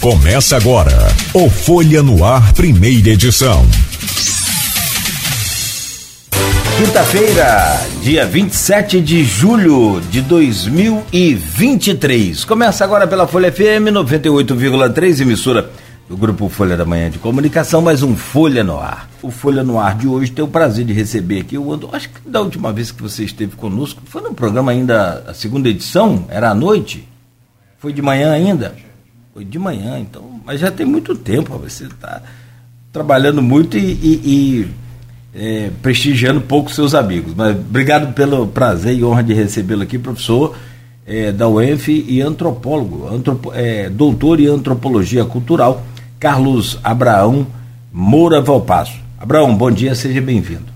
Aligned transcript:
Começa 0.00 0.56
agora 0.56 0.90
o 1.34 1.50
Folha 1.50 2.02
no 2.02 2.24
Ar, 2.24 2.54
primeira 2.54 3.10
edição. 3.10 3.66
Quinta-feira, 6.78 7.78
dia 8.02 8.24
27 8.24 8.98
de 8.98 9.22
julho 9.22 10.00
de 10.10 10.22
2023. 10.22 12.46
Começa 12.46 12.82
agora 12.82 13.06
pela 13.06 13.26
Folha 13.26 13.52
FM 13.52 13.92
98,3, 13.92 15.20
emissora 15.20 15.70
do 16.08 16.16
Grupo 16.16 16.48
Folha 16.48 16.78
da 16.78 16.86
Manhã 16.86 17.10
de 17.10 17.18
Comunicação, 17.18 17.82
mais 17.82 18.02
um 18.02 18.16
Folha 18.16 18.64
no 18.64 18.78
Ar. 18.78 19.06
O 19.20 19.30
Folha 19.30 19.62
no 19.62 19.78
Ar 19.78 19.98
de 19.98 20.08
hoje 20.08 20.32
tem 20.32 20.42
o 20.42 20.48
prazer 20.48 20.86
de 20.86 20.94
receber 20.94 21.42
aqui 21.42 21.58
o 21.58 21.74
Andor. 21.74 21.94
Acho 21.94 22.08
que 22.08 22.26
da 22.26 22.40
última 22.40 22.72
vez 22.72 22.90
que 22.90 23.02
você 23.02 23.24
esteve 23.24 23.54
conosco, 23.54 24.00
foi 24.06 24.22
no 24.22 24.32
programa 24.32 24.72
ainda, 24.72 25.24
a 25.28 25.34
segunda 25.34 25.68
edição, 25.68 26.24
era 26.30 26.48
à 26.48 26.54
noite? 26.54 27.06
Foi 27.78 27.92
de 27.92 28.00
manhã 28.00 28.32
ainda? 28.32 28.74
Foi 29.32 29.44
de 29.44 29.58
manhã, 29.58 29.98
então, 29.98 30.40
mas 30.44 30.60
já 30.60 30.72
tem 30.72 30.84
muito 30.84 31.14
tempo, 31.14 31.56
você 31.56 31.84
está 31.84 32.20
trabalhando 32.92 33.40
muito 33.40 33.78
e, 33.78 33.80
e, 33.80 34.20
e 34.24 34.68
é, 35.32 35.70
prestigiando 35.80 36.40
pouco 36.40 36.72
seus 36.72 36.94
amigos. 36.94 37.32
Mas 37.36 37.56
obrigado 37.56 38.12
pelo 38.12 38.48
prazer 38.48 38.96
e 38.96 39.04
honra 39.04 39.22
de 39.22 39.32
recebê-lo 39.32 39.82
aqui, 39.82 39.98
professor 39.98 40.56
é, 41.06 41.32
da 41.32 41.48
UENF 41.48 41.88
e 41.88 42.20
antropólogo, 42.20 43.08
antropo, 43.08 43.52
é, 43.54 43.88
doutor 43.88 44.40
em 44.40 44.46
antropologia 44.46 45.24
cultural, 45.24 45.84
Carlos 46.18 46.78
Abraão 46.82 47.46
Moura 47.92 48.40
Valpasso. 48.40 48.98
Abraão, 49.18 49.56
bom 49.56 49.70
dia, 49.70 49.94
seja 49.94 50.20
bem-vindo. 50.20 50.66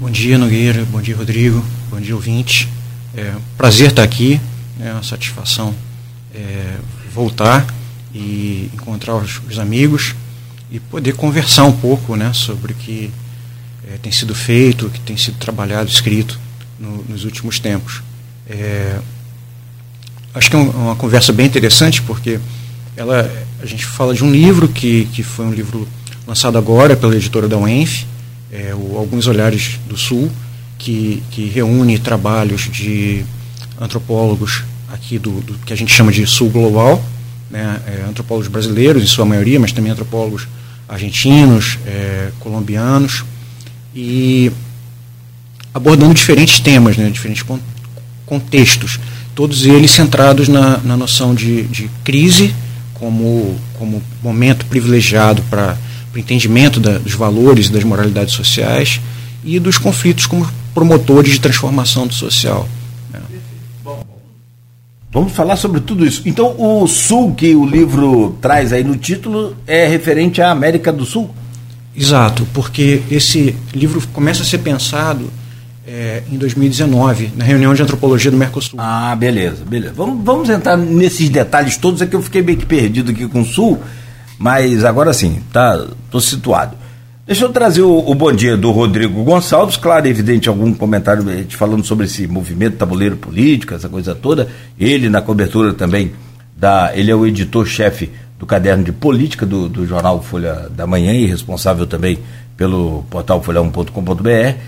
Bom 0.00 0.10
dia, 0.10 0.36
Nogueira, 0.38 0.84
bom 0.90 1.00
dia, 1.00 1.16
Rodrigo, 1.16 1.64
bom 1.90 2.00
dia, 2.00 2.14
ouvinte. 2.14 2.68
É 3.14 3.32
prazer 3.56 3.88
estar 3.88 4.02
aqui, 4.02 4.40
é 4.80 4.92
uma 4.92 5.02
satisfação 5.02 5.74
é, 6.34 6.76
voltar 7.12 7.66
e 8.14 8.70
encontrar 8.74 9.16
os, 9.16 9.40
os, 9.48 9.58
amigos 9.58 10.14
e 10.70 10.78
poder 10.78 11.14
conversar 11.14 11.64
um 11.64 11.72
pouco 11.72 12.16
né, 12.16 12.32
sobre 12.32 12.72
o 12.72 12.76
que 12.76 13.10
é, 13.88 13.96
tem 13.98 14.12
sido 14.12 14.34
feito, 14.34 14.86
o 14.86 14.90
que 14.90 15.00
tem 15.00 15.16
sido 15.16 15.38
trabalhado, 15.38 15.88
escrito 15.88 16.38
no, 16.78 17.04
nos 17.08 17.24
últimos 17.24 17.58
tempos. 17.58 18.02
É, 18.48 18.98
acho 20.34 20.50
que 20.50 20.56
é 20.56 20.58
uma 20.58 20.96
conversa 20.96 21.32
bem 21.32 21.46
interessante 21.46 22.02
porque 22.02 22.38
ela, 22.96 23.30
a 23.60 23.66
gente 23.66 23.86
fala 23.86 24.14
de 24.14 24.22
um 24.22 24.30
livro 24.30 24.68
que, 24.68 25.06
que 25.06 25.22
foi 25.22 25.46
um 25.46 25.52
livro 25.52 25.88
lançado 26.26 26.58
agora 26.58 26.96
pela 26.96 27.14
editora 27.14 27.48
da 27.48 27.56
UENF, 27.56 28.04
é, 28.50 28.74
o 28.74 28.96
Alguns 28.96 29.26
Olhares 29.26 29.78
do 29.88 29.96
Sul, 29.96 30.30
que, 30.78 31.22
que 31.30 31.48
reúne 31.48 31.98
trabalhos 31.98 32.68
de 32.70 33.24
antropólogos 33.80 34.64
aqui 34.92 35.18
do, 35.18 35.40
do 35.40 35.54
que 35.58 35.72
a 35.72 35.76
gente 35.76 35.92
chama 35.92 36.12
de 36.12 36.26
Sul 36.26 36.50
Global, 36.50 37.02
né, 37.52 37.80
é, 37.86 38.08
antropólogos 38.08 38.48
brasileiros, 38.48 39.02
em 39.02 39.06
sua 39.06 39.26
maioria, 39.26 39.60
mas 39.60 39.72
também 39.72 39.92
antropólogos 39.92 40.48
argentinos, 40.88 41.78
é, 41.86 42.30
colombianos, 42.40 43.24
e 43.94 44.50
abordando 45.74 46.14
diferentes 46.14 46.58
temas, 46.58 46.96
né, 46.96 47.10
diferentes 47.10 47.42
con 47.42 47.60
contextos, 48.24 48.98
todos 49.34 49.66
eles 49.66 49.90
centrados 49.90 50.48
na, 50.48 50.78
na 50.78 50.96
noção 50.96 51.34
de, 51.34 51.64
de 51.64 51.90
crise 52.02 52.54
como, 52.94 53.60
como 53.78 54.02
momento 54.22 54.64
privilegiado 54.66 55.42
para 55.50 55.76
o 56.14 56.18
entendimento 56.18 56.80
da, 56.80 56.96
dos 56.96 57.12
valores 57.12 57.66
e 57.66 57.72
das 57.72 57.84
moralidades 57.84 58.32
sociais 58.32 59.00
e 59.44 59.58
dos 59.58 59.76
conflitos 59.76 60.24
como 60.24 60.48
promotores 60.72 61.32
de 61.32 61.40
transformação 61.40 62.06
do 62.06 62.14
social. 62.14 62.66
Vamos 65.12 65.32
falar 65.32 65.56
sobre 65.56 65.80
tudo 65.80 66.06
isso. 66.06 66.22
Então, 66.24 66.54
o 66.58 66.86
Sul 66.86 67.34
que 67.34 67.54
o 67.54 67.66
livro 67.66 68.34
traz 68.40 68.72
aí 68.72 68.82
no 68.82 68.96
título 68.96 69.54
é 69.66 69.86
referente 69.86 70.40
à 70.40 70.50
América 70.50 70.90
do 70.90 71.04
Sul? 71.04 71.30
Exato, 71.94 72.48
porque 72.54 73.02
esse 73.10 73.54
livro 73.74 74.02
começa 74.08 74.42
a 74.42 74.46
ser 74.46 74.58
pensado 74.58 75.30
é, 75.86 76.22
em 76.32 76.38
2019, 76.38 77.32
na 77.36 77.44
reunião 77.44 77.74
de 77.74 77.82
antropologia 77.82 78.30
do 78.30 78.38
Mercosul. 78.38 78.78
Ah, 78.78 79.14
beleza, 79.14 79.62
beleza. 79.66 79.92
Vamos, 79.94 80.24
vamos 80.24 80.48
entrar 80.48 80.78
nesses 80.78 81.28
detalhes 81.28 81.76
todos, 81.76 82.00
é 82.00 82.06
que 82.06 82.16
eu 82.16 82.22
fiquei 82.22 82.40
meio 82.40 82.56
que 82.56 82.64
perdido 82.64 83.10
aqui 83.10 83.28
com 83.28 83.42
o 83.42 83.44
Sul, 83.44 83.78
mas 84.38 84.82
agora 84.82 85.12
sim, 85.12 85.42
tá, 85.52 85.86
tô 86.10 86.20
situado. 86.22 86.74
Deixa 87.24 87.44
eu 87.44 87.52
trazer 87.52 87.82
o, 87.82 87.98
o, 87.98 88.14
bom 88.16 88.32
dia 88.32 88.56
do 88.56 88.72
Rodrigo 88.72 89.22
Gonçalves, 89.22 89.76
claro, 89.76 90.08
evidente, 90.08 90.48
algum 90.48 90.74
comentário 90.74 91.24
falando 91.50 91.84
sobre 91.84 92.06
esse 92.06 92.26
movimento 92.26 92.76
tabuleiro 92.76 93.16
político, 93.16 93.74
essa 93.74 93.88
coisa 93.88 94.12
toda. 94.12 94.48
Ele 94.78 95.08
na 95.08 95.22
cobertura 95.22 95.72
também 95.72 96.12
da. 96.56 96.90
Ele 96.96 97.12
é 97.12 97.14
o 97.14 97.24
editor-chefe 97.24 98.10
do 98.40 98.44
caderno 98.44 98.82
de 98.82 98.90
política 98.90 99.46
do, 99.46 99.68
do 99.68 99.86
jornal 99.86 100.20
Folha 100.20 100.68
da 100.70 100.84
Manhã 100.84 101.12
e 101.12 101.26
responsável 101.26 101.86
também 101.86 102.18
pelo 102.56 103.04
portal 103.08 103.40
folha1.com.br 103.40 104.58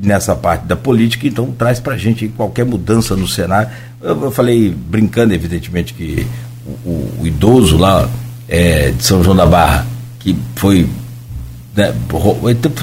nessa 0.00 0.36
parte 0.36 0.66
da 0.66 0.76
política, 0.76 1.26
então 1.26 1.50
traz 1.50 1.80
para 1.80 1.94
a 1.94 1.98
gente 1.98 2.28
qualquer 2.28 2.64
mudança 2.64 3.16
no 3.16 3.26
cenário. 3.26 3.68
Eu, 4.00 4.26
eu 4.26 4.30
falei, 4.30 4.70
brincando, 4.70 5.34
evidentemente, 5.34 5.92
que 5.92 6.24
o, 6.64 6.88
o, 6.88 7.14
o 7.22 7.26
idoso 7.26 7.76
lá 7.76 8.08
é, 8.48 8.92
de 8.92 9.02
São 9.02 9.24
João 9.24 9.34
da 9.34 9.44
Barra, 9.44 9.84
que 10.20 10.36
foi 10.54 10.88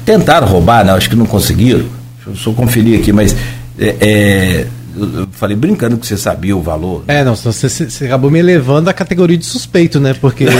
tentaram 0.05 0.47
roubar, 0.47 0.85
né? 0.85 0.93
Acho 0.93 1.09
que 1.09 1.15
não 1.15 1.25
conseguiram. 1.25 1.85
Deixa 2.15 2.29
eu 2.29 2.35
só 2.35 2.51
conferir 2.51 2.99
aqui, 2.99 3.11
mas 3.11 3.35
é, 3.79 3.95
é, 3.99 4.67
eu 4.97 5.27
falei 5.31 5.55
brincando 5.55 5.97
que 5.97 6.07
você 6.07 6.17
sabia 6.17 6.57
o 6.57 6.61
valor. 6.61 7.03
É, 7.07 7.23
não, 7.23 7.35
você, 7.35 7.69
você 7.69 8.05
acabou 8.05 8.31
me 8.31 8.41
levando 8.41 8.89
à 8.89 8.93
categoria 8.93 9.37
de 9.37 9.45
suspeito, 9.45 9.99
né? 9.99 10.15
Porque. 10.19 10.47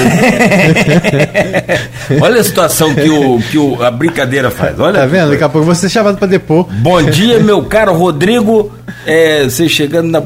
Olha 2.21 2.39
a 2.39 2.43
situação 2.43 2.93
que, 2.93 3.09
o, 3.09 3.39
que 3.39 3.57
o, 3.57 3.83
a 3.83 3.89
brincadeira 3.89 4.51
faz. 4.51 4.79
Olha 4.79 4.99
tá 4.99 5.07
vendo? 5.07 5.31
Daqui 5.31 5.43
a 5.43 5.49
pouco 5.49 5.65
você 5.65 5.87
é 5.87 5.89
chamado 5.89 6.17
para 6.17 6.27
depor. 6.27 6.67
Bom 6.71 7.01
dia, 7.03 7.39
meu 7.39 7.63
caro 7.63 7.93
Rodrigo. 7.93 8.71
É, 9.05 9.45
você 9.45 9.67
chegando 9.67 10.09
na. 10.09 10.21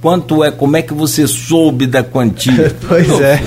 Quanto 0.00 0.42
é? 0.42 0.50
Como 0.50 0.76
é 0.76 0.82
que 0.82 0.94
você 0.94 1.26
soube 1.26 1.86
da 1.86 2.02
quantia? 2.02 2.74
pois 2.88 3.20
é. 3.20 3.42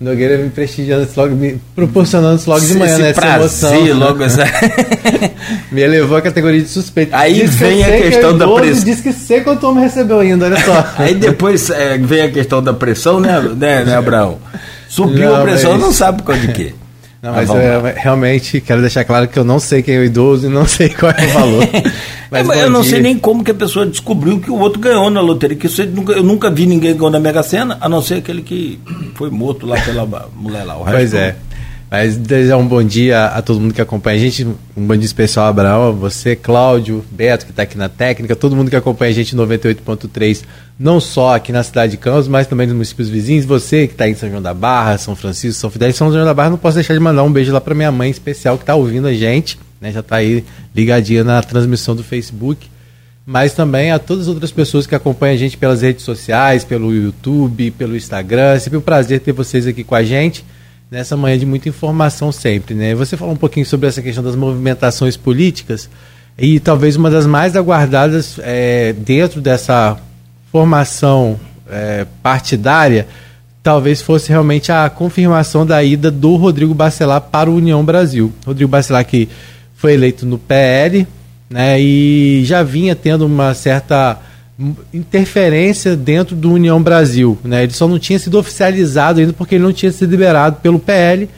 Nogueira 0.00 0.38
me 0.38 0.48
prestigiando 0.48 1.08
logo, 1.16 1.34
me 1.34 1.60
proporcionando 1.74 2.36
isso 2.36 2.48
logo 2.48 2.64
de 2.64 2.74
manhã, 2.74 2.98
né? 2.98 3.10
Essa 3.10 3.34
emoção. 3.76 3.98
logo 3.98 4.22
essa... 4.22 4.44
me 5.72 5.80
elevou 5.80 6.16
a 6.16 6.22
categoria 6.22 6.62
de 6.62 6.68
suspeito. 6.68 7.16
Aí 7.16 7.40
diz 7.40 7.56
vem 7.56 7.78
que 7.78 7.84
a 7.84 8.02
questão 8.02 8.32
que 8.32 8.38
da 8.38 8.46
pressão. 8.46 8.84
Diz 8.84 9.00
que 9.00 9.12
sei 9.12 9.40
quanto 9.40 9.66
homem 9.66 9.82
recebeu 9.82 10.20
ainda, 10.20 10.46
olha 10.46 10.64
só. 10.64 10.86
Aí 11.02 11.16
depois 11.16 11.68
é, 11.70 11.98
vem 11.98 12.22
a 12.22 12.30
questão 12.30 12.62
da 12.62 12.72
pressão, 12.72 13.18
né, 13.18 13.40
né, 13.40 13.84
né 13.84 13.96
Abraão? 13.96 14.38
Subiu 14.88 15.30
não, 15.30 15.36
a 15.36 15.42
pressão, 15.42 15.72
mas... 15.72 15.80
não 15.80 15.92
sabe 15.92 16.22
qual 16.22 16.38
de 16.38 16.48
quê. 16.48 16.74
Não, 17.20 17.32
mas, 17.32 17.48
mas 17.48 17.64
eu, 17.64 17.82
realmente 17.96 18.60
quero 18.60 18.80
deixar 18.80 19.02
claro 19.04 19.26
que 19.26 19.36
eu 19.36 19.44
não 19.44 19.58
sei 19.58 19.82
quem 19.82 19.96
é 19.96 19.98
o 19.98 20.04
idoso 20.04 20.46
e 20.46 20.48
não 20.48 20.64
sei 20.64 20.90
qual 20.90 21.10
é 21.10 21.26
o 21.26 21.30
valor. 21.30 21.68
mas 22.30 22.48
é, 22.48 22.64
eu 22.64 22.70
não 22.70 22.82
dia. 22.82 22.90
sei 22.90 23.00
nem 23.00 23.18
como 23.18 23.42
que 23.44 23.50
a 23.50 23.54
pessoa 23.54 23.86
descobriu 23.86 24.40
que 24.40 24.50
o 24.50 24.58
outro 24.58 24.80
ganhou 24.80 25.10
na 25.10 25.20
loteria. 25.20 25.56
Que 25.56 25.66
eu, 25.66 25.86
nunca, 25.86 26.12
eu 26.12 26.22
nunca 26.22 26.50
vi 26.50 26.66
ninguém 26.66 26.96
ganhando 26.96 27.12
na 27.12 27.20
Mega 27.20 27.42
Sena, 27.42 27.78
a 27.80 27.88
não 27.88 28.02
ser 28.02 28.16
aquele 28.16 28.42
que 28.42 28.78
foi 29.14 29.30
morto 29.30 29.66
lá 29.66 29.80
pela 29.80 30.28
mulher 30.36 30.64
lá. 30.64 30.76
pois 30.76 31.14
é. 31.14 31.36
Mas 31.90 32.18
desejar 32.18 32.58
um 32.58 32.66
bom 32.66 32.82
dia 32.82 33.26
a 33.26 33.40
todo 33.40 33.58
mundo 33.58 33.72
que 33.72 33.80
acompanha 33.80 34.16
a 34.16 34.20
gente, 34.20 34.46
um 34.76 34.86
bom 34.86 34.94
dia 34.94 35.06
especial 35.06 35.46
a 35.46 35.48
Abraão, 35.48 35.94
você, 35.94 36.36
Cláudio, 36.36 37.02
Beto, 37.10 37.46
que 37.46 37.50
está 37.50 37.62
aqui 37.62 37.78
na 37.78 37.88
técnica, 37.88 38.36
todo 38.36 38.54
mundo 38.54 38.68
que 38.68 38.76
acompanha 38.76 39.10
a 39.10 39.14
gente 39.14 39.34
98.3, 39.34 40.42
não 40.78 41.00
só 41.00 41.36
aqui 41.36 41.50
na 41.50 41.62
cidade 41.62 41.92
de 41.92 41.96
Campos, 41.96 42.28
mas 42.28 42.46
também 42.46 42.66
nos 42.66 42.76
municípios 42.76 43.08
vizinhos, 43.08 43.46
você 43.46 43.86
que 43.86 43.94
está 43.94 44.06
em 44.06 44.14
São 44.14 44.28
João 44.28 44.42
da 44.42 44.52
Barra, 44.52 44.98
São 44.98 45.16
Francisco, 45.16 45.58
São 45.58 45.70
Fidel, 45.70 45.90
São 45.94 46.12
João 46.12 46.26
da 46.26 46.34
Barra, 46.34 46.50
não 46.50 46.58
posso 46.58 46.74
deixar 46.74 46.92
de 46.92 47.00
mandar 47.00 47.22
um 47.22 47.32
beijo 47.32 47.54
lá 47.54 47.60
para 47.60 47.74
minha 47.74 47.90
mãe 47.90 48.10
especial 48.10 48.58
que 48.58 48.64
está 48.64 48.74
ouvindo 48.74 49.08
a 49.08 49.14
gente, 49.14 49.58
né, 49.80 49.92
já 49.92 50.00
está 50.00 50.16
aí 50.16 50.44
ligadinha 50.74 51.24
na 51.24 51.42
transmissão 51.42 51.94
do 51.94 52.02
Facebook, 52.02 52.68
mas 53.24 53.52
também 53.52 53.90
a 53.92 53.98
todas 53.98 54.24
as 54.24 54.28
outras 54.28 54.50
pessoas 54.50 54.86
que 54.86 54.94
acompanham 54.94 55.34
a 55.34 55.38
gente 55.38 55.56
pelas 55.56 55.82
redes 55.82 56.04
sociais, 56.04 56.64
pelo 56.64 56.94
YouTube, 56.94 57.70
pelo 57.72 57.96
Instagram, 57.96 58.54
é 58.54 58.58
sempre 58.58 58.78
um 58.78 58.82
prazer 58.82 59.20
ter 59.20 59.32
vocês 59.32 59.66
aqui 59.66 59.84
com 59.84 59.94
a 59.94 60.02
gente 60.02 60.44
nessa 60.90 61.16
manhã 61.16 61.38
de 61.38 61.44
muita 61.44 61.68
informação 61.68 62.32
sempre, 62.32 62.74
né? 62.74 62.94
Você 62.94 63.16
falou 63.16 63.34
um 63.34 63.36
pouquinho 63.36 63.66
sobre 63.66 63.88
essa 63.88 64.00
questão 64.00 64.24
das 64.24 64.34
movimentações 64.34 65.16
políticas 65.16 65.88
e 66.38 66.58
talvez 66.58 66.96
uma 66.96 67.10
das 67.10 67.26
mais 67.26 67.56
aguardadas 67.56 68.38
é, 68.42 68.94
dentro 68.94 69.40
dessa 69.40 69.98
formação 70.50 71.38
é, 71.70 72.06
partidária 72.22 73.06
talvez 73.62 74.00
fosse 74.00 74.30
realmente 74.30 74.72
a 74.72 74.88
confirmação 74.88 75.66
da 75.66 75.82
ida 75.84 76.10
do 76.10 76.36
Rodrigo 76.36 76.72
Bacelar 76.72 77.20
para 77.20 77.50
o 77.50 77.56
União 77.56 77.84
Brasil. 77.84 78.32
Rodrigo 78.46 78.70
Bacelar 78.70 79.04
que 79.04 79.28
foi 79.78 79.94
eleito 79.94 80.26
no 80.26 80.38
PL, 80.38 81.06
né, 81.48 81.80
e 81.80 82.42
já 82.44 82.64
vinha 82.64 82.96
tendo 82.96 83.24
uma 83.24 83.54
certa 83.54 84.20
interferência 84.92 85.96
dentro 85.96 86.34
do 86.34 86.52
União 86.52 86.82
Brasil. 86.82 87.38
Né? 87.44 87.62
Ele 87.62 87.72
só 87.72 87.86
não 87.86 87.96
tinha 87.96 88.18
sido 88.18 88.36
oficializado 88.38 89.20
ainda 89.20 89.32
porque 89.32 89.54
ele 89.54 89.62
não 89.62 89.72
tinha 89.72 89.92
sido 89.92 90.10
liberado 90.10 90.56
pelo 90.56 90.80
PL 90.80 91.28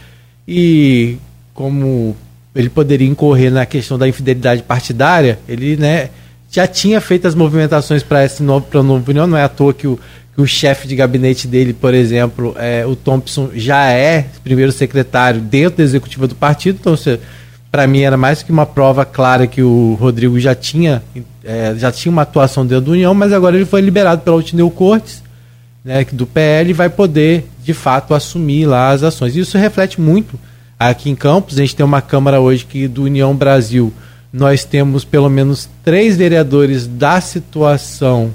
e 0.49 1.19
como 1.53 2.17
ele 2.55 2.71
poderia 2.71 3.07
incorrer 3.07 3.53
na 3.53 3.67
questão 3.67 3.99
da 3.99 4.09
infidelidade 4.09 4.63
partidária, 4.63 5.39
ele 5.47 5.77
né, 5.77 6.09
já 6.51 6.67
tinha 6.67 6.99
feito 6.99 7.29
as 7.29 7.35
movimentações 7.35 8.03
para 8.03 8.25
esse 8.25 8.43
novo 8.43 8.67
para 8.67 8.83
novo 8.83 9.11
União, 9.11 9.27
não 9.27 9.37
é 9.37 9.45
à 9.45 9.49
toa 9.51 9.75
que 9.75 9.87
o, 9.87 9.99
que 10.35 10.41
o 10.41 10.47
chefe 10.47 10.89
de 10.89 10.97
gabinete 10.97 11.47
dele, 11.47 11.75
por 11.75 11.93
exemplo, 11.93 12.57
é, 12.59 12.87
o 12.87 12.97
Thompson, 12.97 13.51
já 13.55 13.93
é 13.93 14.29
primeiro 14.43 14.73
secretário 14.73 15.43
dentro 15.43 15.77
da 15.77 15.85
executiva 15.85 16.27
do 16.27 16.35
partido, 16.35 16.79
então 16.81 16.97
para 17.71 17.87
mim 17.87 18.01
era 18.01 18.17
mais 18.17 18.43
que 18.43 18.51
uma 18.51 18.67
prova 18.67 19.05
clara 19.05 19.47
que 19.47 19.63
o 19.63 19.97
Rodrigo 20.01 20.39
já 20.41 20.55
tinha, 20.55 21.03
é, 21.45 21.75
já 21.77 21.93
tinha 21.93 22.11
uma 22.11 22.23
atuação 22.23 22.67
dentro 22.67 22.87
da 22.87 22.93
União, 22.93 23.15
mas 23.15 23.33
agora 23.33 23.57
ele 23.57 23.65
foi 23.65 23.81
liberado 23.81 24.23
pela 24.23 24.37
Altineu 24.37 24.71
Cortes, 24.71 25.23
né, 25.85 26.05
do 26.13 26.27
PL, 26.27 26.71
e 26.71 26.75
vai 26.75 26.89
poder, 26.89 27.49
de 27.63 27.73
fato, 27.73 28.13
assumir 28.13 28.67
lá 28.67 28.91
as 28.91 29.03
ações. 29.03 29.37
Isso 29.37 29.57
reflete 29.57 30.01
muito 30.01 30.39
aqui 30.79 31.11
em 31.11 31.15
Campos. 31.15 31.57
A 31.57 31.61
gente 31.61 31.77
tem 31.77 31.87
uma 31.87 32.03
Câmara 32.03 32.41
hoje 32.41 32.65
que 32.65 32.89
do 32.89 33.05
União 33.05 33.35
Brasil 33.35 33.93
nós 34.33 34.65
temos 34.65 35.05
pelo 35.05 35.29
menos 35.29 35.69
três 35.85 36.17
vereadores 36.17 36.87
da 36.87 37.21
situação 37.21 38.33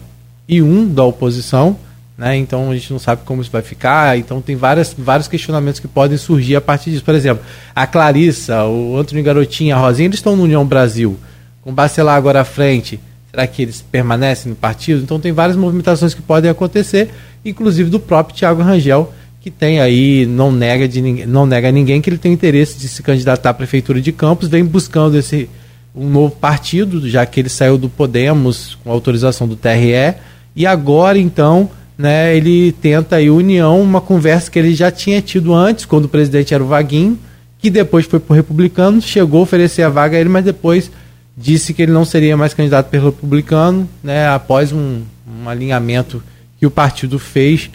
e 0.47 0.61
um 0.61 0.87
da 0.87 1.03
oposição. 1.03 1.77
Né? 2.17 2.37
Então 2.37 2.71
a 2.71 2.73
gente 2.73 2.91
não 2.91 2.99
sabe 2.99 3.23
como 3.25 3.41
isso 3.41 3.51
vai 3.51 3.61
ficar. 3.61 4.17
Então 4.17 4.41
tem 4.41 4.55
várias, 4.55 4.95
vários 4.97 5.27
questionamentos 5.27 5.79
que 5.79 5.87
podem 5.87 6.17
surgir 6.17 6.55
a 6.55 6.61
partir 6.61 6.91
disso. 6.91 7.03
Por 7.03 7.15
exemplo, 7.15 7.43
a 7.75 7.85
Clarissa, 7.85 8.63
o 8.65 8.97
Antônio 8.97 9.23
Garotinho, 9.23 9.75
a 9.75 9.79
Rosinha, 9.79 10.07
eles 10.07 10.19
estão 10.19 10.35
no 10.35 10.43
União 10.43 10.65
Brasil. 10.65 11.17
Com 11.61 11.71
o 11.71 11.73
Bacelar 11.73 12.15
agora 12.15 12.41
à 12.41 12.45
frente, 12.45 12.99
será 13.31 13.45
que 13.45 13.61
eles 13.61 13.81
permanecem 13.81 14.49
no 14.49 14.55
partido? 14.55 15.01
Então 15.03 15.19
tem 15.19 15.31
várias 15.31 15.57
movimentações 15.57 16.13
que 16.13 16.21
podem 16.21 16.49
acontecer, 16.49 17.09
inclusive 17.43 17.89
do 17.89 17.99
próprio 17.99 18.35
Tiago 18.35 18.61
Rangel, 18.61 19.13
que 19.41 19.51
tem 19.51 19.79
aí, 19.79 20.25
não 20.25 20.51
nega, 20.51 20.87
de, 20.87 21.01
não 21.27 21.45
nega 21.45 21.69
a 21.69 21.71
ninguém 21.71 22.01
que 22.01 22.09
ele 22.09 22.17
tem 22.17 22.33
interesse 22.33 22.79
de 22.79 22.87
se 22.87 23.03
candidatar 23.03 23.51
à 23.51 23.53
Prefeitura 23.53 24.01
de 24.01 24.11
Campos, 24.11 24.47
vem 24.47 24.63
buscando 24.63 25.17
esse 25.17 25.49
um 25.95 26.09
novo 26.09 26.35
partido, 26.35 27.07
já 27.09 27.25
que 27.25 27.39
ele 27.39 27.47
saiu 27.47 27.77
do 27.77 27.87
Podemos 27.87 28.77
com 28.83 28.91
autorização 28.91 29.47
do 29.47 29.55
TRE, 29.55 30.15
e 30.55 30.65
agora 30.65 31.17
então 31.17 31.69
né, 31.97 32.35
ele 32.35 32.71
tenta 32.73 33.17
aí 33.17 33.29
união, 33.29 33.81
uma 33.81 34.01
conversa 34.01 34.51
que 34.51 34.59
ele 34.59 34.75
já 34.75 34.91
tinha 34.91 35.21
tido 35.21 35.53
antes, 35.53 35.85
quando 35.85 36.05
o 36.05 36.09
presidente 36.09 36.53
era 36.53 36.63
o 36.63 36.67
Vaguinho, 36.67 37.17
que 37.59 37.69
depois 37.69 38.05
foi 38.05 38.19
para 38.19 38.33
o 38.33 38.35
republicano, 38.35 39.01
chegou 39.01 39.39
a 39.39 39.43
oferecer 39.43 39.83
a 39.83 39.89
vaga 39.89 40.17
a 40.17 40.19
ele, 40.19 40.29
mas 40.29 40.45
depois 40.45 40.91
disse 41.37 41.73
que 41.73 41.81
ele 41.81 41.91
não 41.91 42.05
seria 42.05 42.37
mais 42.37 42.53
candidato 42.53 42.89
pelo 42.89 43.05
republicano, 43.05 43.89
né, 44.03 44.27
após 44.27 44.71
um, 44.71 45.01
um 45.27 45.49
alinhamento 45.49 46.21
que 46.59 46.65
o 46.65 46.71
partido 46.71 47.17
fez 47.17 47.69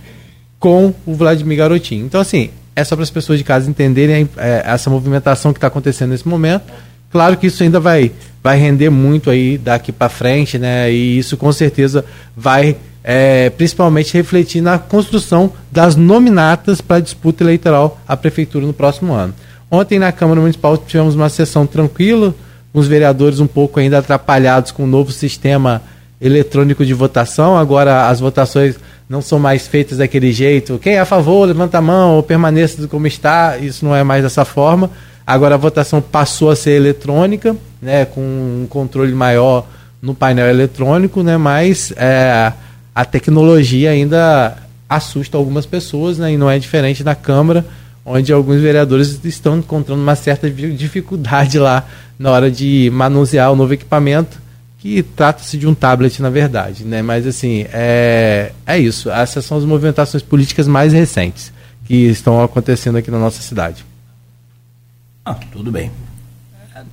com 0.59 0.95
o 1.07 1.15
Vladimir 1.15 1.59
Garotinho. 1.59 2.07
Então, 2.07 2.21
assim, 2.21 2.51
é 2.77 2.85
só 2.85 2.95
para 2.95 3.03
as 3.03 3.11
pessoas 3.11 3.39
de 3.39 3.45
casa 3.45 3.69
entenderem 3.69 4.29
é, 4.37 4.63
essa 4.65 4.91
movimentação 4.91 5.53
que 5.53 5.59
está 5.59 5.67
acontecendo 5.67 6.11
nesse 6.11 6.29
momento. 6.29 6.65
Claro 7.11 7.37
que 7.37 7.49
isso 7.49 7.63
ainda 7.63 7.81
vai, 7.81 8.13
vai 8.43 8.59
render 8.59 8.91
muito 8.91 9.31
aí 9.31 9.59
daqui 9.59 9.91
para 9.91 10.09
frente, 10.09 10.59
né? 10.59 10.93
E 10.93 11.19
isso 11.19 11.37
com 11.37 11.51
certeza 11.53 12.05
vai 12.37 12.77
é, 13.13 13.51
principalmente 13.51 14.15
refletir 14.15 14.61
na 14.61 14.79
construção 14.79 15.53
das 15.73 15.97
nominatas 15.97 16.81
para 16.81 16.99
a 16.99 17.01
disputa 17.01 17.43
eleitoral 17.43 18.01
à 18.07 18.17
prefeitura 18.17 18.65
no 18.65 18.73
próximo 18.73 19.13
ano. 19.13 19.35
Ontem 19.69 19.99
na 19.99 20.13
Câmara 20.13 20.41
Municipal 20.41 20.79
tivemos 20.79 21.17
uma 21.17 21.29
sessão 21.29 21.67
tranquila, 21.67 22.33
os 22.73 22.87
vereadores 22.87 23.41
um 23.41 23.49
pouco 23.49 23.81
ainda 23.81 23.99
atrapalhados 23.99 24.71
com 24.71 24.85
o 24.85 24.87
novo 24.87 25.11
sistema 25.11 25.83
eletrônico 26.21 26.87
de 26.87 26.95
votação. 26.95 27.57
Agora 27.57 28.07
as 28.07 28.21
votações 28.21 28.77
não 29.09 29.21
são 29.21 29.41
mais 29.41 29.67
feitas 29.67 29.99
daquele 29.99 30.33
jeito. 30.33 30.79
Quem 30.79 30.93
é 30.93 31.01
a 31.01 31.05
favor, 31.05 31.49
levanta 31.49 31.79
a 31.79 31.83
mão 31.83 32.15
ou 32.15 32.23
permaneça 32.23 32.87
como 32.87 33.09
está. 33.09 33.59
Isso 33.59 33.85
não 33.85 33.97
é 33.97 34.05
mais 34.05 34.23
dessa 34.23 34.45
forma. 34.45 34.89
Agora 35.27 35.57
a 35.57 35.59
votação 35.59 36.01
passou 36.01 36.49
a 36.49 36.55
ser 36.55 36.77
eletrônica, 36.77 37.57
né, 37.83 38.05
com 38.05 38.21
um 38.21 38.67
controle 38.71 39.13
maior 39.13 39.67
no 40.01 40.15
painel 40.15 40.47
eletrônico, 40.49 41.25
né, 41.25 41.37
mas 41.37 41.93
é, 41.97 42.53
a 42.95 43.05
tecnologia 43.05 43.91
ainda 43.91 44.57
assusta 44.89 45.37
algumas 45.37 45.67
pessoas, 45.67 46.19
né, 46.19 46.33
e 46.33 46.37
não 46.37 46.51
é 46.51 46.59
diferente 46.59 47.05
na 47.05 47.15
Câmara, 47.15 47.65
onde 48.05 48.33
alguns 48.33 48.61
vereadores 48.61 49.21
estão 49.25 49.59
encontrando 49.59 50.03
uma 50.03 50.17
certa 50.17 50.51
dificuldade 50.51 51.59
lá 51.59 51.87
na 52.19 52.31
hora 52.31 52.51
de 52.51 52.91
manusear 52.93 53.53
o 53.53 53.57
novo 53.57 53.73
equipamento, 53.73 54.41
que 54.79 55.03
trata-se 55.03 55.57
de 55.59 55.67
um 55.67 55.75
tablet, 55.75 56.21
na 56.21 56.31
verdade. 56.31 56.85
Né? 56.85 57.03
Mas, 57.03 57.27
assim, 57.27 57.67
é, 57.73 58.51
é 58.67 58.79
isso. 58.79 59.11
Essas 59.11 59.45
são 59.45 59.59
as 59.59 59.65
movimentações 59.65 60.23
políticas 60.23 60.67
mais 60.67 60.93
recentes 60.93 61.53
que 61.85 61.95
estão 62.07 62.43
acontecendo 62.43 62.97
aqui 62.97 63.11
na 63.11 63.19
nossa 63.19 63.43
cidade. 63.43 63.85
Ah, 65.25 65.37
tudo 65.53 65.71
bem. 65.71 65.91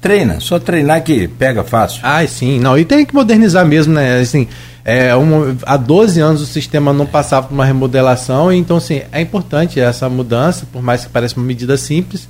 Treina, 0.02 0.40
só 0.40 0.60
treinar 0.60 1.02
que 1.02 1.28
pega 1.28 1.64
fácil. 1.64 2.02
Ah, 2.04 2.26
sim. 2.28 2.60
Não, 2.60 2.78
e 2.78 2.84
tem 2.84 3.06
que 3.06 3.16
modernizar 3.16 3.66
mesmo, 3.66 3.94
né? 3.94 4.20
Assim, 4.20 4.48
é, 4.90 5.14
um, 5.18 5.58
há 5.64 5.76
12 5.76 6.22
anos 6.22 6.42
o 6.42 6.46
sistema 6.46 6.94
não 6.94 7.06
passava 7.06 7.48
por 7.48 7.54
uma 7.54 7.66
remodelação, 7.66 8.54
então 8.54 8.78
assim, 8.78 9.02
é 9.12 9.20
importante 9.20 9.82
essa 9.82 10.08
mudança, 10.08 10.66
por 10.72 10.82
mais 10.82 11.04
que 11.04 11.12
pareça 11.12 11.36
uma 11.36 11.46
medida 11.46 11.76
simples, 11.76 12.26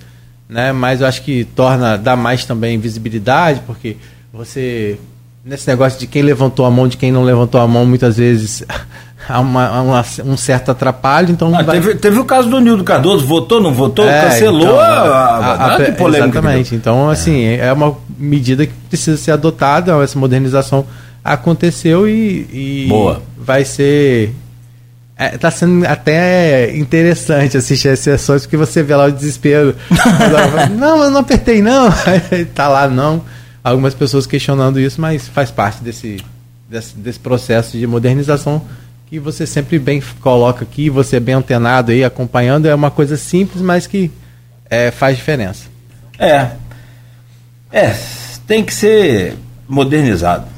né? 0.49 0.71
Mas 0.71 1.01
eu 1.01 1.05
acho 1.05 1.21
que 1.21 1.43
torna, 1.43 1.99
dá 1.99 2.15
mais 2.15 2.45
também 2.45 2.79
visibilidade, 2.79 3.61
porque 3.67 3.97
você 4.33 4.97
nesse 5.45 5.67
negócio 5.67 5.99
de 5.99 6.07
quem 6.07 6.23
levantou 6.23 6.65
a 6.65 6.71
mão, 6.71 6.87
de 6.87 6.97
quem 6.97 7.11
não 7.11 7.23
levantou 7.23 7.61
a 7.61 7.67
mão, 7.67 7.85
muitas 7.85 8.17
vezes 8.17 8.63
há, 9.29 9.39
uma, 9.39 9.81
uma, 9.81 10.05
um 10.25 10.35
certo 10.35 10.71
atrapalho. 10.71 11.29
Então 11.29 11.55
ah, 11.55 11.61
vai... 11.61 11.79
teve, 11.79 11.93
teve, 11.93 12.17
o 12.17 12.25
caso 12.25 12.49
do 12.49 12.59
Nildo 12.59 12.83
Cardoso, 12.83 13.23
votou, 13.23 13.61
não 13.61 13.71
votou, 13.71 14.09
é, 14.09 14.23
cancelou 14.23 14.63
então, 14.63 14.79
a, 14.79 14.83
a, 14.83 15.75
a, 15.75 15.91
polêmica. 15.91 16.39
Exatamente. 16.39 16.73
Então, 16.73 17.07
assim, 17.07 17.43
é. 17.43 17.67
é 17.67 17.71
uma 17.71 17.95
medida 18.17 18.65
que 18.65 18.73
precisa 18.89 19.15
ser 19.15 19.29
adotada, 19.29 19.91
essa 20.03 20.17
modernização 20.17 20.87
aconteceu 21.33 22.07
e, 22.07 22.47
e 22.51 22.85
Boa. 22.87 23.21
vai 23.37 23.65
ser. 23.65 24.33
Está 25.13 25.25
é, 25.25 25.37
tá 25.37 25.51
sendo 25.51 25.85
até 25.85 26.75
interessante 26.77 27.57
assistir 27.57 27.89
as 27.89 27.99
sessões, 27.99 28.43
porque 28.43 28.55
você 28.55 28.83
vê 28.83 28.95
lá 28.95 29.05
o 29.05 29.11
desespero. 29.11 29.75
não, 30.77 31.03
eu 31.03 31.09
não 31.09 31.21
apertei, 31.21 31.61
não. 31.61 31.89
tá 32.53 32.67
lá, 32.67 32.87
não. 32.87 33.23
Algumas 33.63 33.93
pessoas 33.93 34.27
questionando 34.27 34.79
isso, 34.79 35.01
mas 35.01 35.27
faz 35.27 35.49
parte 35.49 35.83
desse, 35.83 36.23
desse, 36.69 36.95
desse 36.95 37.19
processo 37.19 37.77
de 37.77 37.87
modernização 37.87 38.61
que 39.09 39.19
você 39.19 39.47
sempre 39.47 39.79
bem 39.79 40.03
coloca 40.21 40.63
aqui, 40.63 40.89
você 40.89 41.19
bem 41.19 41.35
antenado 41.35 41.91
aí, 41.91 42.03
acompanhando. 42.03 42.67
É 42.67 42.75
uma 42.75 42.91
coisa 42.91 43.17
simples, 43.17 43.61
mas 43.61 43.87
que 43.87 44.11
é, 44.69 44.91
faz 44.91 45.17
diferença. 45.17 45.65
É. 46.19 46.51
É, 47.71 47.95
tem 48.45 48.63
que 48.63 48.73
ser 48.73 49.35
modernizado. 49.67 50.56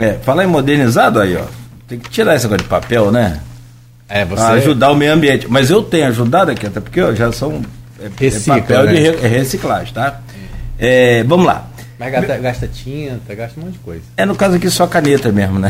É, 0.00 0.14
falar 0.14 0.44
em 0.44 0.46
modernizado 0.46 1.20
aí, 1.20 1.36
ó. 1.36 1.44
Tem 1.86 1.98
que 1.98 2.08
tirar 2.08 2.34
esse 2.34 2.46
negócio 2.46 2.64
de 2.64 2.70
papel, 2.70 3.12
né? 3.12 3.40
É, 4.08 4.24
você... 4.24 4.42
ajudar 4.42 4.90
o 4.90 4.96
meio 4.96 5.12
ambiente. 5.12 5.46
Mas 5.46 5.68
eu 5.68 5.82
tenho 5.82 6.06
ajudado 6.06 6.50
aqui, 6.50 6.66
até 6.66 6.80
porque 6.80 7.02
ó, 7.02 7.14
já 7.14 7.30
são 7.30 7.62
é, 8.00 8.06
é 8.06 8.10
Recicla, 8.16 8.60
papel 8.60 8.84
né? 8.84 8.92
de 8.94 8.98
re, 8.98 9.08
é 9.22 9.28
reciclagem, 9.28 9.92
tá? 9.92 10.20
É, 10.78 11.22
vamos 11.24 11.44
lá. 11.44 11.66
Mas 11.98 12.12
gasta, 12.12 12.38
gasta, 12.38 12.66
tinta, 12.66 13.34
gasta 13.34 13.60
um 13.60 13.64
monte 13.64 13.74
de 13.74 13.78
coisa. 13.80 14.02
É, 14.16 14.24
no 14.24 14.34
caso 14.34 14.56
aqui 14.56 14.70
só 14.70 14.86
caneta 14.86 15.30
mesmo, 15.30 15.58
né? 15.58 15.68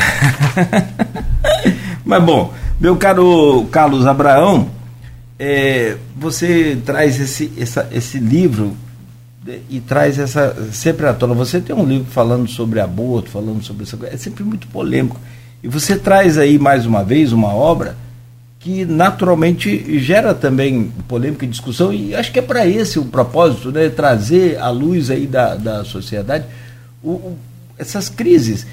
Mas 2.06 2.22
bom, 2.22 2.54
meu 2.78 2.96
caro 2.96 3.68
Carlos 3.72 4.06
Abraão, 4.06 4.70
é, 5.38 5.96
você 6.16 6.78
traz 6.86 7.18
esse, 7.20 7.52
essa, 7.58 7.88
esse 7.90 8.18
livro 8.18 8.76
e 9.68 9.80
traz 9.80 10.18
essa 10.18 10.56
sempre 10.72 11.06
à 11.06 11.14
tona. 11.14 11.34
Você 11.34 11.60
tem 11.60 11.74
um 11.74 11.84
livro 11.84 12.10
falando 12.10 12.48
sobre 12.48 12.80
aborto, 12.80 13.30
falando 13.30 13.62
sobre 13.62 13.84
isso, 13.84 13.98
é 14.04 14.16
sempre 14.16 14.44
muito 14.44 14.66
polêmico. 14.68 15.18
E 15.62 15.68
você 15.68 15.96
traz 15.96 16.38
aí 16.38 16.58
mais 16.58 16.86
uma 16.86 17.04
vez 17.04 17.32
uma 17.32 17.54
obra 17.54 17.96
que 18.58 18.84
naturalmente 18.84 19.98
gera 20.00 20.34
também 20.34 20.92
polêmica 21.08 21.46
e 21.46 21.48
discussão, 21.48 21.92
e 21.92 22.14
acho 22.14 22.30
que 22.30 22.38
é 22.38 22.42
para 22.42 22.66
esse 22.66 22.98
o 22.98 23.06
propósito, 23.06 23.72
né? 23.72 23.88
trazer 23.88 24.58
à 24.58 24.68
luz 24.68 25.10
aí 25.10 25.26
da, 25.26 25.54
da 25.54 25.82
sociedade 25.82 26.44
o, 27.02 27.12
o, 27.12 27.38
essas 27.78 28.10
crises, 28.10 28.66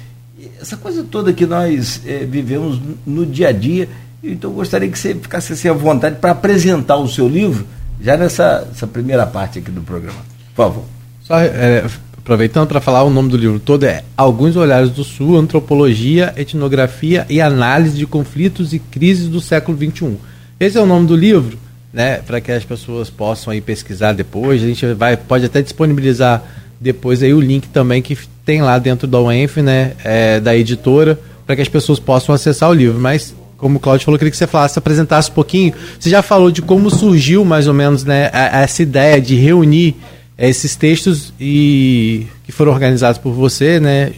essa 0.60 0.76
coisa 0.76 1.02
toda 1.02 1.32
que 1.32 1.46
nós 1.46 2.02
é, 2.06 2.18
vivemos 2.18 2.78
no 3.06 3.24
dia 3.24 3.48
a 3.48 3.52
dia. 3.52 3.88
Então 4.22 4.50
gostaria 4.50 4.88
que 4.88 4.98
você 4.98 5.14
ficasse 5.14 5.52
assim 5.54 5.68
à 5.68 5.72
vontade 5.72 6.16
para 6.16 6.32
apresentar 6.32 6.96
o 6.96 7.08
seu 7.08 7.26
livro 7.26 7.66
já 8.00 8.16
nessa 8.16 8.66
primeira 8.92 9.26
parte 9.26 9.58
aqui 9.58 9.70
do 9.70 9.80
programa. 9.80 10.37
Por 10.58 10.64
favor. 10.64 10.84
Só 11.22 11.38
é, 11.38 11.84
aproveitando 12.16 12.66
para 12.66 12.80
falar 12.80 13.04
o 13.04 13.10
nome 13.10 13.30
do 13.30 13.36
livro 13.36 13.60
todo 13.60 13.84
é 13.84 14.02
Alguns 14.16 14.56
Olhares 14.56 14.90
do 14.90 15.04
Sul, 15.04 15.36
Antropologia, 15.36 16.34
Etnografia 16.36 17.24
e 17.30 17.40
Análise 17.40 17.96
de 17.96 18.04
Conflitos 18.08 18.72
e 18.72 18.80
Crises 18.80 19.28
do 19.28 19.40
Século 19.40 19.78
XXI. 19.78 20.16
Esse 20.58 20.76
é 20.76 20.80
o 20.80 20.86
nome 20.86 21.06
do 21.06 21.14
livro, 21.14 21.56
né, 21.92 22.16
para 22.26 22.40
que 22.40 22.50
as 22.50 22.64
pessoas 22.64 23.08
possam 23.08 23.52
aí 23.52 23.60
pesquisar 23.60 24.14
depois. 24.14 24.60
A 24.60 24.66
gente 24.66 24.84
vai, 24.94 25.16
pode 25.16 25.44
até 25.44 25.62
disponibilizar 25.62 26.42
depois 26.80 27.22
aí 27.22 27.32
o 27.32 27.40
link 27.40 27.68
também 27.68 28.02
que 28.02 28.18
tem 28.44 28.60
lá 28.60 28.80
dentro 28.80 29.06
da 29.06 29.20
UENF, 29.20 29.62
né, 29.62 29.92
é, 30.02 30.40
da 30.40 30.56
editora, 30.56 31.20
para 31.46 31.54
que 31.54 31.62
as 31.62 31.68
pessoas 31.68 32.00
possam 32.00 32.34
acessar 32.34 32.68
o 32.68 32.74
livro. 32.74 32.98
Mas 32.98 33.32
como 33.56 33.76
o 33.76 33.80
Claudio 33.80 34.06
falou, 34.06 34.16
eu 34.16 34.18
queria 34.18 34.32
que 34.32 34.36
você 34.36 34.46
falasse, 34.48 34.76
apresentasse 34.76 35.30
um 35.30 35.34
pouquinho. 35.34 35.72
Você 36.00 36.10
já 36.10 36.20
falou 36.20 36.50
de 36.50 36.62
como 36.62 36.90
surgiu 36.90 37.44
mais 37.44 37.68
ou 37.68 37.74
menos 37.74 38.02
né, 38.02 38.28
essa 38.32 38.82
ideia 38.82 39.20
de 39.20 39.36
reunir 39.36 39.94
esses 40.38 40.76
textos 40.76 41.32
e 41.40 42.28
que 42.44 42.52
foram 42.52 42.72
organizados 42.72 43.20
por 43.20 43.32
você, 43.32 43.80
né, 43.80 44.12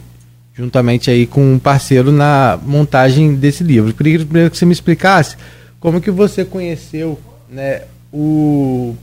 juntamente 0.55 1.11
aí 1.11 1.27
com 1.27 1.55
um 1.55 1.59
parceiro 1.59 2.12
na 2.12 2.59
montagem 2.62 3.35
desse 3.35 3.65
livro. 3.65 3.95
Queria 3.95 4.19
primeiro 4.19 4.50
que 4.50 4.59
você 4.59 4.67
me 4.67 4.73
explicasse 4.73 5.37
como 5.81 6.00
que 6.00 6.11
você 6.11 6.45
conheceu 6.45 7.19
né, 7.49 7.83
o 8.12 8.95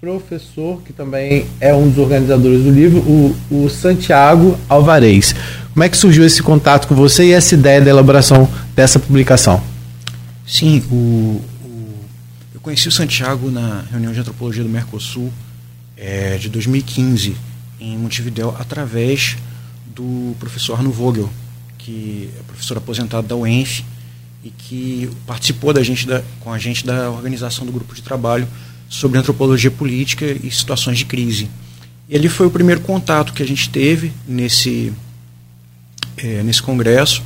professor, 0.00 0.80
que 0.82 0.92
também 0.92 1.46
é 1.60 1.74
um 1.74 1.88
dos 1.88 1.98
organizadores 1.98 2.62
do 2.62 2.70
livro, 2.70 3.00
o, 3.00 3.36
o 3.50 3.68
Santiago 3.68 4.56
Alvarez. 4.68 5.34
Como 5.72 5.82
é 5.82 5.88
que 5.88 5.96
surgiu 5.96 6.24
esse 6.24 6.42
contato 6.42 6.86
com 6.86 6.94
você 6.94 7.26
e 7.26 7.32
essa 7.32 7.54
ideia 7.54 7.80
da 7.80 7.90
elaboração 7.90 8.48
dessa 8.74 8.98
publicação? 8.98 9.62
Sim, 10.46 10.82
o, 10.90 10.94
o 11.64 11.94
eu 12.54 12.60
conheci 12.60 12.86
o 12.86 12.92
Santiago 12.92 13.50
na 13.50 13.84
reunião 13.90 14.12
de 14.12 14.20
antropologia 14.20 14.62
do 14.62 14.68
Mercosul 14.68 15.32
é, 15.96 16.36
de 16.38 16.48
2015 16.48 17.36
em 17.80 17.98
Montevideo 17.98 18.54
através 18.58 19.36
do 19.94 20.34
professor 20.38 20.74
Arno 20.74 20.90
Vogel, 20.90 21.28
que 21.78 22.30
é 22.38 22.42
professor 22.44 22.76
aposentado 22.76 23.26
da 23.26 23.36
UENF 23.36 23.84
e 24.44 24.50
que 24.50 25.10
participou 25.26 25.72
da 25.72 25.82
gente 25.82 26.06
da, 26.06 26.22
com 26.40 26.52
a 26.52 26.58
gente 26.58 26.84
da 26.84 27.10
organização 27.10 27.66
do 27.66 27.72
grupo 27.72 27.94
de 27.94 28.02
trabalho 28.02 28.46
sobre 28.88 29.18
antropologia 29.18 29.70
política 29.70 30.24
e 30.24 30.50
situações 30.50 30.98
de 30.98 31.04
crise. 31.04 31.48
E 32.08 32.16
ali 32.16 32.28
foi 32.28 32.46
o 32.46 32.50
primeiro 32.50 32.80
contato 32.82 33.32
que 33.32 33.42
a 33.42 33.46
gente 33.46 33.70
teve 33.70 34.12
nesse, 34.26 34.92
é, 36.16 36.42
nesse 36.42 36.62
congresso. 36.62 37.22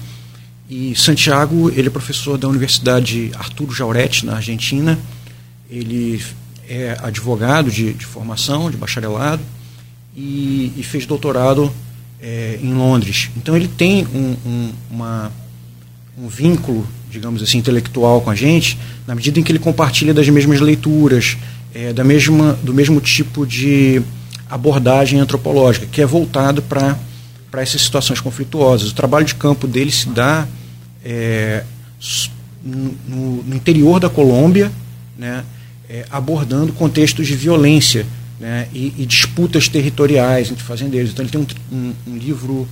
E 0.68 0.94
Santiago, 0.94 1.70
ele 1.70 1.88
é 1.88 1.90
professor 1.90 2.36
da 2.36 2.48
Universidade 2.48 3.30
Arturo 3.34 3.72
Jauretti, 3.74 4.26
na 4.26 4.36
Argentina. 4.36 4.98
Ele 5.70 6.22
é 6.68 6.96
advogado 7.02 7.70
de, 7.70 7.92
de 7.92 8.04
formação, 8.04 8.70
de 8.70 8.76
bacharelado, 8.76 9.42
e, 10.16 10.72
e 10.76 10.82
fez 10.82 11.06
doutorado 11.06 11.72
é, 12.20 12.58
em 12.62 12.72
Londres. 12.72 13.30
Então 13.36 13.54
ele 13.54 13.68
tem 13.68 14.06
um, 14.14 14.36
um, 14.46 14.72
uma, 14.90 15.32
um 16.18 16.28
vínculo, 16.28 16.86
digamos 17.10 17.42
assim, 17.42 17.58
intelectual 17.58 18.20
com 18.20 18.30
a 18.30 18.34
gente, 18.34 18.78
na 19.06 19.14
medida 19.14 19.38
em 19.38 19.42
que 19.42 19.52
ele 19.52 19.58
compartilha 19.58 20.14
das 20.14 20.28
mesmas 20.28 20.60
leituras, 20.60 21.36
é, 21.74 21.92
da 21.92 22.02
mesma, 22.02 22.58
do 22.62 22.72
mesmo 22.72 23.00
tipo 23.00 23.46
de 23.46 24.02
abordagem 24.48 25.20
antropológica, 25.20 25.86
que 25.86 26.00
é 26.00 26.06
voltado 26.06 26.62
para 26.62 26.96
essas 27.54 27.82
situações 27.82 28.20
conflituosas. 28.20 28.90
O 28.90 28.94
trabalho 28.94 29.26
de 29.26 29.34
campo 29.34 29.66
dele 29.66 29.90
se 29.92 30.08
dá 30.08 30.46
é, 31.04 31.64
no, 32.62 33.42
no, 33.44 33.54
interior 33.54 34.00
da 34.00 34.08
Colômbia, 34.08 34.72
né, 35.18 35.44
é, 35.88 36.04
abordando 36.10 36.72
contextos 36.72 37.26
de 37.26 37.34
violência 37.34 38.06
né, 38.38 38.68
e, 38.72 38.92
e, 38.98 39.06
disputas 39.06 39.68
territoriais 39.68 40.50
entre 40.50 40.62
fazendeiros. 40.62 41.12
Então 41.12 41.24
ele 41.24 41.32
tem 41.32 41.40
um, 41.40 41.76
um, 41.76 41.94
um, 42.08 42.16
livro 42.16 42.68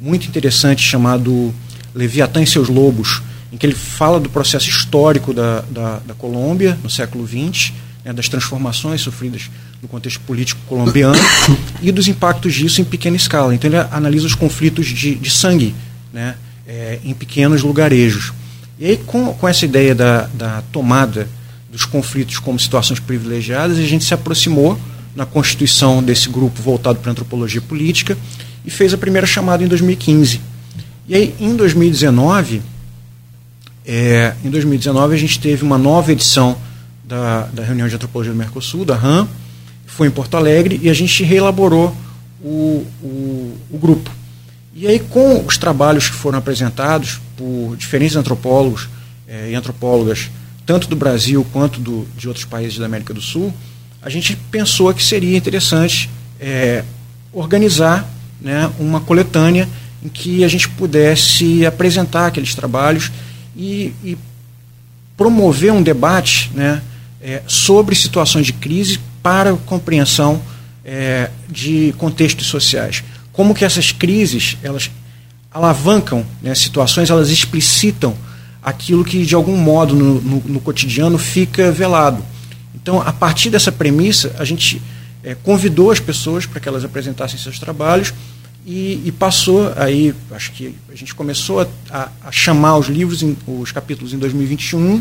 muito 0.00 0.26
interessante 0.28 0.82
chamado 0.82 1.52
Leviatã 1.94 2.42
e 2.42 2.46
seus 2.46 2.68
Lobos, 2.68 3.22
em 3.52 3.56
que 3.56 3.66
ele 3.66 3.74
fala 3.74 4.20
do 4.20 4.28
processo 4.28 4.68
histórico 4.68 5.32
da, 5.32 5.62
da, 5.62 5.98
da 6.00 6.14
Colômbia 6.14 6.78
no 6.82 6.90
século 6.90 7.26
XX, 7.26 7.72
né, 8.04 8.12
das 8.12 8.28
transformações 8.28 9.00
sofridas 9.00 9.50
no 9.82 9.88
contexto 9.88 10.20
político 10.20 10.60
colombiano 10.66 11.18
e 11.82 11.90
dos 11.90 12.08
impactos 12.08 12.54
disso 12.54 12.80
em 12.80 12.84
pequena 12.84 13.16
escala. 13.16 13.54
Então 13.54 13.68
ele 13.68 13.78
analisa 13.90 14.26
os 14.26 14.34
conflitos 14.34 14.86
de, 14.86 15.14
de 15.14 15.30
sangue 15.30 15.74
né, 16.12 16.36
é, 16.66 16.98
em 17.04 17.14
pequenos 17.14 17.62
lugarejos. 17.62 18.32
E 18.78 18.86
aí, 18.86 18.96
com, 18.96 19.34
com 19.34 19.48
essa 19.48 19.64
ideia 19.64 19.94
da, 19.94 20.28
da 20.34 20.62
tomada 20.70 21.28
dos 21.70 21.84
conflitos 21.84 22.38
como 22.38 22.58
situações 22.58 23.00
privilegiadas, 23.00 23.78
a 23.78 23.82
gente 23.82 24.04
se 24.04 24.14
aproximou 24.14 24.78
na 25.14 25.26
constituição 25.26 26.02
desse 26.02 26.28
grupo 26.28 26.62
voltado 26.62 26.98
para 27.00 27.10
antropologia 27.10 27.60
política 27.60 28.16
e 28.64 28.70
fez 28.70 28.94
a 28.94 28.98
primeira 28.98 29.26
chamada 29.26 29.62
em 29.64 29.68
2015. 29.68 30.40
E 31.08 31.14
aí, 31.14 31.34
em 31.40 31.56
2019, 31.56 32.62
é, 33.86 34.34
em 34.44 34.50
2019 34.50 35.14
a 35.14 35.18
gente 35.18 35.40
teve 35.40 35.64
uma 35.64 35.78
nova 35.78 36.12
edição 36.12 36.56
da, 37.04 37.46
da 37.46 37.64
reunião 37.64 37.88
de 37.88 37.94
antropologia 37.94 38.32
do 38.32 38.38
Mercosul, 38.38 38.84
da 38.84 38.94
RAM, 38.94 39.26
foi 39.86 40.06
em 40.06 40.10
Porto 40.10 40.36
Alegre 40.36 40.78
e 40.82 40.88
a 40.88 40.94
gente 40.94 41.24
reelaborou 41.24 41.96
o, 42.40 42.86
o, 43.02 43.58
o 43.70 43.78
grupo. 43.78 44.10
E 44.74 44.86
aí, 44.86 45.00
com 45.00 45.44
os 45.44 45.58
trabalhos 45.58 46.08
que 46.08 46.14
foram 46.14 46.38
apresentados 46.38 47.20
por 47.36 47.74
diferentes 47.76 48.14
antropólogos 48.14 48.88
é, 49.26 49.50
e 49.50 49.54
antropólogas, 49.54 50.30
tanto 50.68 50.86
do 50.86 50.94
Brasil 50.94 51.46
quanto 51.50 51.80
do, 51.80 52.06
de 52.14 52.28
outros 52.28 52.44
países 52.44 52.76
da 52.76 52.84
América 52.84 53.14
do 53.14 53.22
Sul, 53.22 53.54
a 54.02 54.10
gente 54.10 54.36
pensou 54.50 54.92
que 54.92 55.02
seria 55.02 55.34
interessante 55.34 56.10
é, 56.38 56.84
organizar 57.32 58.06
né, 58.38 58.70
uma 58.78 59.00
coletânea 59.00 59.66
em 60.04 60.10
que 60.10 60.44
a 60.44 60.48
gente 60.48 60.68
pudesse 60.68 61.64
apresentar 61.64 62.26
aqueles 62.26 62.54
trabalhos 62.54 63.10
e, 63.56 63.94
e 64.04 64.18
promover 65.16 65.72
um 65.72 65.82
debate 65.82 66.50
né, 66.54 66.82
é, 67.22 67.40
sobre 67.46 67.94
situações 67.94 68.44
de 68.44 68.52
crise 68.52 69.00
para 69.22 69.54
compreensão 69.64 70.38
é, 70.84 71.30
de 71.48 71.94
contextos 71.96 72.46
sociais. 72.46 73.02
Como 73.32 73.54
que 73.54 73.64
essas 73.64 73.90
crises 73.90 74.58
elas 74.62 74.90
alavancam 75.50 76.26
né, 76.42 76.54
situações, 76.54 77.08
elas 77.08 77.30
explicitam 77.30 78.14
aquilo 78.68 79.04
que 79.04 79.24
de 79.24 79.34
algum 79.34 79.56
modo 79.56 79.94
no, 79.94 80.20
no, 80.20 80.42
no 80.46 80.60
cotidiano 80.60 81.16
fica 81.16 81.72
velado. 81.72 82.22
Então, 82.74 83.00
a 83.00 83.12
partir 83.12 83.50
dessa 83.50 83.72
premissa, 83.72 84.34
a 84.38 84.44
gente 84.44 84.80
é, 85.24 85.34
convidou 85.34 85.90
as 85.90 86.00
pessoas 86.00 86.46
para 86.46 86.60
que 86.60 86.68
elas 86.68 86.84
apresentassem 86.84 87.38
seus 87.38 87.58
trabalhos 87.58 88.12
e, 88.66 89.02
e, 89.06 89.12
passou 89.12 89.72
aí, 89.76 90.14
acho 90.32 90.52
que 90.52 90.74
a 90.92 90.94
gente 90.94 91.14
começou 91.14 91.66
a, 91.90 92.08
a 92.22 92.30
chamar 92.30 92.76
os 92.76 92.88
livros, 92.88 93.22
em, 93.22 93.36
os 93.46 93.72
capítulos 93.72 94.12
em 94.12 94.18
2021, 94.18 95.00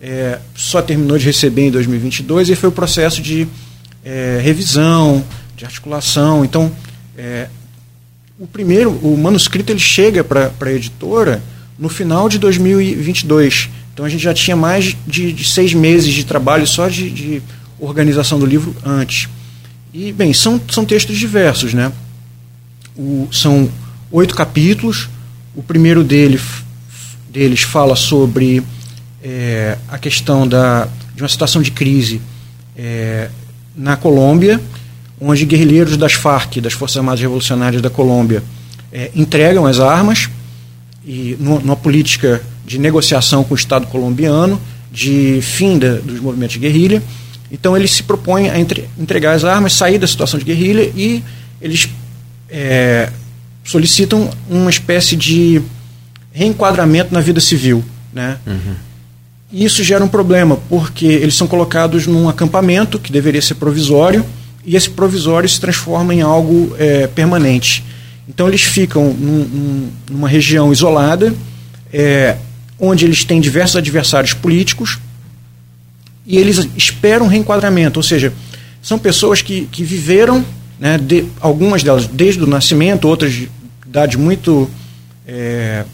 é, 0.00 0.38
só 0.54 0.80
terminou 0.80 1.18
de 1.18 1.26
receber 1.26 1.66
em 1.66 1.70
2022 1.70 2.48
e 2.48 2.56
foi 2.56 2.70
o 2.70 2.72
processo 2.72 3.20
de 3.20 3.46
é, 4.02 4.40
revisão, 4.42 5.22
de 5.54 5.64
articulação. 5.64 6.44
Então, 6.44 6.72
o 8.38 8.46
primeiro, 8.46 8.90
o 8.90 9.16
manuscrito 9.16 9.72
ele 9.72 9.80
chega 9.80 10.22
para 10.22 10.52
a 10.60 10.72
editora 10.72 11.42
no 11.78 11.88
final 11.88 12.28
de 12.28 12.38
2022. 12.38 13.68
Então 13.92 14.04
a 14.04 14.08
gente 14.08 14.22
já 14.22 14.34
tinha 14.34 14.56
mais 14.56 14.96
de, 15.06 15.32
de 15.32 15.44
seis 15.44 15.72
meses 15.72 16.12
de 16.12 16.24
trabalho 16.24 16.66
só 16.66 16.88
de, 16.88 17.10
de, 17.10 17.42
organização 17.78 18.38
do 18.38 18.46
livro 18.46 18.74
antes. 18.84 19.28
E, 19.92 20.12
bem, 20.12 20.32
são, 20.32 20.60
são 20.70 20.84
textos 20.84 21.18
diversos, 21.18 21.74
né? 21.74 21.92
O, 22.96 23.28
são 23.30 23.70
oito 24.10 24.34
capítulos. 24.34 25.08
O 25.54 25.62
primeiro 25.62 26.04
dele, 26.04 26.40
deles 27.30 27.62
fala 27.62 27.96
sobre 27.96 28.62
é, 29.22 29.78
a 29.88 29.98
questão 29.98 30.46
da, 30.46 30.88
de 31.14 31.22
uma 31.22 31.28
situação 31.28 31.62
de 31.62 31.70
crise 31.70 32.20
é, 32.76 33.30
na 33.74 33.96
Colômbia, 33.96 34.60
onde 35.20 35.44
guerrilheiros 35.46 35.96
das 35.96 36.12
Farc, 36.12 36.60
das 36.60 36.74
Forças 36.74 36.98
Armadas 36.98 37.20
Revolucionárias 37.20 37.80
da 37.80 37.88
Colômbia, 37.88 38.42
é, 38.92 39.10
entregam 39.14 39.66
as 39.66 39.80
armas 39.80 40.28
e 41.06 41.36
numa 41.38 41.76
política 41.76 42.42
de 42.66 42.78
negociação 42.78 43.44
com 43.44 43.54
o 43.54 43.56
Estado 43.56 43.86
colombiano, 43.86 44.60
de 44.90 45.40
fim 45.40 45.78
da, 45.78 45.94
dos 45.94 46.18
movimentos 46.18 46.54
de 46.54 46.58
guerrilha. 46.58 47.02
Então 47.50 47.76
eles 47.76 47.92
se 47.92 48.02
propõem 48.02 48.50
a 48.50 48.58
entre, 48.58 48.88
entregar 48.98 49.32
as 49.32 49.44
armas, 49.44 49.72
sair 49.72 49.98
da 49.98 50.06
situação 50.06 50.38
de 50.38 50.44
guerrilha 50.44 50.90
e 50.96 51.22
eles 51.62 51.88
é, 52.50 53.10
solicitam 53.64 54.28
uma 54.50 54.70
espécie 54.70 55.14
de 55.14 55.62
reenquadramento 56.32 57.14
na 57.14 57.20
vida 57.20 57.40
civil. 57.40 57.84
Né? 58.12 58.38
Uhum. 58.46 58.74
E 59.52 59.64
isso 59.64 59.84
gera 59.84 60.04
um 60.04 60.08
problema, 60.08 60.58
porque 60.68 61.06
eles 61.06 61.34
são 61.34 61.46
colocados 61.46 62.06
num 62.06 62.28
acampamento 62.28 62.98
que 62.98 63.12
deveria 63.12 63.40
ser 63.40 63.54
provisório, 63.54 64.24
e 64.64 64.74
esse 64.74 64.90
provisório 64.90 65.48
se 65.48 65.60
transforma 65.60 66.12
em 66.12 66.20
algo 66.20 66.74
é, 66.78 67.06
permanente. 67.06 67.84
Então 68.28 68.48
eles 68.48 68.62
ficam 68.62 69.12
num, 69.12 69.90
numa 70.10 70.28
região 70.28 70.72
isolada, 70.72 71.34
é, 71.92 72.36
onde 72.78 73.04
eles 73.04 73.24
têm 73.24 73.40
diversos 73.40 73.76
adversários 73.76 74.34
políticos 74.34 74.98
e 76.26 76.36
eles 76.36 76.68
esperam 76.76 77.28
reenquadramento, 77.28 77.98
ou 77.98 78.02
seja, 78.02 78.32
são 78.82 78.98
pessoas 78.98 79.42
que, 79.42 79.66
que 79.70 79.84
viveram, 79.84 80.44
né, 80.78 80.98
de, 80.98 81.24
algumas 81.40 81.82
delas 81.82 82.06
desde 82.06 82.42
o 82.42 82.46
nascimento, 82.46 83.06
outras 83.06 83.32
de 83.32 83.48
idade 83.86 84.18
muito, 84.18 84.68
é, 85.26 85.84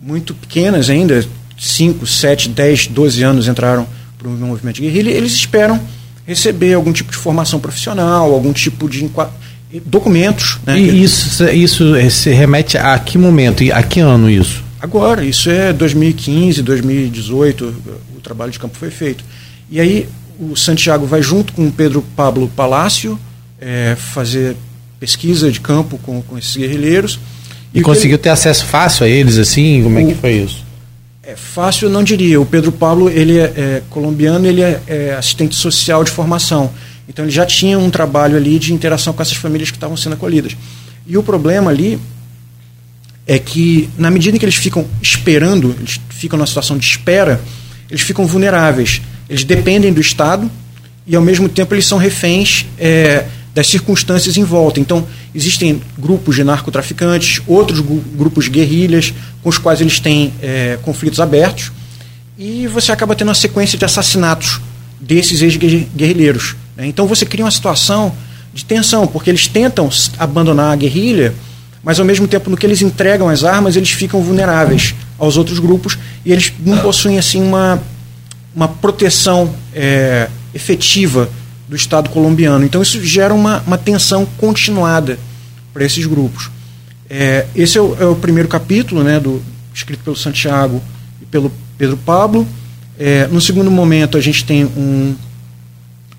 muito 0.00 0.34
pequenas 0.34 0.88
ainda, 0.88 1.26
5, 1.58 2.06
7, 2.06 2.48
10, 2.48 2.86
12 2.86 3.22
anos 3.22 3.48
entraram 3.48 3.86
para 4.16 4.28
o 4.28 4.30
movimento 4.30 4.76
de 4.76 4.82
guerrilha, 4.82 5.10
eles 5.10 5.32
esperam 5.32 5.80
receber 6.24 6.74
algum 6.74 6.92
tipo 6.92 7.10
de 7.10 7.16
formação 7.16 7.58
profissional, 7.58 8.32
algum 8.32 8.52
tipo 8.52 8.88
de 8.88 9.04
documentos. 9.86 10.58
Né, 10.66 10.78
e 10.78 11.02
isso, 11.02 11.44
isso 11.48 12.10
se 12.10 12.30
remete 12.30 12.76
a 12.76 12.98
que 12.98 13.16
momento 13.16 13.62
e 13.62 13.70
a 13.70 13.82
que 13.82 14.00
ano 14.00 14.28
isso? 14.28 14.64
Agora, 14.80 15.24
isso 15.24 15.50
é 15.50 15.72
2015, 15.72 16.62
2018, 16.62 17.74
o 18.16 18.20
trabalho 18.20 18.50
de 18.50 18.58
campo 18.58 18.76
foi 18.76 18.90
feito. 18.90 19.22
E 19.70 19.78
aí 19.78 20.08
o 20.40 20.56
Santiago 20.56 21.06
vai 21.06 21.22
junto 21.22 21.52
com 21.52 21.66
o 21.66 21.70
Pedro 21.70 22.02
Pablo 22.16 22.50
Palácio 22.56 23.18
é, 23.60 23.94
fazer 23.94 24.56
pesquisa 24.98 25.50
de 25.50 25.60
campo 25.60 25.98
com, 25.98 26.22
com 26.22 26.38
esses 26.38 26.56
guerrilheiros 26.56 27.18
E, 27.72 27.80
e 27.80 27.82
conseguiu 27.82 28.18
ter 28.18 28.30
acesso 28.30 28.64
fácil 28.64 29.04
a 29.04 29.08
eles, 29.08 29.38
assim? 29.38 29.82
Como 29.82 29.96
o, 29.96 30.00
é 30.00 30.04
que 30.06 30.14
foi 30.14 30.32
isso? 30.32 30.64
É 31.22 31.36
fácil, 31.36 31.86
eu 31.86 31.90
não 31.90 32.02
diria. 32.02 32.40
O 32.40 32.46
Pedro 32.46 32.72
Pablo, 32.72 33.08
ele 33.08 33.38
é, 33.38 33.44
é 33.44 33.82
colombiano, 33.90 34.46
ele 34.46 34.62
é, 34.62 34.80
é, 34.86 35.14
assistente 35.16 35.54
social 35.54 36.02
de 36.02 36.10
formação. 36.10 36.70
Então 37.10 37.24
ele 37.24 37.32
já 37.32 37.44
tinha 37.44 37.76
um 37.76 37.90
trabalho 37.90 38.36
ali 38.36 38.56
de 38.56 38.72
interação 38.72 39.12
com 39.12 39.20
essas 39.20 39.36
famílias 39.36 39.68
que 39.68 39.76
estavam 39.76 39.96
sendo 39.96 40.12
acolhidas. 40.12 40.56
E 41.04 41.18
o 41.18 41.24
problema 41.24 41.68
ali 41.68 41.98
é 43.26 43.36
que, 43.36 43.90
na 43.98 44.12
medida 44.12 44.36
em 44.36 44.38
que 44.38 44.44
eles 44.44 44.54
ficam 44.54 44.86
esperando, 45.02 45.74
eles 45.76 46.00
ficam 46.08 46.38
numa 46.38 46.46
situação 46.46 46.78
de 46.78 46.86
espera, 46.86 47.40
eles 47.90 48.02
ficam 48.02 48.24
vulneráveis. 48.24 49.02
Eles 49.28 49.42
dependem 49.42 49.92
do 49.92 50.00
Estado 50.00 50.48
e, 51.04 51.16
ao 51.16 51.22
mesmo 51.22 51.48
tempo, 51.48 51.74
eles 51.74 51.84
são 51.84 51.98
reféns 51.98 52.64
é, 52.78 53.26
das 53.52 53.66
circunstâncias 53.66 54.36
em 54.36 54.44
volta. 54.44 54.78
Então, 54.78 55.04
existem 55.34 55.82
grupos 55.98 56.36
de 56.36 56.44
narcotraficantes, 56.44 57.42
outros 57.44 57.80
grupos 57.80 58.44
de 58.44 58.50
guerrilhas, 58.50 59.12
com 59.42 59.48
os 59.48 59.58
quais 59.58 59.80
eles 59.80 59.98
têm 59.98 60.32
é, 60.40 60.78
conflitos 60.82 61.18
abertos, 61.18 61.72
e 62.38 62.68
você 62.68 62.92
acaba 62.92 63.16
tendo 63.16 63.28
uma 63.28 63.34
sequência 63.34 63.76
de 63.76 63.84
assassinatos 63.84 64.60
desses 65.00 65.42
ex-guerrilheiros. 65.42 66.54
Né? 66.80 66.86
Então, 66.86 67.06
você 67.06 67.26
cria 67.26 67.44
uma 67.44 67.50
situação 67.50 68.12
de 68.54 68.64
tensão, 68.64 69.06
porque 69.06 69.30
eles 69.30 69.46
tentam 69.46 69.88
abandonar 70.18 70.72
a 70.72 70.76
guerrilha, 70.76 71.34
mas 71.84 72.00
ao 72.00 72.06
mesmo 72.06 72.26
tempo 72.26 72.50
no 72.50 72.56
que 72.56 72.66
eles 72.66 72.82
entregam 72.82 73.28
as 73.28 73.44
armas, 73.44 73.76
eles 73.76 73.90
ficam 73.90 74.22
vulneráveis 74.22 74.94
aos 75.18 75.36
outros 75.36 75.58
grupos 75.58 75.98
e 76.24 76.32
eles 76.32 76.52
não 76.58 76.78
possuem 76.78 77.18
assim 77.18 77.42
uma, 77.42 77.80
uma 78.54 78.68
proteção 78.68 79.54
é, 79.72 80.28
efetiva 80.52 81.30
do 81.68 81.76
Estado 81.76 82.10
colombiano. 82.10 82.64
Então 82.64 82.82
isso 82.82 83.02
gera 83.04 83.32
uma, 83.32 83.62
uma 83.66 83.78
tensão 83.78 84.26
continuada 84.36 85.18
para 85.72 85.84
esses 85.84 86.04
grupos. 86.06 86.50
É, 87.08 87.46
esse 87.54 87.78
é 87.78 87.80
o, 87.80 87.96
é 87.98 88.04
o, 88.04 88.14
primeiro 88.14 88.48
capítulo, 88.48 89.02
né, 89.02 89.18
do, 89.18 89.42
escrito 89.72 90.02
pelo 90.02 90.16
Santiago 90.16 90.82
e 91.22 91.26
pelo 91.26 91.52
Pedro 91.78 91.96
Pablo. 91.96 92.46
É, 92.98 93.26
no 93.28 93.40
segundo 93.40 93.70
momento, 93.70 94.18
a 94.18 94.20
gente 94.20 94.44
tem 94.44 94.64
um, 94.64 95.14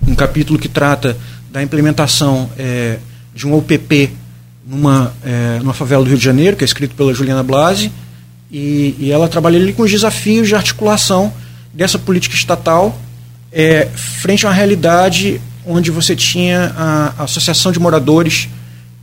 um 0.06 0.14
capítulo 0.14 0.58
que 0.58 0.68
trata 0.68 1.16
da 1.50 1.62
implementação 1.62 2.50
é, 2.58 2.98
de 3.34 3.46
um 3.46 3.56
OPP 3.56 4.10
numa, 4.66 5.12
é, 5.24 5.58
numa 5.58 5.74
favela 5.74 6.02
do 6.02 6.08
Rio 6.08 6.18
de 6.18 6.24
Janeiro, 6.24 6.56
que 6.56 6.64
é 6.64 6.66
escrito 6.66 6.94
pela 6.94 7.12
Juliana 7.12 7.42
Blasi, 7.42 7.90
e, 8.50 8.94
e 8.98 9.10
ela 9.10 9.28
trabalha 9.28 9.58
ali 9.58 9.72
com 9.72 9.82
os 9.82 9.90
desafios 9.90 10.48
de 10.48 10.54
articulação 10.54 11.32
dessa 11.72 11.98
política 11.98 12.34
estatal 12.34 12.98
é, 13.52 13.88
frente 13.94 14.46
a 14.46 14.48
uma 14.48 14.54
realidade 14.54 15.40
onde 15.66 15.90
você 15.90 16.16
tinha 16.16 16.72
a, 16.76 17.14
a 17.18 17.24
Associação 17.24 17.70
de 17.70 17.78
Moradores 17.78 18.48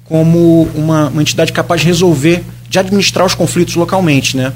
como 0.04 0.64
uma, 0.74 1.08
uma, 1.08 1.22
entidade 1.22 1.54
capaz 1.54 1.82
de 1.82 1.88
resolver, 1.88 2.44
de 2.68 2.80
administrar 2.80 3.26
os 3.26 3.36
conflitos 3.36 3.76
localmente. 3.76 4.36
Né? 4.36 4.52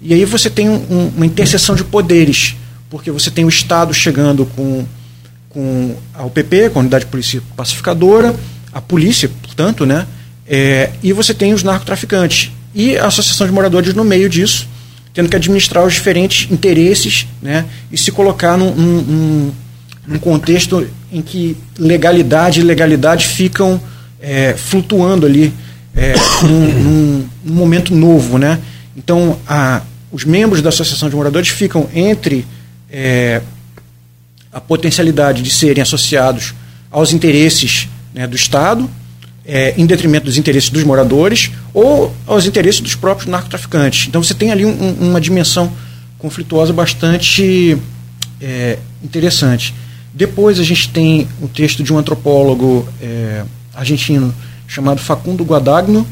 E 0.00 0.14
aí 0.14 0.24
você 0.24 0.48
tem 0.48 0.68
um, 0.68 1.12
uma 1.14 1.26
interseção 1.26 1.74
de 1.74 1.84
poderes, 1.84 2.56
porque 2.88 3.10
você 3.10 3.30
tem 3.30 3.44
o 3.44 3.48
Estado 3.48 3.92
chegando 3.92 4.46
com, 4.46 4.86
com 5.54 5.94
a 6.12 6.24
UPP, 6.24 6.68
com 6.70 6.80
a 6.80 6.82
Unidade 6.82 7.04
de 7.04 7.10
Polícia 7.10 7.40
Pacificadora, 7.56 8.34
a 8.72 8.80
polícia, 8.80 9.30
portanto, 9.40 9.86
né? 9.86 10.04
É, 10.46 10.90
e 11.02 11.12
você 11.12 11.32
tem 11.32 11.54
os 11.54 11.62
narcotraficantes. 11.62 12.50
E 12.74 12.98
a 12.98 13.06
Associação 13.06 13.46
de 13.46 13.52
Moradores 13.52 13.94
no 13.94 14.04
meio 14.04 14.28
disso, 14.28 14.68
tendo 15.14 15.28
que 15.28 15.36
administrar 15.36 15.84
os 15.86 15.94
diferentes 15.94 16.50
interesses 16.50 17.26
né, 17.40 17.64
e 17.90 17.96
se 17.96 18.10
colocar 18.10 18.58
num, 18.58 18.74
num, 18.74 19.52
num 20.08 20.18
contexto 20.18 20.86
em 21.12 21.22
que 21.22 21.56
legalidade 21.78 22.58
e 22.58 22.62
ilegalidade 22.64 23.26
ficam 23.26 23.80
é, 24.20 24.54
flutuando 24.54 25.24
ali 25.24 25.54
é, 25.94 26.14
num, 26.42 27.28
num, 27.44 27.54
momento 27.54 27.94
novo. 27.94 28.38
Né? 28.38 28.58
Então, 28.96 29.38
a, 29.46 29.82
os 30.10 30.24
membros 30.24 30.60
da 30.60 30.70
Associação 30.70 31.08
de 31.08 31.14
Moradores 31.14 31.48
ficam 31.48 31.88
entre 31.94 32.44
é, 32.90 33.40
a 34.54 34.60
potencialidade 34.60 35.42
de 35.42 35.50
serem 35.50 35.82
associados 35.82 36.54
aos 36.90 37.12
interesses 37.12 37.88
né, 38.14 38.24
do 38.24 38.36
Estado 38.36 38.88
é, 39.44 39.74
em 39.76 39.84
detrimento 39.84 40.26
dos 40.26 40.38
interesses 40.38 40.70
dos 40.70 40.84
moradores 40.84 41.50
ou 41.74 42.14
aos 42.24 42.46
interesses 42.46 42.80
dos 42.80 42.94
próprios 42.94 43.28
narcotraficantes. 43.28 44.06
Então 44.08 44.22
você 44.22 44.32
tem 44.32 44.52
ali 44.52 44.64
um, 44.64 44.92
uma 45.00 45.20
dimensão 45.20 45.72
conflituosa 46.18 46.72
bastante 46.72 47.76
é, 48.40 48.78
interessante. 49.02 49.74
Depois 50.14 50.60
a 50.60 50.62
gente 50.62 50.88
tem 50.90 51.28
um 51.42 51.48
texto 51.48 51.82
de 51.82 51.92
um 51.92 51.98
antropólogo 51.98 52.88
é, 53.02 53.44
argentino 53.74 54.32
chamado 54.68 55.00
Facundo 55.00 55.44
Guadagno, 55.44 56.06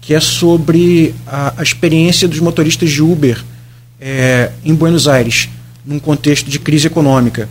que 0.00 0.14
é 0.14 0.20
sobre 0.20 1.14
a, 1.26 1.54
a 1.56 1.62
experiência 1.62 2.28
dos 2.28 2.38
motoristas 2.38 2.90
de 2.90 3.02
Uber 3.02 3.44
é, 4.00 4.52
em 4.64 4.72
Buenos 4.72 5.08
Aires, 5.08 5.48
num 5.84 5.98
contexto 5.98 6.48
de 6.48 6.58
crise 6.58 6.86
econômica. 6.86 7.48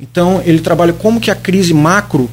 Então 0.00 0.40
ele 0.44 0.60
trabalha 0.60 0.92
como 0.92 1.20
que 1.20 1.30
a 1.30 1.34
crise 1.34 1.74
macro 1.74 2.30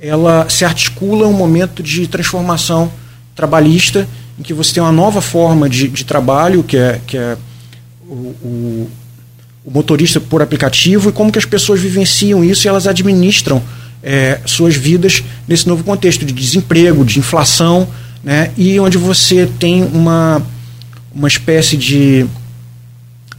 ela 0.00 0.48
se 0.48 0.64
articula 0.64 1.26
um 1.26 1.32
momento 1.32 1.82
de 1.82 2.06
transformação 2.06 2.90
trabalhista 3.34 4.08
em 4.38 4.42
que 4.42 4.54
você 4.54 4.74
tem 4.74 4.82
uma 4.82 4.92
nova 4.92 5.20
forma 5.20 5.68
de, 5.68 5.88
de 5.88 6.04
trabalho 6.04 6.62
que 6.62 6.76
é, 6.76 7.00
que 7.06 7.16
é 7.16 7.36
o, 8.08 8.12
o, 8.12 8.90
o, 9.64 9.70
motorista 9.70 10.20
por 10.20 10.40
aplicativo 10.40 11.08
e 11.08 11.12
como 11.12 11.32
que 11.32 11.38
as 11.38 11.44
pessoas 11.44 11.80
vivenciam 11.80 12.44
isso 12.44 12.66
e 12.66 12.68
elas 12.68 12.86
administram 12.86 13.60
é, 14.02 14.40
suas 14.46 14.76
vidas 14.76 15.24
nesse 15.46 15.66
novo 15.66 15.82
contexto 15.82 16.24
de 16.24 16.32
desemprego, 16.32 17.04
de 17.04 17.18
inflação, 17.18 17.88
né, 18.22 18.52
e 18.56 18.78
onde 18.78 18.96
você 18.96 19.48
tem 19.58 19.82
uma, 19.82 20.40
uma 21.12 21.28
espécie 21.28 21.76
de, 21.76 22.24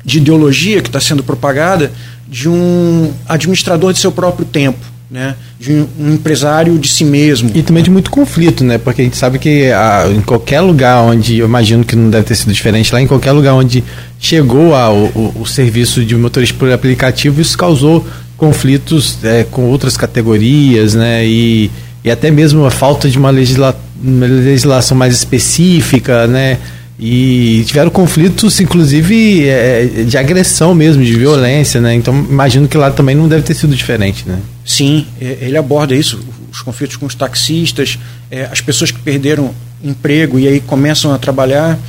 de 0.04 0.18
ideologia 0.18 0.82
que 0.82 0.90
está 0.90 1.00
sendo 1.00 1.24
propagada 1.24 1.92
de 2.30 2.48
um 2.48 3.12
administrador 3.28 3.92
de 3.92 4.00
seu 4.00 4.12
próprio 4.12 4.46
tempo 4.46 5.00
né, 5.10 5.36
de 5.60 5.74
um 6.00 6.14
empresário 6.14 6.78
de 6.78 6.88
si 6.88 7.04
mesmo. 7.04 7.50
E 7.56 7.64
também 7.64 7.82
de 7.82 7.90
muito 7.90 8.12
conflito, 8.12 8.64
né? 8.64 8.78
Porque 8.78 9.02
a 9.02 9.04
gente 9.04 9.18
sabe 9.18 9.40
que 9.40 9.72
a, 9.72 10.06
em 10.08 10.22
qualquer 10.22 10.62
lugar 10.62 11.02
onde, 11.02 11.40
eu 11.40 11.48
imagino 11.48 11.84
que 11.84 11.96
não 11.96 12.10
deve 12.10 12.26
ter 12.26 12.36
sido 12.36 12.54
diferente, 12.54 12.94
lá 12.94 13.02
em 13.02 13.08
qualquer 13.08 13.32
lugar 13.32 13.56
onde 13.56 13.84
chegou 14.20 14.76
a, 14.76 14.92
o, 14.92 15.42
o, 15.42 15.46
serviço 15.48 16.06
de 16.06 16.16
motorista 16.16 16.56
por 16.58 16.72
aplicativo, 16.72 17.42
isso 17.42 17.58
causou 17.58 18.06
conflitos 18.38 19.18
é, 19.24 19.44
com 19.44 19.64
outras 19.64 19.98
categorias, 19.98 20.94
né? 20.94 21.26
E, 21.26 21.72
e 22.04 22.12
até 22.12 22.30
mesmo 22.30 22.64
a 22.66 22.72
falta 22.72 23.10
de 23.10 23.18
uma, 23.18 23.32
legisla, 23.32 23.76
uma 24.02 24.28
legislação 24.28 24.96
mais 24.96 25.16
específica, 25.16 26.28
né? 26.28 26.60
E 27.02 27.64
tiveram 27.66 27.90
conflitos, 27.90 28.60
inclusive, 28.60 29.48
é, 29.48 30.04
de 30.06 30.18
agressão 30.18 30.76
mesmo, 30.76 31.02
de 31.02 31.16
violência, 31.16 31.80
né? 31.80 31.94
Então, 31.94 32.14
imagino 32.14 32.68
que 32.68 32.76
lá 32.76 32.92
também 32.92 33.16
não 33.16 33.30
deve 33.30 33.44
ter 33.44 33.54
sido 33.54 33.74
diferente, 33.74 34.28
né? 34.28 34.38
Sim, 34.66 35.08
é, 35.22 35.38
ele 35.42 35.56
aborda 35.56 35.96
isso, 35.96 36.20
os 36.52 36.62
conflitos 36.62 36.98
com 36.98 37.06
os 37.06 37.16
taxistas, 37.16 37.98
é, 38.30 38.50
as 38.52 38.60
pessoas 38.60 38.92
que 38.92 39.00
perderam 39.00 39.56
emprego 39.82 40.38
e 40.38 40.46
aí 40.46 40.60
começam 40.60 41.14
a 41.14 41.18
trabalhar. 41.18 41.80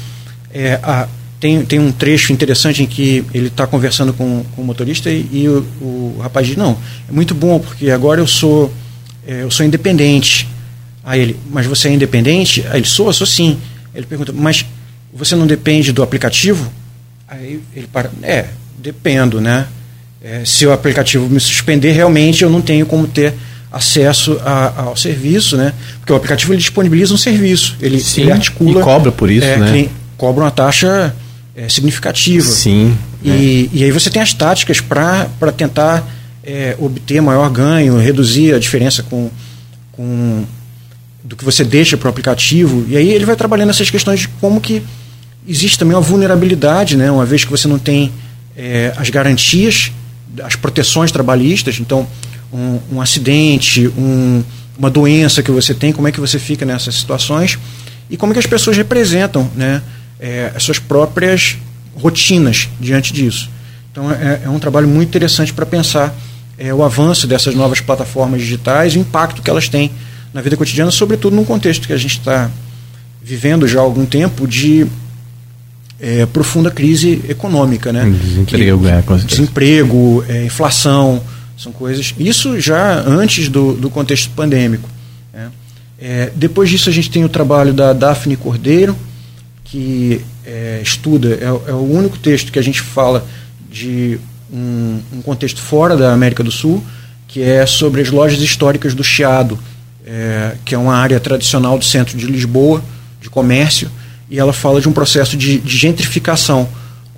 É, 0.54 0.78
a, 0.80 1.08
tem, 1.40 1.64
tem 1.64 1.78
um 1.80 1.90
trecho 1.90 2.32
interessante 2.32 2.82
em 2.82 2.86
que 2.86 3.24
ele 3.34 3.48
está 3.48 3.66
conversando 3.66 4.12
com, 4.12 4.44
com 4.54 4.62
o 4.62 4.64
motorista 4.64 5.10
e, 5.10 5.26
e 5.32 5.48
o, 5.48 5.66
o, 5.80 6.18
rapaz 6.22 6.46
diz, 6.46 6.56
não, 6.56 6.78
é 7.08 7.12
muito 7.12 7.34
bom, 7.34 7.58
porque 7.58 7.90
agora 7.90 8.20
eu 8.20 8.26
sou, 8.28 8.72
é, 9.26 9.42
eu 9.42 9.50
sou 9.50 9.66
independente. 9.66 10.46
Aí 11.02 11.20
ele, 11.20 11.36
mas 11.50 11.66
você 11.66 11.88
é 11.88 11.92
independente? 11.92 12.64
Aí 12.70 12.78
ele, 12.78 12.86
sou, 12.86 13.12
sou 13.12 13.26
sim. 13.26 13.58
Ele 13.92 14.06
pergunta, 14.06 14.32
mas 14.32 14.64
você 15.12 15.34
não 15.34 15.46
depende 15.46 15.92
do 15.92 16.02
aplicativo? 16.02 16.70
Aí 17.28 17.60
ele 17.74 17.86
para, 17.86 18.10
é, 18.22 18.46
dependo, 18.78 19.40
né? 19.40 19.66
É, 20.22 20.42
se 20.44 20.66
o 20.66 20.72
aplicativo 20.72 21.28
me 21.28 21.40
suspender, 21.40 21.92
realmente 21.92 22.42
eu 22.42 22.50
não 22.50 22.60
tenho 22.60 22.84
como 22.84 23.06
ter 23.06 23.34
acesso 23.72 24.38
a, 24.44 24.82
ao 24.82 24.96
serviço, 24.96 25.56
né? 25.56 25.72
Porque 26.00 26.12
o 26.12 26.16
aplicativo 26.16 26.52
ele 26.52 26.60
disponibiliza 26.60 27.14
um 27.14 27.16
serviço, 27.16 27.76
ele, 27.80 28.00
Sim, 28.00 28.22
ele 28.22 28.32
articula. 28.32 28.80
E 28.80 28.82
cobra 28.82 29.12
por 29.12 29.30
isso, 29.30 29.46
é, 29.46 29.56
né? 29.56 29.88
Cobra 30.16 30.44
uma 30.44 30.50
taxa 30.50 31.14
é, 31.54 31.68
significativa. 31.68 32.46
Sim. 32.46 32.96
E, 33.22 33.70
é. 33.72 33.78
e 33.78 33.84
aí 33.84 33.90
você 33.90 34.10
tem 34.10 34.20
as 34.20 34.34
táticas 34.34 34.80
para 34.80 35.52
tentar 35.56 36.06
é, 36.42 36.76
obter 36.78 37.20
maior 37.20 37.48
ganho, 37.50 37.96
reduzir 37.98 38.54
a 38.54 38.58
diferença 38.58 39.02
com, 39.02 39.30
com 39.92 40.44
do 41.22 41.36
que 41.36 41.44
você 41.44 41.64
deixa 41.64 41.96
para 41.96 42.06
o 42.06 42.10
aplicativo. 42.10 42.84
E 42.88 42.96
aí 42.96 43.10
ele 43.10 43.24
vai 43.24 43.36
trabalhando 43.36 43.70
essas 43.70 43.90
questões 43.90 44.20
de 44.20 44.28
como 44.28 44.60
que 44.60 44.82
existe 45.50 45.78
também 45.78 45.96
uma 45.96 46.00
vulnerabilidade, 46.00 46.96
né? 46.96 47.10
uma 47.10 47.26
vez 47.26 47.44
que 47.44 47.50
você 47.50 47.66
não 47.66 47.78
tem 47.78 48.12
é, 48.56 48.94
as 48.96 49.10
garantias, 49.10 49.90
as 50.44 50.54
proteções 50.54 51.10
trabalhistas, 51.10 51.80
então 51.80 52.06
um, 52.52 52.78
um 52.92 53.00
acidente, 53.00 53.88
um, 53.88 54.44
uma 54.78 54.88
doença 54.88 55.42
que 55.42 55.50
você 55.50 55.74
tem, 55.74 55.92
como 55.92 56.06
é 56.06 56.12
que 56.12 56.20
você 56.20 56.38
fica 56.38 56.64
nessas 56.64 56.94
situações 56.94 57.58
e 58.08 58.16
como 58.16 58.32
é 58.32 58.34
que 58.34 58.38
as 58.38 58.46
pessoas 58.46 58.76
representam 58.76 59.50
né, 59.56 59.82
é, 60.20 60.52
as 60.54 60.62
suas 60.62 60.78
próprias 60.78 61.56
rotinas 61.96 62.68
diante 62.78 63.12
disso. 63.12 63.50
Então 63.90 64.10
é, 64.12 64.42
é 64.44 64.48
um 64.48 64.60
trabalho 64.60 64.86
muito 64.86 65.08
interessante 65.08 65.52
para 65.52 65.66
pensar 65.66 66.14
é, 66.56 66.72
o 66.72 66.84
avanço 66.84 67.26
dessas 67.26 67.56
novas 67.56 67.80
plataformas 67.80 68.40
digitais 68.40 68.94
o 68.94 68.98
impacto 68.98 69.42
que 69.42 69.50
elas 69.50 69.68
têm 69.68 69.90
na 70.32 70.40
vida 70.40 70.56
cotidiana, 70.56 70.92
sobretudo 70.92 71.34
num 71.34 71.44
contexto 71.44 71.88
que 71.88 71.92
a 71.92 71.96
gente 71.96 72.18
está 72.18 72.48
vivendo 73.20 73.66
já 73.66 73.80
há 73.80 73.82
algum 73.82 74.06
tempo 74.06 74.46
de 74.46 74.86
é, 76.00 76.24
profunda 76.26 76.70
crise 76.70 77.22
econômica, 77.28 77.92
né? 77.92 78.08
Desemprego, 78.08 78.80
que, 78.80 78.88
é, 78.88 79.16
desemprego, 79.18 80.24
é, 80.28 80.44
inflação, 80.44 81.22
são 81.56 81.72
coisas. 81.72 82.14
Isso 82.18 82.58
já 82.58 83.00
antes 83.06 83.48
do, 83.48 83.74
do 83.74 83.90
contexto 83.90 84.30
pandêmico. 84.30 84.88
Né? 85.32 85.50
É, 86.00 86.32
depois 86.34 86.70
disso 86.70 86.88
a 86.88 86.92
gente 86.92 87.10
tem 87.10 87.24
o 87.24 87.28
trabalho 87.28 87.74
da 87.74 87.92
Daphne 87.92 88.36
Cordeiro, 88.36 88.96
que 89.64 90.22
é, 90.44 90.80
estuda, 90.82 91.34
é, 91.34 91.70
é, 91.70 91.74
o 91.74 91.92
único 91.92 92.18
texto 92.18 92.50
que 92.50 92.58
a 92.58 92.62
gente 92.62 92.80
fala 92.80 93.26
de 93.70 94.18
um, 94.52 95.00
um, 95.12 95.22
contexto 95.22 95.60
fora 95.60 95.96
da 95.96 96.12
América 96.12 96.42
do 96.42 96.50
Sul, 96.50 96.82
que 97.28 97.42
é 97.42 97.64
sobre 97.66 98.00
as 98.00 98.10
lojas 98.10 98.40
históricas 98.40 98.94
do 98.94 99.04
Chiado, 99.04 99.58
é, 100.04 100.56
que 100.64 100.74
é 100.74 100.78
uma 100.78 100.96
área 100.96 101.20
tradicional 101.20 101.78
do 101.78 101.84
centro 101.84 102.16
de 102.16 102.26
Lisboa, 102.26 102.82
de 103.20 103.28
comércio, 103.28 103.90
e 104.30 104.38
ela 104.38 104.52
fala 104.52 104.80
de 104.80 104.88
um 104.88 104.92
processo 104.92 105.36
de, 105.36 105.58
de 105.58 105.76
gentrificação, 105.76 106.68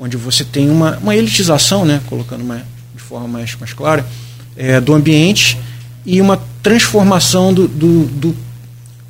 onde 0.01 0.17
você 0.17 0.45
tem 0.45 0.71
uma, 0.71 0.97
uma 0.99 1.15
elitização, 1.15 1.85
né, 1.85 2.01
colocando 2.07 2.43
uma, 2.43 2.63
de 2.95 3.03
forma 3.03 3.29
mais, 3.29 3.55
mais 3.61 3.73
clara, 3.73 4.05
é, 4.57 4.81
do 4.81 4.95
ambiente 4.95 5.59
e 6.07 6.21
uma 6.21 6.43
transformação 6.63 7.53
do, 7.53 7.69
do, 7.69 8.05
do, 8.07 8.37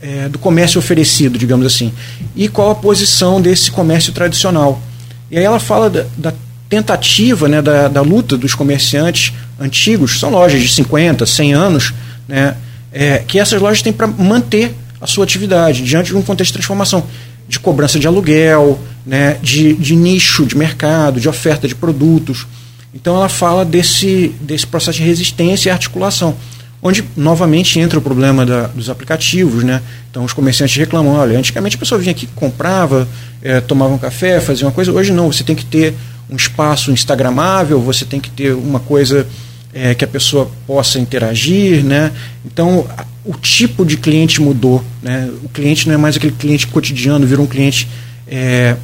é, 0.00 0.28
do, 0.28 0.38
comércio 0.38 0.78
oferecido, 0.78 1.38
digamos 1.38 1.64
assim. 1.64 1.92
E 2.34 2.48
qual 2.48 2.70
a 2.70 2.74
posição 2.74 3.40
desse 3.40 3.70
comércio 3.70 4.12
tradicional. 4.12 4.82
E 5.30 5.38
aí 5.38 5.44
ela 5.44 5.60
fala 5.60 5.88
da, 5.88 6.04
da 6.16 6.34
tentativa, 6.68 7.48
né, 7.48 7.62
da, 7.62 7.86
da 7.86 8.02
luta 8.02 8.36
dos 8.36 8.54
comerciantes 8.54 9.32
antigos, 9.60 10.18
são 10.18 10.30
lojas 10.30 10.60
de 10.60 10.68
50, 10.68 11.24
100 11.24 11.54
anos, 11.54 11.94
né, 12.26 12.56
é, 12.92 13.18
que 13.18 13.38
essas 13.38 13.60
lojas 13.60 13.80
têm 13.80 13.92
para 13.92 14.06
manter 14.06 14.74
a 15.00 15.06
sua 15.06 15.24
atividade 15.24 15.82
diante 15.82 16.08
de 16.08 16.16
um 16.16 16.22
contexto 16.22 16.52
de 16.52 16.58
transformação 16.58 17.04
de 17.48 17.58
cobrança 17.60 17.98
de 17.98 18.06
aluguel, 18.06 18.78
né, 19.04 19.38
de, 19.42 19.74
de 19.74 19.96
nicho 19.96 20.46
de 20.46 20.56
mercado, 20.56 21.20
de 21.20 21.28
oferta 21.28 21.66
de 21.66 21.74
produtos. 21.74 22.46
Então 22.94 23.16
ela 23.16 23.28
fala 23.28 23.64
desse, 23.64 24.34
desse 24.40 24.66
processo 24.66 24.98
de 24.98 25.04
resistência 25.04 25.70
e 25.70 25.72
articulação, 25.72 26.36
onde 26.82 27.04
novamente 27.16 27.78
entra 27.78 27.98
o 27.98 28.02
problema 28.02 28.44
da, 28.44 28.66
dos 28.66 28.90
aplicativos. 28.90 29.64
Né? 29.64 29.80
Então 30.10 30.24
os 30.24 30.32
comerciantes 30.32 30.76
reclamam, 30.76 31.14
olha, 31.14 31.38
antigamente 31.38 31.76
a 31.76 31.78
pessoa 31.78 31.98
vinha 31.98 32.12
aqui, 32.12 32.26
comprava, 32.34 33.08
é, 33.42 33.60
tomava 33.60 33.94
um 33.94 33.98
café, 33.98 34.40
fazia 34.40 34.66
uma 34.66 34.72
coisa, 34.72 34.92
hoje 34.92 35.12
não, 35.12 35.32
você 35.32 35.42
tem 35.42 35.56
que 35.56 35.64
ter 35.64 35.94
um 36.30 36.36
espaço 36.36 36.90
instagramável, 36.90 37.80
você 37.80 38.04
tem 38.04 38.20
que 38.20 38.30
ter 38.30 38.54
uma 38.54 38.80
coisa 38.80 39.26
é, 39.72 39.94
que 39.94 40.04
a 40.04 40.08
pessoa 40.08 40.50
possa 40.66 40.98
interagir. 40.98 41.84
Né? 41.84 42.12
Então 42.44 42.86
o 43.24 43.34
tipo 43.34 43.84
de 43.84 43.96
cliente 43.96 44.40
mudou. 44.40 44.84
Né? 45.02 45.30
O 45.42 45.48
cliente 45.48 45.86
não 45.86 45.94
é 45.94 45.98
mais 45.98 46.16
aquele 46.16 46.32
cliente 46.32 46.66
cotidiano, 46.66 47.26
virou 47.26 47.44
um 47.44 47.48
cliente 47.48 47.88
é, 48.26 48.76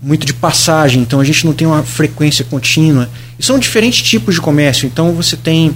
muito 0.00 0.26
de 0.26 0.32
passagem, 0.32 1.02
então 1.02 1.20
a 1.20 1.24
gente 1.24 1.44
não 1.44 1.52
tem 1.52 1.66
uma 1.66 1.82
frequência 1.82 2.44
contínua. 2.44 3.08
E 3.38 3.44
são 3.44 3.58
diferentes 3.58 4.02
tipos 4.02 4.34
de 4.34 4.40
comércio, 4.40 4.86
então 4.86 5.12
você 5.12 5.36
tem 5.36 5.74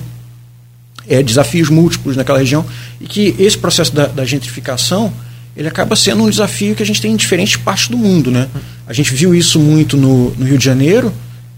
é, 1.08 1.22
desafios 1.22 1.68
múltiplos 1.68 2.16
naquela 2.16 2.38
região 2.38 2.64
e 3.00 3.06
que 3.06 3.34
esse 3.38 3.58
processo 3.58 3.92
da, 3.92 4.06
da, 4.06 4.24
gentrificação 4.24 5.12
ele 5.56 5.68
acaba 5.68 5.96
sendo 5.96 6.22
um 6.22 6.30
desafio 6.30 6.74
que 6.74 6.82
a 6.82 6.86
gente 6.86 7.00
tem 7.00 7.12
em 7.12 7.16
diferentes 7.16 7.56
partes 7.56 7.88
do 7.88 7.96
mundo. 7.96 8.30
Né? 8.30 8.48
A 8.86 8.92
gente 8.92 9.12
viu 9.12 9.34
isso 9.34 9.58
muito 9.58 9.96
no, 9.96 10.30
no 10.30 10.46
Rio 10.46 10.56
de 10.56 10.64
Janeiro, 10.64 11.12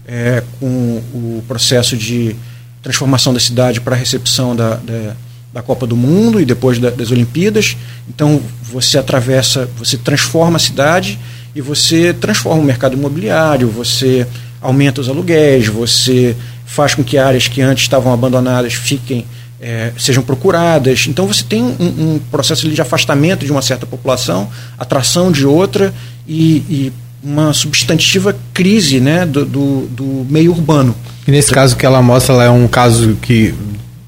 é, 0.07 0.43
com 0.59 0.67
o 1.13 1.43
processo 1.47 1.95
de 1.95 2.35
transformação 2.85 3.33
da 3.33 3.39
cidade 3.39 3.81
para 3.81 3.95
a 3.95 3.97
recepção 3.97 4.55
da, 4.55 4.75
da 4.75 5.15
da 5.55 5.61
Copa 5.61 5.87
do 5.87 5.95
Mundo 5.95 6.41
e 6.41 6.43
depois 6.43 6.79
da, 6.79 6.89
das 6.89 7.11
Olimpíadas. 7.11 7.77
Então 8.09 8.41
você 8.61 8.97
atravessa, 8.97 9.69
você 9.77 9.95
transforma 9.95 10.57
a 10.57 10.59
cidade 10.59 11.17
e 11.55 11.61
você 11.61 12.13
transforma 12.13 12.61
o 12.61 12.65
mercado 12.65 12.97
imobiliário, 12.97 13.69
você 13.69 14.27
aumenta 14.61 14.99
os 14.99 15.07
aluguéis, 15.07 15.67
você 15.67 16.35
faz 16.65 16.93
com 16.93 17.01
que 17.05 17.17
áreas 17.17 17.47
que 17.47 17.61
antes 17.61 17.85
estavam 17.85 18.11
abandonadas 18.11 18.73
fiquem 18.73 19.25
é, 19.61 19.93
sejam 19.97 20.21
procuradas. 20.21 21.05
Então 21.07 21.25
você 21.25 21.45
tem 21.45 21.63
um, 21.63 22.15
um, 22.15 22.19
processo 22.29 22.69
de 22.69 22.81
afastamento 22.81 23.45
de 23.45 23.51
uma 23.51 23.61
certa 23.61 23.85
população, 23.85 24.49
atração 24.77 25.31
de 25.31 25.45
outra 25.45 25.93
e, 26.27 26.57
e 26.69 26.93
uma 27.25 27.51
substantiva 27.53 28.37
crise 28.53 28.99
né, 28.99 29.25
do, 29.25 29.43
do, 29.43 29.87
do, 29.87 30.27
meio 30.29 30.51
urbano. 30.51 30.95
E 31.27 31.31
nesse 31.31 31.51
caso 31.51 31.75
que 31.75 31.85
ela 31.85 32.01
mostra, 32.01 32.35
ela 32.35 32.43
é 32.43 32.49
um 32.49 32.67
caso 32.67 33.17
que 33.19 33.53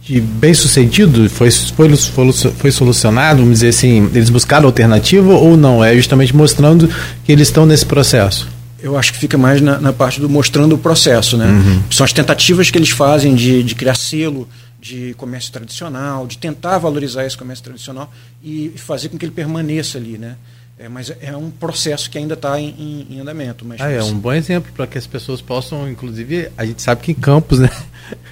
de 0.03 0.21
bem 0.21 0.53
sucedido? 0.53 1.29
Foi, 1.29 1.51
foi, 1.51 1.95
foi, 1.97 2.31
foi 2.31 2.71
solucionado? 2.71 3.39
Vamos 3.39 3.55
dizer 3.55 3.69
assim, 3.69 4.09
eles 4.13 4.29
buscaram 4.29 4.65
alternativa 4.67 5.33
ou 5.33 5.57
não? 5.57 5.83
É 5.83 5.95
justamente 5.95 6.33
mostrando 6.35 6.89
que 7.25 7.31
eles 7.31 7.47
estão 7.49 7.65
nesse 7.65 7.85
processo. 7.85 8.47
Eu 8.79 8.95
acho 8.95 9.11
que 9.11 9.19
fica 9.19 9.37
mais 9.37 9.59
na, 9.59 9.79
na 9.79 9.91
parte 9.91 10.21
do 10.21 10.29
mostrando 10.29 10.75
o 10.75 10.77
processo, 10.77 11.35
né? 11.35 11.47
Uhum. 11.47 11.83
São 11.89 12.05
as 12.05 12.13
tentativas 12.13 12.69
que 12.69 12.77
eles 12.77 12.91
fazem 12.91 13.35
de, 13.35 13.63
de 13.63 13.75
criar 13.75 13.95
selo 13.95 14.47
de 14.79 15.13
comércio 15.15 15.51
tradicional, 15.51 16.27
de 16.27 16.37
tentar 16.37 16.77
valorizar 16.77 17.25
esse 17.25 17.35
comércio 17.35 17.63
tradicional 17.63 18.11
e 18.43 18.71
fazer 18.75 19.09
com 19.09 19.17
que 19.17 19.25
ele 19.25 19.31
permaneça 19.31 19.97
ali, 19.97 20.17
né? 20.17 20.35
É, 20.79 20.87
mas 20.87 21.11
é 21.21 21.35
um 21.35 21.49
processo 21.49 22.07
que 22.07 22.19
ainda 22.19 22.35
está 22.35 22.59
em, 22.59 22.69
em, 22.77 23.15
em, 23.15 23.19
andamento. 23.19 23.65
Mas 23.65 23.81
ah, 23.81 23.89
é 23.89 24.03
um 24.03 24.13
bom 24.13 24.31
exemplo 24.31 24.71
para 24.75 24.85
que 24.85 24.95
as 24.95 25.07
pessoas 25.07 25.41
possam, 25.41 25.89
inclusive, 25.89 26.51
a 26.55 26.63
gente 26.65 26.83
sabe 26.83 27.01
que 27.01 27.11
em 27.11 27.15
Campos, 27.15 27.59
né? 27.59 27.69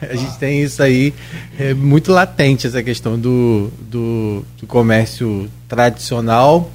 A 0.01 0.15
gente 0.15 0.37
tem 0.37 0.63
isso 0.63 0.81
aí 0.81 1.13
é 1.59 1.73
muito 1.73 2.09
latente, 2.13 2.65
essa 2.65 2.81
questão 2.81 3.19
do, 3.19 3.69
do, 3.81 4.45
do 4.57 4.65
comércio 4.65 5.49
tradicional. 5.67 6.71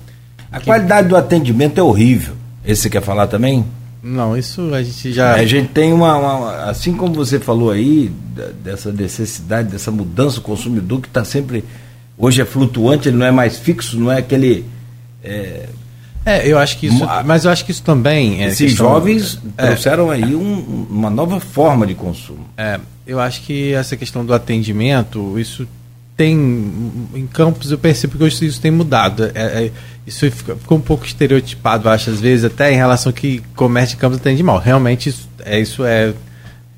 A 0.52 0.58
que... 0.58 0.66
qualidade 0.66 1.08
do 1.08 1.16
atendimento 1.16 1.78
é 1.78 1.82
horrível. 1.82 2.34
Esse 2.62 2.82
você 2.82 2.90
quer 2.90 3.00
falar 3.00 3.26
também? 3.26 3.64
Não, 4.02 4.36
isso 4.36 4.74
a 4.74 4.82
gente 4.82 5.12
já. 5.14 5.32
A 5.32 5.46
gente 5.46 5.68
tem 5.68 5.94
uma, 5.94 6.14
uma 6.16 6.64
assim 6.64 6.94
como 6.94 7.14
você 7.14 7.38
falou 7.38 7.70
aí, 7.70 8.12
dessa 8.62 8.92
necessidade, 8.92 9.70
dessa 9.70 9.90
mudança 9.90 10.36
do 10.36 10.42
consumidor 10.42 11.00
que 11.00 11.08
está 11.08 11.24
sempre. 11.24 11.64
Hoje 12.18 12.42
é 12.42 12.44
flutuante, 12.44 13.08
ele 13.08 13.16
não 13.16 13.24
é 13.24 13.30
mais 13.30 13.58
fixo, 13.58 13.98
não 13.98 14.12
é 14.12 14.18
aquele 14.18 14.66
é, 15.22 15.68
é, 16.24 16.46
eu 16.46 16.58
acho 16.58 16.78
que 16.78 16.86
isso. 16.86 17.06
Mas 17.24 17.44
eu 17.44 17.50
acho 17.50 17.64
que 17.64 17.70
isso 17.70 17.82
também. 17.82 18.42
É 18.42 18.48
esses 18.48 18.72
jovens 18.72 19.40
é, 19.56 19.66
trouxeram 19.66 20.10
aí 20.10 20.34
um, 20.34 20.86
uma 20.90 21.08
nova 21.08 21.40
forma 21.40 21.86
de 21.86 21.94
consumo. 21.94 22.46
É, 22.56 22.78
eu 23.06 23.18
acho 23.18 23.42
que 23.42 23.72
essa 23.72 23.96
questão 23.96 24.24
do 24.24 24.34
atendimento, 24.34 25.38
isso 25.38 25.66
tem. 26.16 26.36
Em 27.14 27.26
campos 27.26 27.72
eu 27.72 27.78
percebo 27.78 28.18
que 28.18 28.26
isso, 28.26 28.44
isso 28.44 28.60
tem 28.60 28.70
mudado. 28.70 29.30
É, 29.34 29.64
é, 29.64 29.72
isso 30.06 30.30
ficou 30.30 30.76
um 30.76 30.80
pouco 30.80 31.06
estereotipado, 31.06 31.88
acho, 31.88 32.10
às 32.10 32.20
vezes, 32.20 32.44
até 32.44 32.72
em 32.72 32.76
relação 32.76 33.12
que 33.12 33.42
comércio 33.54 33.96
de 33.96 34.00
campos 34.00 34.18
atende 34.18 34.42
mal. 34.42 34.58
Realmente 34.58 35.08
isso 35.08 35.28
é, 35.44 35.58
isso 35.58 35.84
é. 35.84 36.12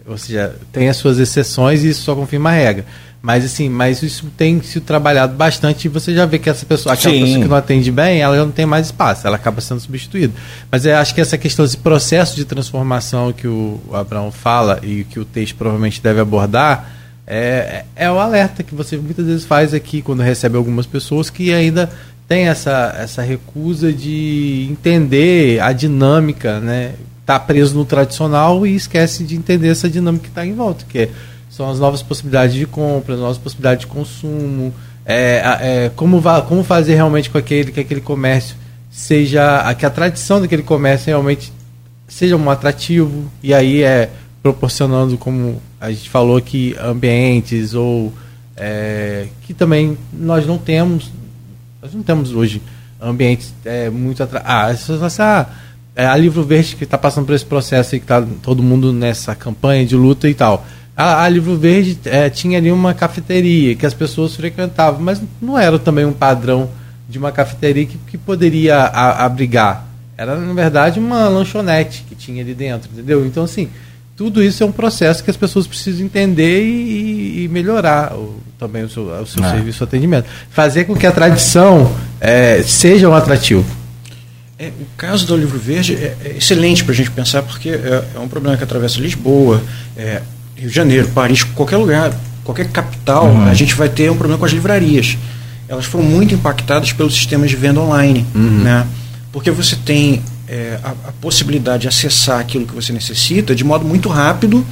Ou 0.07 0.19
seja, 0.19 0.55
tem 0.73 0.89
as 0.89 0.97
suas 0.97 1.19
exceções 1.19 1.83
e 1.83 1.89
isso 1.89 2.03
só 2.03 2.15
confirma 2.15 2.51
a 2.51 2.53
regra. 2.53 2.85
Mas 3.23 3.45
assim, 3.45 3.69
mas 3.69 4.03
isso 4.03 4.27
tem 4.37 4.61
sido 4.63 4.83
trabalhado 4.83 5.37
bastante 5.37 5.85
e 5.85 5.89
você 5.89 6.13
já 6.13 6.27
vê 6.27 6.41
que 6.41 6.51
essa 6.51 6.67
pessoa, 6.67 6.93
aquela 6.93 7.15
Sim. 7.15 7.21
pessoa 7.21 7.43
que 7.43 7.49
não 7.49 7.57
atende 7.57 7.93
bem, 7.93 8.21
ela 8.21 8.37
não 8.37 8.51
tem 8.51 8.67
mais 8.67 8.87
espaço, 8.87 9.25
ela 9.25 9.37
acaba 9.37 9.61
sendo 9.61 9.79
substituída. 9.79 10.35
Mas 10.69 10.85
eu 10.85 10.97
acho 10.97 11.15
que 11.15 11.21
essa 11.21 11.39
questão, 11.39 11.65
esse 11.65 11.77
processo 11.77 12.35
de 12.35 12.45
transformação 12.45 13.33
que 13.33 13.47
o 13.47 13.81
Abraão 13.93 14.33
fala 14.33 14.81
e 14.83 15.05
que 15.05 15.21
o 15.21 15.25
texto 15.25 15.55
provavelmente 15.55 16.03
deve 16.03 16.19
abordar, 16.19 16.93
é, 17.25 17.85
é 17.95 18.11
o 18.11 18.19
alerta 18.19 18.65
que 18.65 18.75
você 18.75 18.97
muitas 18.97 19.25
vezes 19.25 19.45
faz 19.45 19.73
aqui 19.73 20.03
quando 20.03 20.21
recebe 20.21 20.57
algumas 20.57 20.85
pessoas 20.85 21.31
que 21.31 21.55
ainda 21.55 21.89
tem 22.27 22.49
essa, 22.49 22.93
essa 22.99 23.23
recusa 23.23 23.93
de 23.93 24.67
entender 24.69 25.61
a 25.61 25.73
dinâmica, 25.73 26.59
né? 26.59 26.95
Tá 27.25 27.39
preso 27.39 27.77
no 27.77 27.85
tradicional 27.85 28.67
e 28.67 28.75
esquece 28.75 29.23
de 29.23 29.37
entender 29.37 29.69
essa 29.69 29.89
dinâmica 29.89 30.25
que 30.25 30.31
está 30.31 30.45
em 30.45 30.55
volta, 30.55 30.85
que 30.89 30.99
é 30.99 31.09
são 31.53 31.69
as 31.69 31.79
novas 31.79 32.03
possibilidades 32.03 32.55
de 32.55 32.67
compra, 32.67 33.15
as 33.15 33.21
novas 33.21 33.37
possibilidades 33.37 33.81
de 33.81 33.87
consumo, 33.87 34.73
é, 35.05 35.43
é, 35.61 35.91
como, 35.95 36.21
como 36.49 36.65
fazer 36.65 36.95
realmente 36.95 37.29
com 37.29 37.37
aquele, 37.37 37.71
que 37.71 37.79
aquele 37.79 38.01
comércio 38.01 38.57
seja, 38.91 39.75
que 39.75 39.85
a 39.85 39.91
tradição 39.91 40.41
daquele 40.41 40.63
comércio 40.63 41.09
realmente 41.09 41.53
seja 42.09 42.37
um 42.37 42.51
atrativo, 42.51 43.31
e 43.43 43.53
aí 43.53 43.83
é 43.83 44.09
proporcionando, 44.43 45.19
como 45.19 45.61
a 45.79 45.91
gente 45.91 46.09
falou 46.09 46.39
aqui, 46.39 46.75
ambientes 46.81 47.75
ou 47.75 48.13
é, 48.57 49.27
que 49.43 49.53
também 49.53 49.99
nós 50.11 50.47
não 50.47 50.57
temos, 50.57 51.13
nós 51.83 51.93
não 51.93 52.03
temos 52.03 52.33
hoje 52.33 52.63
ambientes 52.99 53.53
é, 53.63 53.91
muito 53.91 54.23
atrativos. 54.23 54.51
Ah, 54.51 54.71
essa, 54.71 55.07
essa, 55.07 55.51
é, 55.95 56.07
a 56.07 56.17
Livro 56.17 56.43
Verde 56.45 56.77
que 56.77 56.85
está 56.85 56.97
passando 56.97 57.27
por 57.27 57.35
esse 57.35 57.45
processo 57.45 57.95
e 57.95 57.99
que 57.99 58.05
está 58.05 58.25
todo 58.43 58.63
mundo 58.63 58.91
nessa 58.91 59.35
campanha 59.35 59.85
de 59.85 59.95
luta 59.95 60.31
e 60.31 60.35
tal 60.35 60.65
a, 60.97 61.25
a 61.25 61.29
Livro 61.29 61.57
Verde 61.57 61.99
é, 62.05 62.29
tinha 62.29 62.59
ali 62.59 62.71
uma 62.71 62.95
cafeteria 62.95 63.75
que 63.75 63.87
as 63.87 63.95
pessoas 63.95 64.35
frequentavam, 64.35 65.01
mas 65.01 65.21
não 65.41 65.59
era 65.59 65.79
também 65.79 66.05
um 66.05 66.13
padrão 66.13 66.71
de 67.09 67.19
uma 67.19 67.33
cafeteria 67.33 67.87
que, 67.87 67.99
que 68.07 68.19
poderia 68.19 68.77
a, 68.77 69.25
abrigar. 69.25 69.87
Era, 70.17 70.37
na 70.37 70.53
verdade, 70.53 71.01
uma 71.01 71.29
lanchonete 71.29 72.05
que 72.09 72.15
tinha 72.15 72.43
ali 72.43 72.55
dentro, 72.55 72.91
entendeu? 72.93 73.27
Então, 73.27 73.45
assim, 73.45 73.69
tudo 74.17 74.43
isso 74.43 74.63
é 74.63 74.67
um 74.67 74.73
processo 74.73 75.25
que 75.25 75.31
as 75.31 75.37
pessoas 75.37 75.67
precisam 75.67 76.05
entender 76.05 76.63
e, 76.63 77.45
e 77.45 77.49
melhorar 77.49 78.15
o, 78.15 78.39
também 78.59 78.85
o 78.85 78.89
seu, 78.89 79.05
o 79.05 79.27
seu 79.27 79.43
é. 79.43 79.51
serviço 79.51 79.79
de 79.79 79.85
atendimento. 79.85 80.27
Fazer 80.51 80.85
com 80.85 80.95
que 80.95 81.07
a 81.07 81.13
tradição 81.13 81.91
é, 82.21 82.63
seja 82.63 83.09
um 83.09 83.15
atrativo. 83.15 83.65
É, 84.59 84.69
o 84.69 84.87
caso 84.97 85.27
do 85.27 85.37
Livro 85.37 85.59
Verde 85.59 85.97
é, 85.97 86.17
é 86.25 86.37
excelente 86.37 86.85
para 86.85 86.93
a 86.93 86.97
gente 86.97 87.11
pensar, 87.11 87.43
porque 87.43 87.71
é, 87.71 88.05
é, 88.15 88.19
um 88.19 88.29
problema 88.29 88.57
que 88.57 88.63
atravessa 88.63 89.01
Lisboa, 89.01 89.61
é, 89.97 90.23
Rio 90.63 90.71
de 90.71 90.77
Janeiro, 90.77 91.09
Paris, 91.09 91.43
qualquer 91.43 91.77
lugar, 91.77 92.15
qualquer 92.45 92.69
capital, 92.69 93.27
uhum. 93.27 93.49
a 93.49 93.55
gente 93.55 93.75
vai 93.75 93.89
ter 93.89 94.09
um 94.13 94.17
problema 94.17 94.39
com 94.39 94.45
as 94.45 94.53
livrarias. 94.53 95.19
Elas 95.69 95.87
foram 95.87 96.05
muito 96.05 96.33
impactadas 96.35 96.93
pelos 96.93 97.15
sistemas 97.15 97.51
de 97.51 97.57
venda 97.57 97.81
online, 97.81 98.25
uhum. 98.33 98.63
né? 98.63 98.87
porque 99.33 99.51
você 99.51 99.75
tem 99.75 100.23
é, 100.47 100.79
a, 100.85 100.91
a, 100.91 101.13
possibilidade 101.21 101.83
de 101.83 101.89
acessar 101.89 102.39
aquilo 102.39 102.65
que 102.65 102.75
você 102.75 102.93
necessita 102.93 103.57
de 103.57 103.65
modo 103.65 103.85
muito 103.85 104.09
rápido, 104.09 104.65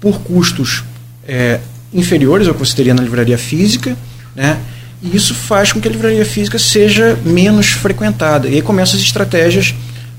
por 0.00 0.18
custos 0.22 0.82
é, 1.26 1.60
inferiores 1.94 2.48
ao 2.48 2.54
que 2.54 2.60
você 2.60 2.74
teria 2.74 2.94
na 2.94 3.02
livraria 3.02 3.38
física, 3.38 3.96
né? 4.34 4.58
E 5.00 5.14
isso 5.14 5.34
faz 5.34 5.72
com 5.72 5.80
que 5.80 5.86
a 5.86 5.90
livraria 5.90 6.24
física 6.24 6.58
seja 6.58 7.16
menos 7.24 7.68
frequentada. 7.68 8.48
E 8.48 8.54
aí 8.54 8.62
começam 8.62 8.98
as 8.98 9.04
estratégias 9.04 9.72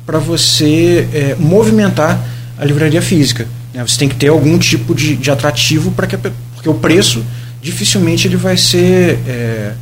para 0.05 0.19
você 0.19 1.08
é, 1.13 1.36
movimentar 1.38 2.17
a 2.58 2.63
livraria 2.63 3.01
física. 3.01 3.45
Né? 3.73 3.86
Você 3.86 3.97
tem 3.97 4.10
que 4.10 4.15
ter 4.15 4.27
algum 4.27 4.58
tipo 4.58 4.93
de, 4.93 5.15
de 5.15 5.32
atrativo 5.32 5.91
para 5.91 6.08
que 6.08 6.17
porque 6.17 6.69
o 6.69 6.73
preço 6.73 7.23
dificilmente 7.62 8.27
ele 8.27 8.36
vai 8.36 8.58
ser 8.58 9.19
é, 9.27 9.73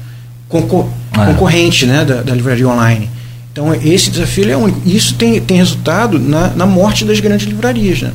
concor 0.47 0.87
é. 1.13 1.25
concorrente 1.25 1.85
né, 1.85 2.05
da, 2.05 2.21
da, 2.21 2.33
livraria 2.33 2.67
online. 2.67 3.09
Então 3.51 3.73
esse 3.73 4.11
desafio 4.11 4.49
é 4.49 4.55
único. 4.55 4.81
Isso 4.87 5.15
tem, 5.15 5.41
tem 5.41 5.57
resultado 5.57 6.19
na, 6.19 6.49
na 6.49 6.65
morte 6.65 7.03
das 7.03 7.19
grandes 7.19 7.47
livrarias. 7.47 8.01
Né? 8.01 8.13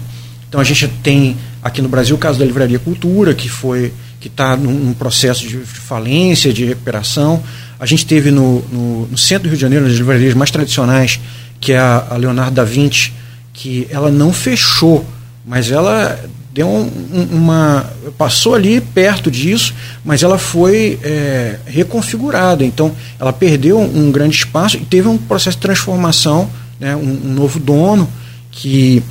Então 0.49 0.61
a 0.61 0.65
gente 0.65 0.87
tem 1.03 1.37
aqui 1.63 1.81
no 1.81 1.89
Brasil 1.89 2.15
o 2.15 2.19
caso 2.19 2.39
da 2.39 2.45
Livraria 2.45 2.79
Cultura, 2.79 3.35
que 3.35 3.49
foi 3.49 3.93
que 4.21 4.29
está 4.29 4.57
num, 4.57 4.73
num, 4.73 4.95
processo 4.95 5.47
de 5.49 5.57
falência, 5.59 6.53
de 6.53 6.65
recuperação. 6.65 7.43
A 7.81 7.85
gente 7.85 8.07
teve 8.07 8.31
no, 8.31 8.63
no, 8.71 9.07
no, 9.09 9.19
centro 9.19 9.45
do 9.45 9.49
Rio 9.49 9.57
de 9.57 9.63
Janeiro, 9.63 9.85
nas 9.85 9.95
livrarias 9.95 10.33
mais 10.35 10.51
tradicionais, 10.53 11.19
que 11.61 11.73
é 11.73 11.79
a, 11.79 12.07
a 12.11 12.17
Leonardo 12.17 12.53
da 12.55 12.63
Vinci, 12.63 13.13
que 13.53 13.89
ela 13.91 14.13
não 14.13 14.33
fechou, 14.33 15.05
mas 15.45 15.71
ela 15.71 16.19
deu 16.53 16.69
um, 16.69 16.89
uma 17.31 17.91
passou 18.19 18.55
ali 18.55 18.81
perto 18.81 19.31
disso, 19.31 19.75
mas 20.05 20.23
ela 20.23 20.39
foi 20.39 20.99
é, 21.03 21.59
reconfigurada. 21.67 22.65
Então, 22.65 22.95
ela 23.19 23.33
perdeu 23.33 23.79
um, 23.79 24.07
um, 24.09 24.13
grande 24.13 24.37
espaço 24.37 24.77
e 24.77 24.81
teve 24.81 25.09
um 25.09 25.17
processo 25.17 25.57
de 25.57 25.63
transformação, 25.63 26.51
né, 26.79 26.95
um, 26.95 27.21
um 27.25 27.33
novo 27.33 27.59
dono 27.59 28.09
que 28.51 29.03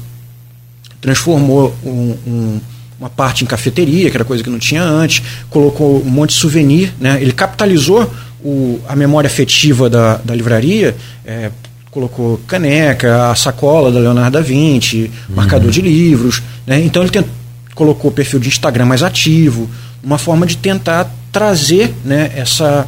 transformou 1.02 1.76
um, 1.84 2.60
uma 3.02 3.10
parte 3.10 3.44
em 3.44 3.48
cafeteria, 3.48 4.12
que 4.12 4.16
era 4.16 4.24
coisa 4.24 4.44
que 4.44 4.50
não 4.50 4.60
tinha 4.60 4.84
antes, 4.84 5.24
colocou 5.50 6.04
um 6.06 6.10
monte 6.10 6.30
de 6.30 6.36
souvenir, 6.36 6.94
né? 7.00 7.20
ele 7.20 7.32
capitalizou 7.32 8.08
o, 8.44 8.80
a 8.88 8.96
memória 8.96 9.28
afetiva 9.28 9.90
da, 9.90 10.18
da 10.18 10.36
livraria, 10.36 10.96
é, 11.26 11.50
colocou 11.92 12.40
caneca, 12.48 13.30
a 13.30 13.36
sacola 13.36 13.92
da 13.92 14.00
Leonardo 14.00 14.32
da 14.32 14.42
Vinci, 14.42 15.12
uhum. 15.30 15.36
marcador 15.36 15.70
de 15.70 15.82
livros. 15.82 16.42
Né? 16.66 16.80
Então 16.80 17.04
ele 17.04 17.12
tent, 17.12 17.28
colocou 17.76 18.10
o 18.10 18.14
perfil 18.14 18.40
de 18.40 18.48
Instagram 18.48 18.86
mais 18.86 19.04
ativo, 19.04 19.70
uma 20.02 20.18
forma 20.18 20.46
de 20.46 20.56
tentar 20.58 21.14
trazer 21.32 21.94
né, 22.04 22.32
essa 22.34 22.88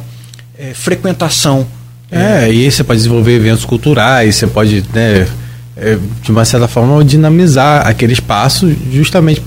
é, 0.58 0.72
frequentação. 0.72 1.66
É, 2.10 2.50
e 2.50 2.64
aí 2.64 2.70
você 2.70 2.82
pode 2.82 2.98
desenvolver 2.98 3.32
eventos 3.32 3.64
culturais, 3.64 4.36
você 4.36 4.46
pode, 4.46 4.84
né, 4.92 5.26
é, 5.76 5.98
de 6.22 6.30
uma 6.30 6.44
certa 6.44 6.66
forma, 6.66 7.04
dinamizar 7.04 7.86
aquele 7.86 8.12
espaço 8.12 8.74
justamente 8.92 9.42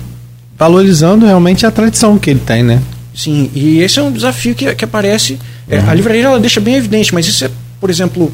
valorizando 0.57 1.25
realmente 1.25 1.65
a 1.65 1.71
tradição 1.71 2.17
que 2.17 2.29
ele 2.31 2.39
tem, 2.39 2.63
né? 2.63 2.81
Sim, 3.15 3.49
e 3.53 3.79
esse 3.79 3.99
é 3.99 4.03
um 4.03 4.11
desafio 4.11 4.53
que, 4.53 4.73
que 4.75 4.85
aparece. 4.85 5.39
É, 5.69 5.79
uhum. 5.79 5.89
A 5.89 5.93
livraria 5.93 6.25
ela 6.25 6.39
deixa 6.39 6.59
bem 6.59 6.75
evidente, 6.75 7.13
mas 7.13 7.27
isso 7.27 7.45
é, 7.45 7.49
por 7.79 7.89
exemplo, 7.89 8.31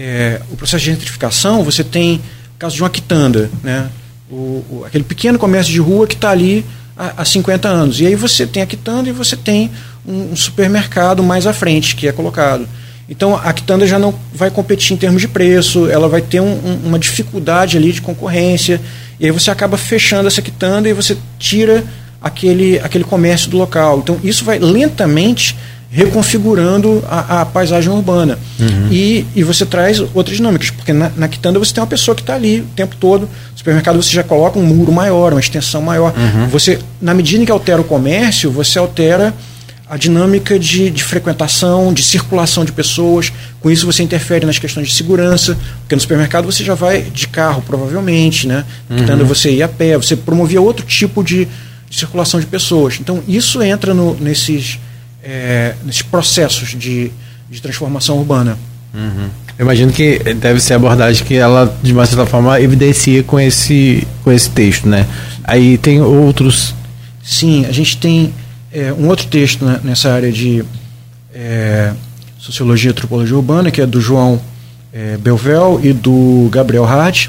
é, 0.00 0.40
o 0.50 0.56
processo 0.56 0.82
de 0.82 0.90
gentrificação, 0.90 1.62
você 1.62 1.84
tem 1.84 2.16
o 2.16 2.58
caso 2.58 2.74
de 2.74 2.82
uma 2.82 2.88
quitanda, 2.88 3.50
né? 3.62 3.90
O, 4.30 4.64
o, 4.70 4.84
aquele 4.86 5.04
pequeno 5.04 5.38
comércio 5.38 5.70
de 5.70 5.78
rua 5.78 6.06
que 6.06 6.14
está 6.14 6.30
ali 6.30 6.64
há, 6.96 7.14
há 7.18 7.24
50 7.24 7.68
anos. 7.68 8.00
E 8.00 8.06
aí 8.06 8.14
você 8.14 8.46
tem 8.46 8.62
a 8.62 8.66
quitanda 8.66 9.10
e 9.10 9.12
você 9.12 9.36
tem 9.36 9.70
um, 10.06 10.32
um 10.32 10.36
supermercado 10.36 11.22
mais 11.22 11.46
à 11.46 11.52
frente 11.52 11.94
que 11.94 12.08
é 12.08 12.12
colocado. 12.12 12.66
Então 13.10 13.36
a 13.36 13.52
quitanda 13.52 13.86
já 13.86 13.98
não 13.98 14.14
vai 14.32 14.50
competir 14.50 14.94
em 14.94 14.96
termos 14.96 15.20
de 15.20 15.28
preço, 15.28 15.90
ela 15.90 16.08
vai 16.08 16.22
ter 16.22 16.40
um, 16.40 16.46
um, 16.46 16.80
uma 16.86 16.98
dificuldade 16.98 17.76
ali 17.76 17.92
de 17.92 18.00
concorrência, 18.00 18.80
e 19.18 19.26
aí 19.26 19.32
você 19.32 19.50
acaba 19.50 19.76
fechando 19.76 20.28
essa 20.28 20.40
quitanda 20.40 20.88
e 20.88 20.94
você 20.94 21.16
tira 21.38 21.84
aquele, 22.22 22.78
aquele 22.78 23.04
comércio 23.04 23.50
do 23.50 23.58
local. 23.58 23.98
Então 23.98 24.18
isso 24.22 24.46
vai 24.46 24.58
lentamente 24.58 25.56
reconfigurando 25.90 27.02
a, 27.08 27.40
a 27.40 27.46
paisagem 27.46 27.90
urbana. 27.90 28.38
Uhum. 28.58 28.88
E, 28.92 29.26
e 29.34 29.42
você 29.42 29.66
traz 29.66 30.00
outras 30.14 30.36
dinâmicas, 30.36 30.70
porque 30.70 30.92
na, 30.92 31.10
na 31.16 31.28
quitanda 31.28 31.58
você 31.58 31.74
tem 31.74 31.82
uma 31.82 31.88
pessoa 31.88 32.14
que 32.14 32.22
está 32.22 32.34
ali 32.34 32.60
o 32.60 32.66
tempo 32.76 32.94
todo, 32.96 33.22
no 33.22 33.58
supermercado 33.58 34.00
você 34.00 34.10
já 34.10 34.22
coloca 34.22 34.58
um 34.58 34.62
muro 34.62 34.92
maior, 34.92 35.32
uma 35.32 35.40
extensão 35.40 35.82
maior. 35.82 36.14
Uhum. 36.16 36.46
Você, 36.48 36.78
na 37.00 37.12
medida 37.12 37.42
em 37.42 37.46
que 37.46 37.50
altera 37.50 37.80
o 37.80 37.84
comércio, 37.84 38.50
você 38.52 38.78
altera 38.78 39.34
a 39.90 39.96
dinâmica 39.96 40.56
de, 40.56 40.88
de, 40.88 41.02
frequentação, 41.02 41.92
de 41.92 42.04
circulação 42.04 42.64
de 42.64 42.70
pessoas. 42.70 43.32
Com 43.60 43.68
isso 43.68 43.84
você 43.84 44.04
interfere 44.04 44.46
nas 44.46 44.56
questões 44.56 44.86
de 44.86 44.94
segurança, 44.94 45.58
porque 45.80 45.96
no 45.96 46.00
supermercado 46.00 46.44
você 46.44 46.62
já 46.62 46.76
vai 46.76 47.02
de 47.02 47.26
carro, 47.26 47.60
provavelmente, 47.66 48.46
né? 48.46 48.64
Uhum. 48.88 49.24
você 49.24 49.50
ir 49.50 49.64
a 49.64 49.68
pé, 49.68 49.96
você 49.96 50.14
promovia 50.14 50.60
outro 50.60 50.86
tipo 50.86 51.24
de, 51.24 51.48
de 51.88 51.98
circulação 51.98 52.38
de 52.38 52.46
pessoas. 52.46 52.98
Então 53.00 53.20
isso 53.26 53.60
entra 53.60 53.92
no, 53.92 54.14
nesses, 54.14 54.78
é, 55.22 55.74
nesses 55.84 56.02
processos 56.02 56.70
de, 56.70 57.10
de 57.50 57.60
transformação 57.60 58.18
urbana. 58.18 58.58
Uhum. 58.92 59.28
Eu 59.58 59.64
imagino 59.64 59.92
que 59.92 60.18
deve 60.34 60.58
ser 60.60 60.72
a 60.72 60.76
abordagem 60.76 61.24
que 61.24 61.34
ela, 61.34 61.76
de 61.82 61.92
uma 61.92 62.06
certa 62.06 62.26
forma, 62.26 62.60
evidencia 62.60 63.22
com 63.22 63.38
esse, 63.38 64.06
com 64.24 64.32
esse 64.32 64.50
texto, 64.50 64.88
né? 64.88 65.06
Aí 65.44 65.76
tem 65.78 66.00
outros. 66.00 66.74
Sim, 67.22 67.66
a 67.66 67.72
gente 67.72 67.98
tem 67.98 68.32
é, 68.72 68.92
um 68.92 69.08
outro 69.08 69.26
texto 69.26 69.64
né, 69.64 69.78
nessa 69.84 70.12
área 70.12 70.32
de 70.32 70.64
é, 71.34 71.92
Sociologia 72.38 72.90
e 72.90 72.92
Antropologia 72.92 73.36
Urbana, 73.36 73.70
que 73.70 73.80
é 73.80 73.86
do 73.86 74.00
João 74.00 74.40
é, 74.92 75.16
Belvel 75.18 75.80
e 75.82 75.92
do 75.92 76.48
Gabriel 76.50 76.84
Hart, 76.84 77.28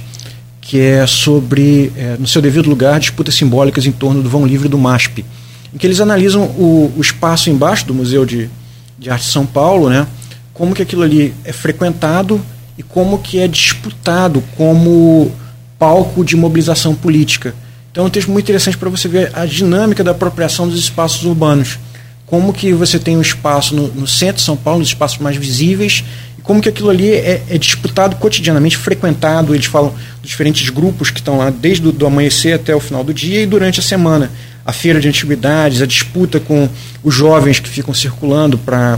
que 0.61 0.79
é 0.79 1.05
sobre, 1.05 1.91
é, 1.97 2.15
no 2.17 2.27
seu 2.27 2.41
devido 2.41 2.69
lugar, 2.69 2.99
disputas 2.99 3.35
simbólicas 3.35 3.85
em 3.85 3.91
torno 3.91 4.21
do 4.23 4.29
vão 4.29 4.45
livre 4.45 4.69
do 4.69 4.77
MASP, 4.77 5.25
em 5.73 5.77
que 5.77 5.87
eles 5.87 5.99
analisam 5.99 6.43
o, 6.43 6.91
o 6.95 7.01
espaço 7.01 7.49
embaixo 7.49 7.85
do 7.85 7.93
Museu 7.93 8.25
de, 8.25 8.49
de 8.97 9.09
Arte 9.09 9.25
de 9.25 9.31
São 9.31 9.45
Paulo, 9.45 9.89
né, 9.89 10.07
como 10.53 10.75
que 10.75 10.81
aquilo 10.81 11.03
ali 11.03 11.33
é 11.43 11.51
frequentado 11.51 12.41
e 12.77 12.83
como 12.83 13.19
que 13.19 13.39
é 13.39 13.47
disputado 13.47 14.43
como 14.55 15.31
palco 15.79 16.23
de 16.23 16.35
mobilização 16.35 16.93
política. 16.93 17.55
Então 17.91 18.05
é 18.05 18.07
um 18.07 18.09
texto 18.09 18.31
muito 18.31 18.45
interessante 18.45 18.77
para 18.77 18.89
você 18.89 19.07
ver 19.07 19.31
a 19.33 19.45
dinâmica 19.45 20.03
da 20.03 20.11
apropriação 20.11 20.67
dos 20.67 20.79
espaços 20.79 21.25
urbanos. 21.25 21.77
Como 22.25 22.53
que 22.53 22.71
você 22.71 22.97
tem 22.97 23.17
um 23.17 23.21
espaço 23.21 23.75
no, 23.75 23.87
no 23.89 24.07
centro 24.07 24.37
de 24.37 24.43
São 24.43 24.55
Paulo, 24.55 24.79
nos 24.79 24.87
espaços 24.87 25.17
mais 25.17 25.35
visíveis, 25.35 26.03
e 26.39 26.41
como 26.41 26.61
que 26.61 26.69
aquilo 26.69 26.89
ali 26.89 27.09
é, 27.09 27.43
é, 27.49 27.57
disputado 27.57 28.15
cotidianamente, 28.15 28.77
frequentado. 28.77 29.53
Eles 29.53 29.65
falam 29.65 29.93
dos 30.21 30.29
diferentes 30.29 30.69
grupos 30.69 31.11
que 31.11 31.19
estão 31.19 31.37
lá 31.37 31.49
desde 31.49 31.85
o 31.87 31.91
do 31.91 32.05
amanhecer 32.05 32.53
até 32.53 32.73
o 32.73 32.79
final 32.79 33.03
do 33.03 33.13
dia 33.13 33.41
e 33.41 33.45
durante 33.45 33.81
a 33.81 33.83
semana. 33.83 34.31
A 34.71 34.73
feira 34.73 35.01
de 35.01 35.07
antiguidades, 35.09 35.81
a 35.81 35.85
disputa 35.85 36.39
com 36.39 36.69
os 37.03 37.13
jovens 37.13 37.59
que 37.59 37.67
ficam 37.67 37.93
circulando 37.93 38.57
para 38.57 38.97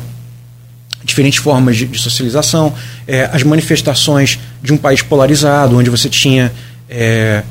diferentes 1.04 1.40
formas 1.40 1.76
de, 1.76 1.88
de 1.88 1.98
socialização, 1.98 2.72
é, 3.08 3.28
as 3.34 3.42
manifestações 3.42 4.38
de 4.62 4.72
um 4.72 4.78
país 4.78 5.02
polarizado, 5.02 5.76
onde 5.76 5.90
você 5.90 6.08
tinha 6.08 6.54
é, 6.88 7.42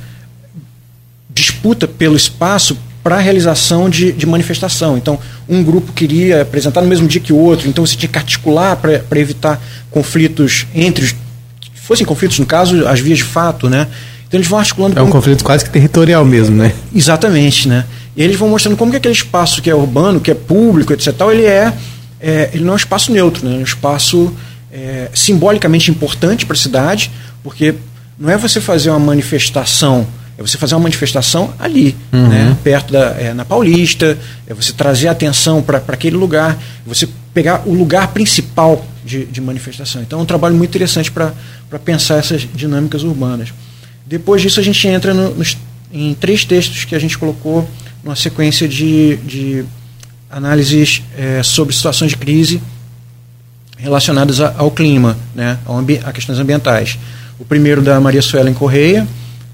disputa 1.34 1.88
pelo 1.88 2.14
espaço 2.14 2.78
para 3.02 3.16
a 3.16 3.18
realização 3.18 3.90
de, 3.90 4.12
de, 4.12 4.24
manifestação. 4.24 4.96
Então, 4.96 5.18
um 5.48 5.64
grupo 5.64 5.92
queria 5.92 6.42
apresentar 6.42 6.80
no 6.80 6.86
mesmo 6.86 7.08
dia 7.08 7.20
que 7.20 7.32
o 7.32 7.36
outro, 7.36 7.68
então 7.68 7.84
você 7.84 7.96
tinha 7.96 8.08
que 8.08 8.18
articular 8.18 8.76
para 8.76 9.18
evitar 9.18 9.60
conflitos 9.90 10.64
entre 10.72 11.06
os. 11.06 11.14
fossem 11.74 12.06
conflitos, 12.06 12.38
no 12.38 12.46
caso, 12.46 12.86
as 12.86 13.00
vias 13.00 13.18
de 13.18 13.24
fato, 13.24 13.68
né? 13.68 13.88
Então 14.28 14.38
eles 14.38 14.48
vão 14.48 14.60
articulando. 14.60 14.98
É 14.98 15.02
um 15.02 15.10
conflito 15.10 15.44
quase 15.44 15.64
que 15.64 15.70
territorial 15.70 16.24
mesmo, 16.24 16.56
né? 16.56 16.72
Exatamente, 16.94 17.68
né? 17.68 17.84
E 18.16 18.22
eles 18.22 18.36
vão 18.36 18.48
mostrando 18.48 18.76
como 18.76 18.90
que 18.90 18.96
aquele 18.96 19.14
espaço 19.14 19.62
que 19.62 19.70
é 19.70 19.74
urbano, 19.74 20.20
que 20.20 20.30
é 20.30 20.34
público, 20.34 20.92
etc., 20.92 21.14
tal, 21.14 21.32
ele 21.32 21.44
é, 21.44 21.72
é 22.20 22.50
ele 22.52 22.64
não 22.64 22.72
é 22.72 22.74
um 22.74 22.76
espaço 22.76 23.10
neutro, 23.12 23.46
né? 23.48 23.56
é 23.56 23.58
um 23.58 23.62
espaço 23.62 24.32
é, 24.72 25.10
simbolicamente 25.14 25.90
importante 25.90 26.44
para 26.44 26.54
a 26.54 26.58
cidade, 26.58 27.10
porque 27.42 27.74
não 28.18 28.30
é 28.30 28.36
você 28.36 28.60
fazer 28.60 28.90
uma 28.90 28.98
manifestação 28.98 30.06
é 30.38 30.42
você 30.42 30.56
fazer 30.56 30.74
uma 30.74 30.82
manifestação 30.82 31.52
ali, 31.58 31.94
uhum. 32.12 32.28
né, 32.28 32.56
perto 32.64 32.92
da 32.92 33.10
é, 33.18 33.34
na 33.34 33.44
Paulista, 33.44 34.18
é 34.46 34.54
você 34.54 34.72
trazer 34.72 35.08
atenção 35.08 35.62
para 35.62 35.82
aquele 35.88 36.16
lugar, 36.16 36.58
você 36.86 37.08
pegar 37.34 37.62
o 37.66 37.74
lugar 37.74 38.08
principal 38.08 38.84
de, 39.04 39.24
de 39.26 39.40
manifestação. 39.40 40.02
Então 40.02 40.20
é 40.20 40.22
um 40.22 40.26
trabalho 40.26 40.54
muito 40.54 40.70
interessante 40.70 41.10
para 41.10 41.32
pensar 41.84 42.16
essas 42.16 42.46
dinâmicas 42.54 43.02
urbanas. 43.02 43.52
Depois 44.06 44.42
disso 44.42 44.58
a 44.58 44.62
gente 44.62 44.86
entra 44.86 45.12
no, 45.12 45.34
nos, 45.34 45.56
em 45.92 46.14
três 46.14 46.44
textos 46.44 46.84
que 46.84 46.94
a 46.94 46.98
gente 46.98 47.18
colocou 47.18 47.68
numa 48.02 48.16
sequência 48.16 48.68
de, 48.68 49.16
de 49.18 49.64
análises 50.30 51.02
é, 51.16 51.42
sobre 51.42 51.74
situações 51.74 52.10
de 52.10 52.16
crise 52.16 52.62
relacionadas 53.76 54.40
a, 54.40 54.54
ao 54.56 54.70
clima, 54.70 55.16
né, 55.34 55.58
a 56.04 56.12
questões 56.12 56.38
ambientais. 56.38 56.98
O 57.38 57.44
primeiro 57.44 57.82
da 57.82 58.00
Maria 58.00 58.22
Suelen 58.22 58.54
Correia, 58.54 59.06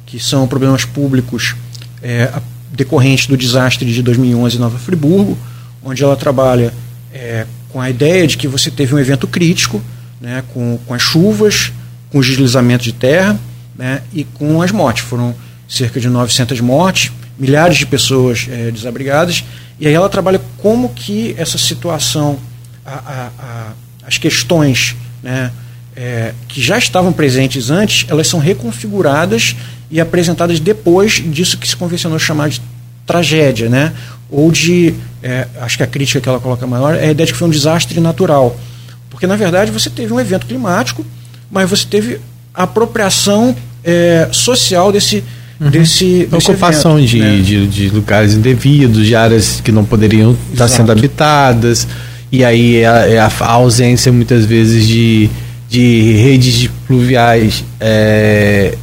que 0.06 0.18
são 0.20 0.46
problemas 0.46 0.84
públicos 0.84 1.54
é, 2.02 2.30
decorrentes 2.72 3.26
do 3.26 3.37
desastre 3.37 3.92
de 3.92 4.02
2011 4.02 4.56
em 4.56 4.61
Nova 4.61 4.78
Friburgo, 4.78 5.37
onde 5.82 6.02
ela 6.02 6.16
trabalha 6.16 6.72
é, 7.12 7.46
com 7.70 7.80
a 7.80 7.90
ideia 7.90 8.26
de 8.26 8.37
que 8.37 8.46
você 8.46 8.70
teve 8.70 8.94
um 8.94 8.98
evento 8.98 9.26
crítico, 9.26 9.82
né, 10.20 10.42
com, 10.52 10.78
com 10.87 10.94
as 10.94 11.02
chuvas, 11.02 11.72
com 12.11 12.18
os 12.18 12.26
deslizamentos 12.26 12.84
de 12.84 12.92
terra 12.92 13.38
né, 13.76 14.02
e 14.12 14.24
com 14.24 14.61
as 14.62 14.72
mortes. 14.72 15.04
Foram 15.04 15.34
cerca 15.68 16.00
de 16.00 16.08
900 16.08 16.61
mortes, 16.61 17.12
milhares 17.38 17.77
de 17.77 17.87
pessoas 17.87 18.46
é, 18.51 18.70
desabrigadas, 18.70 19.44
e 19.79 19.87
aí 19.87 19.94
ela 19.94 20.09
trabalha 20.09 20.40
como 20.59 20.88
que 20.90 21.35
essa 21.38 21.57
situação, 21.57 22.38
a, 22.85 22.94
a, 22.94 23.31
a, 23.38 23.72
as 24.07 24.18
questões 24.18 24.96
né, 25.22 25.53
é, 25.96 26.35
que 26.48 26.61
já 26.61 26.79
estavam 26.79 27.12
presentes 27.12 27.70
antes, 27.70 28.07
elas 28.09 28.27
são 28.27 28.40
reconfiguradas 28.40 29.55
e 29.90 30.01
apresentadas 30.01 30.61
depois 30.61 31.22
disso 31.24 31.59
que 31.59 31.68
se 31.68 31.77
convencionou 31.77 32.18
chamar 32.18 32.48
de 32.48 32.61
tragédia, 33.07 33.68
né? 33.68 33.94
ou 34.31 34.51
de, 34.53 34.94
é, 35.22 35.46
acho 35.61 35.77
que 35.77 35.83
a 35.83 35.87
crítica 35.87 36.20
que 36.20 36.29
ela 36.29 36.38
coloca 36.38 36.66
maior 36.66 36.94
é 36.94 37.07
a 37.07 37.11
ideia 37.11 37.27
de 37.27 37.33
que 37.33 37.38
foi 37.38 37.48
um 37.48 37.51
desastre 37.51 37.98
natural. 38.01 38.59
Porque, 39.11 39.27
na 39.27 39.37
verdade, 39.37 39.70
você 39.70 39.88
teve 39.88 40.12
um 40.12 40.20
evento 40.20 40.46
climático, 40.46 41.05
mas 41.51 41.68
você 41.68 41.87
teve 41.87 42.20
apropriação 42.53 43.57
é, 43.83 44.29
social 44.31 44.92
desse, 44.92 45.24
uhum. 45.61 45.71
desse, 45.71 46.27
desse 46.31 46.51
ocupação 46.51 46.99
evento, 46.99 47.11
de, 47.11 47.18
né? 47.21 47.37
de, 47.42 47.66
de, 47.66 47.88
lugares 47.90 48.35
indevidos, 48.35 49.07
de 49.07 49.14
áreas 49.14 49.61
que 49.61 49.73
não 49.73 49.85
poderiam 49.85 50.31
Exato. 50.31 50.53
estar 50.53 50.68
sendo 50.68 50.92
habitadas, 50.92 51.87
e 52.31 52.44
aí 52.44 52.85
a, 52.85 53.09
é 53.09 53.18
a, 53.18 53.27
a 53.27 53.51
ausência 53.53 54.12
muitas 54.12 54.44
vezes 54.44 54.87
de, 54.87 55.31
de 55.68 56.12
redes 56.12 56.55
de 56.55 56.68
pluviais 56.68 57.64
é, 57.81 58.77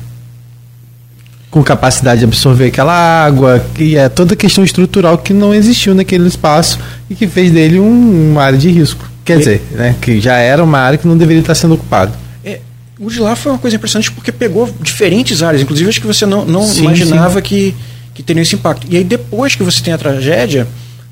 com 1.56 1.64
capacidade 1.64 2.20
de 2.20 2.26
absorver 2.26 2.66
aquela 2.66 2.94
água, 2.94 3.66
que 3.76 3.96
é 3.96 4.10
toda 4.10 4.36
questão 4.36 4.62
estrutural 4.62 5.18
que 5.18 5.32
não 5.32 5.54
existiu 5.54 5.96
naquele 5.96 6.28
espaço 6.28 6.78
e 7.10 7.16
que 7.16 7.28
fez 7.28 7.50
dele 7.50 7.80
um, 7.80 8.32
uma 8.32 8.44
área 8.44 8.58
de 8.58 8.70
risco. 8.70 9.10
Quer 9.24 9.36
e... 9.36 9.38
dizer, 9.40 9.64
né, 9.72 9.96
que 10.02 10.20
já 10.20 10.36
era 10.36 10.62
uma 10.62 10.80
área 10.80 10.98
que 10.98 11.08
não 11.08 11.18
deveria 11.18 11.40
estar 11.40 11.56
sendo 11.56 11.76
ocupada. 11.76 12.25
O 12.99 13.10
de 13.10 13.19
lá 13.19 13.36
foi 13.36 13.51
uma 13.51 13.58
coisa 13.58 13.75
impressionante 13.75 14.12
porque 14.12 14.31
pegou 14.31 14.73
diferentes 14.81 15.43
áreas, 15.43 15.62
inclusive 15.62 15.89
acho 15.89 16.01
que 16.01 16.08
você 16.08 16.25
não, 16.25 16.45
não 16.45 16.63
sim, 16.63 16.81
imaginava 16.81 17.39
sim. 17.39 17.41
Que, 17.41 17.75
que 18.13 18.23
teria 18.23 18.41
esse 18.41 18.55
impacto. 18.55 18.88
E 18.89 18.95
aí 18.95 19.03
depois 19.03 19.55
que 19.55 19.63
você 19.63 19.84
tem 19.84 19.93
a 19.93 19.97
tragédia, 19.97 20.67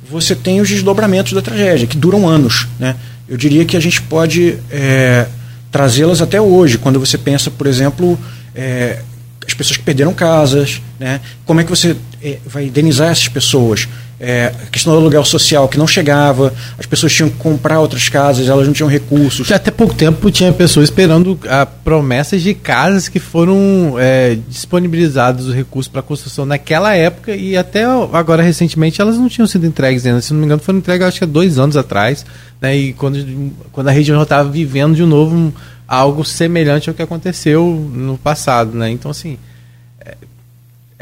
você 0.10 0.36
tem 0.36 0.62
os 0.62 0.70
desdobramentos 0.70 1.34
da 1.34 1.42
tragédia, 1.42 1.88
que 1.88 1.98
duram 1.98 2.28
anos. 2.28 2.68
Né? 2.80 2.96
Eu 3.28 3.36
diria 3.36 3.66
que 3.66 3.76
a 3.76 3.80
gente 3.80 4.02
pode 4.02 4.58
é, 4.72 5.28
trazê-las 5.72 6.22
até 6.22 6.40
hoje, 6.40 6.78
quando 6.78 7.00
você 7.00 7.18
pensa, 7.18 7.52
por 7.52 7.68
exemplo, 7.68 8.18
é, 8.56 9.02
as 9.46 9.54
pessoas 9.54 9.78
que 9.78 9.84
perderam 9.84 10.14
casas, 10.14 10.82
né? 11.00 11.20
como 11.46 11.60
é 11.60 11.64
que 11.64 11.70
você 11.70 11.96
é, 12.22 12.38
vai 12.46 12.66
indenizar 12.68 13.10
essas 13.10 13.28
pessoas? 13.28 13.88
É, 14.26 14.54
a 14.64 14.68
questão 14.68 14.94
do 14.94 15.00
aluguel 15.00 15.26
social 15.26 15.68
que 15.68 15.78
não 15.78 15.86
chegava, 15.86 16.54
as 16.80 16.86
pessoas 16.86 17.12
tinham 17.12 17.30
que 17.30 17.36
comprar 17.36 17.82
outras 17.82 18.08
casas, 18.08 18.48
elas 18.48 18.66
não 18.66 18.74
tinham 18.74 18.88
recursos. 18.88 19.52
Até 19.52 19.70
pouco 19.70 19.94
tempo 19.94 20.32
tinha 20.32 20.54
pessoas 20.54 20.86
esperando 20.86 21.38
a 21.46 21.66
promessas 21.66 22.42
de 22.42 22.54
casas 22.54 23.10
que 23.10 23.20
foram 23.20 23.96
é, 24.00 24.38
disponibilizados 24.48 25.48
os 25.48 25.54
recursos 25.54 25.92
para 25.92 26.02
construção 26.02 26.46
naquela 26.46 26.96
época 26.96 27.36
e 27.36 27.58
até 27.58 27.84
agora 27.84 28.42
recentemente 28.42 29.02
elas 29.02 29.18
não 29.18 29.28
tinham 29.28 29.46
sido 29.46 29.66
entregues 29.66 30.06
ainda. 30.06 30.22
Se 30.22 30.32
não 30.32 30.40
me 30.40 30.46
engano, 30.46 30.62
foram 30.62 30.80
entregues 30.80 31.06
acho 31.06 31.18
que 31.18 31.26
há 31.26 31.28
dois 31.28 31.60
anos 31.60 31.76
atrás, 31.76 32.26
né? 32.62 32.78
E 32.78 32.94
quando, 32.94 33.52
quando 33.74 33.90
a 33.90 33.92
região 33.92 34.16
já 34.16 34.24
estava 34.24 34.50
vivendo 34.50 34.96
de 34.96 35.04
novo 35.04 35.36
um, 35.36 35.52
algo 35.86 36.24
semelhante 36.24 36.88
ao 36.88 36.96
que 36.96 37.02
aconteceu 37.02 37.92
no 37.94 38.18
passado, 38.18 38.78
né? 38.78 38.90
Então 38.90 39.12
assim 39.12 39.38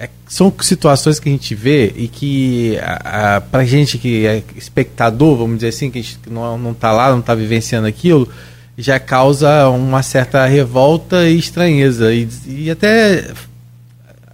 é, 0.02 0.10
são 0.28 0.52
situações 0.62 1.20
que 1.20 1.30
a 1.30 1.32
gente 1.32 1.54
vê 1.54 1.94
e 1.96 2.08
que 2.08 2.76
a, 2.82 3.44
a, 3.54 3.64
gente 3.64 4.00
que 4.00 4.26
é 4.26 4.42
espectador, 4.56 5.38
vamos 5.38 5.58
dizer 5.58 5.68
assim, 5.68 5.92
que 5.92 6.00
a 6.00 6.02
gente 6.02 6.18
não, 6.28 6.58
não 6.58 6.74
tá 6.74 6.92
lá, 6.92 7.12
não 7.12 7.22
tá 7.22 7.36
vivenciando 7.36 7.86
aquilo, 7.86 8.28
já 8.76 9.00
causa 9.00 9.70
uma 9.70 10.02
certa 10.02 10.44
revolta 10.48 11.30
e 11.30 11.38
estranheza. 11.38 12.12
E, 12.12 12.28
e 12.48 12.72
até 12.72 13.32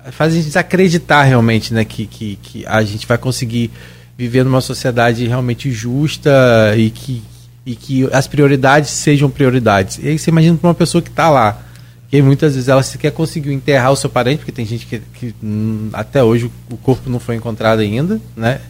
faz 0.09 0.31
a 0.31 0.35
gente 0.37 0.45
desacreditar 0.45 1.27
realmente 1.27 1.73
né, 1.73 1.83
que, 1.83 2.07
que, 2.07 2.39
que 2.41 2.65
a 2.65 2.81
gente 2.81 3.05
vai 3.05 3.17
conseguir 3.17 3.69
viver 4.17 4.45
numa 4.45 4.61
sociedade 4.61 5.27
realmente 5.27 5.69
justa 5.69 6.31
e 6.77 6.89
que, 6.89 7.21
e 7.65 7.75
que 7.75 8.07
as 8.13 8.25
prioridades 8.25 8.89
sejam 8.91 9.29
prioridades. 9.29 9.99
E 10.01 10.07
aí 10.07 10.17
você 10.17 10.31
imagina 10.31 10.55
para 10.55 10.69
uma 10.69 10.73
pessoa 10.73 11.01
que 11.01 11.09
está 11.09 11.29
lá 11.29 11.66
que 12.09 12.21
muitas 12.21 12.53
vezes 12.53 12.69
ela 12.69 12.83
sequer 12.83 13.11
conseguiu 13.11 13.51
enterrar 13.51 13.91
o 13.91 13.95
seu 13.95 14.09
parente, 14.09 14.39
porque 14.39 14.51
tem 14.51 14.65
gente 14.65 14.85
que, 14.85 14.99
que 15.13 15.35
hum, 15.43 15.89
até 15.91 16.23
hoje 16.23 16.49
o 16.71 16.77
corpo 16.77 17.09
não 17.09 17.19
foi 17.19 17.35
encontrado 17.35 17.79
ainda, 17.79 18.21
né? 18.35 18.61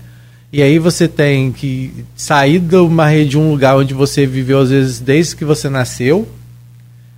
E 0.52 0.62
aí 0.62 0.80
você 0.80 1.08
tem 1.08 1.52
que 1.52 2.06
sair 2.15 2.60
de 2.60 2.78
uma 2.78 3.08
rede, 3.08 3.32
de 3.32 3.38
um 3.38 3.52
lugar 3.52 3.78
onde 3.78 3.93
você 3.93 4.26
viveu 4.26 4.60
às 4.60 4.69
vezes 4.69 5.00
desde 5.00 5.36
que 5.36 5.43
você 5.43 5.69
nasceu. 5.69 6.28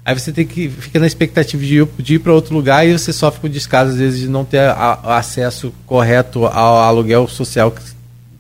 Aí 0.04 0.18
você 0.18 0.32
tem 0.32 0.46
que 0.46 0.68
fica 0.68 1.00
na 1.00 1.06
expectativa 1.06 1.64
de 1.64 1.78
ir, 1.78 1.88
ir 2.10 2.20
para 2.20 2.34
outro 2.34 2.56
lugar 2.56 2.88
e 2.88 2.98
você 2.98 3.14
sofre 3.14 3.42
com 3.42 3.48
descaso 3.48 3.92
às 3.92 3.98
vezes 3.98 4.22
de 4.22 4.28
não 4.28 4.44
ter 4.44 4.62
a, 4.62 5.18
acesso 5.18 5.72
correto 5.86 6.46
ao 6.48 6.78
aluguel 6.80 7.28
social 7.28 7.72
que, 7.72 7.82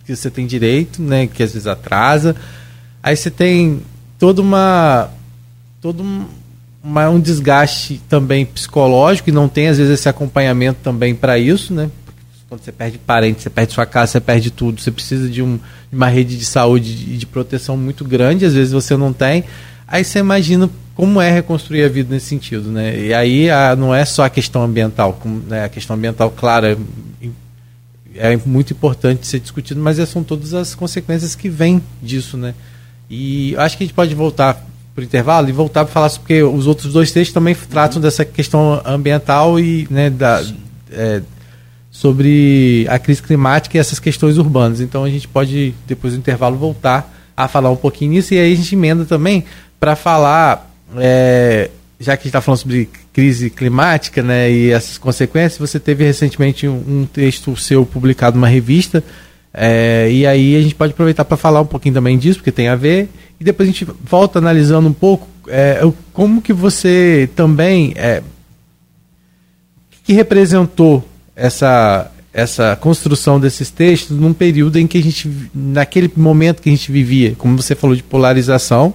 que 0.05 0.15
você 0.15 0.31
tem 0.31 0.47
direito, 0.47 1.01
né? 1.01 1.27
Que 1.27 1.43
às 1.43 1.53
vezes 1.53 1.67
atrasa. 1.67 2.35
Aí 3.03 3.15
você 3.15 3.29
tem 3.29 3.81
toda 4.17 4.41
uma 4.41 5.11
todo 5.79 6.01
um, 6.01 6.25
uma, 6.83 7.09
um 7.09 7.19
desgaste 7.19 8.01
também 8.09 8.45
psicológico 8.45 9.29
e 9.29 9.33
não 9.33 9.47
tem 9.47 9.67
às 9.67 9.77
vezes 9.77 9.93
esse 9.93 10.09
acompanhamento 10.09 10.79
também 10.83 11.13
para 11.13 11.37
isso, 11.37 11.73
né? 11.73 11.89
Quando 12.47 12.63
você 12.63 12.71
perde 12.71 12.97
parente, 12.97 13.43
você 13.43 13.49
perde 13.49 13.73
sua 13.73 13.85
casa, 13.85 14.13
você 14.13 14.19
perde 14.19 14.49
tudo, 14.49 14.81
você 14.81 14.89
precisa 14.89 15.29
de, 15.29 15.41
um, 15.43 15.57
de 15.57 15.95
uma 15.95 16.07
rede 16.07 16.35
de 16.35 16.45
saúde 16.45 17.13
e 17.13 17.17
de 17.17 17.25
proteção 17.25 17.77
muito 17.77 18.03
grande, 18.03 18.43
às 18.43 18.55
vezes 18.55 18.73
você 18.73 18.97
não 18.97 19.13
tem. 19.13 19.43
Aí 19.87 20.03
você 20.03 20.19
imagina 20.19 20.67
como 20.95 21.21
é 21.21 21.31
reconstruir 21.31 21.83
a 21.83 21.87
vida 21.87 22.13
nesse 22.13 22.25
sentido, 22.25 22.71
né? 22.71 22.97
E 22.99 23.13
aí 23.13 23.49
a, 23.51 23.75
não 23.75 23.93
é 23.93 24.03
só 24.03 24.23
a 24.23 24.29
questão 24.29 24.63
ambiental, 24.63 25.13
como, 25.13 25.41
né, 25.47 25.65
a 25.65 25.69
questão 25.69 25.95
ambiental, 25.95 26.31
claro, 26.31 26.65
é, 26.65 27.29
é 28.15 28.37
muito 28.45 28.73
importante 28.73 29.27
ser 29.27 29.39
discutido, 29.39 29.79
mas 29.79 29.97
são 30.09 30.23
todas 30.23 30.53
as 30.53 30.73
consequências 30.73 31.35
que 31.35 31.49
vêm 31.49 31.81
disso, 32.01 32.35
né? 32.35 32.55
E 33.09 33.55
acho 33.57 33.77
que 33.77 33.83
a 33.83 33.87
gente 33.87 33.95
pode 33.95 34.13
voltar 34.15 34.65
intervalo 35.05 35.49
e 35.49 35.51
voltar 35.51 35.85
para 35.85 35.93
falar 35.93 36.09
porque 36.11 36.41
os 36.43 36.67
outros 36.67 36.93
dois 36.93 37.11
textos 37.11 37.33
também 37.33 37.55
tratam 37.55 38.01
dessa 38.01 38.23
questão 38.25 38.81
ambiental 38.85 39.59
e 39.59 39.87
né, 39.89 40.09
da, 40.09 40.43
é, 40.91 41.21
sobre 41.91 42.85
a 42.89 42.97
crise 42.99 43.21
climática 43.21 43.77
e 43.77 43.79
essas 43.79 43.99
questões 43.99 44.37
urbanas. 44.37 44.79
Então 44.79 45.03
a 45.03 45.09
gente 45.09 45.27
pode, 45.27 45.73
depois 45.87 46.13
do 46.13 46.19
intervalo, 46.19 46.57
voltar 46.57 47.13
a 47.35 47.47
falar 47.47 47.69
um 47.71 47.75
pouquinho 47.75 48.11
nisso 48.11 48.33
e 48.33 48.39
aí 48.39 48.53
a 48.53 48.55
gente 48.55 48.75
emenda 48.75 49.05
também 49.05 49.45
para 49.79 49.95
falar, 49.95 50.73
é, 50.97 51.69
já 51.99 52.15
que 52.15 52.21
a 52.21 52.23
gente 52.23 52.27
está 52.27 52.41
falando 52.41 52.59
sobre 52.59 52.89
crise 53.13 53.49
climática 53.49 54.21
né, 54.21 54.51
e 54.51 54.71
essas 54.71 54.97
consequências, 54.97 55.57
você 55.57 55.79
teve 55.79 56.03
recentemente 56.03 56.67
um, 56.67 56.83
um 56.87 57.05
texto 57.05 57.55
seu 57.55 57.85
publicado 57.85 58.37
numa 58.37 58.47
revista. 58.47 59.03
É, 59.53 60.09
e 60.11 60.27
aí 60.27 60.55
a 60.55 60.61
gente 60.61 60.75
pode 60.75 60.93
aproveitar 60.93 61.25
para 61.25 61.37
falar 61.37 61.61
um 61.61 61.65
pouquinho 61.65 61.95
também 61.95 62.17
disso, 62.17 62.39
porque 62.39 62.51
tem 62.51 62.67
a 62.67 62.75
ver, 62.75 63.09
e 63.39 63.43
depois 63.43 63.67
a 63.67 63.71
gente 63.71 63.87
volta 64.03 64.39
analisando 64.39 64.87
um 64.87 64.93
pouco 64.93 65.27
é, 65.47 65.81
como 66.13 66.41
que 66.41 66.53
você 66.53 67.29
também 67.35 67.93
é, 67.95 68.21
que 70.03 70.13
representou 70.13 71.07
essa 71.35 72.11
essa 72.31 72.75
construção 72.75 73.39
desses 73.39 73.71
textos 73.71 74.15
num 74.15 74.33
período 74.33 74.77
em 74.77 74.85
que 74.85 74.99
a 74.99 75.01
gente 75.01 75.29
naquele 75.53 76.11
momento 76.15 76.61
que 76.61 76.69
a 76.69 76.71
gente 76.71 76.91
vivia, 76.91 77.33
como 77.37 77.59
você 77.59 77.73
falou 77.73 77.95
de 77.95 78.03
polarização, 78.03 78.93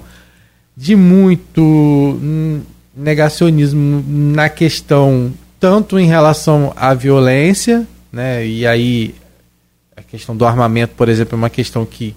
de 0.76 0.94
muito 0.94 2.60
negacionismo 2.96 4.04
na 4.08 4.48
questão 4.48 5.32
tanto 5.58 5.98
em 5.98 6.06
relação 6.06 6.72
à 6.76 6.94
violência, 6.94 7.86
né? 8.12 8.46
E 8.46 8.66
aí 8.66 9.14
a 9.96 10.02
questão 10.02 10.36
do 10.36 10.44
armamento, 10.44 10.94
por 10.94 11.08
exemplo, 11.08 11.34
é 11.34 11.38
uma 11.38 11.50
questão 11.50 11.86
que, 11.86 12.14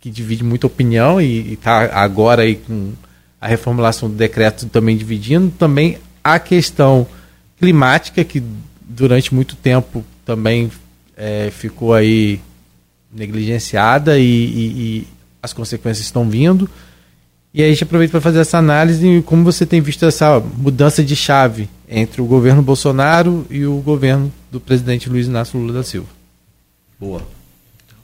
que 0.00 0.10
divide 0.10 0.42
muita 0.42 0.66
opinião 0.66 1.20
e 1.20 1.52
está 1.52 1.90
agora 1.92 2.42
aí 2.42 2.56
com 2.56 2.92
a 3.40 3.46
reformulação 3.46 4.08
do 4.08 4.16
decreto 4.16 4.66
também 4.66 4.96
dividindo. 4.96 5.50
Também 5.58 5.98
a 6.22 6.38
questão 6.38 7.06
climática, 7.58 8.24
que 8.24 8.42
durante 8.80 9.34
muito 9.34 9.56
tempo 9.56 10.04
também 10.24 10.70
é, 11.16 11.50
ficou 11.50 11.94
aí 11.94 12.40
negligenciada 13.12 14.18
e, 14.18 14.24
e, 14.24 14.66
e, 14.66 15.06
as 15.42 15.52
consequências 15.52 16.04
estão 16.04 16.28
vindo. 16.28 16.68
E 17.52 17.62
aí 17.62 17.68
a 17.68 17.72
gente 17.72 17.84
aproveita 17.84 18.12
para 18.12 18.20
fazer 18.20 18.40
essa 18.40 18.58
análise 18.58 19.06
e 19.06 19.22
como 19.22 19.42
você 19.42 19.66
tem 19.66 19.80
visto 19.80 20.04
essa 20.04 20.38
mudança 20.38 21.02
de 21.02 21.16
chave 21.16 21.68
entre 21.88 22.20
o 22.20 22.26
governo 22.26 22.62
Bolsonaro 22.62 23.44
e 23.50 23.64
o 23.64 23.76
governo 23.78 24.32
do 24.52 24.60
presidente 24.60 25.08
Luiz 25.08 25.26
Inácio 25.26 25.58
Lula 25.58 25.72
da 25.72 25.82
Silva. 25.82 26.19
Boa. 27.00 27.22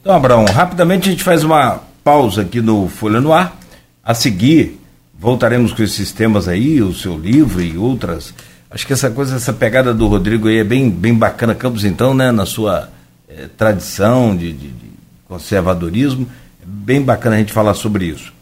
Então, 0.00 0.14
Abraão, 0.14 0.46
rapidamente 0.46 1.06
a 1.06 1.12
gente 1.12 1.22
faz 1.22 1.44
uma 1.44 1.82
pausa 2.02 2.40
aqui 2.40 2.62
no 2.62 2.88
Folha 2.88 3.20
no 3.20 3.30
Ar. 3.30 3.54
A 4.02 4.14
seguir, 4.14 4.80
voltaremos 5.18 5.74
com 5.74 5.82
esses 5.82 6.12
temas 6.12 6.48
aí, 6.48 6.80
o 6.80 6.94
seu 6.94 7.18
livro 7.18 7.60
e 7.60 7.76
outras. 7.76 8.32
Acho 8.70 8.86
que 8.86 8.94
essa 8.94 9.10
coisa, 9.10 9.36
essa 9.36 9.52
pegada 9.52 9.92
do 9.92 10.06
Rodrigo 10.06 10.48
aí 10.48 10.58
é 10.58 10.64
bem, 10.64 10.88
bem 10.88 11.12
bacana. 11.12 11.54
Campos, 11.54 11.84
então, 11.84 12.14
né, 12.14 12.32
na 12.32 12.46
sua 12.46 12.88
eh, 13.28 13.48
tradição 13.54 14.34
de, 14.34 14.50
de, 14.50 14.68
de 14.68 14.90
conservadorismo, 15.28 16.26
é 16.62 16.64
bem 16.64 17.02
bacana 17.02 17.36
a 17.36 17.38
gente 17.38 17.52
falar 17.52 17.74
sobre 17.74 18.06
isso. 18.06 18.32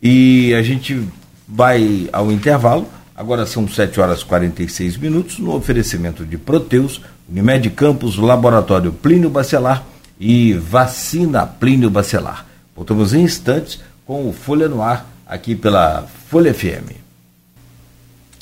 E 0.00 0.54
a 0.54 0.62
gente 0.62 1.02
vai 1.48 2.08
ao 2.12 2.30
intervalo. 2.30 2.86
Agora 3.16 3.44
são 3.44 3.66
7 3.66 4.00
horas 4.00 4.20
e 4.20 4.24
46 4.24 4.98
minutos, 4.98 5.38
no 5.40 5.52
oferecimento 5.56 6.24
de 6.24 6.38
Proteus, 6.38 7.00
Unimed 7.28 7.70
Campos, 7.70 8.16
Laboratório 8.16 8.92
Plínio 8.92 9.30
Bacelar 9.30 9.82
e 10.18 10.52
Vacina 10.54 11.46
Plínio 11.46 11.90
Bacelar. 11.90 12.46
Voltamos 12.74 13.14
em 13.14 13.22
instantes 13.22 13.80
com 14.06 14.28
o 14.28 14.32
Folha 14.32 14.68
no 14.68 14.82
Ar, 14.82 15.06
aqui 15.26 15.54
pela 15.54 16.06
Folha 16.28 16.52
FM. 16.52 16.92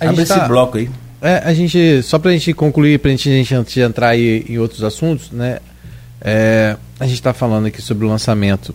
A 0.00 0.08
Abre 0.08 0.22
esse 0.22 0.34
tá, 0.34 0.46
bloco 0.46 0.78
aí. 0.78 0.90
É, 1.20 1.38
a 1.38 1.54
gente, 1.54 2.02
só 2.02 2.18
para 2.18 2.30
a 2.30 2.32
gente 2.34 2.52
concluir, 2.52 2.98
para 2.98 3.10
a 3.10 3.16
gente 3.16 3.54
antes 3.54 3.72
de 3.72 3.80
entrar 3.80 4.08
aí 4.08 4.44
em 4.48 4.58
outros 4.58 4.82
assuntos, 4.82 5.30
né? 5.30 5.58
É, 6.20 6.76
a 6.98 7.04
gente 7.06 7.14
está 7.14 7.32
falando 7.32 7.66
aqui 7.66 7.80
sobre 7.80 8.04
o 8.04 8.08
lançamento 8.08 8.74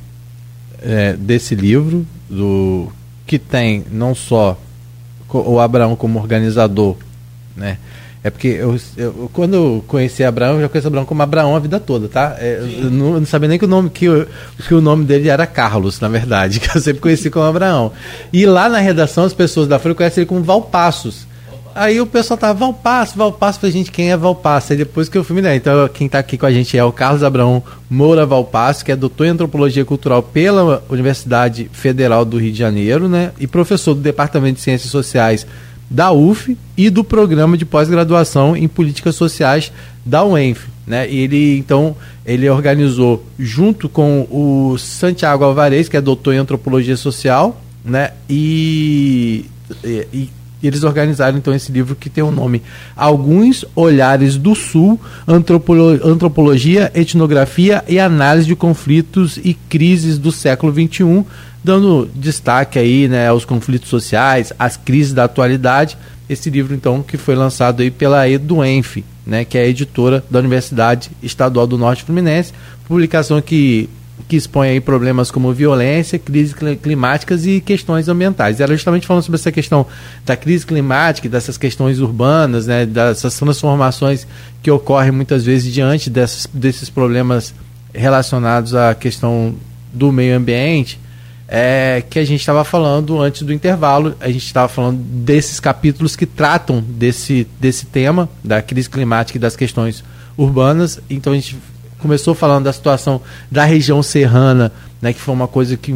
é, 0.81 1.13
desse 1.13 1.55
livro, 1.55 2.05
do 2.29 2.91
que 3.25 3.37
tem 3.37 3.85
não 3.91 4.15
só 4.15 4.59
o 5.31 5.59
Abraão 5.59 5.95
como 5.95 6.19
organizador, 6.19 6.97
né? 7.55 7.77
É 8.21 8.29
porque 8.29 8.47
eu, 8.49 8.77
eu, 8.97 9.29
quando 9.31 9.53
eu 9.53 9.83
conheci 9.87 10.23
Abraão, 10.25 10.55
eu 10.55 10.61
já 10.61 10.69
conheci 10.69 10.87
Abraão 10.87 11.05
como 11.05 11.21
Abraão 11.21 11.55
a 11.55 11.59
vida 11.59 11.79
toda, 11.79 12.09
tá? 12.09 12.35
É, 12.37 12.59
eu 12.59 12.91
não, 12.91 13.13
eu 13.13 13.19
não, 13.19 13.25
sabia 13.25 13.47
nem 13.47 13.57
que 13.57 13.63
o 13.63 13.67
nome 13.67 13.89
que, 13.89 14.07
que 14.67 14.73
o 14.73 14.81
nome 14.81 15.05
dele 15.05 15.29
era 15.29 15.47
Carlos, 15.47 16.01
na 16.01 16.09
verdade, 16.09 16.59
que 16.61 16.75
eu 16.75 16.81
sempre 16.81 17.01
conheci 17.01 17.29
como 17.29 17.45
Abraão. 17.45 17.93
E 18.33 18.45
lá 18.45 18.67
na 18.67 18.79
redação 18.79 19.23
as 19.23 19.33
pessoas 19.33 19.69
da 19.69 19.79
Folha 19.79 19.95
conhecem 19.95 20.23
ele 20.23 20.27
como 20.27 20.43
Valpassos. 20.43 21.29
Aí 21.73 22.01
o 22.01 22.05
pessoal 22.05 22.37
tava 22.37 22.59
Valpasso, 22.59 23.17
Valpasso, 23.17 23.59
falei, 23.59 23.71
gente, 23.71 23.89
quem 23.89 24.11
é 24.11 24.17
Valpasso? 24.17 24.73
Aí 24.73 24.77
depois 24.77 25.07
que 25.07 25.17
eu 25.17 25.23
fui 25.23 25.41
dar. 25.41 25.55
Então, 25.55 25.87
quem 25.87 26.07
está 26.07 26.19
aqui 26.19 26.37
com 26.37 26.45
a 26.45 26.51
gente 26.51 26.77
é 26.77 26.83
o 26.83 26.91
Carlos 26.91 27.23
Abraão 27.23 27.63
Moura 27.89 28.25
Valpasso, 28.25 28.83
que 28.83 28.91
é 28.91 28.97
doutor 28.97 29.27
em 29.27 29.29
antropologia 29.29 29.85
cultural 29.85 30.21
pela 30.21 30.83
Universidade 30.89 31.69
Federal 31.71 32.25
do 32.25 32.37
Rio 32.37 32.51
de 32.51 32.57
Janeiro, 32.57 33.07
né? 33.07 33.31
E 33.39 33.47
professor 33.47 33.93
do 33.93 34.01
Departamento 34.01 34.55
de 34.55 34.61
Ciências 34.61 34.91
Sociais 34.91 35.47
da 35.89 36.11
UF 36.11 36.57
e 36.77 36.89
do 36.89 37.03
programa 37.03 37.57
de 37.57 37.65
pós-graduação 37.65 38.55
em 38.55 38.67
políticas 38.67 39.15
sociais 39.15 39.71
da 40.05 40.23
UENF, 40.23 40.67
né? 40.85 41.09
Ele 41.09 41.57
então 41.57 41.95
ele 42.25 42.47
organizou 42.49 43.25
junto 43.37 43.89
com 43.89 44.27
o 44.29 44.77
Santiago 44.77 45.43
Alvarez, 45.43 45.89
que 45.89 45.97
é 45.97 46.01
doutor 46.01 46.33
em 46.33 46.37
antropologia 46.37 46.95
social, 46.95 47.59
né? 47.83 48.11
E, 48.29 49.45
e, 49.83 50.29
e 50.61 50.67
eles 50.67 50.83
organizaram 50.83 51.37
então 51.37 51.53
esse 51.53 51.71
livro 51.71 51.95
que 51.95 52.09
tem 52.09 52.23
o 52.23 52.31
nome 52.31 52.61
Alguns 52.95 53.65
Olhares 53.75 54.37
do 54.37 54.53
Sul, 54.53 54.99
Antropolo 55.27 55.99
Antropologia, 56.05 56.91
Etnografia 56.93 57.83
e 57.87 57.99
Análise 57.99 58.47
de 58.47 58.55
Conflitos 58.55 59.37
e 59.37 59.53
Crises 59.53 60.17
do 60.17 60.31
Século 60.31 60.73
XXI, 60.73 61.25
dando 61.63 62.09
destaque 62.13 62.79
aí 62.79 63.07
né, 63.07 63.27
aos 63.27 63.45
conflitos 63.45 63.89
sociais, 63.89 64.53
às 64.57 64.77
crises 64.77 65.13
da 65.13 65.25
atualidade. 65.25 65.97
Esse 66.29 66.49
livro 66.49 66.75
então 66.75 67.01
que 67.01 67.17
foi 67.17 67.35
lançado 67.35 67.81
aí 67.81 67.89
pela 67.89 68.29
Eduenf, 68.29 68.97
né, 69.25 69.43
que 69.43 69.57
é 69.57 69.61
a 69.61 69.67
editora 69.67 70.23
da 70.29 70.39
Universidade 70.39 71.09
Estadual 71.21 71.65
do 71.65 71.77
Norte 71.77 72.03
Fluminense, 72.03 72.53
publicação 72.87 73.41
que 73.41 73.89
que 74.27 74.35
expõe 74.35 74.69
aí 74.69 74.79
problemas 74.79 75.31
como 75.31 75.51
violência, 75.53 76.19
crises 76.19 76.55
climáticas 76.81 77.47
e 77.47 77.59
questões 77.59 78.07
ambientais. 78.07 78.59
Ela 78.59 78.73
justamente 78.73 79.07
falando 79.07 79.23
sobre 79.23 79.39
essa 79.39 79.51
questão 79.51 79.85
da 80.23 80.35
crise 80.35 80.65
climática, 80.65 81.27
dessas 81.27 81.57
questões 81.57 81.99
urbanas, 81.99 82.67
né, 82.67 82.85
dessas 82.85 83.35
transformações 83.37 84.27
que 84.61 84.69
ocorrem 84.69 85.11
muitas 85.11 85.45
vezes 85.45 85.73
diante 85.73 86.09
dessas, 86.09 86.47
desses 86.53 86.89
problemas 86.89 87.53
relacionados 87.91 88.75
à 88.75 88.93
questão 88.93 89.55
do 89.91 90.11
meio 90.11 90.37
ambiente, 90.37 90.99
é, 91.51 92.03
que 92.07 92.19
a 92.19 92.23
gente 92.23 92.41
estava 92.41 92.63
falando 92.63 93.19
antes 93.19 93.41
do 93.41 93.51
intervalo, 93.51 94.15
a 94.19 94.27
gente 94.27 94.45
estava 94.45 94.67
falando 94.67 94.97
desses 94.97 95.59
capítulos 95.59 96.15
que 96.15 96.27
tratam 96.27 96.79
desse, 96.79 97.47
desse 97.59 97.87
tema, 97.87 98.29
da 98.43 98.61
crise 98.61 98.87
climática 98.87 99.37
e 99.37 99.41
das 99.41 99.55
questões 99.55 100.03
urbanas, 100.37 100.99
então 101.09 101.33
a 101.33 101.35
gente 101.35 101.57
começou 101.97 102.35
falando 102.35 102.65
da 102.65 102.71
situação 102.71 103.19
da 103.49 103.65
região 103.65 104.03
serrana, 104.03 104.71
né, 105.01 105.11
que 105.11 105.19
foi 105.19 105.33
uma 105.33 105.47
coisa 105.47 105.75
que, 105.75 105.91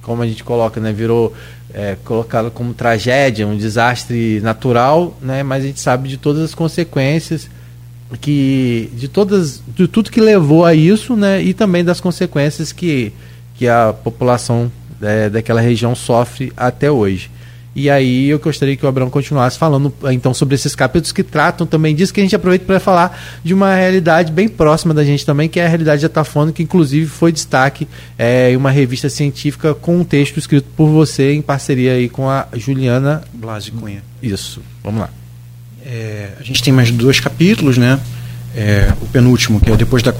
como 0.00 0.22
a 0.22 0.26
gente 0.28 0.44
coloca, 0.44 0.80
né, 0.80 0.92
virou 0.92 1.34
é, 1.74 1.96
colocado 2.04 2.48
como 2.48 2.72
tragédia, 2.72 3.48
um 3.48 3.56
desastre 3.56 4.40
natural, 4.40 5.18
né, 5.20 5.42
mas 5.42 5.64
a 5.64 5.66
gente 5.66 5.80
sabe 5.80 6.08
de 6.08 6.16
todas 6.16 6.40
as 6.40 6.54
consequências 6.54 7.50
que 8.22 8.90
de 8.94 9.06
todas 9.06 9.60
de 9.76 9.86
tudo 9.86 10.10
que 10.10 10.20
levou 10.20 10.64
a 10.64 10.72
isso, 10.72 11.16
né, 11.16 11.42
e 11.42 11.52
também 11.52 11.84
das 11.84 12.00
consequências 12.00 12.72
que 12.72 13.12
que 13.58 13.66
a 13.66 13.92
população 13.92 14.70
é, 15.02 15.28
daquela 15.28 15.60
região 15.60 15.94
sofre 15.94 16.52
até 16.56 16.90
hoje. 16.90 17.30
E 17.74 17.88
aí 17.88 18.28
eu 18.28 18.38
gostaria 18.40 18.76
que 18.76 18.84
o 18.84 18.88
Abraão 18.88 19.08
continuasse 19.08 19.56
falando 19.56 19.94
então 20.10 20.34
sobre 20.34 20.56
esses 20.56 20.74
capítulos 20.74 21.12
que 21.12 21.22
tratam 21.22 21.64
também 21.66 21.94
disso, 21.94 22.12
que 22.12 22.20
a 22.20 22.22
gente 22.24 22.34
aproveita 22.34 22.64
para 22.64 22.80
falar 22.80 23.16
de 23.44 23.54
uma 23.54 23.72
realidade 23.72 24.32
bem 24.32 24.48
próxima 24.48 24.92
da 24.92 25.04
gente 25.04 25.24
também, 25.24 25.48
que 25.48 25.60
é 25.60 25.66
a 25.66 25.68
realidade 25.68 26.02
da 26.02 26.08
Tafona, 26.08 26.50
que 26.50 26.62
inclusive 26.62 27.06
foi 27.06 27.30
destaque 27.30 27.86
é, 28.18 28.50
em 28.50 28.56
uma 28.56 28.70
revista 28.70 29.08
científica 29.08 29.74
com 29.74 29.98
um 29.98 30.04
texto 30.04 30.38
escrito 30.38 30.66
por 30.76 30.88
você 30.88 31.32
em 31.34 31.42
parceria 31.42 31.92
aí 31.92 32.08
com 32.08 32.28
a 32.28 32.48
Juliana 32.54 33.22
Blasi 33.32 33.70
Cunha. 33.70 34.02
Isso, 34.20 34.60
vamos 34.82 35.02
lá. 35.02 35.10
É, 35.86 36.30
a 36.40 36.42
gente 36.42 36.62
tem 36.62 36.72
mais 36.72 36.90
dois 36.90 37.20
capítulos, 37.20 37.78
né? 37.78 38.00
É, 38.56 38.92
o 39.00 39.06
penúltimo, 39.06 39.60
que 39.60 39.70
é 39.70 39.76
depois 39.76 40.02
da, 40.02 40.12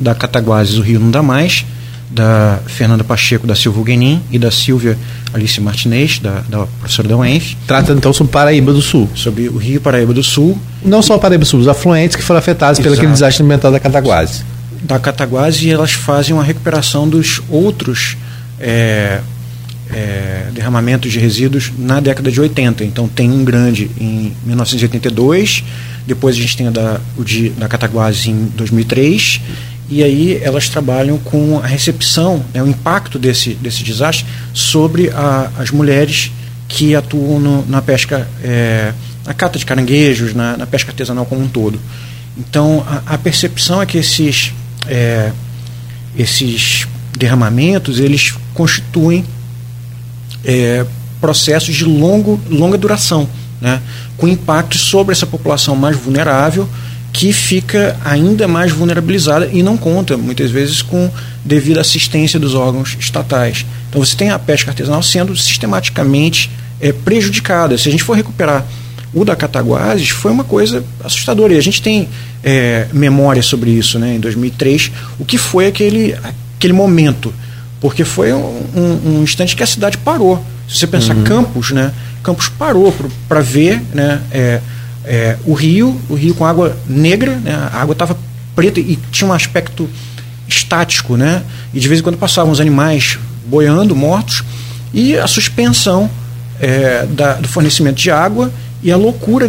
da 0.00 0.14
Cataguases, 0.14 0.78
o 0.78 0.80
Rio 0.80 0.98
Não 0.98 1.10
Dá 1.10 1.22
Mais, 1.22 1.66
da 2.14 2.60
Fernanda 2.66 3.02
Pacheco 3.02 3.46
da 3.46 3.54
Silva 3.54 3.82
Guenin 3.82 4.22
e 4.30 4.38
da 4.38 4.50
Silvia 4.50 4.98
Alice 5.32 5.60
Martinez, 5.60 6.18
da, 6.18 6.42
da 6.48 6.66
professora 6.66 7.08
da 7.08 7.16
UENF. 7.16 7.56
Trata 7.66 7.92
então 7.92 8.12
sobre 8.12 8.32
Paraíba 8.32 8.72
do 8.72 8.82
Sul. 8.82 9.08
Sobre 9.14 9.48
o 9.48 9.56
Rio 9.56 9.80
Paraíba 9.80 10.12
do 10.12 10.22
Sul. 10.22 10.58
Não 10.84 11.00
só 11.00 11.16
Paraíba 11.18 11.44
do 11.44 11.46
Sul, 11.46 11.60
os 11.60 11.68
afluentes 11.68 12.14
que 12.14 12.22
foram 12.22 12.38
afetados 12.38 12.78
Exato. 12.78 12.82
pelo 12.82 12.94
aquele 12.94 13.12
desastre 13.12 13.42
ambiental 13.42 13.72
da 13.72 13.80
Cataguase. 13.80 14.44
Da 14.82 14.98
Cataguase 14.98 15.66
e 15.66 15.70
elas 15.70 15.92
fazem 15.92 16.34
uma 16.34 16.44
recuperação 16.44 17.08
dos 17.08 17.40
outros 17.48 18.16
é, 18.60 19.20
é, 19.90 20.46
derramamentos 20.52 21.10
de 21.10 21.18
resíduos 21.18 21.72
na 21.78 22.00
década 22.00 22.30
de 22.30 22.40
80. 22.40 22.84
Então 22.84 23.08
tem 23.08 23.30
um 23.30 23.44
grande 23.44 23.90
em 23.98 24.32
1982, 24.44 25.64
depois 26.06 26.36
a 26.36 26.38
gente 26.38 26.56
tem 26.56 26.66
a 26.66 26.70
da, 26.70 27.00
o 27.16 27.24
de, 27.24 27.50
da 27.50 27.68
Cataguase 27.68 28.30
em 28.30 28.50
2003 28.54 29.40
e 29.88 30.02
aí 30.02 30.40
elas 30.42 30.68
trabalham 30.68 31.18
com 31.18 31.58
a 31.58 31.66
recepção, 31.66 32.44
né, 32.54 32.62
o 32.62 32.66
impacto 32.66 33.18
desse, 33.18 33.54
desse 33.54 33.82
desastre 33.82 34.26
sobre 34.52 35.10
a, 35.10 35.50
as 35.58 35.70
mulheres 35.70 36.30
que 36.68 36.94
atuam 36.94 37.38
no, 37.38 37.66
na 37.66 37.82
pesca, 37.82 38.26
é, 38.42 38.92
na 39.24 39.34
cata 39.34 39.58
de 39.58 39.66
caranguejos, 39.66 40.34
na, 40.34 40.56
na, 40.56 40.66
pesca 40.66 40.90
artesanal 40.90 41.26
como 41.26 41.42
um 41.42 41.48
todo. 41.48 41.78
Então 42.38 42.84
a, 42.86 43.14
a 43.14 43.18
percepção 43.18 43.82
é 43.82 43.86
que 43.86 43.98
esses, 43.98 44.52
é, 44.86 45.30
esses 46.16 46.86
derramamentos 47.18 47.98
eles 47.98 48.34
constituem 48.54 49.24
é, 50.44 50.86
processos 51.20 51.74
de 51.74 51.84
longo, 51.84 52.40
longa 52.48 52.78
duração, 52.78 53.28
né, 53.60 53.80
com 54.16 54.26
impactos 54.26 54.80
sobre 54.80 55.12
essa 55.12 55.26
população 55.26 55.76
mais 55.76 55.96
vulnerável 55.96 56.68
que 57.12 57.32
fica 57.32 57.96
ainda 58.04 58.48
mais 58.48 58.72
vulnerabilizada 58.72 59.48
e 59.52 59.62
não 59.62 59.76
conta, 59.76 60.16
muitas 60.16 60.50
vezes, 60.50 60.80
com 60.80 61.10
devida 61.44 61.80
assistência 61.80 62.40
dos 62.40 62.54
órgãos 62.54 62.96
estatais. 62.98 63.66
Então 63.88 64.02
você 64.02 64.16
tem 64.16 64.30
a 64.30 64.38
pesca 64.38 64.70
artesanal 64.70 65.02
sendo 65.02 65.36
sistematicamente 65.36 66.50
é, 66.80 66.92
prejudicada. 66.92 67.76
Se 67.76 67.88
a 67.88 67.92
gente 67.92 68.02
for 68.02 68.16
recuperar 68.16 68.66
o 69.12 69.24
da 69.24 69.36
Cataguases, 69.36 70.08
foi 70.08 70.32
uma 70.32 70.44
coisa 70.44 70.82
assustadora. 71.04 71.52
E 71.52 71.58
a 71.58 71.62
gente 71.62 71.82
tem 71.82 72.08
é, 72.42 72.86
memória 72.92 73.42
sobre 73.42 73.70
isso, 73.70 73.98
né, 73.98 74.14
em 74.14 74.20
2003, 74.20 74.90
o 75.18 75.24
que 75.24 75.36
foi 75.36 75.66
aquele, 75.66 76.14
aquele 76.56 76.72
momento. 76.72 77.32
Porque 77.80 78.04
foi 78.04 78.32
um, 78.32 78.62
um, 78.74 79.00
um 79.04 79.22
instante 79.22 79.54
que 79.54 79.62
a 79.62 79.66
cidade 79.66 79.98
parou. 79.98 80.42
Se 80.68 80.78
você 80.78 80.86
pensar 80.86 81.14
uhum. 81.14 81.24
Campos, 81.24 81.72
né, 81.72 81.92
Campos 82.22 82.48
parou 82.48 82.94
para 83.28 83.40
ver 83.40 83.82
né, 83.92 84.22
é, 84.30 84.60
é, 85.04 85.36
o 85.44 85.52
rio, 85.54 86.00
o 86.08 86.14
rio 86.14 86.34
com 86.34 86.44
água 86.44 86.76
negra, 86.86 87.36
né? 87.36 87.54
a 87.72 87.80
água 87.80 87.92
estava 87.92 88.16
preta 88.54 88.80
e 88.80 88.98
tinha 89.10 89.28
um 89.28 89.32
aspecto 89.32 89.88
estático, 90.46 91.16
né? 91.16 91.42
E 91.72 91.80
de 91.80 91.88
vez 91.88 92.00
em 92.00 92.02
quando 92.02 92.18
passavam 92.18 92.52
os 92.52 92.60
animais 92.60 93.18
boiando, 93.46 93.96
mortos, 93.96 94.44
e 94.92 95.16
a 95.16 95.26
suspensão 95.26 96.10
é, 96.60 97.06
da, 97.06 97.34
do 97.34 97.48
fornecimento 97.48 97.96
de 97.96 98.10
água 98.10 98.52
e 98.82 98.90
a 98.90 98.96
loucura 98.96 99.48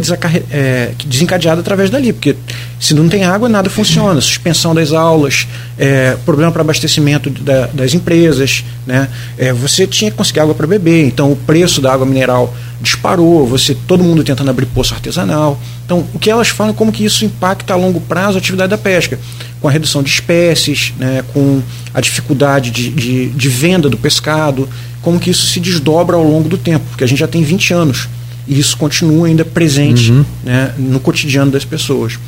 é, 0.52 0.92
desencadeada 1.06 1.62
através 1.62 1.90
dali, 1.90 2.14
porque 2.14 2.36
se 2.80 2.94
não 2.94 3.10
tem 3.10 3.24
água, 3.24 3.50
nada 3.50 3.68
funciona. 3.68 4.22
Suspensão 4.22 4.76
das 4.76 4.92
aulas, 4.92 5.48
é, 5.78 6.16
problema 6.24 6.52
para 6.52 6.62
abastecimento 6.62 7.32
da, 7.32 7.66
das 7.68 7.96
empresas. 7.96 8.64
Né? 8.86 9.10
É, 9.38 9.52
você 9.52 9.88
tinha 9.88 10.12
que 10.12 10.18
conseguir 10.18 10.42
água 10.42 10.54
para 10.54 10.68
beber, 10.68 11.08
então 11.08 11.32
o 11.32 11.36
preço 11.36 11.82
da 11.82 11.92
água 11.92 12.06
mineral 12.06 12.54
disparou, 12.80 13.48
você 13.48 13.76
todo 13.88 14.04
mundo 14.04 14.24
tentando 14.24 14.52
abrir 14.52 14.68
poço 14.68 14.94
artesanal. 14.94 15.60
Então, 15.84 16.06
o 16.14 16.20
que 16.20 16.30
elas 16.30 16.50
falam 16.50 16.74
é 16.74 16.76
como 16.76 16.92
que 16.92 17.04
isso 17.04 17.26
impacta 17.26 17.74
a 17.74 17.78
longo 17.78 18.02
prazo 18.02 18.36
a 18.36 18.40
atividade 18.40 18.70
da 18.70 18.78
pesca, 18.78 19.18
com 19.60 19.68
a 19.68 19.72
redução 19.72 20.04
de 20.04 20.10
espécies, 20.10 20.94
né, 21.00 21.24
com 21.34 21.62
a 21.94 22.02
dificuldade 22.02 22.70
de, 22.70 22.90
de, 22.90 23.30
de 23.30 23.50
venda 23.50 23.90
do 23.90 23.98
pescado, 23.98 24.70
como 25.02 25.20
que 25.20 25.30
isso 25.30 25.48
se 25.48 25.60
desdobra 25.60 26.18
ao 26.18 26.24
longo 26.24 26.50
do 26.50 26.58
tempo, 26.58 26.86
porque 26.90 27.04
a 27.04 27.08
gente 27.08 27.20
já 27.20 27.28
tem 27.28 27.42
20 27.42 27.74
anos 27.74 28.10
e 28.48 28.60
isso 28.60 28.78
continua 28.78 29.28
ainda 29.28 29.46
presente 29.46 30.12
uhum. 30.12 30.26
né, 30.44 30.74
no 30.78 31.00
cotidiano 31.00 31.52
das 31.52 31.66
pessoas. 31.66 32.20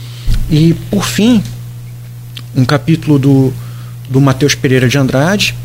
E, 0.50 0.74
por 0.90 1.06
fim, 1.06 1.44
um 2.56 2.64
capítulo 2.64 3.20
do, 3.20 3.54
do 4.10 4.22
Matheus 4.22 4.56
Pereira 4.56 4.88
de 4.88 4.98
Andrade, 4.98 5.56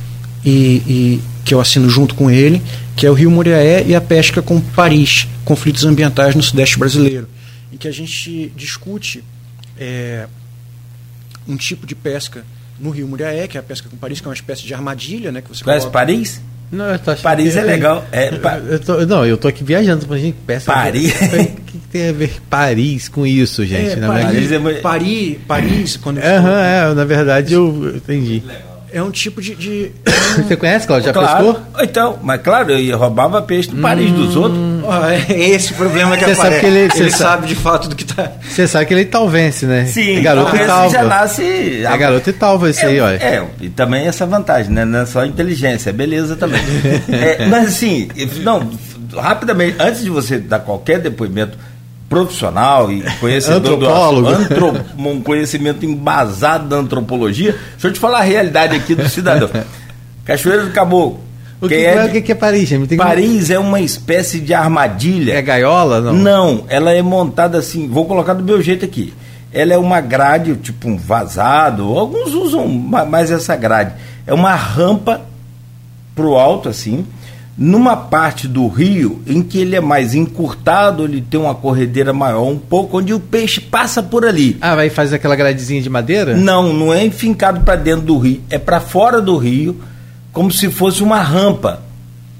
e, 0.44 0.50
e, 0.86 1.20
que 1.44 1.54
eu 1.54 1.60
assino 1.60 1.88
junto 1.88 2.14
com 2.14 2.30
ele, 2.30 2.62
que 2.96 3.06
é 3.06 3.10
o 3.10 3.14
Rio 3.14 3.30
Muriaé 3.30 3.84
e 3.86 3.94
a 3.94 4.00
pesca 4.00 4.42
com 4.42 4.60
Paris, 4.60 5.26
conflitos 5.44 5.84
ambientais 5.84 6.34
no 6.34 6.42
Sudeste 6.42 6.78
brasileiro, 6.78 7.28
em 7.72 7.76
que 7.76 7.88
a 7.88 7.92
gente 7.92 8.52
discute 8.56 9.22
é, 9.78 10.26
um 11.46 11.56
tipo 11.56 11.86
de 11.86 11.94
pesca 11.94 12.44
no 12.78 12.90
Rio 12.90 13.06
Muriaé, 13.06 13.46
que 13.46 13.56
é 13.56 13.60
a 13.60 13.62
pesca 13.62 13.88
com 13.88 13.96
Paris, 13.96 14.20
que 14.20 14.26
é 14.26 14.28
uma 14.28 14.34
espécie 14.34 14.64
de 14.64 14.72
armadilha, 14.72 15.30
né? 15.30 15.42
Que 15.42 15.48
você 15.48 15.62
coloca... 15.62 15.90
Paris? 15.90 16.40
Não, 16.72 16.86
eu 16.86 16.98
tô 16.98 17.14
Paris 17.16 17.56
é 17.56 17.62
legal. 17.62 18.04
É, 18.12 18.30
eu 18.68 18.78
tô, 18.78 19.04
não, 19.04 19.26
eu 19.26 19.36
tô 19.36 19.48
aqui 19.48 19.64
viajando 19.64 20.06
pra 20.06 20.16
gente 20.16 20.36
peça. 20.46 20.72
Paris. 20.72 21.12
O 21.12 21.28
que, 21.28 21.44
que, 21.72 21.78
tem 21.90 22.08
a 22.08 22.12
ver 22.12 22.32
Paris 22.48 23.08
com 23.08 23.26
isso, 23.26 23.66
gente? 23.66 23.90
É, 23.90 23.96
Paris, 23.96 24.24
Paris, 24.24 24.52
é... 24.52 24.80
Paris, 24.80 25.38
Paris, 25.48 25.96
quando 25.96 26.18
eu 26.18 26.24
Aham, 26.24 26.62
é, 26.62 26.94
na 26.94 27.04
verdade 27.04 27.54
eu 27.54 27.92
entendi. 27.96 28.42
Legal 28.46 28.69
é 28.92 29.02
um 29.02 29.10
tipo 29.10 29.40
de. 29.40 29.54
de... 29.54 29.92
Você 30.36 30.56
conhece, 30.56 30.86
Cláudio? 30.86 31.06
Já 31.06 31.12
claro. 31.12 31.54
pescou? 31.54 31.82
Então, 31.82 32.18
mas 32.22 32.40
claro, 32.42 32.72
eu 32.72 32.98
roubava 32.98 33.42
peixe 33.42 33.68
do 33.68 33.80
Paris 33.80 34.10
hum... 34.10 34.14
dos 34.14 34.36
outros. 34.36 34.60
é 35.28 35.50
esse 35.50 35.72
o 35.72 35.76
problema 35.76 36.16
que 36.16 36.24
você 36.24 36.32
aparece. 36.32 36.60
Sabe 36.60 36.60
que 36.60 36.66
ele, 36.66 36.90
ele 36.94 37.10
sabe, 37.10 37.46
de 37.46 37.54
fato 37.54 37.88
do 37.88 37.96
que 37.96 38.04
tá. 38.04 38.32
Você 38.42 38.66
sabe 38.66 38.86
que 38.86 38.94
ele 38.94 39.04
talvence, 39.04 39.66
né? 39.66 39.86
Sim, 39.86 40.16
é 40.16 40.20
garoto 40.20 40.56
e 40.56 40.66
talva. 40.66 40.90
já 40.90 41.02
nasce. 41.02 41.84
É 41.84 41.96
garoto 41.96 42.30
e 42.30 42.32
talva 42.32 42.70
isso 42.70 42.84
é, 42.84 42.88
aí, 42.88 43.00
olha. 43.00 43.16
É, 43.16 43.44
e 43.60 43.68
também 43.68 44.06
essa 44.06 44.26
vantagem, 44.26 44.72
né? 44.72 44.84
Não 44.84 45.00
é 45.00 45.06
só 45.06 45.24
inteligência, 45.24 45.90
é 45.90 45.92
beleza 45.92 46.36
também. 46.36 46.60
é, 47.08 47.46
mas 47.46 47.68
assim, 47.68 48.08
não, 48.42 48.70
rapidamente, 49.16 49.76
antes 49.78 50.02
de 50.02 50.10
você 50.10 50.38
dar 50.38 50.60
qualquer 50.60 50.98
depoimento 50.98 51.56
profissional 52.10 52.90
e 52.90 53.02
conhecedor 53.20 53.74
Antropólogo. 53.74 54.28
do 54.28 54.34
antro, 54.34 54.84
um 54.98 55.20
conhecimento 55.22 55.86
embasado 55.86 56.68
da 56.68 56.76
antropologia. 56.76 57.52
Deixa 57.72 57.86
eu 57.86 57.92
te 57.92 58.00
falar 58.00 58.18
a 58.18 58.22
realidade 58.22 58.74
aqui 58.76 58.96
do 58.96 59.08
cidadão. 59.08 59.48
Cachoeira 60.26 60.64
do 60.64 60.72
Caboclo. 60.72 61.20
O 61.60 61.68
que, 61.68 61.74
é, 61.74 62.08
de... 62.08 62.20
que, 62.20 62.32
é 62.32 62.34
Paris? 62.34 62.70
Paris 62.96 63.46
que... 63.46 63.52
é 63.52 63.58
uma 63.58 63.80
espécie 63.80 64.40
de 64.40 64.52
armadilha. 64.52 65.34
É 65.34 65.42
gaiola? 65.42 66.00
Não? 66.00 66.12
Não, 66.12 66.64
ela 66.68 66.90
é 66.90 67.00
montada 67.00 67.58
assim, 67.58 67.86
vou 67.86 68.06
colocar 68.06 68.34
do 68.34 68.42
meu 68.42 68.60
jeito 68.60 68.84
aqui. 68.84 69.14
Ela 69.52 69.74
é 69.74 69.78
uma 69.78 70.00
grade, 70.00 70.56
tipo 70.56 70.88
um 70.88 70.96
vazado, 70.96 71.84
alguns 71.96 72.34
usam 72.34 72.66
mais 72.66 73.30
essa 73.30 73.54
grade. 73.54 73.92
É 74.26 74.34
uma 74.34 74.54
rampa 74.54 75.20
pro 76.14 76.34
alto 76.34 76.68
assim, 76.68 77.06
numa 77.60 77.94
parte 77.94 78.48
do 78.48 78.66
rio 78.68 79.20
em 79.26 79.42
que 79.42 79.58
ele 79.58 79.76
é 79.76 79.82
mais 79.82 80.14
encurtado, 80.14 81.04
ele 81.04 81.20
tem 81.20 81.38
uma 81.38 81.54
corredeira 81.54 82.10
maior 82.10 82.48
um 82.48 82.58
pouco, 82.58 82.96
onde 82.96 83.12
o 83.12 83.20
peixe 83.20 83.60
passa 83.60 84.02
por 84.02 84.24
ali. 84.24 84.56
Ah, 84.62 84.74
vai 84.74 84.88
fazer 84.88 85.16
aquela 85.16 85.36
gradezinha 85.36 85.82
de 85.82 85.90
madeira? 85.90 86.34
Não, 86.34 86.72
não 86.72 86.90
é 86.90 87.04
enfincado 87.04 87.60
para 87.60 87.76
dentro 87.76 88.06
do 88.06 88.16
rio, 88.16 88.40
é 88.48 88.58
para 88.58 88.80
fora 88.80 89.20
do 89.20 89.36
rio, 89.36 89.78
como 90.32 90.50
se 90.50 90.70
fosse 90.70 91.02
uma 91.02 91.20
rampa. 91.20 91.82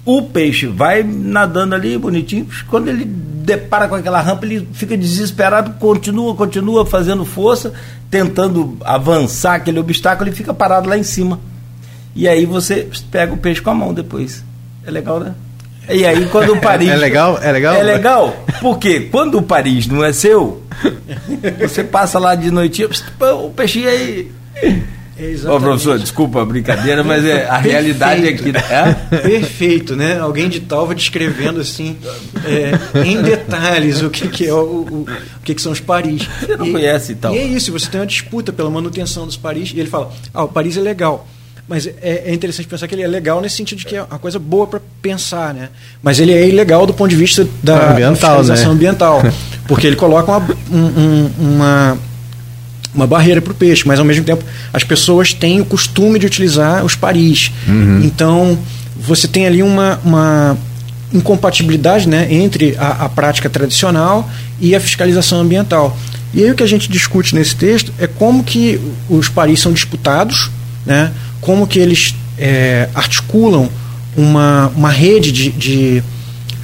O 0.07 0.23
peixe 0.23 0.67
vai 0.67 1.03
nadando 1.03 1.75
ali 1.75 1.99
bonitinho, 1.99 2.49
quando 2.67 2.89
ele 2.89 3.05
depara 3.05 3.89
com 3.89 3.97
aquela 3.97 4.23
rampa, 4.23 4.47
ele 4.47 4.67
fica 4.73 4.97
desesperado, 4.97 5.73
continua, 5.73 6.35
continua 6.35 6.87
fazendo 6.87 7.27
força, 7.27 7.75
tentando 8.11 8.79
avançar 8.83 9.57
aquele 9.57 9.81
obstáculo 9.81 10.31
e 10.31 10.33
fica 10.33 10.55
parado 10.55 10.89
lá 10.89 10.97
em 10.97 11.03
cima. 11.03 11.39
E 12.17 12.27
aí 12.27 12.47
você 12.47 12.89
pega 13.11 13.35
o 13.35 13.37
peixe 13.37 13.61
com 13.61 13.69
a 13.69 13.75
mão 13.75 13.93
depois. 13.93 14.49
É 14.91 14.93
legal, 14.93 15.21
né? 15.21 15.35
E 15.89 16.05
aí 16.05 16.27
quando 16.27 16.53
o 16.53 16.61
Paris. 16.61 16.89
É 16.89 16.97
legal? 16.97 17.39
É 17.41 17.53
legal? 17.53 17.75
É 17.75 17.83
legal, 17.83 18.45
porque 18.61 19.01
quando 19.01 19.39
o 19.39 19.43
Paris 19.43 19.87
não 19.87 20.05
é 20.05 20.13
seu, 20.13 20.63
você 21.59 21.85
passa 21.85 22.19
lá 22.19 22.35
de 22.35 22.51
noite, 22.51 22.85
o 22.85 23.51
peixinho 23.51 23.89
aí. 23.89 24.31
Ô, 25.47 25.57
oh, 25.57 25.61
professor, 25.61 25.99
desculpa 25.99 26.41
a 26.41 26.45
brincadeira, 26.47 27.05
mas 27.05 27.25
é 27.27 27.45
a 27.45 27.57
Perfeito. 27.57 27.73
realidade 27.73 28.29
aqui. 28.29 28.53
É? 28.71 29.19
Perfeito, 29.19 29.95
né? 29.95 30.19
Alguém 30.19 30.49
de 30.49 30.61
Talva 30.61 30.95
descrevendo 30.95 31.61
assim, 31.61 31.99
é, 32.43 32.73
em 33.05 33.21
detalhes, 33.21 34.01
o 34.01 34.09
que, 34.09 34.29
que 34.29 34.47
é 34.47 34.55
o, 34.55 34.57
o, 34.57 35.03
o 35.03 35.41
que, 35.45 35.55
que, 35.55 35.61
são 35.61 35.73
os 35.73 35.81
Paris. 35.81 36.27
Você 36.41 36.57
não 36.57 36.67
e, 36.67 36.73
conhece 36.73 37.13
então? 37.13 37.35
E 37.35 37.39
é 37.39 37.45
isso, 37.45 37.71
você 37.71 37.91
tem 37.91 38.01
uma 38.01 38.07
disputa 38.07 38.51
pela 38.51 38.71
manutenção 38.71 39.27
dos 39.27 39.37
Paris, 39.37 39.73
e 39.75 39.79
ele 39.79 39.91
fala: 39.91 40.11
ah, 40.33 40.45
o 40.45 40.49
Paris 40.49 40.79
é 40.79 40.81
legal 40.81 41.29
mas 41.71 41.87
é, 41.87 42.25
é, 42.27 42.35
interessante 42.35 42.67
pensar 42.67 42.89
que 42.89 42.97
ele 42.97 43.03
é 43.03 43.07
legal 43.07 43.41
nesse 43.41 43.55
sentido 43.55 43.79
de 43.79 43.87
que 43.87 43.95
é 43.95 44.03
uma 44.03 44.19
coisa 44.19 44.41
boa 44.41 44.67
para 44.67 44.81
pensar, 45.01 45.55
né? 45.55 45.69
Mas 46.03 46.19
ele 46.19 46.33
é 46.33 46.49
ilegal 46.49 46.85
do 46.85 46.93
ponto 46.93 47.09
de 47.09 47.15
vista 47.15 47.47
da 47.63 47.93
ambiental, 47.93 48.43
né? 48.43 48.65
ambiental, 48.65 49.23
porque 49.69 49.87
ele 49.87 49.95
coloca 49.95 50.33
uma, 50.33 50.49
um, 50.69 51.31
uma, 51.39 51.99
uma 52.93 53.07
barreira 53.07 53.41
para 53.41 53.53
o 53.53 53.55
peixe, 53.55 53.87
mas 53.87 54.01
ao 54.01 54.05
mesmo 54.05 54.25
tempo 54.25 54.43
as 54.73 54.83
pessoas 54.83 55.33
têm 55.33 55.61
o 55.61 55.65
costume 55.65 56.19
de 56.19 56.27
utilizar 56.27 56.85
os 56.85 56.97
paris. 56.97 57.53
Uhum. 57.69 58.03
Então 58.03 58.59
você 58.97 59.29
tem 59.29 59.47
ali 59.47 59.63
uma, 59.63 60.01
uma 60.05 60.59
incompatibilidade 61.13 62.09
né, 62.09 62.27
entre 62.35 62.75
a, 62.79 63.05
a 63.05 63.09
prática 63.09 63.49
tradicional 63.49 64.29
e 64.61 64.75
a 64.75 64.81
fiscalização 64.81 65.41
ambiental. 65.41 65.97
E 66.35 66.43
aí 66.43 66.51
o 66.51 66.55
que 66.57 66.65
a 66.65 66.69
gente 66.69 66.91
discute 66.91 67.33
nesse 67.33 67.55
texto 67.55 67.95
é 67.97 68.09
como 68.09 68.43
que 68.43 68.81
os 69.09 69.29
paris 69.29 69.61
são 69.61 69.73
disputados, 69.73 70.51
né? 70.85 71.13
Como 71.41 71.67
que 71.67 71.79
eles 71.79 72.15
é, 72.39 72.89
articulam 72.95 73.69
uma, 74.17 74.73
uma 74.77 74.91
rede 74.91 75.31
de, 75.31 75.51
de, 75.51 76.03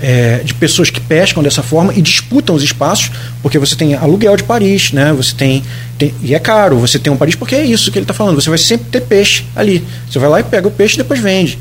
é, 0.01 0.41
de, 0.45 0.55
pessoas 0.55 0.91
que 0.91 1.01
pescam 1.01 1.43
dessa 1.43 1.63
forma 1.63 1.95
e 1.95 2.03
disputam 2.03 2.55
os 2.55 2.63
espaços, 2.63 3.11
porque 3.43 3.59
você 3.59 3.77
tem 3.77 3.95
aluguel 3.95 4.37
de 4.37 4.45
Paris, 4.45 4.93
né? 4.93 5.13
você 5.13 5.35
tem, 5.35 5.63
tem 5.99 6.15
e 6.23 6.35
é 6.35 6.39
caro, 6.39 6.79
você 6.79 6.99
tem 6.99 7.13
um 7.13 7.17
Paris 7.17 7.35
porque 7.35 7.55
é 7.55 7.65
isso 7.65 7.91
que 7.91 7.99
ele 7.99 8.05
está 8.05 8.15
falando, 8.15 8.41
você 8.41 8.49
vai 8.49 8.59
sempre 8.59 8.87
ter 8.91 9.03
peixe 9.03 9.45
ali. 9.55 9.85
Você 10.11 10.19
vai 10.19 10.29
lá 10.29 10.41
e 10.41 10.45
pega 10.45 10.67
o 10.67 10.71
peixe 10.71 10.95
e 10.95 10.99
depois 10.99 11.21
vende. 11.21 11.59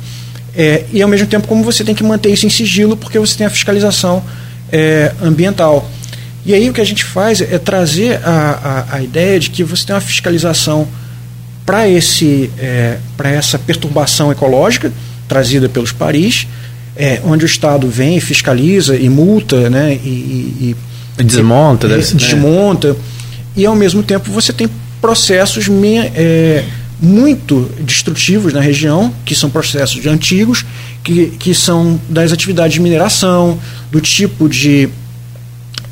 É, 0.57 0.85
e 0.91 1.01
ao 1.01 1.09
mesmo 1.09 1.27
tempo 1.27 1.47
como 1.47 1.63
você 1.63 1.83
tem 1.83 1.93
que 1.93 2.03
manter 2.03 2.31
isso 2.31 2.45
em 2.45 2.49
sigilo 2.49 2.95
porque 2.95 3.19
você 3.19 3.37
tem 3.37 3.45
a 3.45 3.49
fiscalização 3.49 4.23
é, 4.71 5.13
ambiental. 5.21 5.89
E 6.45 6.53
aí 6.53 6.69
o 6.69 6.73
que 6.73 6.79
a 6.81 6.85
gente 6.85 7.03
faz 7.03 7.41
é 7.41 7.57
trazer 7.57 8.19
a, 8.23 8.85
a, 8.91 8.95
a 8.97 9.01
ideia 9.01 9.39
de 9.39 9.49
que 9.49 9.63
você 9.63 9.85
tem 9.85 9.95
uma 9.95 10.01
fiscalização 10.01 10.81
ambiental 10.81 11.04
para 11.65 11.87
esse 11.87 12.49
é, 12.57 12.97
para 13.17 13.29
essa 13.29 13.57
perturbação 13.57 14.31
ecológica 14.31 14.91
trazida 15.27 15.67
pelos 15.67 15.91
Paris, 15.91 16.47
é, 16.95 17.19
onde 17.25 17.43
o 17.43 17.47
Estado 17.47 17.87
vem, 17.89 18.19
fiscaliza 18.19 18.95
e 18.95 19.09
multa, 19.09 19.69
né, 19.69 19.95
e, 19.95 20.75
e 21.17 21.23
desmonta, 21.23 21.87
e, 21.87 21.89
deve, 21.89 22.13
desmonta, 22.13 22.93
né? 22.93 22.99
e 23.57 23.65
ao 23.65 23.75
mesmo 23.75 24.03
tempo 24.03 24.31
você 24.31 24.53
tem 24.53 24.69
processos 25.01 25.67
me, 25.67 25.97
é, 25.97 26.63
muito 27.01 27.69
destrutivos 27.79 28.53
na 28.53 28.61
região, 28.61 29.13
que 29.25 29.35
são 29.35 29.49
processos 29.49 30.05
antigos, 30.05 30.65
que, 31.03 31.27
que 31.39 31.53
são 31.53 31.99
das 32.09 32.31
atividades 32.31 32.73
de 32.73 32.79
mineração, 32.79 33.59
do 33.91 33.99
tipo 33.99 34.47
de 34.47 34.89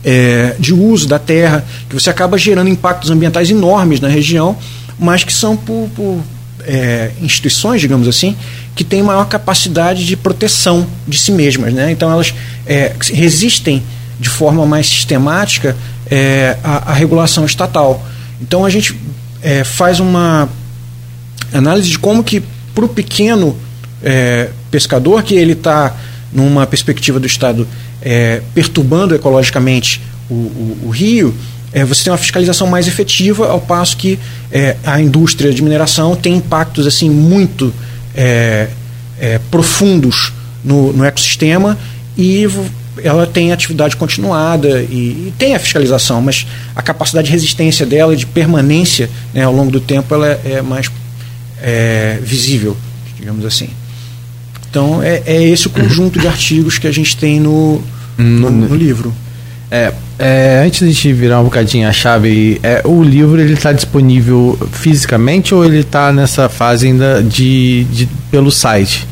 é, 0.03 0.55
de 0.59 0.74
uso 0.74 1.07
da 1.07 1.17
terra, 1.17 1.65
que 1.88 1.95
você 1.95 2.09
acaba 2.09 2.38
gerando 2.38 2.69
impactos 2.69 3.09
ambientais 3.09 3.49
enormes 3.49 4.01
na 4.01 4.09
região 4.09 4.57
mas 5.00 5.24
que 5.24 5.34
são 5.34 5.56
por, 5.56 5.89
por 5.96 6.22
é, 6.66 7.12
instituições, 7.22 7.82
digamos 7.82 8.08
assim, 8.08 8.36
que 8.76 8.84
têm 8.84 9.04
maior 9.04 9.26
capacidade 9.26 10.06
de 10.06 10.16
proteção 10.16 10.88
de 11.08 11.18
si 11.18 11.32
mesmas. 11.32 11.74
Né? 11.74 11.91
Então 11.91 12.12
elas 12.12 12.34
é, 12.66 12.94
resistem 13.00 13.84
de 14.20 14.30
forma 14.30 14.66
mais 14.66 14.88
sistemática 14.88 15.76
é, 16.10 16.58
à, 16.64 16.94
regulação 16.94 17.46
estatal. 17.46 18.06
Então 18.41 18.66
a 18.66 18.70
gente 18.70 18.98
é, 19.41 19.64
faz 19.64 20.00
uma 20.00 20.50
análise 21.52 21.89
de 21.89 22.00
como 22.00 22.24
que 22.24 22.41
para 22.74 22.86
o 22.86 22.89
pequeno 22.89 23.58
é, 24.02 24.50
pescador 24.72 25.24
que 25.24 25.36
ele 25.36 25.54
está 25.54 25.96
numa 26.32 26.66
perspectiva 26.66 27.20
do 27.20 27.28
Estado 27.28 27.68
é, 28.02 28.41
perturbando 28.54 29.14
ecologicamente 29.14 30.02
o, 30.30 30.34
o, 30.34 30.80
o 30.86 30.89
rio, 30.89 31.34
é, 31.74 31.84
você 31.84 32.03
tem 32.03 32.11
uma 32.13 32.17
fiscalização 32.17 32.67
mais 32.67 32.88
efetiva, 32.88 33.47
ao 33.49 33.59
passo 33.59 33.97
que 33.97 34.19
é, 34.51 34.78
a 34.84 35.01
indústria 35.01 35.51
de 35.51 35.61
mineração 35.61 36.15
tem 36.15 36.36
impactos 36.36 36.86
assim 36.86 37.09
muito 37.09 37.74
é, 38.15 38.69
é 39.19 39.39
profundos 39.49 40.32
no, 40.63 40.93
no, 40.93 41.03
ecossistema 41.03 41.78
e 42.15 42.47
ela 43.03 43.26
tem 43.26 43.51
atividade 43.51 43.95
continuada 43.95 44.84
e, 44.84 45.28
e, 45.28 45.34
tem 45.38 45.55
a 45.55 45.59
fiscalização, 45.59 46.21
mas 46.21 46.45
a 46.76 46.82
capacidade 46.82 47.26
de 47.26 47.32
resistência 47.32 47.86
dela, 47.88 48.15
de 48.15 48.28
permanência 48.28 49.09
né, 49.34 49.43
ao 49.43 49.51
longo 49.51 49.71
do 49.71 49.80
tempo, 49.80 50.13
ela 50.13 50.28
é, 50.28 50.39
é 50.45 50.61
mais 50.61 50.91
é, 51.59 52.19
visível, 52.21 52.78
digamos 53.17 53.43
assim. 53.45 53.69
Então 54.69 55.01
é, 55.01 55.24
é 55.26 55.43
esse 55.43 55.65
o 55.65 55.69
conjunto 55.71 56.19
de 56.19 56.28
artigos 56.28 56.78
que 56.78 56.86
a 56.86 56.91
gente 56.91 57.17
tem 57.17 57.39
no, 57.39 57.82
no, 58.15 58.51
no 58.51 58.76
livro. 58.76 59.13
É, 59.74 59.91
é, 60.19 60.63
antes 60.63 60.82
de 60.82 60.86
a 60.86 60.88
gente 60.89 61.13
virar 61.13 61.41
um 61.41 61.45
bocadinho 61.45 61.89
a 61.89 61.91
chave, 61.91 62.59
é, 62.61 62.84
o 62.86 63.01
livro 63.01 63.41
ele 63.41 63.53
está 63.53 63.74
disponível 63.74 64.55
fisicamente 64.71 65.55
ou 65.55 65.65
ele 65.65 65.80
está 65.80 66.13
nessa 66.13 66.47
fase 66.47 66.86
ainda 66.86 67.24
de, 67.24 67.84
de 67.86 68.07
pelo 68.30 68.51
site? 68.51 69.07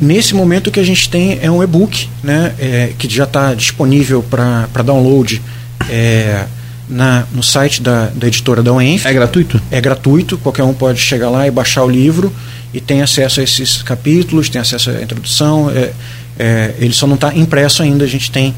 Nesse 0.00 0.34
momento 0.34 0.66
o 0.66 0.70
que 0.72 0.80
a 0.80 0.84
gente 0.84 1.08
tem 1.08 1.38
é 1.40 1.48
um 1.48 1.62
e-book, 1.62 2.08
né, 2.20 2.52
é, 2.58 2.92
que 2.98 3.08
já 3.08 3.22
está 3.22 3.54
disponível 3.54 4.24
para 4.24 4.82
download 4.84 5.40
é, 5.88 6.46
na, 6.88 7.24
no 7.32 7.44
site 7.44 7.80
da, 7.80 8.06
da 8.06 8.26
editora 8.26 8.64
da 8.64 8.72
UENF. 8.72 9.06
É 9.06 9.12
gratuito? 9.12 9.62
É 9.70 9.80
gratuito, 9.80 10.36
qualquer 10.38 10.64
um 10.64 10.74
pode 10.74 10.98
chegar 10.98 11.30
lá 11.30 11.46
e 11.46 11.50
baixar 11.52 11.84
o 11.84 11.88
livro 11.88 12.32
e 12.74 12.80
tem 12.80 13.02
acesso 13.02 13.38
a 13.38 13.44
esses 13.44 13.84
capítulos, 13.84 14.48
tem 14.48 14.60
acesso 14.60 14.90
à 14.90 15.00
introdução. 15.00 15.70
É, 15.70 15.92
é 16.36 16.74
ele 16.80 16.92
só 16.92 17.06
não 17.06 17.14
está 17.14 17.32
impresso 17.32 17.84
ainda, 17.84 18.04
a 18.04 18.08
gente 18.08 18.32
tem 18.32 18.52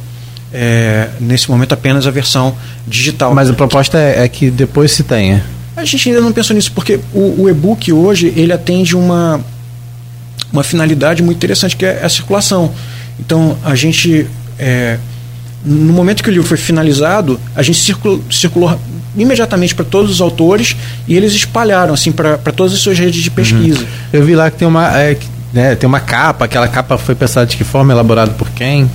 é, 0.52 1.08
nesse 1.20 1.50
momento 1.50 1.72
apenas 1.72 2.06
a 2.06 2.10
versão 2.10 2.56
digital. 2.86 3.34
Mas 3.34 3.50
a 3.50 3.54
proposta 3.54 3.98
é, 3.98 4.24
é, 4.24 4.28
que 4.28 4.50
depois 4.50 4.92
se 4.92 5.02
tenha. 5.02 5.44
A 5.76 5.84
gente 5.84 6.08
ainda 6.08 6.20
não 6.20 6.32
pensou 6.32 6.54
nisso, 6.56 6.72
porque 6.72 6.98
o, 7.14 7.42
o 7.42 7.48
e-book 7.48 7.92
hoje 7.92 8.32
ele 8.36 8.52
atende 8.52 8.96
uma, 8.96 9.40
uma 10.52 10.64
finalidade 10.64 11.22
muito 11.22 11.36
interessante, 11.36 11.76
que 11.76 11.86
é 11.86 12.04
a 12.04 12.08
circulação. 12.08 12.72
Então, 13.20 13.56
a 13.64 13.74
gente, 13.74 14.26
é, 14.58 14.98
no 15.64 15.92
momento 15.92 16.22
que 16.22 16.30
o 16.30 16.32
livro 16.32 16.46
foi 16.46 16.56
finalizado, 16.56 17.38
a 17.54 17.62
gente 17.62 17.78
circulou, 17.78 18.22
circulou 18.30 18.78
imediatamente 19.16 19.74
para 19.74 19.84
todos 19.84 20.10
os 20.10 20.20
autores 20.20 20.76
e 21.06 21.16
eles 21.16 21.32
espalharam 21.32 21.94
assim 21.94 22.12
para 22.12 22.38
todas 22.54 22.72
as 22.72 22.80
suas 22.80 22.98
redes 22.98 23.22
de 23.22 23.30
pesquisa. 23.30 23.80
Uhum. 23.80 23.86
Eu 24.12 24.24
vi 24.24 24.34
lá 24.34 24.50
que 24.50 24.56
tem 24.56 24.68
uma, 24.68 24.96
é, 24.98 25.16
né, 25.52 25.74
tem 25.74 25.86
uma 25.86 26.00
capa, 26.00 26.44
aquela 26.44 26.68
capa 26.68 26.98
foi 26.98 27.14
pensada 27.14 27.46
de 27.46 27.56
que 27.56 27.64
forma, 27.64 27.92
elaborada 27.92 28.32
por 28.32 28.48
quem? 28.50 28.88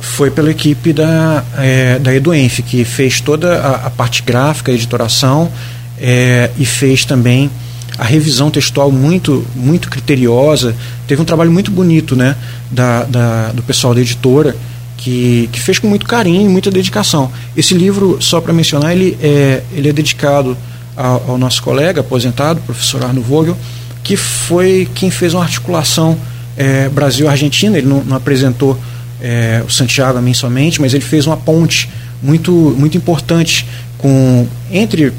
Foi 0.00 0.30
pela 0.30 0.50
equipe 0.50 0.92
da, 0.92 1.44
é, 1.58 1.98
da 1.98 2.14
Eduenf, 2.14 2.60
que 2.60 2.84
fez 2.84 3.20
toda 3.20 3.60
a, 3.60 3.86
a 3.86 3.90
parte 3.90 4.22
gráfica, 4.22 4.72
a 4.72 4.74
editoração 4.74 5.50
é, 5.98 6.50
e 6.58 6.64
fez 6.64 7.04
também 7.04 7.50
a 7.98 8.04
revisão 8.04 8.50
textual 8.50 8.90
muito, 8.90 9.46
muito 9.54 9.90
criteriosa. 9.90 10.74
Teve 11.06 11.20
um 11.20 11.24
trabalho 11.24 11.52
muito 11.52 11.70
bonito 11.70 12.16
né, 12.16 12.34
da, 12.70 13.04
da, 13.04 13.52
do 13.52 13.62
pessoal 13.62 13.94
da 13.94 14.00
editora, 14.00 14.56
que, 14.96 15.48
que 15.52 15.60
fez 15.60 15.78
com 15.78 15.86
muito 15.86 16.06
carinho 16.06 16.42
e 16.42 16.48
muita 16.48 16.70
dedicação. 16.70 17.30
Esse 17.54 17.74
livro, 17.74 18.16
só 18.20 18.40
para 18.40 18.52
mencionar, 18.52 18.92
ele 18.92 19.18
é, 19.22 19.62
ele 19.72 19.88
é 19.88 19.92
dedicado 19.92 20.56
ao, 20.96 21.30
ao, 21.32 21.38
nosso 21.38 21.62
colega 21.62 22.00
aposentado, 22.00 22.60
professor 22.62 23.04
Arno 23.04 23.20
Vogel, 23.20 23.56
que 24.02 24.16
foi 24.16 24.88
quem 24.94 25.10
fez 25.10 25.34
uma 25.34 25.42
articulação 25.42 26.18
é, 26.56 26.88
Brasil-Argentina. 26.88 27.76
Ele 27.76 27.86
não, 27.86 28.02
não 28.02 28.16
apresentou 28.16 28.78
é, 29.20 29.62
o 29.66 29.70
Santiago 29.70 30.18
a 30.18 30.22
mim 30.22 30.34
somente, 30.34 30.80
mas 30.80 30.94
ele 30.94 31.04
fez 31.04 31.26
uma 31.26 31.36
ponte 31.36 31.88
muito, 32.22 32.52
muito 32.52 32.96
importante 32.96 33.66
com 33.98 34.46
entre 34.70 35.12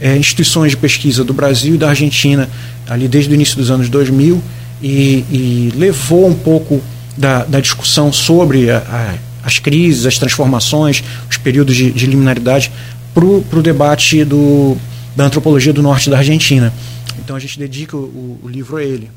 é, 0.00 0.16
instituições 0.16 0.70
de 0.72 0.76
pesquisa 0.76 1.22
do 1.22 1.34
Brasil 1.34 1.74
e 1.74 1.78
da 1.78 1.88
Argentina, 1.88 2.48
ali 2.88 3.06
desde 3.06 3.30
o 3.30 3.34
início 3.34 3.56
dos 3.56 3.70
anos 3.70 3.88
2000, 3.88 4.42
e, 4.82 5.24
e 5.30 5.72
levou 5.76 6.26
um 6.26 6.34
pouco 6.34 6.80
da, 7.16 7.44
da 7.44 7.60
discussão 7.60 8.12
sobre 8.12 8.70
a, 8.70 8.78
a, 8.78 9.14
as 9.46 9.58
crises, 9.58 10.06
as 10.06 10.18
transformações, 10.18 11.02
os 11.28 11.36
períodos 11.36 11.76
de, 11.76 11.90
de 11.90 12.06
liminaridade 12.06 12.72
para 13.12 13.24
o 13.24 13.62
debate 13.62 14.24
do, 14.24 14.76
da 15.14 15.24
antropologia 15.24 15.72
do 15.72 15.82
norte 15.82 16.08
da 16.08 16.18
Argentina. 16.18 16.72
Então 17.18 17.36
a 17.36 17.38
gente 17.38 17.58
dedica 17.58 17.96
o, 17.96 18.38
o 18.42 18.48
livro 18.48 18.76
a 18.76 18.82
ele. 18.82 19.10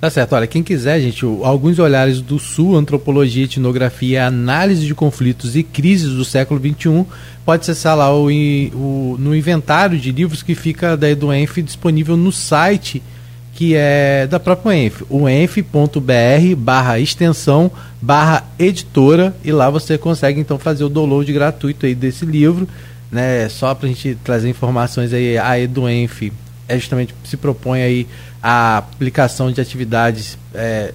Tá 0.00 0.08
certo. 0.08 0.34
Olha, 0.34 0.46
quem 0.46 0.62
quiser, 0.62 1.00
gente, 1.00 1.26
o, 1.26 1.44
alguns 1.44 1.78
olhares 1.78 2.20
do 2.20 2.38
Sul, 2.38 2.76
antropologia, 2.76 3.44
etnografia, 3.44 4.26
análise 4.26 4.86
de 4.86 4.94
conflitos 4.94 5.56
e 5.56 5.64
crises 5.64 6.14
do 6.14 6.24
século 6.24 6.60
XXI, 6.60 7.04
pode 7.44 7.62
acessar 7.62 7.96
lá 7.96 8.14
o, 8.14 8.28
o, 8.28 9.16
no 9.18 9.34
inventário 9.34 9.98
de 9.98 10.12
livros 10.12 10.42
que 10.42 10.54
fica 10.54 10.96
da 10.96 11.10
Eduenf 11.10 11.58
disponível 11.58 12.16
no 12.16 12.30
site 12.30 13.02
que 13.58 13.74
é 13.74 14.24
da 14.28 14.38
própria 14.38 14.70
UENF, 14.70 15.02
uenf.br 15.10 16.54
barra 16.56 17.00
extensão 17.00 17.68
barra 18.00 18.44
editora 18.56 19.34
e 19.42 19.50
lá 19.50 19.68
você 19.68 19.98
consegue 19.98 20.38
então 20.40 20.60
fazer 20.60 20.84
o 20.84 20.88
download 20.88 21.32
gratuito 21.32 21.84
aí 21.84 21.92
desse 21.92 22.24
livro, 22.24 22.68
né? 23.10 23.48
Só 23.48 23.74
para 23.74 23.86
a 23.86 23.88
gente 23.88 24.16
trazer 24.22 24.48
informações 24.48 25.12
aí, 25.12 25.36
a 25.36 25.58
Eduenf 25.58 26.30
é 26.68 26.78
justamente 26.78 27.12
se 27.24 27.36
propõe 27.36 27.82
aí 27.82 28.06
a 28.42 28.78
aplicação 28.78 29.50
de 29.50 29.60
atividades 29.60 30.38
é, 30.54 30.92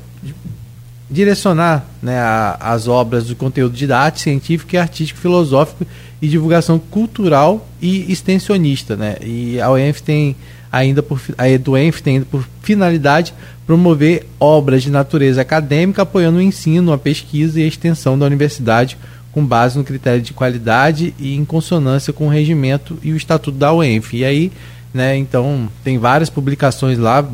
direcionar 1.09 1.85
né, 2.01 2.17
a, 2.17 2.57
as 2.59 2.87
obras 2.87 3.27
do 3.27 3.35
conteúdo 3.35 3.75
didático, 3.75 4.23
científico, 4.23 4.77
artístico, 4.77 5.19
filosófico 5.19 5.85
e 6.21 6.27
divulgação 6.27 6.79
cultural 6.79 7.67
e 7.81 8.11
extensionista. 8.11 8.95
Né? 8.95 9.17
E 9.21 9.59
a 9.61 9.69
UENF 9.69 10.01
tem 10.01 10.35
ainda 10.71 11.03
por 11.03 11.21
a 11.37 11.47
EduEnf 11.47 12.01
tem 12.01 12.15
ainda 12.15 12.25
por 12.25 12.43
finalidade 12.63 13.31
promover 13.67 14.25
obras 14.39 14.81
de 14.81 14.89
natureza 14.89 15.39
acadêmica 15.41 16.01
apoiando 16.01 16.39
o 16.39 16.41
ensino, 16.41 16.91
a 16.91 16.97
pesquisa 16.97 17.59
e 17.59 17.63
a 17.63 17.67
extensão 17.67 18.17
da 18.17 18.25
universidade 18.25 18.97
com 19.31 19.45
base 19.45 19.77
no 19.77 19.83
critério 19.83 20.21
de 20.21 20.33
qualidade 20.33 21.13
e 21.19 21.35
em 21.35 21.45
consonância 21.45 22.13
com 22.13 22.27
o 22.27 22.29
regimento 22.29 22.97
e 23.03 23.11
o 23.11 23.17
estatuto 23.17 23.57
da 23.57 23.73
UENF. 23.73 24.15
E 24.15 24.25
aí 24.25 24.51
né? 24.93 25.17
Então 25.17 25.69
tem 25.83 25.97
várias 25.97 26.29
publicações 26.29 26.97
lá, 26.97 27.25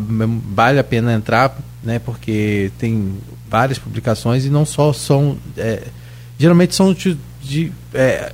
vale 0.53 0.79
a 0.79 0.83
pena 0.83 1.13
entrar, 1.13 1.57
né? 1.83 1.99
Porque 1.99 2.71
tem 2.79 3.15
várias 3.49 3.77
publicações 3.77 4.45
e 4.45 4.49
não 4.49 4.65
só 4.65 4.93
são, 4.93 5.37
é, 5.57 5.83
geralmente 6.37 6.75
são 6.75 6.93
de, 6.93 7.17
de 7.41 7.71
é, 7.93 8.31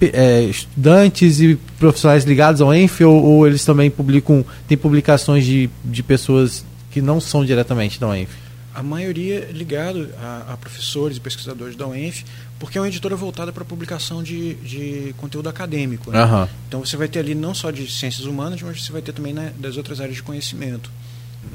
é, 0.00 0.42
estudantes 0.44 1.40
e 1.40 1.56
profissionais 1.78 2.24
ligados 2.24 2.60
ao 2.60 2.72
ENF 2.72 3.04
ou, 3.04 3.22
ou, 3.22 3.46
eles 3.46 3.64
também 3.64 3.90
publicam, 3.90 4.44
tem 4.66 4.78
publicações 4.78 5.44
de, 5.44 5.68
de 5.84 6.02
pessoas 6.02 6.64
que 6.90 7.02
não 7.02 7.20
são 7.20 7.44
diretamente 7.44 8.00
da 8.00 8.08
UENF? 8.08 8.47
A 8.78 8.82
maioria 8.82 9.48
ligado 9.52 10.08
a, 10.22 10.52
a 10.52 10.56
professores 10.56 11.16
e 11.16 11.20
pesquisadores 11.20 11.74
da 11.74 11.86
UENF, 11.88 12.24
porque 12.60 12.78
é 12.78 12.80
uma 12.80 12.86
editora 12.86 13.16
voltada 13.16 13.52
para 13.52 13.64
publicação 13.64 14.22
de, 14.22 14.54
de 14.54 15.14
conteúdo 15.16 15.48
acadêmico. 15.48 16.12
Né? 16.12 16.24
Uhum. 16.24 16.48
Então 16.68 16.84
você 16.84 16.96
vai 16.96 17.08
ter 17.08 17.18
ali 17.18 17.34
não 17.34 17.52
só 17.54 17.72
de 17.72 17.90
ciências 17.90 18.24
humanas, 18.24 18.62
mas 18.62 18.84
você 18.84 18.92
vai 18.92 19.02
ter 19.02 19.12
também 19.12 19.32
né, 19.32 19.52
das 19.58 19.76
outras 19.76 20.00
áreas 20.00 20.14
de 20.14 20.22
conhecimento. 20.22 20.92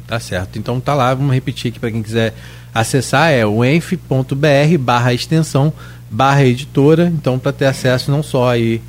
Tá 0.06 0.20
certo. 0.20 0.60
Então 0.60 0.82
tá 0.82 0.94
lá, 0.94 1.14
vamos 1.14 1.34
repetir 1.34 1.72
aqui 1.72 1.80
para 1.80 1.92
quem 1.92 2.04
quiser 2.04 2.34
acessar, 2.74 3.32
é 3.32 3.46
o 3.46 3.64
enf.br 3.64 4.78
barra 4.80 5.14
extensão 5.14 5.72
barra 6.12 6.44
editora, 6.44 7.08
então 7.08 7.40
para 7.40 7.54
ter 7.54 7.66
acesso 7.66 8.12
não 8.12 8.22
só 8.22 8.50
aí 8.50 8.82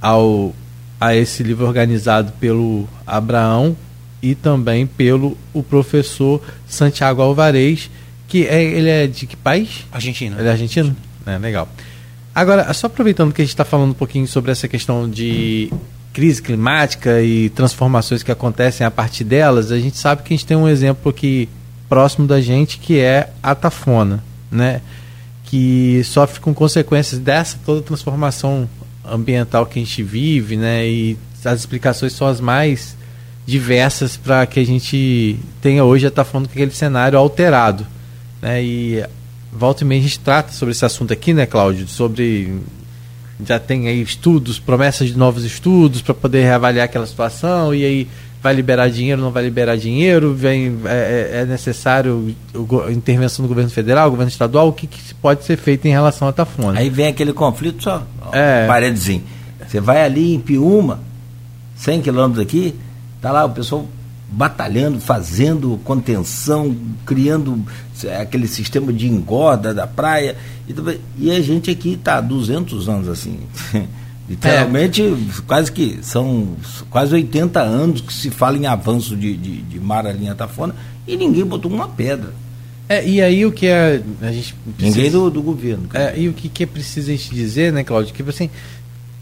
ao, 0.00 0.54
a 0.98 1.14
esse 1.14 1.42
livro 1.42 1.66
organizado 1.66 2.32
pelo 2.40 2.88
Abraão 3.06 3.76
e 4.22 4.34
também 4.34 4.86
pelo 4.86 5.36
o 5.52 5.62
professor 5.62 6.40
Santiago 6.68 7.20
Alvarez, 7.20 7.90
que 8.28 8.46
é, 8.46 8.62
ele 8.62 8.88
é 8.88 9.06
de 9.06 9.26
que 9.26 9.36
país? 9.36 9.84
Argentina. 9.90 10.36
Ele 10.38 10.48
é 10.48 10.52
argentino? 10.52 10.96
É, 11.26 11.36
legal. 11.36 11.68
Agora, 12.34 12.72
só 12.72 12.86
aproveitando 12.86 13.32
que 13.32 13.42
a 13.42 13.44
gente 13.44 13.52
está 13.52 13.64
falando 13.64 13.90
um 13.90 13.94
pouquinho 13.94 14.26
sobre 14.26 14.52
essa 14.52 14.66
questão 14.66 15.10
de 15.10 15.70
crise 16.12 16.40
climática 16.40 17.20
e 17.20 17.50
transformações 17.50 18.22
que 18.22 18.30
acontecem 18.30 18.86
a 18.86 18.90
partir 18.90 19.24
delas, 19.24 19.72
a 19.72 19.78
gente 19.78 19.98
sabe 19.98 20.22
que 20.22 20.32
a 20.32 20.36
gente 20.36 20.46
tem 20.46 20.56
um 20.56 20.68
exemplo 20.68 21.10
aqui 21.10 21.48
próximo 21.88 22.26
da 22.26 22.40
gente 22.40 22.78
que 22.78 22.98
é 22.98 23.30
a 23.42 23.54
Tafona, 23.54 24.22
né? 24.50 24.80
Que 25.44 26.02
sofre 26.04 26.40
com 26.40 26.54
consequências 26.54 27.20
dessa 27.20 27.58
toda 27.66 27.82
transformação 27.82 28.68
ambiental 29.04 29.66
que 29.66 29.78
a 29.78 29.82
gente 29.82 30.02
vive, 30.02 30.56
né? 30.56 30.86
E 30.86 31.18
as 31.44 31.60
explicações 31.60 32.12
são 32.14 32.26
as 32.26 32.40
mais 32.40 32.96
diversas 33.46 34.16
para 34.16 34.46
que 34.46 34.60
a 34.60 34.64
gente 34.64 35.36
tenha 35.60 35.84
hoje 35.84 36.06
a 36.06 36.10
Tafona 36.10 36.46
com 36.46 36.52
aquele 36.52 36.70
cenário 36.70 37.18
alterado, 37.18 37.86
né? 38.40 38.62
E 38.62 39.04
volta 39.52 39.84
e 39.84 39.86
meia 39.86 40.00
a 40.00 40.04
gente 40.04 40.20
trata 40.20 40.52
sobre 40.52 40.72
esse 40.72 40.84
assunto 40.84 41.12
aqui, 41.12 41.34
né, 41.34 41.46
Cláudio? 41.46 41.86
Sobre. 41.88 42.60
Já 43.44 43.58
tem 43.58 43.88
aí 43.88 44.00
estudos, 44.00 44.60
promessas 44.60 45.08
de 45.08 45.18
novos 45.18 45.44
estudos 45.44 46.00
para 46.00 46.14
poder 46.14 46.42
reavaliar 46.42 46.84
aquela 46.84 47.06
situação, 47.06 47.74
e 47.74 47.84
aí 47.84 48.08
vai 48.40 48.54
liberar 48.54 48.88
dinheiro, 48.88 49.20
não 49.20 49.30
vai 49.30 49.42
liberar 49.42 49.76
dinheiro, 49.76 50.34
vem, 50.34 50.78
é, 50.84 51.30
é, 51.34 51.40
é 51.40 51.44
necessário 51.44 52.34
a 52.86 52.92
intervenção 52.92 53.44
do 53.44 53.48
governo 53.48 53.70
federal, 53.70 54.10
governo 54.10 54.30
estadual, 54.30 54.68
o 54.68 54.72
que, 54.72 54.86
que, 54.86 55.14
pode 55.14 55.44
ser 55.44 55.56
feito 55.56 55.86
em 55.86 55.90
relação 55.90 56.26
à 56.26 56.32
Tafona. 56.32 56.78
Aí 56.78 56.90
vem 56.90 57.06
aquele 57.06 57.32
conflito 57.32 57.82
só, 57.82 58.06
é. 58.32 58.66
paredezinho. 58.66 59.22
Você 59.66 59.80
vai 59.80 60.04
ali 60.04 60.34
em 60.34 60.40
Piúma, 60.40 61.00
100 61.76 62.02
quilômetros 62.02 62.44
aqui, 62.44 62.74
tá 63.22 63.30
lá 63.30 63.44
o 63.44 63.50
pessoal 63.50 63.86
batalhando, 64.28 64.98
fazendo 64.98 65.78
contenção, 65.84 66.74
criando 67.06 67.62
é, 68.04 68.20
aquele 68.20 68.48
sistema 68.48 68.92
de 68.92 69.06
engorda 69.06 69.72
da 69.72 69.86
praia. 69.86 70.36
E, 71.18 71.30
a 71.30 71.40
gente 71.40 71.70
aqui 71.70 71.92
está 71.92 72.16
há 72.16 72.20
200 72.20 72.88
anos 72.88 73.08
assim. 73.08 73.38
Literalmente, 74.28 75.02
é. 75.02 75.42
quase 75.46 75.70
que 75.70 75.98
são 76.02 76.56
quase 76.88 77.14
80 77.14 77.60
anos 77.60 78.00
que 78.00 78.12
se 78.12 78.30
fala 78.30 78.56
em 78.56 78.66
avanço 78.66 79.16
de, 79.16 79.36
de, 79.36 79.62
de 79.62 79.80
mar 79.80 80.06
à 80.06 80.12
linha 80.12 80.34
tafona 80.34 80.74
e 81.06 81.16
ninguém 81.16 81.44
botou 81.44 81.70
uma 81.70 81.88
pedra. 81.88 82.32
É, 82.88 83.06
e 83.06 83.20
aí 83.20 83.44
o 83.44 83.52
que 83.52 83.66
é. 83.66 84.02
A 84.20 84.32
gente 84.32 84.54
precisa, 84.54 84.96
ninguém 84.96 85.10
do, 85.10 85.30
do 85.30 85.42
governo. 85.42 85.88
É, 85.92 86.18
e 86.18 86.28
o 86.28 86.32
que, 86.32 86.48
que 86.48 86.62
é 86.62 86.66
preciso 86.66 87.10
a 87.10 87.12
gente 87.12 87.34
dizer, 87.34 87.72
né, 87.72 87.84
Cláudio? 87.84 88.14
Que 88.14 88.22
assim, 88.22 88.48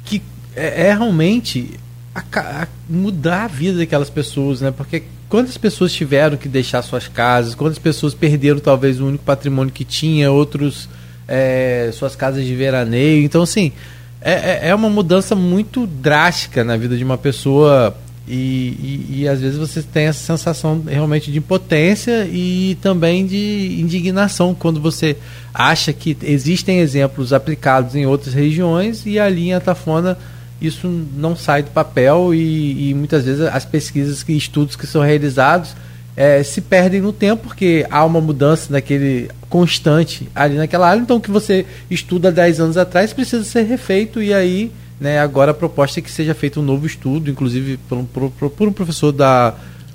que 0.05 0.22
é, 0.55 0.88
é 0.88 0.94
realmente 0.94 1.78
a, 2.14 2.22
a 2.62 2.68
mudar 2.88 3.44
a 3.44 3.48
vida 3.48 3.78
daquelas 3.78 4.11
pessoas, 4.11 4.61
né? 4.61 4.70
Porque 4.70 5.04
quantas 5.28 5.56
pessoas 5.56 5.92
tiveram 5.92 6.36
que 6.36 6.48
deixar 6.48 6.82
suas 6.82 7.08
casas, 7.08 7.54
quantas 7.54 7.78
pessoas 7.78 8.14
perderam 8.14 8.58
talvez 8.58 9.00
o 9.00 9.06
único 9.06 9.24
patrimônio 9.24 9.72
que 9.72 9.84
tinha, 9.84 10.30
outros 10.30 10.88
é, 11.28 11.90
suas 11.92 12.16
casas 12.16 12.44
de 12.44 12.54
veraneio. 12.54 13.22
Então, 13.24 13.42
assim, 13.42 13.72
é, 14.20 14.32
é, 14.32 14.68
é 14.68 14.74
uma 14.74 14.90
mudança 14.90 15.34
muito 15.34 15.86
drástica 15.86 16.64
na 16.64 16.76
vida 16.76 16.96
de 16.96 17.04
uma 17.04 17.16
pessoa 17.16 17.96
e, 18.28 18.34
e, 18.34 19.20
e, 19.20 19.28
às 19.28 19.40
vezes 19.40 19.58
você 19.58 19.82
tem 19.82 20.06
essa 20.06 20.20
sensação 20.20 20.84
realmente 20.86 21.32
de 21.32 21.38
impotência 21.38 22.28
e 22.30 22.76
também 22.80 23.26
de 23.26 23.80
indignação 23.80 24.54
quando 24.54 24.80
você 24.80 25.16
acha 25.52 25.92
que 25.92 26.16
existem 26.22 26.78
exemplos 26.78 27.32
aplicados 27.32 27.96
em 27.96 28.06
outras 28.06 28.32
regiões 28.32 29.04
e 29.04 29.18
ali 29.18 29.48
em 29.48 29.54
Atafona 29.54 30.16
isso 30.61 30.88
não 31.16 31.34
sai 31.34 31.62
do 31.62 31.70
papel 31.70 32.34
e, 32.34 32.90
e 32.90 32.94
muitas 32.94 33.24
vezes 33.24 33.40
as 33.42 33.64
pesquisas 33.64 34.24
e 34.28 34.36
estudos 34.36 34.76
que 34.76 34.86
são 34.86 35.02
realizados 35.02 35.74
é, 36.16 36.42
se 36.42 36.61
perdem 36.61 37.00
no 37.00 37.12
tempo 37.12 37.44
porque 37.44 37.86
há 37.90 38.04
uma 38.04 38.20
mudança 38.20 38.72
naquele 38.72 39.30
constante 39.48 40.28
ali 40.34 40.56
naquela 40.56 40.88
área. 40.88 41.00
Então, 41.00 41.16
o 41.16 41.20
que 41.20 41.30
você 41.30 41.64
estuda 41.90 42.30
10 42.30 42.61
anos 42.61 42.76
atrás 42.76 43.12
precisa 43.12 43.44
ser 43.44 43.62
refeito 43.62 44.22
e 44.22 44.34
aí 44.34 44.70
né, 45.00 45.18
agora 45.18 45.52
a 45.52 45.54
proposta 45.54 45.98
é 45.98 46.02
que 46.02 46.11
seja 46.11 46.34
feito 46.34 46.61
um 46.61 46.62
novo 46.62 46.86
estudo, 46.86 47.30
inclusive 47.30 47.78
por 47.88 47.98
um, 47.98 48.04
por, 48.04 48.50
por 48.50 48.68
um 48.68 48.72
professor 48.72 49.12
da, 49.12 49.54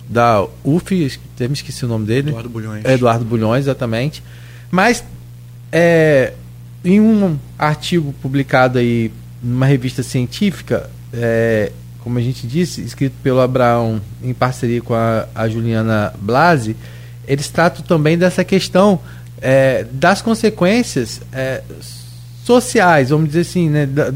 da 0.10 0.46
UF, 0.64 1.20
até 1.36 1.48
me 1.48 1.54
esqueci 1.54 1.86
o 1.86 1.88
nome 1.88 2.08
dele. 2.08 2.30
Eduardo 2.30 2.50
Bulhões. 2.50 2.86
Eduardo 2.86 3.26
Bulhões, 3.26 3.66
exatamente. 3.66 4.24
Mas 4.72 5.04
é, 5.72 6.34
em 6.84 7.00
um 7.00 7.38
artigo 7.58 8.14
publicado 8.22 8.80
aí 8.80 9.12
numa 9.42 9.66
revista 9.66 10.04
científica, 10.04 10.90
é, 11.14 11.72
como 12.00 12.20
a 12.20 12.22
gente 12.22 12.46
disse, 12.46 12.82
escrito 12.82 13.16
pelo 13.24 13.42
Abraão 13.42 14.02
em 14.24 14.34
parceria 14.34 14.82
com 14.82 14.94
a, 14.94 15.28
a 15.34 15.48
Juliana 15.48 16.14
Blasi, 16.20 16.76
eles 17.28 17.50
tratam 17.50 17.84
também 17.84 18.18
dessa 18.18 18.44
questão 18.44 19.00
é, 19.42 19.86
das 19.92 20.22
consequências 20.22 21.22
é, 21.32 21.62
sociais, 22.44 23.10
vamos 23.10 23.28
dizer 23.28 23.42
assim, 23.42 23.70
né, 23.70 23.86
da, 23.86 24.12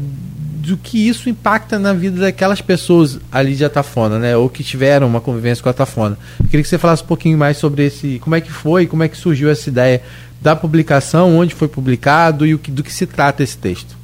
do 0.60 0.76
que 0.76 1.08
isso 1.08 1.28
impacta 1.28 1.78
na 1.78 1.92
vida 1.92 2.20
daquelas 2.20 2.60
pessoas 2.60 3.18
ali 3.32 3.56
de 3.56 3.64
Atafona, 3.64 4.18
né? 4.18 4.36
Ou 4.36 4.48
que 4.48 4.62
tiveram 4.62 5.06
uma 5.06 5.20
convivência 5.20 5.62
com 5.62 5.68
a 5.68 5.72
Atafona. 5.72 6.18
Queria 6.48 6.62
que 6.62 6.68
você 6.68 6.78
falasse 6.78 7.02
um 7.02 7.06
pouquinho 7.06 7.38
mais 7.38 7.56
sobre 7.56 7.86
esse, 7.86 8.18
como 8.20 8.36
é 8.36 8.40
que 8.40 8.52
foi, 8.52 8.86
como 8.86 9.02
é 9.02 9.08
que 9.08 9.16
surgiu 9.16 9.50
essa 9.50 9.68
ideia 9.68 10.02
da 10.40 10.54
publicação, 10.54 11.36
onde 11.36 11.54
foi 11.54 11.66
publicado 11.66 12.46
e 12.46 12.54
o 12.54 12.58
que, 12.58 12.70
do 12.70 12.82
que 12.82 12.92
se 12.92 13.06
trata 13.06 13.42
esse 13.42 13.56
texto. 13.56 13.99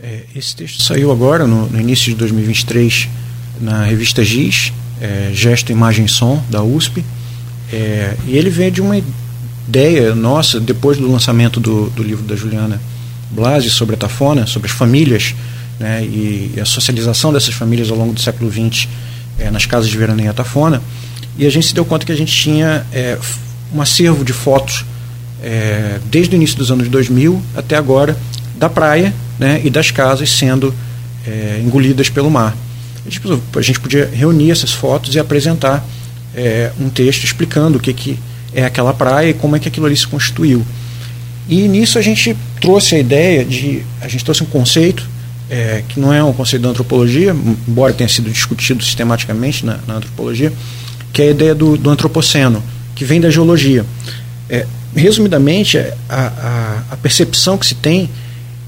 É, 0.00 0.20
esse 0.34 0.54
texto 0.54 0.80
saiu 0.80 1.10
agora, 1.10 1.46
no, 1.46 1.68
no, 1.68 1.80
início 1.80 2.10
de 2.10 2.14
2023, 2.14 3.08
na 3.60 3.84
revista 3.84 4.24
GIS, 4.24 4.72
é, 5.00 5.30
Gesto, 5.32 5.72
Imagem 5.72 6.04
e 6.04 6.08
Som, 6.08 6.42
da 6.48 6.62
USP. 6.62 7.04
É, 7.72 8.16
e 8.26 8.36
ele 8.36 8.48
vem 8.48 8.70
de 8.70 8.80
uma 8.80 8.96
ideia 8.96 10.14
nossa, 10.14 10.60
depois 10.60 10.98
do 10.98 11.10
lançamento 11.10 11.58
do, 11.58 11.90
do 11.90 12.02
livro 12.02 12.24
da 12.24 12.36
Juliana 12.36 12.80
Blasi 13.30 13.70
sobre 13.70 13.96
a 13.96 13.98
Tafona, 13.98 14.46
sobre 14.46 14.70
as 14.70 14.76
famílias 14.76 15.34
né, 15.80 16.02
e, 16.04 16.52
e, 16.56 16.60
a 16.60 16.64
socialização 16.64 17.32
dessas 17.32 17.54
famílias 17.54 17.90
ao 17.90 17.96
longo 17.96 18.12
do 18.12 18.20
século 18.20 18.50
XX 18.50 18.88
é, 19.38 19.50
nas 19.50 19.66
casas 19.66 19.90
de 19.90 19.98
veraneio 19.98 20.32
Tafona, 20.32 20.80
e 21.36 21.44
a 21.44 21.50
gente 21.50 21.66
se 21.66 21.74
deu 21.74 21.84
conta 21.84 22.06
que 22.06 22.12
a 22.12 22.16
gente 22.16 22.34
tinha 22.34 22.86
é, 22.92 23.18
um 23.74 23.82
acervo 23.82 24.24
de 24.24 24.32
fotos 24.32 24.84
é, 25.42 26.00
desde 26.06 26.34
o 26.34 26.36
início 26.36 26.56
dos 26.56 26.70
anos 26.70 26.88
2000 26.88 27.40
até 27.54 27.76
agora 27.76 28.16
da 28.56 28.68
praia 28.68 29.12
né, 29.38 29.60
e 29.64 29.70
das 29.70 29.90
casas 29.90 30.30
sendo 30.30 30.74
é, 31.26 31.60
engolidas 31.62 32.08
pelo 32.08 32.30
mar. 32.30 32.56
A 33.06 33.60
gente, 33.62 33.80
podia 33.80 34.06
reunir 34.06 34.50
essas 34.50 34.72
fotos 34.72 35.14
e 35.14 35.18
apresentar 35.18 35.84
é, 36.34 36.70
um 36.78 36.90
texto 36.90 37.24
explicando 37.24 37.78
o 37.78 37.80
que, 37.80 37.92
que 37.94 38.18
é 38.52 38.64
aquela 38.64 38.92
praia 38.92 39.30
e 39.30 39.34
como 39.34 39.56
é 39.56 39.58
que 39.58 39.68
aquilo 39.68 39.86
ali 39.86 39.96
se 39.96 40.06
constituiu. 40.06 40.64
E 41.48 41.66
nisso 41.66 41.98
a 41.98 42.02
gente 42.02 42.36
trouxe 42.60 42.96
a 42.96 42.98
ideia 42.98 43.44
de. 43.44 43.82
A 44.02 44.08
gente 44.08 44.22
trouxe 44.22 44.42
um 44.42 44.46
conceito 44.46 45.08
é, 45.48 45.82
que 45.88 45.98
não 45.98 46.12
é 46.12 46.22
um 46.22 46.32
conceito 46.32 46.62
da 46.62 46.68
antropologia, 46.68 47.34
embora 47.66 47.92
tenha 47.92 48.08
sido 48.08 48.30
discutido 48.30 48.84
sistematicamente 48.84 49.64
na, 49.64 49.78
na 49.86 49.94
antropologia, 49.94 50.52
que 51.12 51.22
é 51.22 51.28
a 51.28 51.30
ideia 51.30 51.54
do, 51.54 51.76
do 51.76 51.88
antropoceno, 51.88 52.62
que 52.94 53.04
vem 53.04 53.20
da 53.20 53.30
geologia. 53.30 53.84
É, 54.50 54.66
resumidamente, 54.94 55.78
a, 55.78 55.94
a, 56.08 56.82
a, 56.90 56.96
percepção 56.96 57.56
que 57.56 57.66
se 57.66 57.74
tem 57.74 58.10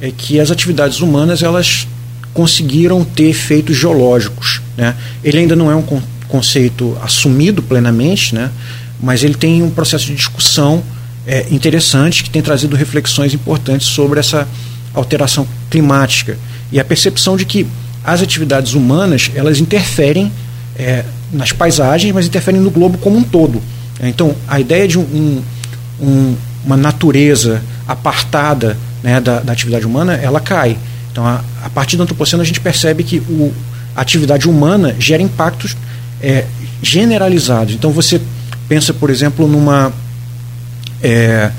é 0.01 0.11
que 0.11 0.41
as 0.41 0.51
atividades 0.51 1.01
humanas 1.01 1.43
elas 1.43 1.87
conseguiram 2.33 3.05
ter 3.05 3.25
efeitos 3.25 3.77
geológicos. 3.77 4.61
Né? 4.77 4.95
Ele 5.23 5.39
ainda 5.39 5.57
não 5.57 5.71
é 5.71 5.75
um 5.75 5.83
con 5.83 6.03
conceito 6.29 6.97
assumido 7.03 7.61
plenamente, 7.61 8.37
né? 8.37 8.53
mas 9.03 9.25
ele 9.25 9.35
tem 9.35 9.65
um 9.65 9.71
processo 9.71 10.07
de 10.07 10.15
discussão 10.15 10.81
é, 11.27 11.45
interessante 11.51 12.23
que 12.23 12.31
tem 12.31 12.41
trazido 12.41 12.77
reflexões 12.77 13.35
importantes 13.35 13.89
sobre 13.89 14.21
essa 14.21 14.47
alteração 14.95 15.45
climática 15.69 16.39
e 16.71 16.79
a 16.79 16.85
percepção 16.85 17.37
de 17.37 17.45
que 17.45 17.67
as 18.05 18.23
atividades 18.23 18.75
humanas 18.75 19.31
elas 19.35 19.59
interferem 19.59 20.31
é, 20.79 21.05
nas 21.33 21.51
paisagens, 21.53 22.15
mas 22.15 22.27
interferem 22.27 22.61
no 22.61 22.71
globo 22.71 22.97
como 22.99 23.17
um 23.17 23.25
todo. 23.25 23.61
Então, 24.01 24.35
a 24.49 24.59
ideia 24.59 24.89
de 24.89 24.99
um, 24.99 25.43
um, 26.01 26.37
uma 26.65 26.77
natureza 26.77 27.63
apartada 27.87 28.77
né, 29.03 29.21
da, 29.21 29.41
da, 29.41 29.53
atividade 29.53 29.87
humana, 29.87 30.15
ela 30.15 30.41
cai. 30.41 30.77
Então, 31.11 31.27
a, 31.27 31.43
a 31.65 31.71
partir 31.71 31.97
do 31.97 32.03
antropoceno, 32.03 32.43
a 32.43 32.47
gente 32.47 32.61
percebe 32.61 33.03
que 33.03 33.19
o, 33.19 33.53
a 33.95 34.01
atividade 34.01 34.49
humana 34.49 34.95
gera 34.99 35.23
impactos 35.23 35.77
é, 36.23 36.45
generalizados. 36.83 37.75
Então, 37.75 37.91
você 37.91 38.21
pensa, 38.69 38.95
por 38.95 39.11
exemplo, 39.11 39.49
numa, 39.49 39.93
é, 41.03 41.51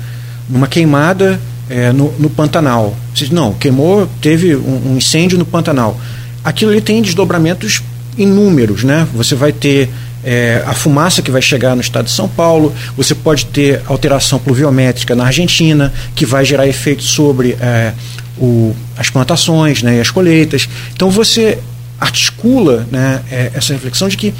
numa 0.48 0.66
queimada 0.66 1.40
é, 1.68 1.92
no, 1.92 2.12
no, 2.18 2.30
Pantanal. 2.30 2.96
Você 3.14 3.24
diz, 3.24 3.30
não, 3.30 3.52
queimou, 3.52 4.08
teve 4.20 4.56
um, 4.56 4.92
um, 4.92 4.96
incêndio 4.96 5.38
no 5.38 5.44
Pantanal. 5.44 5.98
Aquilo 6.44 6.70
ali 6.70 6.80
tem 6.80 7.02
desdobramentos 7.02 7.82
inúmeros, 8.16 8.84
né? 8.84 9.06
Você 9.14 9.34
vai 9.34 9.52
ter 9.52 9.90
é, 10.24 10.62
a 10.66 10.72
fumaça 10.72 11.20
que 11.22 11.30
vai 11.30 11.42
chegar 11.42 11.74
no 11.74 11.80
estado 11.80 12.04
de 12.04 12.12
São 12.12 12.28
Paulo, 12.28 12.74
você 12.96 13.14
pode 13.14 13.46
ter 13.46 13.82
alteração 13.86 14.38
pluviométrica 14.38 15.14
na 15.14 15.26
Argentina, 15.26 15.92
que 16.14 16.24
vai 16.24 16.44
gerar 16.44 16.66
efeitos 16.66 17.10
sobre 17.10 17.56
é, 17.60 17.92
o, 18.38 18.74
as 18.96 19.10
plantações 19.10 19.82
né, 19.82 19.96
e 19.96 20.00
as 20.00 20.10
colheitas. 20.10 20.68
Então 20.94 21.10
você 21.10 21.58
articula 22.00 22.86
né, 22.90 23.22
é, 23.30 23.52
essa 23.54 23.72
reflexão 23.72 24.08
de 24.08 24.16
que 24.16 24.34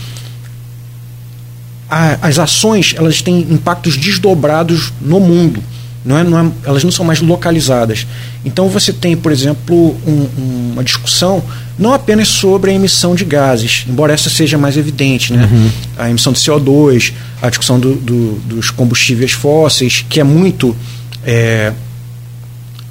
a, 1.89 2.18
as 2.22 2.39
ações 2.39 2.95
elas 2.97 3.20
têm 3.20 3.41
impactos 3.51 3.97
desdobrados 3.97 4.93
no 5.01 5.20
mundo. 5.20 5.62
Não 6.05 6.18
é, 6.18 6.24
não 6.24 6.38
é, 6.38 6.50
elas 6.64 6.82
não 6.82 6.90
são 6.90 7.05
mais 7.05 7.20
localizadas. 7.20 8.07
Então 8.44 8.68
você 8.68 8.92
tem, 8.92 9.16
por 9.16 9.30
exemplo, 9.30 9.96
um, 10.07 10.72
uma 10.72 10.82
discussão 10.84 11.42
não 11.78 11.92
apenas 11.92 12.28
sobre 12.28 12.70
a 12.70 12.74
emissão 12.74 13.14
de 13.14 13.24
gases, 13.24 13.84
embora 13.88 14.12
essa 14.12 14.28
seja 14.28 14.59
mais 14.59 14.76
evidente, 14.76 15.32
né? 15.32 15.48
Uhum. 15.50 15.70
a 15.96 16.11
emissão 16.11 16.32
de 16.32 16.40
CO2, 16.40 17.12
a 17.40 17.48
discussão 17.48 17.78
do, 17.78 17.94
do, 17.94 18.34
dos 18.46 18.70
combustíveis 18.70 19.32
fósseis, 19.32 20.05
que 20.09 20.20
é 20.20 20.24
muito 20.24 20.76
é, 21.24 21.72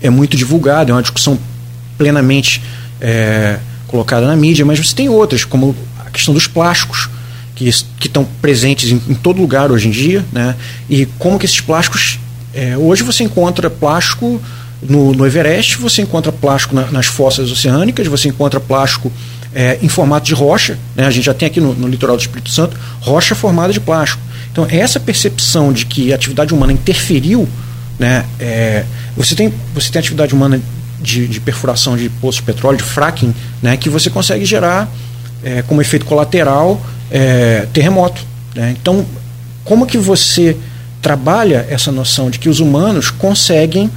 é 0.01 0.09
muito 0.09 0.35
divulgada, 0.37 0.91
é 0.91 0.93
uma 0.93 1.01
discussão 1.01 1.37
plenamente 1.97 2.61
é, 2.99 3.59
colocada 3.87 4.25
na 4.25 4.35
mídia, 4.35 4.65
mas 4.65 4.79
você 4.79 4.95
tem 4.95 5.09
outras, 5.09 5.43
como 5.43 5.75
a 5.99 6.09
questão 6.09 6.33
dos 6.33 6.47
plásticos, 6.47 7.09
que 7.53 7.69
estão 8.07 8.25
presentes 8.41 8.91
em, 8.91 8.99
em 9.07 9.13
todo 9.13 9.39
lugar 9.39 9.71
hoje 9.71 9.87
em 9.87 9.91
dia, 9.91 10.25
né? 10.31 10.55
e 10.89 11.05
como 11.19 11.37
que 11.37 11.45
esses 11.45 11.61
plásticos 11.61 12.17
é, 12.53 12.77
hoje 12.77 13.03
você 13.03 13.23
encontra 13.23 13.69
plástico 13.69 14.41
no, 14.81 15.13
no 15.13 15.25
Everest, 15.25 15.77
você 15.77 16.01
encontra 16.01 16.31
plástico 16.31 16.75
na, 16.75 16.89
nas 16.91 17.05
fossas 17.05 17.51
oceânicas, 17.51 18.07
você 18.07 18.27
encontra 18.27 18.59
plástico 18.59 19.11
é, 19.53 19.77
em 19.81 19.87
formato 19.87 20.25
de 20.25 20.33
rocha. 20.33 20.77
Né? 20.95 21.05
A 21.05 21.11
gente 21.11 21.25
já 21.25 21.33
tem 21.33 21.47
aqui 21.47 21.59
no, 21.61 21.73
no, 21.73 21.87
litoral 21.87 22.15
do 22.15 22.21
Espírito 22.21 22.49
Santo 22.49 22.77
rocha 22.99 23.35
formada 23.35 23.71
de 23.71 23.79
plástico. 23.79 24.21
Então, 24.51 24.67
essa 24.69 24.99
percepção 24.99 25.71
de 25.71 25.85
que 25.85 26.11
a 26.11 26.15
atividade 26.15 26.53
humana 26.53 26.73
interferiu, 26.73 27.47
né, 27.97 28.25
é, 28.39 28.83
você, 29.15 29.33
tem, 29.33 29.53
você 29.73 29.91
tem 29.91 29.99
atividade 29.99 30.33
humana 30.33 30.59
de, 30.99 31.27
de, 31.27 31.39
perfuração 31.39 31.95
de 31.95 32.09
poços 32.09 32.37
de 32.37 32.43
petróleo, 32.43 32.77
de 32.77 32.83
fracking, 32.83 33.33
né, 33.61 33.77
que 33.77 33.89
você 33.89 34.09
consegue 34.09 34.43
gerar, 34.43 34.89
é, 35.41 35.61
como 35.61 35.81
efeito 35.81 36.05
colateral, 36.05 36.81
é, 37.09 37.65
terremoto. 37.71 38.21
Né? 38.53 38.75
Então, 38.79 39.05
como 39.63 39.85
que 39.85 39.97
você 39.97 40.57
trabalha 41.01 41.65
essa 41.69 41.91
noção 41.91 42.29
de 42.29 42.39
que 42.39 42.49
os 42.49 42.59
humanos 42.59 43.09
conseguem 43.09 43.89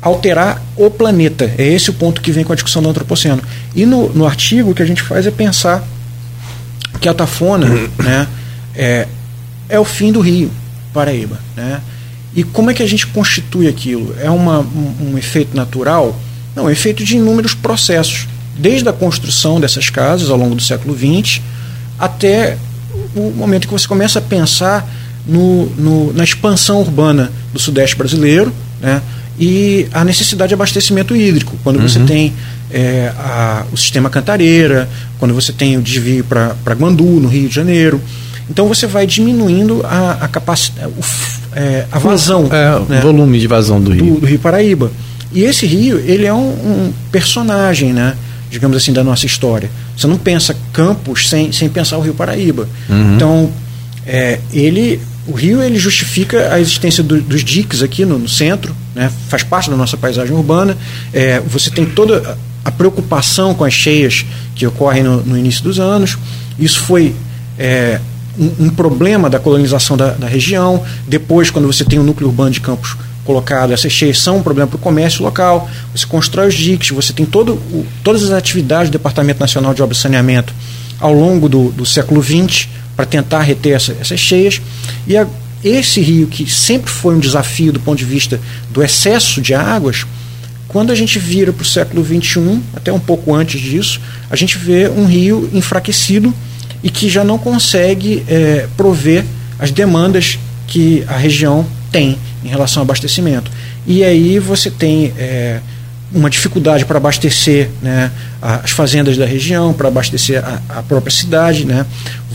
alterar 0.00 0.62
o 0.76 0.90
planeta? 0.90 1.52
É 1.58 1.66
esse 1.66 1.90
o 1.90 1.94
ponto 1.94 2.20
que 2.20 2.30
vem 2.30 2.44
com 2.44 2.52
a 2.52 2.56
discussão 2.56 2.82
do 2.82 2.88
antropoceno. 2.88 3.42
E 3.74 3.84
no, 3.84 4.08
no 4.10 4.26
artigo 4.26 4.70
o 4.70 4.74
que 4.74 4.82
a 4.82 4.86
gente 4.86 5.02
faz 5.02 5.26
é 5.26 5.30
pensar 5.30 5.82
que 7.00 7.08
a 7.08 7.14
tafona 7.14 7.66
né, 8.02 8.28
é, 8.74 9.08
é 9.68 9.80
o 9.80 9.84
fim 9.84 10.12
do 10.12 10.20
rio 10.20 10.50
Paraíba. 10.92 11.38
Né? 11.56 11.80
E 12.34 12.42
como 12.42 12.70
é 12.70 12.74
que 12.74 12.82
a 12.82 12.86
gente 12.86 13.06
constitui 13.08 13.68
aquilo? 13.68 14.14
É 14.20 14.30
uma, 14.30 14.60
um, 14.60 15.12
um 15.12 15.18
efeito 15.18 15.56
natural? 15.56 16.16
Não, 16.54 16.64
é 16.64 16.66
um 16.66 16.70
efeito 16.70 17.04
de 17.04 17.16
inúmeros 17.16 17.54
processos, 17.54 18.26
desde 18.56 18.88
a 18.88 18.92
construção 18.92 19.60
dessas 19.60 19.90
casas 19.90 20.30
ao 20.30 20.36
longo 20.36 20.54
do 20.54 20.62
século 20.62 20.96
XX 20.96 21.40
até 21.98 22.56
o 23.14 23.30
momento 23.30 23.66
que 23.66 23.72
você 23.72 23.86
começa 23.86 24.18
a 24.18 24.22
pensar 24.22 24.88
no, 25.26 25.66
no, 25.76 26.12
na 26.12 26.24
expansão 26.24 26.80
urbana 26.80 27.32
do 27.52 27.58
Sudeste 27.58 27.96
brasileiro 27.96 28.52
né, 28.80 29.00
e 29.38 29.88
a 29.92 30.04
necessidade 30.04 30.48
de 30.48 30.54
abastecimento 30.54 31.16
hídrico. 31.16 31.56
Quando 31.62 31.76
uhum. 31.76 31.88
você 31.88 32.00
tem 32.00 32.32
é, 32.70 33.12
a, 33.16 33.64
o 33.72 33.76
sistema 33.76 34.10
Cantareira, 34.10 34.88
quando 35.18 35.34
você 35.34 35.52
tem 35.52 35.76
o 35.76 35.82
desvio 35.82 36.24
para 36.24 36.74
Guandu, 36.74 37.04
no 37.04 37.28
Rio 37.28 37.48
de 37.48 37.54
Janeiro. 37.54 38.00
Então 38.48 38.68
você 38.68 38.86
vai 38.86 39.06
diminuindo 39.06 39.80
a, 39.84 40.18
a 40.20 40.28
capacidade, 40.28 40.92
é, 41.54 41.86
a 41.90 41.98
vazão. 41.98 42.48
É, 42.50 42.92
né, 42.92 42.98
o 42.98 43.02
volume 43.02 43.38
de 43.38 43.46
vazão 43.46 43.80
do 43.80 43.92
rio. 43.92 44.04
Do, 44.04 44.20
do, 44.20 44.26
Rio 44.26 44.38
Paraíba. 44.38 44.90
E 45.32 45.42
esse 45.42 45.66
rio, 45.66 45.98
ele 45.98 46.26
é 46.26 46.32
um, 46.32 46.50
um, 46.50 46.92
personagem, 47.10 47.92
né? 47.92 48.14
Digamos 48.50 48.76
assim, 48.76 48.92
da 48.92 49.02
nossa 49.02 49.26
história. 49.26 49.70
Você 49.96 50.06
não 50.06 50.18
pensa 50.18 50.54
Campos 50.72 51.28
sem, 51.28 51.50
sem 51.50 51.68
pensar 51.68 51.96
o 51.96 52.00
Rio 52.02 52.14
Paraíba. 52.14 52.68
Uhum. 52.88 53.14
Então, 53.16 53.52
é, 54.06 54.38
ele, 54.52 55.00
o 55.26 55.32
rio 55.32 55.62
ele 55.62 55.78
justifica 55.78 56.52
a 56.52 56.60
existência 56.60 57.02
do, 57.02 57.20
dos 57.20 57.42
diques 57.42 57.82
aqui 57.82 58.04
no, 58.04 58.18
no, 58.18 58.28
centro, 58.28 58.74
né? 58.94 59.10
faz 59.28 59.42
parte 59.42 59.70
da 59.70 59.76
nossa 59.76 59.96
paisagem 59.96 60.34
urbana. 60.34 60.76
É, 61.12 61.40
você 61.40 61.70
tem 61.70 61.86
toda 61.86 62.36
a 62.64 62.70
preocupação 62.70 63.54
com 63.54 63.64
as 63.64 63.72
cheias 63.72 64.24
que 64.54 64.66
ocorrem 64.66 65.02
no, 65.02 65.22
no 65.22 65.38
início 65.38 65.62
dos 65.62 65.80
anos. 65.80 66.18
Isso 66.58 66.80
foi 66.80 67.14
é, 67.58 68.00
um, 68.38 68.66
um, 68.66 68.70
problema 68.70 69.30
da 69.30 69.38
colonização 69.38 69.96
da, 69.96 70.10
da, 70.10 70.26
região. 70.26 70.82
Depois, 71.06 71.50
quando 71.50 71.66
você 71.66 71.84
tem 71.84 71.98
o 71.98 72.02
núcleo 72.02 72.28
urbano 72.28 72.50
de 72.50 72.60
Campos 72.60 72.96
colocado, 73.24 73.72
essas 73.72 73.92
cheias 73.92 74.18
são 74.18 74.38
um 74.38 74.42
problema 74.42 74.68
para 74.68 74.76
o 74.76 74.80
comércio 74.80 75.22
local. 75.22 75.68
Você 75.94 76.06
constrói 76.06 76.48
os 76.48 76.54
diques, 76.54 76.90
você 76.90 77.14
tem 77.14 77.24
todo 77.24 77.54
o, 77.54 77.86
todas 78.02 78.22
as 78.22 78.30
atividades 78.30 78.90
do 78.90 78.92
Departamento 78.92 79.40
Nacional 79.40 79.72
de 79.72 79.82
Obras 79.82 79.98
e 79.98 80.02
Saneamento 80.02 80.52
ao 81.00 81.12
longo 81.12 81.48
do, 81.48 81.70
do 81.70 81.86
século 81.86 82.22
XX 82.22 82.68
para 82.96 83.04
tentar 83.04 83.42
reter 83.42 83.74
essa, 83.74 83.96
essas 84.00 84.20
cheias. 84.20 84.60
E 85.06 85.16
a, 85.16 85.26
esse 85.62 86.00
rio, 86.00 86.26
que 86.26 86.50
sempre 86.50 86.90
foi 86.90 87.14
um 87.14 87.18
desafio 87.18 87.72
do 87.72 87.80
ponto 87.80 87.98
de 87.98 88.04
vista 88.04 88.40
do 88.70 88.82
excesso 88.82 89.40
de 89.40 89.54
águas, 89.54 90.04
quando 90.68 90.90
a 90.90 90.94
gente 90.94 91.18
vira 91.18 91.52
para 91.52 91.62
o 91.62 91.64
século 91.64 92.04
XXI, 92.04 92.60
até 92.74 92.92
um 92.92 92.98
pouco 92.98 93.32
antes 93.32 93.60
disso, 93.60 94.00
a 94.28 94.36
gente 94.36 94.58
vê 94.58 94.88
um 94.88 95.06
rio 95.06 95.48
enfraquecido 95.52 96.34
e 96.82 96.90
que 96.90 97.08
já 97.08 97.24
não 97.24 97.38
consegue 97.38 98.24
é, 98.28 98.68
prover 98.76 99.24
as 99.58 99.70
demandas 99.70 100.38
que 100.66 101.04
a 101.06 101.16
região 101.16 101.64
tem 101.90 102.18
em 102.44 102.48
relação 102.48 102.80
ao 102.80 102.84
abastecimento. 102.84 103.50
E 103.86 104.02
aí 104.02 104.38
você 104.38 104.70
tem 104.70 105.12
é, 105.16 105.60
uma 106.12 106.30
dificuldade 106.30 106.84
para 106.84 106.96
abastecer 106.98 107.68
né, 107.82 108.10
as 108.40 108.70
fazendas 108.70 109.16
da 109.16 109.26
região, 109.26 109.72
para 109.72 109.88
abastecer 109.88 110.42
a, 110.44 110.60
a, 110.78 110.82
própria 110.82 111.10
cidade. 111.10 111.64
Né? 111.64 111.84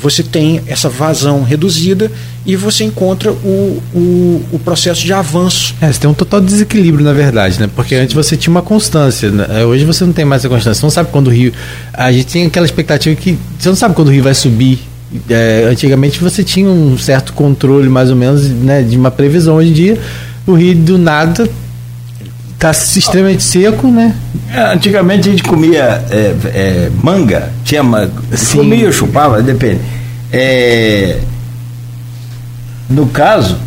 Você 0.01 0.21
tem 0.21 0.61
essa 0.67 0.89
vazão 0.89 1.43
reduzida 1.43 2.11
e 2.45 2.55
você 2.55 2.83
encontra 2.83 3.31
o, 3.31 3.81
o, 3.93 4.45
o 4.51 4.59
processo 4.59 5.01
de 5.01 5.13
avanço. 5.13 5.75
É, 5.81 5.91
você 5.91 5.99
tem 5.99 6.09
um 6.09 6.13
total 6.13 6.41
desequilíbrio, 6.41 7.05
na 7.05 7.13
verdade, 7.13 7.59
né? 7.59 7.69
porque 7.73 7.95
antes 7.95 8.13
você 8.13 8.35
tinha 8.35 8.51
uma 8.51 8.61
constância. 8.61 9.29
Né? 9.29 9.45
É, 9.49 9.65
hoje 9.65 9.85
você 9.85 10.03
não 10.03 10.13
tem 10.13 10.25
mais 10.25 10.41
essa 10.41 10.49
constância. 10.49 10.79
Você 10.79 10.85
não 10.85 10.91
sabe 10.91 11.09
quando 11.11 11.27
o 11.27 11.31
rio. 11.31 11.53
A 11.93 12.11
gente 12.11 12.27
tem 12.27 12.45
aquela 12.45 12.65
expectativa 12.65 13.15
que 13.15 13.37
você 13.57 13.69
não 13.69 13.75
sabe 13.75 13.95
quando 13.95 14.09
o 14.09 14.11
rio 14.11 14.23
vai 14.23 14.33
subir. 14.33 14.79
É, 15.29 15.67
antigamente 15.71 16.19
você 16.19 16.43
tinha 16.43 16.69
um 16.69 16.97
certo 16.97 17.33
controle, 17.33 17.89
mais 17.89 18.09
ou 18.09 18.15
menos, 18.15 18.47
né, 18.47 18.83
de 18.83 18.97
uma 18.97 19.09
previsão. 19.09 19.55
Hoje 19.55 19.69
em 19.69 19.73
dia, 19.73 19.99
o 20.45 20.53
rio 20.53 20.75
do 20.75 20.97
nada 20.97 21.49
Tá 22.59 22.71
extremamente 22.71 23.41
seco, 23.41 23.87
né? 23.87 24.13
É, 24.53 24.73
antigamente 24.73 25.29
a 25.29 25.31
gente 25.31 25.43
comia 25.43 26.03
é, 26.11 26.35
é, 26.47 26.91
manga, 27.01 27.49
tinha 27.63 27.81
manga. 27.81 28.11
Comia, 28.51 28.91
chupava, 28.91 29.41
depende. 29.41 29.79
É, 30.29 31.19
no 32.89 33.05
caso, 33.05 33.57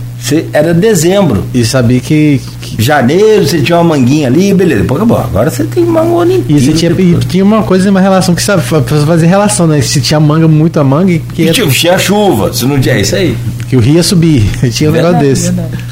era 0.52 0.74
dezembro. 0.74 1.44
E 1.54 1.64
sabia 1.64 2.00
que, 2.00 2.38
que, 2.60 2.82
Janeiro 2.82 3.46
você 3.46 3.62
tinha 3.62 3.78
uma 3.78 3.96
manguinha 3.96 4.28
ali, 4.28 4.52
beleza. 4.52 4.84
Pô, 4.84 4.96
acabou. 4.96 5.16
Agora 5.16 5.50
você 5.50 5.64
tem 5.64 5.84
manga 5.84 6.10
o 6.10 6.24
E 6.24 6.60
você 6.60 6.72
tinha, 6.72 6.90
e 6.92 7.14
tinha 7.26 7.44
uma 7.44 7.62
coisa, 7.62 7.90
uma 7.90 8.00
relação 8.00 8.34
que 8.34 8.42
sabe 8.42 8.62
fazer 8.62 9.26
relação, 9.26 9.66
né? 9.66 9.80
Se 9.80 10.02
tinha 10.02 10.20
manga, 10.20 10.46
muito 10.46 10.78
a 10.78 10.84
manga. 10.84 11.18
Que 11.34 11.44
e 11.44 11.50
tinha, 11.50 11.98
chuva, 11.98 12.52
se 12.52 12.66
não 12.66 12.78
tinha 12.78 12.96
é 12.96 13.00
isso 13.00 13.16
aí. 13.16 13.36
Que 13.68 13.76
o 13.76 13.80
rio 13.80 13.94
ia 13.94 14.02
subir. 14.02 14.44
tinha 14.70 14.90
um 14.90 14.92
negócio 14.92 15.18
desse. 15.18 15.50
Verdade. 15.50 15.91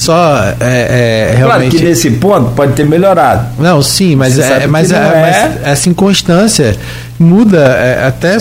Só 0.00 0.42
é, 0.44 0.54
é, 0.60 1.34
realmente. 1.36 1.72
Claro 1.72 1.76
que 1.76 1.84
nesse 1.84 2.10
ponto 2.12 2.52
pode 2.52 2.72
ter 2.72 2.86
melhorado. 2.86 3.48
Não, 3.58 3.82
sim, 3.82 4.16
mas, 4.16 4.38
é, 4.38 4.66
mas, 4.66 4.90
é, 4.90 4.96
é, 4.96 5.20
mas 5.20 5.62
essa 5.62 5.90
inconstância 5.90 6.74
muda 7.18 7.58
é, 7.58 8.06
até 8.06 8.38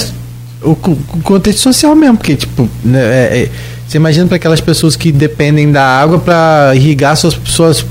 o, 0.63 0.71
o, 0.71 1.21
contexto 1.21 1.59
social 1.59 1.93
mesmo, 1.97 2.15
porque 2.15 2.37
tipo, 2.37 2.69
né, 2.81 3.01
é, 3.01 3.49
você 3.85 3.97
imagina 3.97 4.25
para 4.25 4.37
aquelas 4.37 4.61
pessoas 4.61 4.95
que 4.95 5.11
dependem 5.11 5.69
da 5.69 5.83
água 5.83 6.17
para 6.17 6.71
irrigar 6.75 7.17
suas 7.17 7.37
suas 7.43 7.85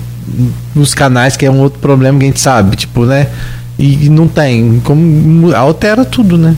nos 0.74 0.94
canais, 0.94 1.36
que 1.36 1.44
é 1.44 1.50
um 1.50 1.60
outro 1.60 1.78
problema 1.78 2.18
que 2.18 2.24
a 2.24 2.28
gente 2.28 2.40
sabe, 2.40 2.74
tipo, 2.74 3.04
né? 3.04 3.26
E, 3.78 4.06
e 4.06 4.08
não 4.08 4.26
tem, 4.26 4.80
como 4.82 5.54
altera 5.54 6.06
tudo, 6.06 6.38
né? 6.38 6.56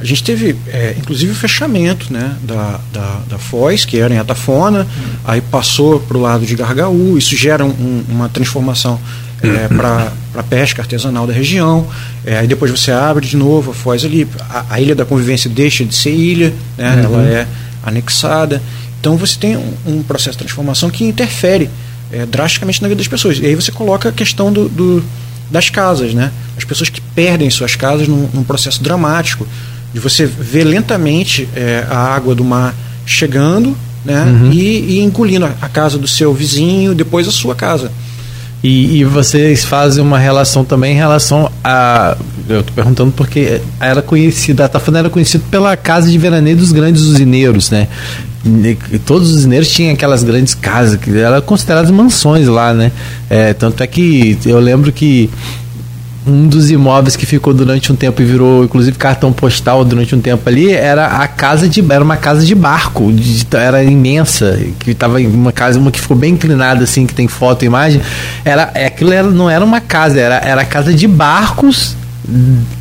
A 0.00 0.04
gente 0.04 0.24
teve, 0.24 0.56
é, 0.68 0.94
inclusive, 0.98 1.32
o 1.32 1.34
fechamento 1.34 2.12
né, 2.12 2.36
da, 2.42 2.80
da, 2.92 3.20
da 3.28 3.38
Foz, 3.38 3.84
que 3.84 3.98
era 3.98 4.12
em 4.12 4.18
Atafona, 4.18 4.80
uhum. 4.80 5.14
aí 5.24 5.40
passou 5.40 6.00
para 6.00 6.16
o 6.16 6.20
lado 6.20 6.44
de 6.44 6.56
Gargaú, 6.56 7.16
isso 7.16 7.36
gera 7.36 7.64
um, 7.64 8.04
uma 8.08 8.28
transformação 8.28 9.00
é, 9.40 9.68
para 9.68 10.12
a 10.34 10.42
pesca 10.42 10.82
artesanal 10.82 11.26
da 11.26 11.32
região. 11.32 11.86
É, 12.24 12.38
aí 12.38 12.46
depois 12.46 12.70
você 12.70 12.90
abre 12.90 13.26
de 13.26 13.36
novo 13.36 13.70
a 13.70 13.74
Foz 13.74 14.04
ali, 14.04 14.26
a, 14.50 14.64
a 14.70 14.80
Ilha 14.80 14.94
da 14.94 15.04
Convivência 15.04 15.48
deixa 15.48 15.84
de 15.84 15.94
ser 15.94 16.12
ilha, 16.12 16.52
né, 16.76 16.94
uhum. 16.96 17.04
ela 17.04 17.22
é 17.22 17.46
anexada. 17.84 18.60
Então 19.00 19.16
você 19.16 19.38
tem 19.38 19.56
um, 19.56 19.74
um 19.86 20.02
processo 20.02 20.32
de 20.32 20.38
transformação 20.38 20.90
que 20.90 21.04
interfere 21.04 21.70
é, 22.10 22.26
drasticamente 22.26 22.82
na 22.82 22.88
vida 22.88 22.98
das 22.98 23.08
pessoas. 23.08 23.38
E 23.38 23.46
aí 23.46 23.54
você 23.54 23.70
coloca 23.70 24.08
a 24.08 24.12
questão 24.12 24.52
do, 24.52 24.68
do 24.68 25.04
das 25.50 25.68
casas, 25.68 26.14
né? 26.14 26.32
As 26.56 26.64
pessoas 26.64 26.88
que 26.88 27.00
perdem 27.00 27.48
suas 27.50 27.76
casas 27.76 28.08
num, 28.08 28.28
num 28.32 28.42
processo 28.42 28.82
dramático 28.82 29.46
de 29.94 30.00
você 30.00 30.26
ver 30.26 30.64
lentamente 30.64 31.48
é, 31.54 31.86
a 31.88 31.96
água 31.96 32.34
do 32.34 32.44
mar 32.44 32.74
chegando 33.06 33.76
né, 34.04 34.22
uhum. 34.24 34.52
e, 34.52 34.96
e, 34.96 35.00
engolindo 35.00 35.46
a 35.46 35.68
casa 35.68 35.96
do 35.96 36.08
seu 36.08 36.34
vizinho, 36.34 36.94
depois 36.94 37.28
a 37.28 37.30
sua 37.30 37.54
casa. 37.54 37.90
E, 38.62 38.98
e 38.98 39.04
vocês 39.04 39.64
fazem 39.64 40.02
uma 40.02 40.18
relação 40.18 40.64
também 40.64 40.94
em 40.94 40.96
relação 40.96 41.50
a. 41.62 42.16
Eu 42.48 42.60
estou 42.60 42.74
perguntando 42.74 43.12
porque 43.12 43.60
era 43.78 44.02
conhecida, 44.02 44.64
a 44.64 44.68
Tafana 44.68 45.00
era 45.00 45.10
conhecida 45.10 45.44
pela 45.50 45.76
casa 45.76 46.10
de 46.10 46.16
veraneio 46.18 46.56
dos 46.56 46.72
grandes 46.72 47.02
usineiros, 47.02 47.70
né? 47.70 47.88
E 48.90 48.98
todos 48.98 49.30
os 49.30 49.36
usineiros 49.36 49.68
tinham 49.68 49.92
aquelas 49.92 50.22
grandes 50.22 50.54
casas, 50.54 50.98
que 50.98 51.16
eram 51.16 51.40
consideradas 51.42 51.90
mansões 51.90 52.46
lá, 52.46 52.74
né? 52.74 52.90
É, 53.28 53.54
tanto 53.54 53.82
é 53.82 53.86
que 53.86 54.38
eu 54.44 54.58
lembro 54.58 54.92
que 54.92 55.30
um 56.26 56.48
dos 56.48 56.70
imóveis 56.70 57.16
que 57.16 57.26
ficou 57.26 57.52
durante 57.52 57.92
um 57.92 57.96
tempo 57.96 58.22
e 58.22 58.24
virou 58.24 58.64
inclusive 58.64 58.96
cartão 58.96 59.32
postal 59.32 59.84
durante 59.84 60.14
um 60.14 60.20
tempo 60.20 60.48
ali 60.48 60.72
era 60.72 61.06
a 61.06 61.28
casa 61.28 61.68
de 61.68 61.84
era 61.92 62.02
uma 62.02 62.16
casa 62.16 62.44
de 62.44 62.54
barco 62.54 63.12
de, 63.12 63.46
era 63.54 63.84
imensa 63.84 64.58
que 64.78 64.92
estava 64.92 65.20
em 65.20 65.26
uma 65.26 65.52
casa 65.52 65.78
uma 65.78 65.90
que 65.90 66.00
ficou 66.00 66.16
bem 66.16 66.32
inclinada 66.32 66.84
assim 66.84 67.06
que 67.06 67.14
tem 67.14 67.28
foto 67.28 67.62
e 67.62 67.66
imagem. 67.66 68.00
Era 68.44 68.64
aquilo 68.64 69.12
era, 69.12 69.28
não 69.28 69.50
era 69.50 69.64
uma 69.64 69.80
casa 69.80 70.18
era 70.18 70.36
era 70.36 70.62
a 70.62 70.64
casa 70.64 70.94
de 70.94 71.06
barcos 71.06 71.94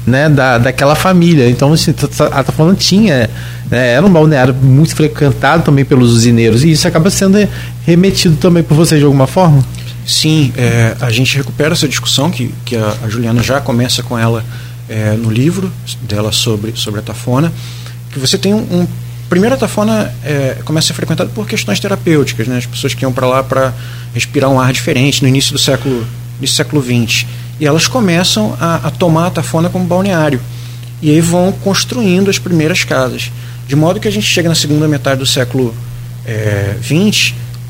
né 0.07 0.29
da, 0.29 0.57
daquela 0.57 0.95
família. 0.95 1.49
Então 1.49 1.73
a 1.73 1.93
tá, 2.07 2.43
tá 2.43 2.51
falando 2.51 2.77
tinha 2.77 3.29
né, 3.69 3.93
era 3.93 4.05
um 4.05 4.09
balneário 4.09 4.53
muito 4.53 4.95
frequentado 4.95 5.63
também 5.63 5.83
pelos 5.83 6.13
usineiros. 6.13 6.63
E 6.63 6.71
isso 6.71 6.87
acaba 6.87 7.09
sendo 7.09 7.45
remetido 7.85 8.37
também 8.37 8.63
por 8.63 8.75
vocês 8.75 8.99
de 8.99 9.05
alguma 9.05 9.27
forma 9.27 9.63
Sim, 10.05 10.53
é, 10.57 10.95
a 10.99 11.11
gente 11.11 11.37
recupera 11.37 11.73
essa 11.73 11.87
discussão 11.87 12.29
que, 12.29 12.53
que 12.65 12.75
a, 12.75 12.97
a 13.03 13.09
Juliana 13.09 13.41
já 13.41 13.61
começa 13.61 14.03
com 14.03 14.17
ela 14.17 14.43
é, 14.89 15.13
no 15.13 15.31
livro 15.31 15.71
dela 16.01 16.31
sobre, 16.31 16.73
sobre 16.75 16.99
a 16.99 17.03
tafona, 17.03 17.51
que 18.11 18.19
você 18.19 18.37
tem 18.37 18.53
um, 18.53 18.59
um 18.59 18.87
primeiro 19.29 19.55
a 19.55 19.57
tafona 19.57 20.13
é, 20.23 20.57
começa 20.65 20.85
a 20.85 20.87
ser 20.89 20.93
frequentada 20.93 21.29
por 21.33 21.47
questões 21.47 21.79
terapêuticas, 21.79 22.47
né? 22.47 22.57
As 22.57 22.65
pessoas 22.65 22.93
que 22.93 23.03
iam 23.03 23.11
para 23.11 23.25
lá 23.25 23.43
para 23.43 23.73
respirar 24.13 24.49
um 24.49 24.59
ar 24.59 24.71
diferente 24.71 25.21
no 25.23 25.27
início 25.27 25.53
do 25.53 25.59
século 25.59 26.05
do 26.39 26.47
século 26.47 26.83
XX 26.83 27.25
e 27.59 27.65
elas 27.65 27.87
começam 27.87 28.55
a, 28.59 28.87
a 28.87 28.91
tomar 28.91 29.27
a 29.27 29.29
tafona 29.31 29.69
como 29.69 29.85
balneário 29.85 30.41
e 31.01 31.09
aí 31.09 31.21
vão 31.21 31.51
construindo 31.51 32.29
as 32.29 32.37
primeiras 32.37 32.83
casas. 32.83 33.31
De 33.67 33.75
modo 33.75 33.99
que 33.99 34.07
a 34.07 34.11
gente 34.11 34.27
chega 34.27 34.49
na 34.49 34.55
segunda 34.55 34.87
metade 34.87 35.19
do 35.19 35.25
século 35.25 35.73
é, 36.25 36.75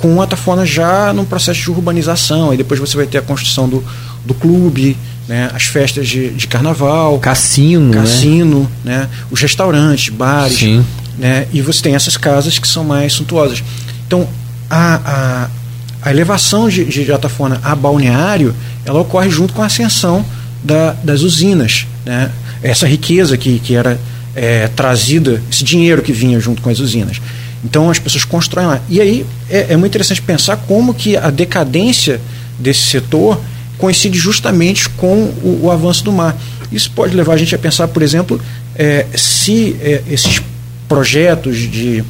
com 0.03 0.21
a 0.21 0.27
Tafona 0.27 0.65
já 0.65 1.13
num 1.13 1.23
processo 1.23 1.61
de 1.61 1.71
urbanização, 1.71 2.53
e 2.53 2.57
depois 2.57 2.77
você 2.77 2.97
vai 2.97 3.05
ter 3.05 3.19
a 3.19 3.21
construção 3.21 3.69
do, 3.69 3.81
do 4.25 4.33
clube, 4.33 4.97
né, 5.29 5.49
as 5.53 5.63
festas 5.63 6.09
de, 6.09 6.29
de 6.31 6.45
carnaval, 6.45 7.17
cassino, 7.19 7.95
né? 7.95 8.01
cassino, 8.01 8.69
né? 8.83 8.97
né 8.97 9.09
os 9.31 9.39
restaurantes, 9.39 10.09
bares, 10.13 10.57
Sim. 10.57 10.85
né, 11.17 11.47
e 11.53 11.61
você 11.61 11.81
tem 11.83 11.95
essas 11.95 12.17
casas 12.17 12.59
que 12.59 12.67
são 12.67 12.83
mais 12.83 13.13
suntuosas. 13.13 13.63
Então, 14.05 14.27
a, 14.69 14.99
a, 15.05 16.09
a 16.09 16.11
elevação 16.11 16.67
de, 16.67 16.83
de 16.83 17.05
Jatafona 17.05 17.61
a 17.63 17.73
balneário, 17.73 18.53
ela 18.83 18.99
ocorre 18.99 19.29
junto 19.29 19.53
com 19.53 19.63
a 19.63 19.67
ascensão 19.67 20.25
da, 20.61 20.97
das 21.01 21.21
usinas, 21.21 21.87
né? 22.05 22.29
essa 22.61 22.85
riqueza 22.85 23.37
que, 23.37 23.57
que 23.57 23.73
era 23.73 23.97
é, 24.35 24.67
trazida, 24.67 25.41
esse 25.49 25.63
dinheiro 25.63 26.01
que 26.01 26.11
vinha 26.11 26.41
junto 26.41 26.61
com 26.61 26.69
as 26.69 26.79
usinas. 26.79 27.21
Então 27.63 27.89
as 27.89 27.99
pessoas 27.99 28.25
constroem 28.25 28.67
lá. 28.67 28.81
E 28.89 28.99
aí 28.99 29.25
é, 29.49 29.73
é 29.73 29.77
muito 29.77 29.91
interessante 29.91 30.21
pensar 30.21 30.57
como 30.57 30.93
que 30.93 31.15
a 31.15 31.29
decadência 31.29 32.19
desse 32.59 32.81
setor 32.81 33.39
coincide 33.77 34.17
justamente 34.17 34.89
com 34.89 35.15
o, 35.43 35.61
o, 35.63 35.71
avanço 35.71 36.03
do 36.03 36.11
mar. 36.11 36.35
Isso 36.71 36.91
pode 36.91 37.15
levar 37.15 37.33
a 37.33 37.37
gente 37.37 37.55
a 37.55 37.57
pensar, 37.57 37.87
por 37.87 38.01
exemplo, 38.01 38.39
é, 38.75 39.05
se 39.15 39.75
é, 39.81 40.03
esses 40.09 40.41
projetos 40.87 41.57
de, 41.57 42.03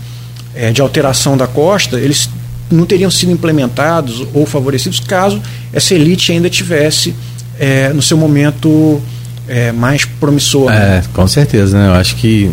é, 0.55 0.71
de 0.71 0.81
alteração 0.81 1.37
da 1.37 1.47
costa 1.47 1.99
eles 1.99 2.29
não 2.69 2.85
teriam 2.85 3.11
sido 3.11 3.31
implementados 3.31 4.25
ou 4.33 4.45
favorecidos 4.45 4.99
caso 4.99 5.41
essa 5.71 5.93
elite 5.93 6.31
ainda 6.31 6.49
tivesse 6.49 7.13
é, 7.59 7.89
no 7.89 8.01
seu 8.01 8.17
momento 8.17 9.01
é, 9.47 9.71
mais 9.71 10.05
promissor. 10.05 10.71
É, 10.71 10.75
né? 10.75 11.03
com 11.13 11.27
certeza, 11.27 11.77
né? 11.77 11.87
Eu 11.87 11.93
acho 11.93 12.15
que 12.15 12.49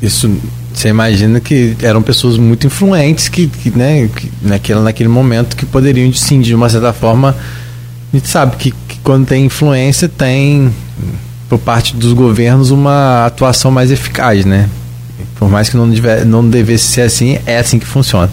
isso 0.00 0.30
você 0.78 0.88
imagina 0.88 1.40
que 1.40 1.76
eram 1.82 2.02
pessoas 2.02 2.36
muito 2.38 2.66
influentes 2.66 3.28
que, 3.28 3.46
que 3.46 3.70
né, 3.70 4.08
que 4.14 4.30
naquele, 4.42 4.80
naquele 4.80 5.08
momento 5.08 5.56
que 5.56 5.66
poderiam, 5.66 6.12
sim, 6.12 6.40
de 6.40 6.54
uma 6.54 6.68
certa 6.68 6.92
forma, 6.92 7.36
a 8.12 8.16
gente 8.16 8.28
sabe 8.28 8.56
que, 8.56 8.70
que 8.88 8.98
quando 9.02 9.26
tem 9.26 9.46
influência 9.46 10.08
tem 10.08 10.72
por 11.48 11.58
parte 11.58 11.94
dos 11.96 12.12
governos 12.12 12.70
uma 12.70 13.26
atuação 13.26 13.70
mais 13.70 13.90
eficaz, 13.90 14.44
né? 14.44 14.68
Por 15.36 15.50
mais 15.50 15.68
que 15.68 15.76
não, 15.76 15.88
deve, 15.88 16.24
não 16.24 16.48
devesse 16.48 16.84
ser 16.84 17.02
assim, 17.02 17.38
é 17.46 17.58
assim 17.58 17.78
que 17.78 17.86
funciona. 17.86 18.30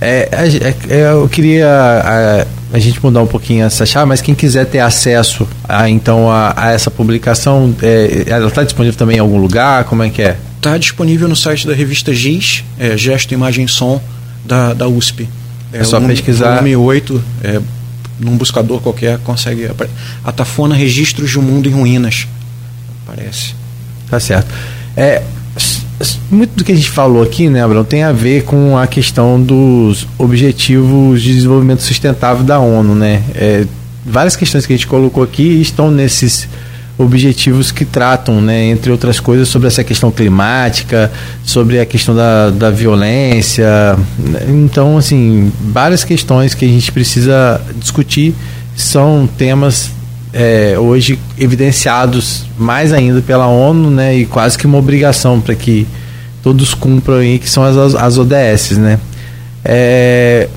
É, 0.00 0.28
é, 0.32 0.74
é, 0.94 1.12
eu 1.12 1.28
queria 1.28 1.68
a, 1.68 2.46
a, 2.72 2.78
gente 2.78 3.02
mudar 3.02 3.20
um 3.20 3.26
pouquinho 3.26 3.66
essa 3.66 3.84
chave, 3.84 4.06
mas 4.06 4.22
quem 4.22 4.34
quiser 4.34 4.64
ter 4.64 4.78
acesso 4.78 5.46
a, 5.68 5.90
então 5.90 6.30
a, 6.30 6.54
a 6.56 6.70
essa 6.70 6.90
publicação, 6.90 7.74
é, 7.82 8.24
ela 8.26 8.48
está 8.48 8.64
disponível 8.64 8.96
também 8.96 9.18
em 9.18 9.20
algum 9.20 9.38
lugar? 9.38 9.84
Como 9.84 10.02
é 10.02 10.08
que 10.08 10.22
é? 10.22 10.36
Está 10.60 10.76
disponível 10.76 11.26
no 11.26 11.34
site 11.34 11.66
da 11.66 11.72
revista 11.72 12.12
GIS, 12.12 12.62
é, 12.78 12.94
Gesto, 12.94 13.32
Imagem 13.32 13.66
Som, 13.66 13.98
da, 14.44 14.74
da 14.74 14.86
USP. 14.86 15.26
É, 15.72 15.78
é 15.78 15.84
só 15.84 15.98
pesquisar. 15.98 16.56
Volume 16.56 16.76
8, 16.76 17.24
é, 17.42 17.60
num 18.18 18.36
buscador 18.36 18.78
qualquer, 18.82 19.18
consegue. 19.20 19.70
A 20.22 20.30
Tafona 20.30 20.74
Registros 20.74 21.30
de 21.30 21.38
um 21.38 21.42
Mundo 21.42 21.66
em 21.66 21.72
Ruínas. 21.72 22.28
Parece. 23.06 23.54
Tá 24.10 24.20
certo. 24.20 24.52
É, 24.94 25.22
muito 26.30 26.56
do 26.56 26.62
que 26.62 26.72
a 26.72 26.76
gente 26.76 26.90
falou 26.90 27.22
aqui, 27.22 27.48
né, 27.48 27.64
Abraão, 27.64 27.82
tem 27.82 28.02
a 28.02 28.12
ver 28.12 28.44
com 28.44 28.76
a 28.76 28.86
questão 28.86 29.40
dos 29.40 30.06
objetivos 30.18 31.22
de 31.22 31.32
desenvolvimento 31.32 31.82
sustentável 31.82 32.44
da 32.44 32.58
ONU, 32.58 32.94
né? 32.94 33.22
É, 33.34 33.64
várias 34.04 34.36
questões 34.36 34.66
que 34.66 34.74
a 34.74 34.76
gente 34.76 34.86
colocou 34.86 35.22
aqui 35.22 35.62
estão 35.62 35.90
nesses 35.90 36.46
objetivos 37.00 37.72
que 37.72 37.84
tratam, 37.84 38.40
né, 38.40 38.66
entre 38.66 38.92
outras 38.92 39.18
coisas, 39.18 39.48
sobre 39.48 39.68
essa 39.68 39.82
questão 39.82 40.10
climática, 40.10 41.10
sobre 41.44 41.80
a 41.80 41.86
questão 41.86 42.14
da, 42.14 42.50
da 42.50 42.70
violência. 42.70 43.66
Então, 44.48 44.98
assim, 44.98 45.50
várias 45.60 46.04
questões 46.04 46.54
que 46.54 46.64
a 46.64 46.68
gente 46.68 46.92
precisa 46.92 47.60
discutir 47.76 48.34
são 48.76 49.28
temas 49.38 49.90
é, 50.32 50.78
hoje 50.78 51.18
evidenciados 51.38 52.44
mais 52.58 52.92
ainda 52.92 53.22
pela 53.22 53.46
ONU, 53.46 53.90
né, 53.90 54.16
e 54.16 54.26
quase 54.26 54.58
que 54.58 54.66
uma 54.66 54.78
obrigação 54.78 55.40
para 55.40 55.54
que 55.54 55.86
todos 56.42 56.74
cumpram 56.74 57.16
aí, 57.16 57.38
que 57.38 57.48
são 57.48 57.64
as, 57.64 57.94
as 57.94 58.18
ODS, 58.18 58.76
né. 58.76 59.00
É, 59.64 60.48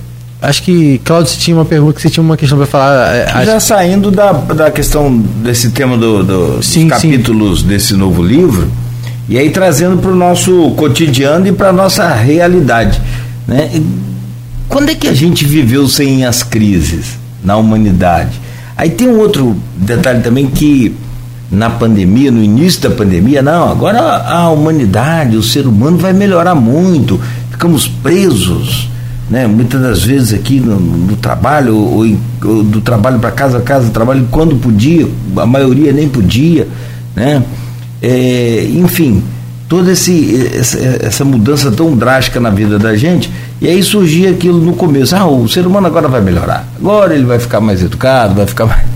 acho 0.43 0.61
que, 0.61 0.99
Claudio, 0.99 1.31
você 1.31 1.39
tinha 1.39 1.55
uma 1.55 1.65
pergunta, 1.65 1.99
você 1.99 2.09
tinha 2.09 2.23
uma 2.23 2.35
questão 2.35 2.57
para 2.57 2.67
falar. 2.67 3.15
É, 3.15 3.45
Já 3.45 3.59
saindo 3.59 4.11
da, 4.11 4.33
da 4.33 4.69
questão 4.69 5.17
desse 5.17 5.71
tema 5.71 5.97
do, 5.97 6.23
do 6.23 6.61
sim, 6.61 6.87
dos 6.87 6.97
capítulos 6.97 7.61
sim. 7.61 7.67
desse 7.67 7.93
novo 7.93 8.21
livro, 8.21 8.69
e 9.29 9.37
aí 9.37 9.49
trazendo 9.49 9.97
para 9.97 10.11
o 10.11 10.15
nosso 10.15 10.71
cotidiano 10.71 11.47
e 11.47 11.51
para 11.53 11.69
a 11.69 11.73
nossa 11.73 12.13
realidade. 12.13 13.01
Né? 13.47 13.81
Quando 14.67 14.89
é 14.89 14.95
que 14.95 15.07
a 15.07 15.13
gente 15.13 15.45
viveu 15.45 15.87
sem 15.87 16.25
as 16.25 16.43
crises 16.43 17.17
na 17.43 17.55
humanidade? 17.55 18.39
Aí 18.75 18.89
tem 18.89 19.07
um 19.07 19.19
outro 19.19 19.55
detalhe 19.77 20.21
também 20.21 20.47
que 20.47 20.95
na 21.49 21.69
pandemia, 21.69 22.31
no 22.31 22.43
início 22.43 22.81
da 22.81 22.89
pandemia, 22.89 23.41
não, 23.41 23.71
agora 23.71 23.99
a 23.99 24.49
humanidade, 24.49 25.37
o 25.37 25.43
ser 25.43 25.67
humano 25.67 25.97
vai 25.97 26.11
melhorar 26.11 26.55
muito, 26.55 27.21
ficamos 27.51 27.87
presos, 27.87 28.89
né? 29.34 29.47
Muitas 29.47 29.81
das 29.81 30.03
vezes 30.03 30.31
aqui 30.31 30.59
no, 30.59 30.79
no 30.79 31.15
trabalho, 31.15 31.75
ou, 31.75 32.05
em, 32.05 32.19
ou 32.45 32.63
do 32.63 32.81
trabalho 32.81 33.17
para 33.17 33.31
casa, 33.31 33.59
casa, 33.61 33.89
trabalho, 33.89 34.27
quando 34.29 34.55
podia, 34.57 35.07
a 35.38 35.45
maioria 35.47 35.91
nem 35.91 36.07
podia, 36.07 36.67
né? 37.15 37.41
É, 37.99 38.67
enfim, 38.75 39.23
toda 39.67 39.91
esse, 39.91 40.51
essa, 40.55 40.77
essa 41.01 41.25
mudança 41.25 41.71
tão 41.71 41.97
drástica 41.97 42.39
na 42.39 42.51
vida 42.51 42.77
da 42.77 42.95
gente, 42.95 43.31
e 43.59 43.67
aí 43.67 43.81
surgia 43.81 44.29
aquilo 44.29 44.61
no 44.61 44.73
começo, 44.73 45.15
ah, 45.15 45.25
o 45.25 45.49
ser 45.49 45.65
humano 45.65 45.88
agora 45.88 46.07
vai 46.07 46.21
melhorar, 46.21 46.67
agora 46.77 47.15
ele 47.15 47.25
vai 47.25 47.39
ficar 47.39 47.59
mais 47.59 47.81
educado, 47.81 48.36
vai 48.36 48.45
ficar 48.45 48.67
mais. 48.67 48.84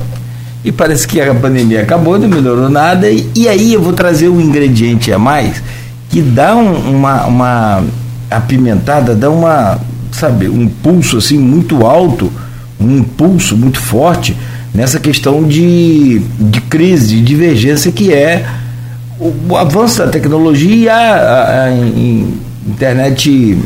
E 0.65 0.71
parece 0.71 1.07
que 1.07 1.21
a 1.21 1.33
pandemia 1.33 1.81
acabou, 1.81 2.19
não 2.19 2.27
melhorou 2.27 2.69
nada, 2.69 3.09
e, 3.09 3.27
e 3.33 3.47
aí 3.47 3.73
eu 3.73 3.81
vou 3.81 3.93
trazer 3.93 4.27
um 4.27 4.41
ingrediente 4.41 5.11
a 5.13 5.17
mais 5.17 5.63
que 6.09 6.21
dá 6.21 6.55
um, 6.55 6.97
uma, 6.97 7.25
uma 7.25 7.83
apimentada, 8.29 9.15
dá 9.15 9.29
uma, 9.29 9.79
sabe, 10.17 10.49
um 10.49 10.67
pulso 10.67 11.17
assim 11.17 11.37
muito 11.37 11.85
alto, 11.85 12.31
um 12.79 12.97
impulso 12.97 13.55
muito 13.55 13.79
forte 13.79 14.35
nessa 14.73 14.99
questão 14.99 15.43
de, 15.43 16.19
de 16.39 16.61
crise, 16.61 17.15
de 17.15 17.21
divergência 17.21 17.91
que 17.91 18.13
é 18.13 18.45
o, 19.19 19.33
o 19.49 19.57
avanço 19.57 19.99
da 19.99 20.07
tecnologia 20.07 20.75
e 20.75 20.89
a, 20.89 20.95
a, 20.95 21.63
a 21.65 21.71
internet 22.67 23.57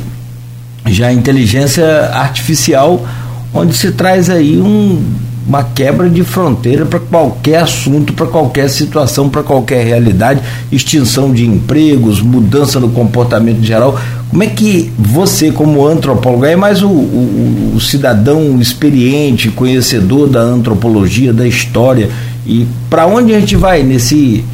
já 0.88 1.08
a 1.08 1.14
inteligência 1.14 1.86
artificial, 2.14 3.06
onde 3.54 3.76
se 3.76 3.92
traz 3.92 4.30
aí 4.30 4.60
um, 4.60 5.04
uma 5.48 5.64
quebra 5.64 6.10
de 6.10 6.24
fronteira 6.24 6.86
para 6.86 7.00
qualquer 7.00 7.62
assunto, 7.62 8.14
para 8.14 8.28
qualquer 8.28 8.70
situação, 8.70 9.30
para 9.30 9.44
qualquer 9.44 9.86
realidade, 9.86 10.42
extinção 10.72 11.34
de 11.34 11.46
empregos, 11.46 12.22
mudança 12.22 12.80
no 12.80 12.90
comportamento 12.90 13.64
geral. 13.64 14.00
Como 14.30 14.44
é 14.44 14.48
que 14.48 14.92
você, 14.98 15.52
como 15.52 15.86
antropólogo, 15.86 16.46
é 16.46 16.56
mais 16.56 16.82
o, 16.82 16.90
o, 16.90 17.74
o 17.76 17.82
cidadão 17.82 18.60
experiente, 18.62 19.50
conhecedor 19.50 20.30
da 20.30 20.42
antropologia, 20.42 21.34
da 21.34 21.48
história, 21.48 22.10
e 22.46 22.68
para 22.90 23.06
onde 23.08 23.34
a 23.34 23.40
gente 23.40 23.56
vai 23.56 23.84
nesse, 23.84 24.46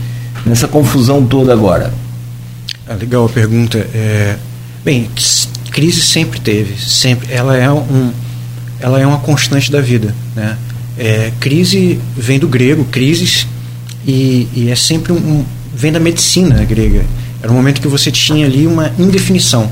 nessa 0.46 0.68
confusão 0.68 1.26
toda 1.26 1.54
agora? 1.54 1.94
Ah, 2.88 2.96
legal 2.96 3.26
a 3.26 3.30
pergunta. 3.30 3.78
É, 3.94 4.36
bem, 4.84 5.10
crise 5.72 6.02
sempre 6.02 6.40
teve, 6.40 6.82
sempre. 6.82 7.32
Ela 7.32 7.58
é 7.58 7.70
um, 7.70 8.12
ela 8.80 9.00
é 9.00 9.06
uma 9.06 9.20
constante 9.20 9.72
da 9.72 9.82
vida, 9.82 10.16
né? 10.36 10.58
É, 10.98 11.32
crise 11.40 12.00
vem 12.16 12.40
do 12.40 12.48
grego, 12.48 12.86
crises, 12.86 13.48
e, 14.06 14.48
e 14.56 14.70
é 14.72 14.76
sempre 14.76 15.12
um, 15.12 15.18
um, 15.18 15.46
vem 15.74 15.92
da 15.92 16.00
medicina 16.00 16.64
grega. 16.64 17.06
Era 17.42 17.52
um 17.52 17.56
momento 17.56 17.82
que 17.82 17.88
você 17.88 18.10
tinha 18.10 18.46
ali 18.46 18.66
uma 18.66 18.92
indefinição. 18.98 19.70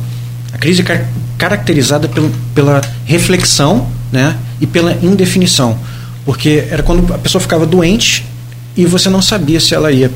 A 0.53 0.57
crise 0.57 0.82
é 0.82 0.86
car 0.86 1.09
caracterizada 1.38 2.07
pelo, 2.07 2.32
pela 2.53 2.82
reflexão, 3.05 3.88
né? 4.11 4.38
E 4.61 4.65
pela 4.65 4.93
indefinição, 5.03 5.78
porque 6.26 6.63
era 6.69 6.82
quando 6.82 7.13
a 7.13 7.17
pessoa 7.17 7.41
ficava 7.41 7.65
doente 7.65 8.26
e 8.76 8.86
você 8.86 9.09
não 9.09 9.21
sabia 9.21 9.59
se 9.59 9.76
ela 9.76 9.91
ia, 9.91 10.09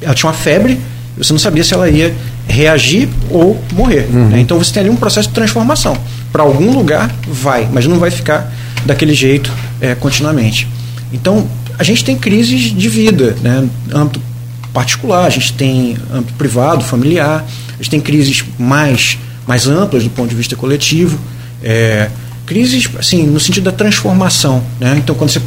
ela 0.00 0.14
tinha 0.14 0.28
uma 0.28 0.36
febre, 0.36 0.80
você 1.16 1.30
não 1.32 1.38
sabia 1.38 1.62
se 1.62 1.74
ela 1.74 1.90
ia 1.90 2.14
reagir 2.48 3.08
ou 3.30 3.62
morrer. 3.72 4.08
Uhum. 4.10 4.28
Né? 4.28 4.40
Então 4.40 4.58
você 4.58 4.72
tem 4.72 4.80
ali 4.80 4.90
um 4.90 4.96
processo 4.96 5.28
de 5.28 5.34
transformação. 5.34 5.96
Para 6.32 6.42
algum 6.42 6.72
lugar 6.72 7.14
vai, 7.28 7.68
mas 7.70 7.86
não 7.86 7.98
vai 7.98 8.10
ficar 8.10 8.50
daquele 8.86 9.12
jeito 9.12 9.52
é, 9.82 9.94
continuamente. 9.94 10.66
Então 11.12 11.46
a 11.78 11.82
gente 11.82 12.04
tem 12.04 12.16
crises 12.16 12.74
de 12.74 12.88
vida, 12.88 13.36
né? 13.42 13.68
âmbito 13.92 14.20
particular, 14.72 15.26
a 15.26 15.30
gente 15.30 15.52
tem 15.52 15.98
âmbito 16.10 16.32
privado, 16.34 16.82
familiar, 16.82 17.44
a 17.68 17.76
gente 17.76 17.90
tem 17.90 18.00
crises 18.00 18.42
mais, 18.58 19.18
mais 19.46 19.66
amplas 19.66 20.04
do 20.04 20.10
ponto 20.10 20.30
de 20.30 20.34
vista 20.34 20.56
coletivo. 20.56 21.18
É, 21.62 22.08
crises 22.46 22.88
assim 22.98 23.24
no 23.24 23.38
sentido 23.38 23.64
da 23.64 23.72
transformação 23.72 24.64
né? 24.80 24.96
então 24.98 25.14
quando 25.14 25.30
você 25.30 25.40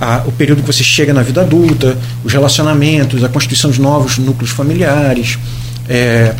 a, 0.00 0.22
o 0.24 0.32
período 0.32 0.62
que 0.62 0.66
você 0.66 0.82
chega 0.82 1.12
na 1.12 1.22
vida 1.22 1.42
adulta 1.42 1.98
os 2.24 2.32
relacionamentos 2.32 3.22
a 3.22 3.28
constituição 3.28 3.70
de 3.70 3.78
novos 3.78 4.16
núcleos 4.16 4.50
familiares 4.50 5.38
é, 5.86 6.34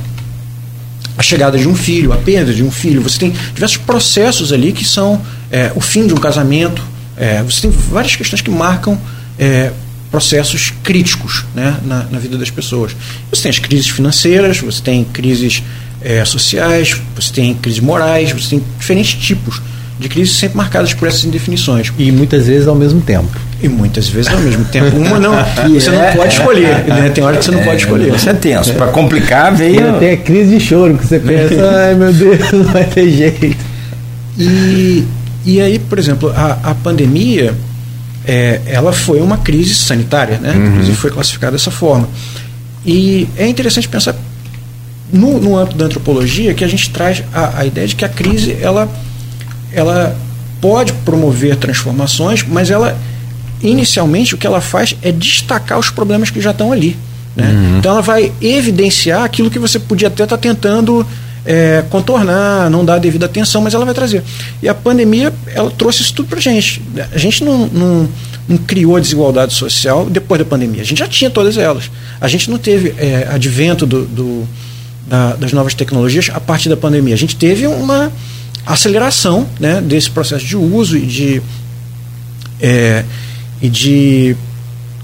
a 1.19 1.23
chegada 1.23 1.59
de 1.59 1.67
um 1.67 1.75
filho, 1.75 2.13
a 2.13 2.17
perda 2.17 2.55
de 2.55 2.63
um 2.63 2.71
filho. 2.71 3.03
Você 3.03 3.19
tem 3.19 3.35
diversos 3.53 3.79
processos 3.79 4.53
ali 4.53 4.73
que 4.73 4.85
são 4.85 5.21
é, 5.51 5.73
o 5.75 5.81
fim 5.81 6.07
de 6.07 6.15
um 6.15 6.17
casamento. 6.17 6.81
É, 7.19 7.43
você 7.43 7.63
tem 7.63 7.71
várias 7.71 8.15
questões 8.15 8.41
que 8.41 8.51
marcam 8.51 8.99
é, 9.39 9.73
processos 10.11 10.73
críticos 10.83 11.45
né, 11.55 11.77
na, 11.85 12.05
na, 12.05 12.19
vida 12.19 12.39
das 12.39 12.51
pessoas. 12.51 12.95
Você 13.31 13.43
tem 13.43 13.51
as 13.51 13.59
crises 13.59 13.89
financeiras, 13.89 14.59
você 14.61 14.83
tem 14.83 15.05
crises 15.05 15.63
é, 16.01 16.25
sociais, 16.25 16.97
você 17.15 17.33
tem 17.33 17.55
crises 17.55 17.81
morais, 17.81 18.33
você 18.33 18.51
tem 18.51 18.65
diferentes 18.79 19.15
tipos 19.15 19.61
de 19.99 20.09
crises 20.09 20.37
sempre 20.37 20.57
marcadas 20.57 20.95
por 20.95 21.09
essas 21.09 21.25
indefinições. 21.25 21.93
E 21.99 22.13
muitas 22.13 22.47
vezes 22.47 22.69
ao 22.69 22.75
mesmo 22.75 23.01
tempo. 23.01 23.29
E 23.61 23.69
muitas 23.69 24.09
vezes 24.09 24.33
ao 24.33 24.39
mesmo 24.39 24.65
tempo. 24.67 24.97
Uma 24.97 25.19
não, 25.19 25.33
você 25.75 25.91
não 25.91 26.13
pode 26.13 26.33
escolher. 26.33 26.85
Né? 26.85 27.11
Tem 27.13 27.25
hora 27.25 27.37
que 27.37 27.45
você 27.45 27.51
não 27.51 27.65
pode 27.65 27.83
escolher. 27.83 28.15
Isso 28.15 28.31
é 28.31 28.35
tenso. 28.35 28.73
Para 28.75 28.89
complicar, 28.89 29.55
veio. 29.55 29.99
Tem 29.99 30.13
a 30.13 30.17
crise 30.17 30.57
de 30.57 30.65
choro, 30.65 30.97
que 30.97 31.07
você 31.07 31.19
pensa, 31.19 31.69
ai 31.77 31.95
meu 31.95 32.13
Deus, 32.13 32.39
não 32.53 32.65
vai 32.65 32.85
ter 32.85 33.11
jeito. 33.11 33.57
E, 34.39 35.05
e 35.49 35.63
aí, 35.63 35.79
por 35.79 35.99
exemplo, 35.99 36.31
a, 36.37 36.59
a 36.63 36.75
pandemia, 36.75 37.55
é, 38.23 38.61
ela 38.67 38.93
foi 38.93 39.19
uma 39.23 39.39
crise 39.39 39.75
sanitária, 39.75 40.37
né? 40.39 40.53
Uhum. 40.53 40.67
Inclusive 40.67 40.97
foi 40.99 41.11
classificada 41.11 41.53
dessa 41.53 41.71
forma. 41.71 42.07
E 42.85 43.27
é 43.35 43.49
interessante 43.49 43.89
pensar 43.89 44.15
no, 45.11 45.41
no 45.41 45.57
âmbito 45.57 45.79
da 45.79 45.87
antropologia 45.87 46.53
que 46.53 46.63
a 46.63 46.69
gente 46.69 46.91
traz 46.91 47.25
a, 47.33 47.61
a 47.61 47.65
ideia 47.65 47.89
de 47.89 47.97
que 47.97 48.05
a 48.05 48.11
crise 48.11 48.59
ela, 48.61 48.91
ela 49.73 50.15
pode 50.61 50.93
promover 50.93 51.57
transformações, 51.57 52.45
mas 52.47 52.71
ela 52.71 52.95
inicialmente 53.63 54.35
o 54.35 54.39
que 54.39 54.47
ela 54.47 54.61
faz 54.61 54.95
é 55.01 55.11
destacar 55.11 55.79
os 55.79 55.89
problemas 55.89 56.29
que 56.29 56.43
já 56.43 56.51
estão 56.51 56.73
ali. 56.73 56.95
Né? 57.35 57.47
Uhum. 57.47 57.79
Então 57.79 57.93
ela 57.93 58.03
vai 58.03 58.31
evidenciar 58.39 59.25
aquilo 59.25 59.51
que 59.51 59.59
você 59.59 59.79
podia 59.79 60.09
até 60.09 60.25
estar 60.25 60.37
tá 60.37 60.43
tentando 60.43 61.07
é, 61.45 61.85
contornar, 61.91 62.71
não 62.71 62.85
dar 62.85 62.95
a 62.95 62.99
devida 62.99 63.27
atenção, 63.27 63.61
mas 63.63 63.75
ela 63.75 63.85
vai 63.85 63.95
trazer. 63.95 64.23
E 64.63 64.69
a 64.69 64.75
pandemia, 64.75 65.33
ela 65.55 65.71
trouxe 65.71 66.03
isso 66.03 66.15
tudo 66.15 66.29
para 66.29 66.41
gente. 66.41 66.83
A 67.13 67.19
gente 67.19 67.45
não, 67.45 67.67
não, 67.67 68.09
não, 68.49 68.59
criou 68.59 68.97
a 68.97 69.01
desigualdade 69.01 69.55
social 69.55 70.07
depois 70.07 70.39
da 70.39 70.45
pandemia. 70.45 70.83
A 70.83 70.85
gente 70.85 70.99
já 70.99 71.09
tinha 71.09 71.31
todas 71.31 71.57
elas. 71.57 71.91
A 72.21 72.29
gente 72.29 72.51
não 72.51 72.59
teve 72.59 72.95
é, 72.99 73.29
advento 73.31 73.87
do, 73.87 74.05
do 74.05 74.49
da, 75.09 75.35
das 75.37 75.53
novas 75.53 75.75
tecnologias 75.75 76.31
a 76.33 76.41
partir 76.41 76.69
da 76.69 76.77
pandemia. 76.77 77.15
A 77.15 77.19
gente 77.19 77.35
teve 77.35 77.67
uma 77.67 78.13
aceleração 78.67 79.47
né, 79.59 79.81
desse 79.81 80.11
processo 80.11 80.45
de 80.45 80.57
uso 80.57 80.97
e 80.97 81.07
de, 81.07 81.43
é, 82.61 83.05
e 83.63 83.69
de 83.69 84.37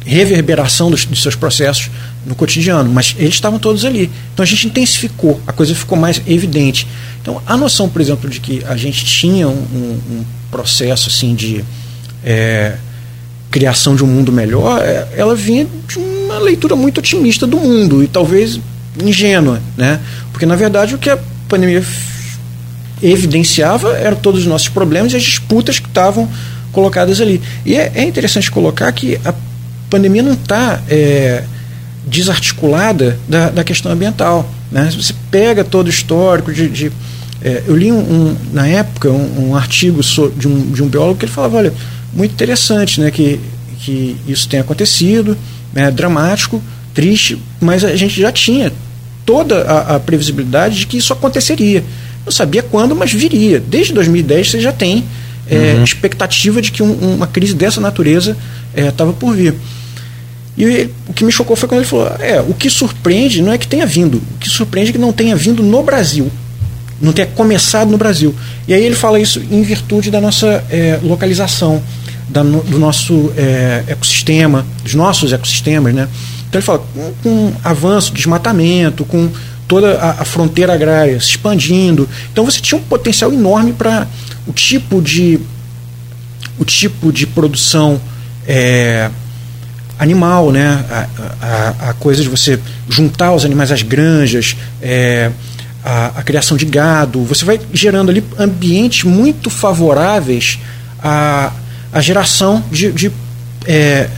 reverberação 0.05 0.91
dos, 0.91 1.07
dos, 1.07 1.22
seus 1.22 1.35
processos 1.35 1.91
no 2.26 2.34
cotidiano, 2.34 2.90
mas 2.90 3.14
eles 3.18 3.34
estavam 3.34 3.58
todos 3.58 3.84
ali. 3.84 4.10
Então 4.32 4.42
a 4.42 4.46
gente 4.46 4.66
intensificou, 4.66 5.40
a 5.46 5.52
coisa 5.52 5.74
ficou 5.74 5.98
mais 5.98 6.22
evidente. 6.26 6.86
Então 7.20 7.42
a 7.46 7.56
noção, 7.56 7.88
por 7.88 8.00
exemplo, 8.00 8.28
de 8.28 8.40
que 8.40 8.64
a 8.64 8.76
gente 8.76 9.04
tinha 9.04 9.48
um, 9.48 9.52
um, 9.52 10.24
processo 10.50 11.08
assim 11.08 11.34
de 11.34 11.64
é, 12.24 12.76
criação 13.50 13.96
de 13.96 14.04
um 14.04 14.06
mundo 14.06 14.30
melhor, 14.30 14.80
é, 14.82 15.08
ela 15.16 15.34
vinha 15.34 15.66
de 15.88 15.98
uma 15.98 16.38
leitura 16.38 16.76
muito 16.76 16.98
otimista 16.98 17.46
do 17.46 17.56
mundo 17.56 18.02
e 18.02 18.08
talvez 18.08 18.60
ingênua, 19.02 19.60
né? 19.76 20.00
Porque 20.32 20.46
na 20.46 20.56
verdade 20.56 20.94
o 20.94 20.98
que 20.98 21.10
a 21.10 21.18
pandemia 21.48 21.84
evidenciava 23.02 23.96
eram 23.98 24.16
todos 24.16 24.40
os 24.40 24.46
nossos 24.46 24.68
problemas 24.68 25.12
e 25.12 25.16
as 25.16 25.22
disputas 25.22 25.78
que 25.78 25.88
estavam 25.88 26.28
colocadas 26.72 27.20
ali. 27.20 27.40
E 27.64 27.74
é, 27.74 27.92
é 27.94 28.04
interessante 28.04 28.50
colocar 28.50 28.90
que 28.92 29.18
a 29.24 29.34
pandemia 29.90 30.22
não 30.22 30.32
está 30.32 30.82
é, 30.88 31.44
desarticulada 32.07 33.18
da, 33.28 33.50
da, 33.50 33.64
questão 33.64 33.90
ambiental. 33.90 34.48
Né? 34.70 34.90
Se 34.90 34.96
você 34.96 35.14
pega 35.30 35.64
todo 35.64 35.86
o 35.86 35.90
histórico 35.90 36.52
de. 36.52 36.68
de 36.68 36.92
é, 37.42 37.62
eu 37.66 37.76
li 37.76 37.92
um, 37.92 37.98
um, 37.98 38.36
na 38.52 38.66
época 38.66 39.11
um, 39.11 39.50
um 39.50 39.57
artigo 39.57 40.02
so, 40.02 40.32
de, 40.36 40.48
um, 40.48 40.72
de 40.72 40.82
um 40.82 40.88
biólogo 40.88 41.18
que 41.18 41.26
ele 41.26 41.32
falava, 41.32 41.59
olha, 41.59 41.74
muito 42.12 42.32
interessante 42.32 43.00
né, 43.00 43.11
que, 43.11 43.38
que 43.80 44.16
isso 44.26 44.48
tenha 44.48 44.62
acontecido, 44.62 45.36
né, 45.72 45.90
dramático, 45.90 46.62
triste, 46.94 47.38
mas 47.61 47.84
a 47.84 47.94
gente 47.96 48.18
já 48.18 48.32
tinha 48.32 48.72
toda 49.26 49.62
a, 49.62 49.96
a, 49.96 50.00
previsibilidade 50.00 50.80
de 50.80 50.86
que 50.86 50.96
isso 50.96 51.12
aconteceria. 51.12 51.84
Não 52.24 52.32
sabia 52.32 52.62
quando, 52.62 52.96
mas 52.96 53.12
viria. 53.12 53.61
Desde 53.61 53.92
2010 53.92 54.50
você 54.50 54.61
já 54.61 54.72
tem 54.72 55.05
é, 55.48 55.74
uhum. 55.74 55.84
expectativa 55.84 56.62
de 56.62 56.72
que 56.72 56.82
um, 56.82 56.92
uma 57.14 57.26
crise 57.26 57.55
dessa 57.55 57.80
natureza 57.80 58.36
estava 58.74 59.11
é, 59.11 59.14
por 59.14 59.34
vir. 59.34 59.55
E 60.57 60.90
o 61.09 61.12
que 61.12 61.24
me 61.24 61.32
chocou 61.32 61.57
foi 61.57 61.68
quando 61.68 61.80
ele 61.80 61.88
falou: 61.88 62.07
é, 62.20 62.40
o 62.40 62.55
que 62.55 62.70
surpreende 62.70 63.42
não 63.42 63.52
é 63.52 63.59
que 63.59 63.66
tenha 63.66 63.86
vindo, 63.86 64.18
o 64.18 64.38
que 64.38 64.48
surpreende 64.48 64.90
é 64.90 64.92
que 64.92 64.98
não 64.98 65.12
tenha 65.12 65.34
vindo 65.34 65.62
no 65.62 65.82
Brasil, 65.82 66.30
não 67.00 67.12
tenha 67.12 67.26
começado 67.26 67.90
no 67.90 67.98
Brasil. 67.98 68.34
E 68.68 68.72
aí 68.72 68.82
ele 68.82 68.94
fala 68.94 69.18
isso 69.18 69.42
em 69.50 69.62
virtude 69.62 70.11
da 70.11 70.20
nossa 70.20 70.64
é, 70.70 70.98
localização, 71.02 71.82
da, 72.28 72.42
do 72.42 72.78
nosso 72.78 73.32
é, 73.36 73.84
ecossistema, 73.88 74.64
dos 74.82 74.94
nossos 74.94 75.32
ecossistemas, 75.32 75.92
né? 75.92 76.09
Então 76.48 76.61
ele 76.61 76.66
fala, 76.66 76.78
com, 76.78 77.12
com 77.22 77.52
avanço, 77.64 78.12
desmatamento, 78.12 79.05
com 79.05 79.28
toda 79.66 79.98
a, 79.98 80.22
a, 80.22 80.24
fronteira 80.24 80.72
agrária 80.72 81.18
se 81.20 81.30
expandindo. 81.30 82.09
Então 82.32 82.44
você 82.44 82.61
tinha 82.61 82.78
um 82.78 82.84
potencial 82.84 83.32
enorme 83.32 83.72
para 83.72 84.07
o 84.46 84.52
tipo 84.52 85.02
de 85.02 85.40
o 86.57 86.64
tipo 86.64 87.12
de 87.12 87.26
produção 87.26 88.00
é, 88.46 89.11
animal, 89.99 90.51
né? 90.51 90.84
A, 90.90 91.07
a, 91.40 91.90
a, 91.90 91.95
coisa 91.95 92.22
de 92.22 92.28
você 92.28 92.59
juntar 92.88 93.32
os 93.32 93.45
animais 93.45 93.70
às 93.70 93.82
granjas, 93.82 94.57
é, 94.82 95.30
a, 95.84 96.07
a, 96.18 96.22
criação 96.22 96.57
de 96.57 96.64
gado, 96.64 97.22
você 97.24 97.45
vai 97.45 97.61
gerando 97.72 98.11
ali 98.11 98.24
ambientes 98.38 99.05
muito 99.05 99.51
favoráveis 99.51 100.59
à, 101.03 101.53
à 101.92 102.01
geração 102.01 102.62
de, 102.70 102.92
de 102.92 103.12
é, 103.66 104.09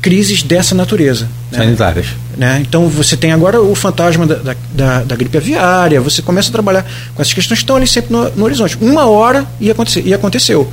crises 0.00 0.42
dessa 0.42 0.74
natureza. 0.74 1.28
Né? 1.50 1.58
Sanitárias. 1.58 2.06
Né? 2.36 2.62
Então 2.66 2.88
você 2.88 3.16
tem 3.16 3.32
agora 3.32 3.60
o 3.60 3.74
fantasma 3.74 4.26
da, 4.26 4.54
da, 4.74 5.02
da, 5.02 5.16
gripe 5.16 5.36
aviária, 5.36 6.00
você 6.00 6.20
começa 6.20 6.48
a 6.48 6.52
trabalhar 6.52 6.84
com 7.14 7.22
essas 7.22 7.32
questões 7.32 7.58
que 7.58 7.64
estão 7.64 7.76
ali 7.76 7.86
sempre 7.86 8.12
no, 8.12 8.28
no 8.30 8.44
horizonte. 8.44 8.76
Uma 8.80 9.06
hora 9.06 9.46
ia 9.60 9.72
acontecer, 9.72 10.02
e 10.04 10.12
aconteceu. 10.12 10.70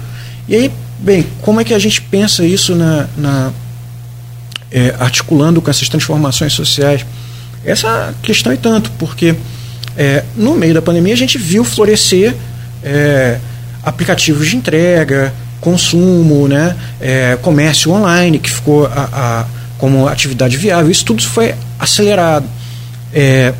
E 0.50 0.56
aí, 0.56 0.72
bem, 1.00 1.26
como 1.42 1.62
é 1.62 1.64
que 1.64 1.74
a 1.74 1.80
gente 1.80 2.02
pensa 2.02 2.44
isso 2.44 2.76
na, 2.76 3.08
na 3.16 3.52
é, 4.72 4.95
articulando 4.99 5.61
com 5.61 5.69
essas 5.69 5.88
transformações 5.89 6.53
sociais? 6.53 7.05
Essa 7.63 8.13
questão 8.22 8.51
é 8.51 8.55
tanto, 8.55 8.91
porque 8.97 9.36
é, 9.95 10.24
no 10.36 10.55
meio 10.55 10.74
da 10.74 10.82
pandemia 10.82 11.13
a 11.13 11.17
gente 11.17 11.38
viu 11.38 11.63
florescer 11.63 12.36
é, 12.84 13.39
aplicativos 13.84 14.49
de 14.49 14.55
entrega, 14.55 15.34
consumo, 15.59 16.47
né, 16.47 16.76
é, 16.99 17.38
comércio 17.41 17.91
online, 17.91 18.39
que 18.39 18.49
ficou 18.49 18.88
a, 18.88 19.09
a, 19.11 19.45
como 19.78 20.07
atividade 20.07 20.57
viável. 20.57 20.89
Isso 20.89 21.05
tudo 21.05 21.22
foi 21.24 21.53
acelerado. 21.80 22.47
É, 23.13 23.53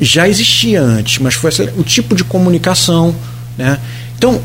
já 0.00 0.28
existia 0.28 0.80
antes, 0.80 1.18
mas 1.18 1.34
foi 1.34 1.50
acelerado. 1.50 1.78
o 1.80 1.84
tipo 1.84 2.16
de 2.16 2.24
comunicação. 2.24 3.14
Né? 3.56 3.78
Então, 4.16 4.40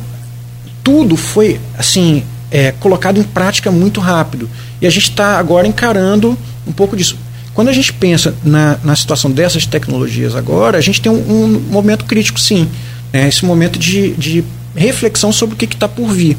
tudo 0.83 1.17
foi 1.17 1.59
assim 1.77 2.23
é, 2.51 2.71
colocado 2.73 3.19
em 3.19 3.23
prática 3.23 3.71
muito 3.71 3.99
rápido. 3.99 4.49
E 4.81 4.87
a 4.87 4.89
gente 4.89 5.09
está 5.09 5.37
agora 5.37 5.67
encarando 5.67 6.37
um 6.65 6.71
pouco 6.71 6.95
disso. 6.95 7.17
Quando 7.53 7.69
a 7.69 7.73
gente 7.73 7.91
pensa 7.91 8.35
na, 8.43 8.77
na 8.83 8.95
situação 8.95 9.31
dessas 9.31 9.65
tecnologias 9.65 10.35
agora, 10.35 10.77
a 10.77 10.81
gente 10.81 11.01
tem 11.01 11.11
um, 11.11 11.43
um 11.43 11.47
momento 11.71 12.05
crítico, 12.05 12.39
sim. 12.39 12.69
Né? 13.11 13.27
Esse 13.27 13.45
momento 13.45 13.79
de, 13.79 14.11
de 14.11 14.43
reflexão 14.75 15.31
sobre 15.31 15.55
o 15.55 15.57
que 15.57 15.65
está 15.65 15.87
por 15.87 16.09
vir. 16.09 16.37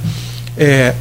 É, 0.57 0.95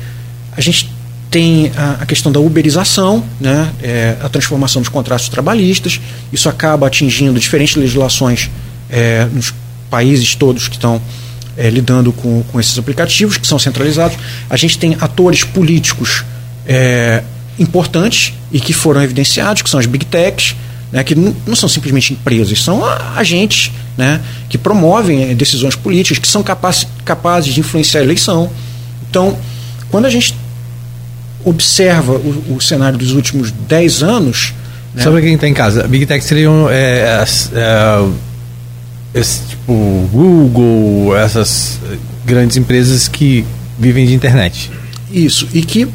a 0.51 0.61
gente 0.61 0.91
tem 1.29 1.71
a, 1.75 2.01
a, 2.01 2.05
questão 2.05 2.31
da 2.31 2.39
uberização, 2.39 3.23
né, 3.39 3.71
é, 3.81 4.17
a 4.21 4.29
transformação 4.29 4.81
dos 4.81 4.89
contratos 4.89 5.29
trabalhistas. 5.29 5.99
Isso 6.33 6.49
acaba 6.49 6.87
atingindo 6.87 7.39
diferentes 7.39 7.75
legislações 7.75 8.49
é, 8.89 9.25
nos 9.31 9.53
países 9.89 10.33
todos 10.35 10.67
que 10.67 10.75
estão 10.75 11.01
é, 11.55 11.69
lidando 11.69 12.11
com, 12.11 12.43
com 12.43 12.59
esses 12.59 12.77
aplicativos, 12.79 13.37
que 13.37 13.45
são 13.47 13.59
centralizados. 13.59 14.17
A 14.49 14.57
gente 14.57 14.77
tem 14.77 14.97
atores 14.99 15.43
políticos 15.43 16.23
é, 16.67 17.23
importantes 17.57 18.33
e 18.51 18.59
que 18.59 18.73
foram 18.73 19.01
evidenciados, 19.01 19.61
que 19.61 19.69
são 19.69 19.79
as 19.79 19.85
big 19.85 20.05
techs, 20.05 20.55
né, 20.91 21.03
que 21.03 21.15
não, 21.15 21.55
são 21.55 21.67
simplesmente 21.67 22.13
empresas, 22.13 22.61
são 22.61 22.83
agentes 23.15 23.71
né, 23.97 24.21
que 24.47 24.57
promovem 24.57 25.31
eh, 25.31 25.35
decisões 25.35 25.75
políticas, 25.75 26.19
que 26.19 26.27
são 26.27 26.41
capazes, 26.43 26.87
capazes 27.03 27.53
de 27.53 27.59
influenciar 27.59 28.01
a 28.01 28.03
eleição. 28.03 28.49
Então, 29.09 29.37
quando 29.89 30.05
a 30.05 30.09
gente 30.09 30.33
observa 31.43 32.13
o, 32.13 32.55
o 32.55 32.61
cenário 32.61 32.97
dos 32.97 33.11
últimos 33.11 33.51
10 33.51 34.03
anos. 34.03 34.53
Né, 34.93 35.03
Sobre 35.03 35.21
quem 35.21 35.35
está 35.35 35.47
em 35.47 35.53
casa, 35.53 35.85
a 35.85 35.87
Big 35.87 36.05
Tech 36.05 36.23
seriam 36.23 36.69
é, 36.69 37.23
é, 37.53 38.07
esse, 39.13 39.41
tipo 39.47 40.09
Google, 40.11 41.15
essas 41.17 41.79
grandes 42.25 42.57
empresas 42.57 43.07
que 43.07 43.45
vivem 43.79 44.05
de 44.05 44.13
internet. 44.13 44.69
Isso, 45.11 45.47
e 45.53 45.61
que, 45.61 45.87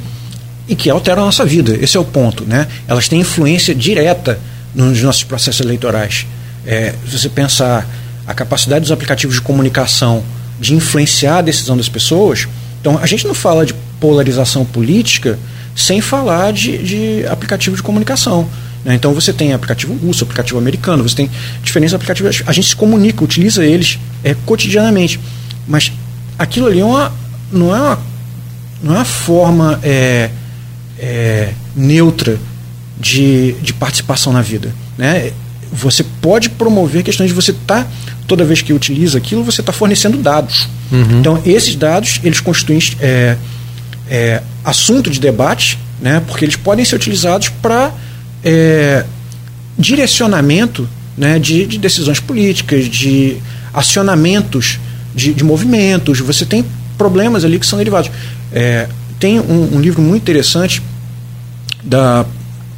e 0.68 0.76
que 0.76 0.88
alteram 0.88 1.22
a 1.22 1.26
nossa 1.26 1.44
vida, 1.44 1.76
esse 1.80 1.96
é 1.96 2.00
o 2.00 2.04
ponto. 2.04 2.44
Né? 2.44 2.68
Elas 2.86 3.08
têm 3.08 3.20
influência 3.20 3.74
direta 3.74 4.38
nos 4.74 5.02
nossos 5.02 5.24
processos 5.24 5.60
eleitorais. 5.60 6.26
É, 6.66 6.94
se 7.08 7.18
você 7.18 7.28
pensar 7.28 7.86
a 8.26 8.32
capacidade 8.32 8.82
dos 8.82 8.92
aplicativos 8.92 9.36
de 9.36 9.42
comunicação 9.42 10.22
de 10.60 10.74
influenciar 10.74 11.38
a 11.38 11.42
decisão 11.42 11.76
das 11.76 11.88
pessoas, 11.88 12.46
então 12.80 12.98
a 12.98 13.06
gente 13.06 13.26
não 13.26 13.34
fala 13.34 13.66
de 13.66 13.74
polarização 13.98 14.64
política 14.64 15.38
sem 15.74 16.00
falar 16.00 16.52
de, 16.52 16.78
de 16.78 17.26
aplicativo 17.26 17.74
de 17.76 17.82
comunicação. 17.82 18.48
Né? 18.84 18.94
Então 18.94 19.12
você 19.12 19.32
tem 19.32 19.52
aplicativo 19.52 19.94
russo, 19.94 20.24
aplicativo 20.24 20.58
americano, 20.58 21.02
você 21.02 21.16
tem 21.16 21.30
diferentes 21.62 21.94
aplicativos. 21.94 22.42
A 22.46 22.52
gente 22.52 22.68
se 22.68 22.76
comunica, 22.76 23.24
utiliza 23.24 23.64
eles 23.64 23.98
é, 24.22 24.34
cotidianamente. 24.46 25.18
Mas 25.66 25.92
aquilo 26.38 26.66
ali 26.66 26.80
é 26.80 26.84
uma, 26.84 27.12
não, 27.50 27.74
é 27.74 27.80
uma, 27.80 28.00
não 28.82 28.94
é 28.94 28.98
uma 28.98 29.04
forma 29.04 29.80
é, 29.82 30.30
é, 31.02 31.52
neutra 31.74 32.38
de, 32.98 33.52
de 33.60 33.72
participação 33.72 34.32
na 34.32 34.40
vida. 34.40 34.72
Né? 34.96 35.32
Você 35.72 36.04
pode 36.22 36.48
promover 36.50 37.02
questões 37.02 37.28
de 37.28 37.34
você 37.34 37.50
estar, 37.50 37.84
tá, 37.84 37.90
toda 38.28 38.44
vez 38.44 38.62
que 38.62 38.72
utiliza 38.72 39.18
aquilo, 39.18 39.42
você 39.42 39.60
está 39.60 39.72
fornecendo 39.72 40.16
dados. 40.16 40.68
Uhum. 40.92 41.18
Então, 41.18 41.42
esses 41.44 41.74
dados, 41.74 42.20
eles 42.22 42.38
constituem 42.40 42.78
é, 43.00 43.36
é, 44.08 44.42
assunto 44.64 45.10
de 45.10 45.18
debate, 45.18 45.76
né? 46.00 46.22
porque 46.28 46.44
eles 46.44 46.54
podem 46.54 46.84
ser 46.84 46.94
utilizados 46.94 47.48
para 47.48 47.92
é, 48.44 49.04
direcionamento 49.76 50.88
né, 51.16 51.38
de, 51.38 51.66
de, 51.66 51.78
decisões 51.78 52.20
políticas, 52.20 52.86
de 52.86 53.38
acionamentos 53.74 54.78
de, 55.14 55.34
de, 55.34 55.42
movimentos. 55.44 56.20
Você 56.20 56.44
tem 56.46 56.64
problemas 56.96 57.44
ali 57.44 57.58
que 57.58 57.66
são 57.66 57.78
derivados. 57.78 58.10
É, 58.52 58.88
tem 59.18 59.40
um, 59.40 59.76
um, 59.76 59.80
livro 59.80 60.02
muito 60.02 60.22
interessante 60.22 60.82
da 61.82 62.24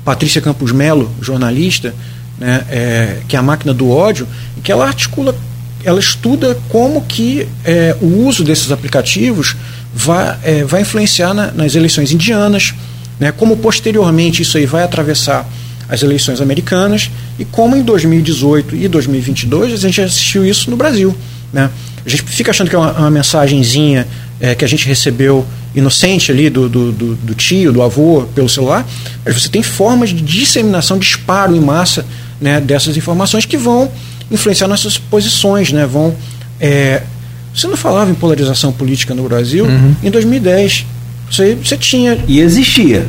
Patrícia 0.04 0.40
Campos 0.40 0.72
Melo, 0.72 1.10
jornalista, 1.20 1.94
né, 2.38 2.64
é, 2.68 3.18
que 3.28 3.36
é 3.36 3.38
a 3.38 3.42
máquina 3.42 3.72
do 3.72 3.90
ódio, 3.90 4.26
que 4.62 4.70
ela 4.70 4.86
articula, 4.86 5.34
ela 5.82 6.00
estuda 6.00 6.58
como 6.68 7.02
que 7.02 7.48
é, 7.64 7.96
o 8.00 8.26
uso 8.26 8.44
desses 8.44 8.70
aplicativos 8.70 9.56
vai, 9.94 10.38
é, 10.42 10.64
vai 10.64 10.82
influenciar 10.82 11.32
na, 11.32 11.50
nas 11.52 11.74
eleições 11.74 12.12
indianas, 12.12 12.74
né, 13.18 13.32
como 13.32 13.56
posteriormente 13.56 14.42
isso 14.42 14.58
aí 14.58 14.66
vai 14.66 14.82
atravessar 14.82 15.48
as 15.88 16.02
eleições 16.02 16.40
americanas 16.40 17.10
e 17.38 17.44
como 17.44 17.76
em 17.76 17.82
2018 17.82 18.74
e 18.74 18.88
2022 18.88 19.72
a 19.72 19.76
gente 19.76 20.00
assistiu 20.00 20.44
isso 20.44 20.70
no 20.70 20.76
Brasil. 20.76 21.14
Né? 21.52 21.70
A 22.04 22.08
gente 22.08 22.22
fica 22.24 22.50
achando 22.50 22.68
que 22.68 22.76
é 22.76 22.78
uma, 22.78 22.92
uma 22.92 23.10
mensagenzinha 23.10 24.06
é, 24.40 24.54
que 24.54 24.64
a 24.64 24.68
gente 24.68 24.86
recebeu 24.86 25.46
inocente 25.74 26.30
ali 26.30 26.48
do, 26.48 26.68
do, 26.68 26.92
do, 26.92 27.14
do, 27.16 27.34
tio, 27.34 27.72
do 27.72 27.82
avô, 27.82 28.26
pelo 28.34 28.48
celular, 28.48 28.86
mas 29.24 29.40
você 29.42 29.48
tem 29.48 29.62
formas 29.62 30.10
de 30.10 30.20
disseminação, 30.20 30.98
disparo 30.98 31.54
em 31.54 31.60
massa 31.60 32.06
né, 32.40 32.60
dessas 32.60 32.96
informações 32.96 33.44
que 33.44 33.56
vão 33.56 33.90
influenciar 34.30 34.68
nossas 34.68 34.98
posições, 34.98 35.72
né, 35.72 35.86
vão... 35.86 36.14
É, 36.60 37.02
você 37.54 37.68
não 37.68 37.76
falava 37.76 38.10
em 38.10 38.14
polarização 38.14 38.72
política 38.72 39.14
no 39.14 39.22
Brasil 39.24 39.64
uhum. 39.64 39.94
em 40.02 40.10
2010. 40.10 40.86
Você, 41.30 41.54
você 41.54 41.76
tinha. 41.76 42.18
E 42.26 42.40
existia. 42.40 43.06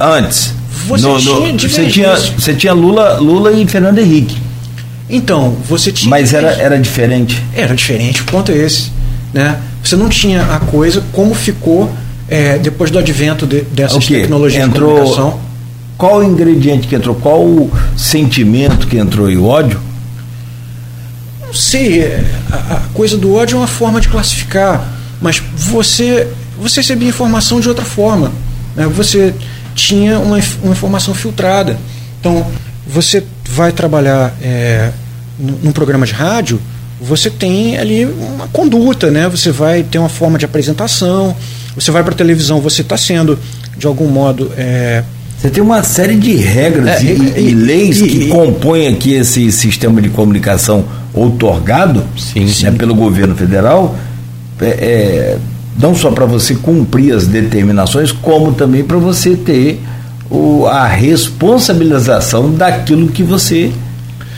Antes. 0.00 0.52
Você, 0.88 1.06
no, 1.06 1.18
tinha, 1.18 1.52
no, 1.52 1.58
você, 1.58 1.86
tinha, 1.86 2.16
você 2.16 2.54
tinha 2.54 2.72
Lula, 2.72 3.18
Lula 3.18 3.52
e 3.52 3.66
Fernando 3.66 3.98
Henrique. 3.98 4.36
Então, 5.08 5.56
você 5.68 5.92
tinha. 5.92 6.10
Mas 6.10 6.34
era, 6.34 6.50
era 6.52 6.78
diferente? 6.78 7.42
Era 7.54 7.74
diferente, 7.74 8.22
o 8.22 8.24
ponto 8.24 8.50
é 8.50 8.56
esse. 8.56 8.90
Né? 9.32 9.56
Você 9.82 9.96
não 9.96 10.08
tinha 10.08 10.42
a 10.42 10.60
coisa 10.60 11.02
como 11.12 11.34
ficou 11.34 11.90
é, 12.28 12.58
depois 12.58 12.90
do 12.90 12.98
advento 12.98 13.46
de, 13.46 13.62
dessas 13.62 14.06
tecnologias 14.06 14.66
entrou, 14.66 14.90
de 14.90 15.00
comunicação. 15.00 15.40
Qual 15.96 16.18
o 16.18 16.24
ingrediente 16.24 16.86
que 16.86 16.94
entrou? 16.94 17.14
Qual 17.14 17.42
o 17.42 17.70
sentimento 17.96 18.86
que 18.86 18.98
entrou? 18.98 19.30
E 19.30 19.36
o 19.36 19.46
ódio? 19.46 19.80
Não 21.44 21.54
sei. 21.54 22.02
É, 22.02 22.24
a, 22.52 22.74
a 22.74 22.80
coisa 22.94 23.16
do 23.16 23.34
ódio 23.34 23.56
é 23.56 23.58
uma 23.58 23.66
forma 23.66 24.00
de 24.00 24.08
classificar. 24.08 24.86
Mas 25.20 25.42
você, 25.56 26.28
você 26.60 26.80
recebia 26.80 27.08
informação 27.08 27.60
de 27.60 27.68
outra 27.68 27.84
forma. 27.84 28.30
Né? 28.76 28.86
Você 28.86 29.34
tinha 29.74 30.18
uma, 30.18 30.38
uma 30.62 30.72
informação 30.72 31.14
filtrada. 31.14 31.78
Então, 32.20 32.46
você 32.86 33.24
vai 33.48 33.72
trabalhar 33.72 34.34
é, 34.40 34.92
num 35.38 35.72
programa 35.72 36.06
de 36.06 36.12
rádio, 36.12 36.60
você 37.00 37.30
tem 37.30 37.78
ali 37.78 38.04
uma 38.04 38.48
conduta, 38.48 39.10
né? 39.10 39.28
Você 39.28 39.50
vai 39.50 39.82
ter 39.82 39.98
uma 39.98 40.08
forma 40.08 40.38
de 40.38 40.44
apresentação. 40.44 41.36
Você 41.74 41.90
vai 41.90 42.02
para 42.02 42.12
a 42.12 42.16
televisão, 42.16 42.60
você 42.60 42.82
está 42.82 42.96
sendo 42.96 43.38
de 43.76 43.86
algum 43.86 44.08
modo 44.08 44.50
é, 44.56 45.04
você 45.38 45.50
tem 45.50 45.62
uma 45.62 45.84
série 45.84 46.16
de 46.16 46.34
regras 46.34 47.00
é, 47.00 47.04
e, 47.04 47.06
e, 47.06 47.50
e, 47.50 47.54
leis 47.54 48.00
e, 48.00 48.08
que 48.08 48.26
compõem 48.26 48.88
aqui 48.88 49.12
esse 49.12 49.52
sistema 49.52 50.02
de 50.02 50.08
comunicação 50.08 50.84
outorgado 51.14 52.02
sim, 52.16 52.40
né, 52.40 52.48
sim. 52.48 52.72
pelo 52.72 52.92
governo 52.92 53.36
federal, 53.36 53.96
é, 54.60 54.66
é, 54.66 55.38
não 55.80 55.94
só 55.94 56.10
para 56.10 56.26
você 56.26 56.56
cumprir 56.56 57.14
as 57.14 57.28
determinações, 57.28 58.10
como 58.10 58.52
também 58.52 58.82
para 58.82 58.96
você 58.96 59.36
ter 59.36 59.80
o, 60.28 60.66
a 60.66 60.88
responsabilização 60.88 62.50
daquilo 62.50 63.06
que 63.06 63.22
você 63.22 63.72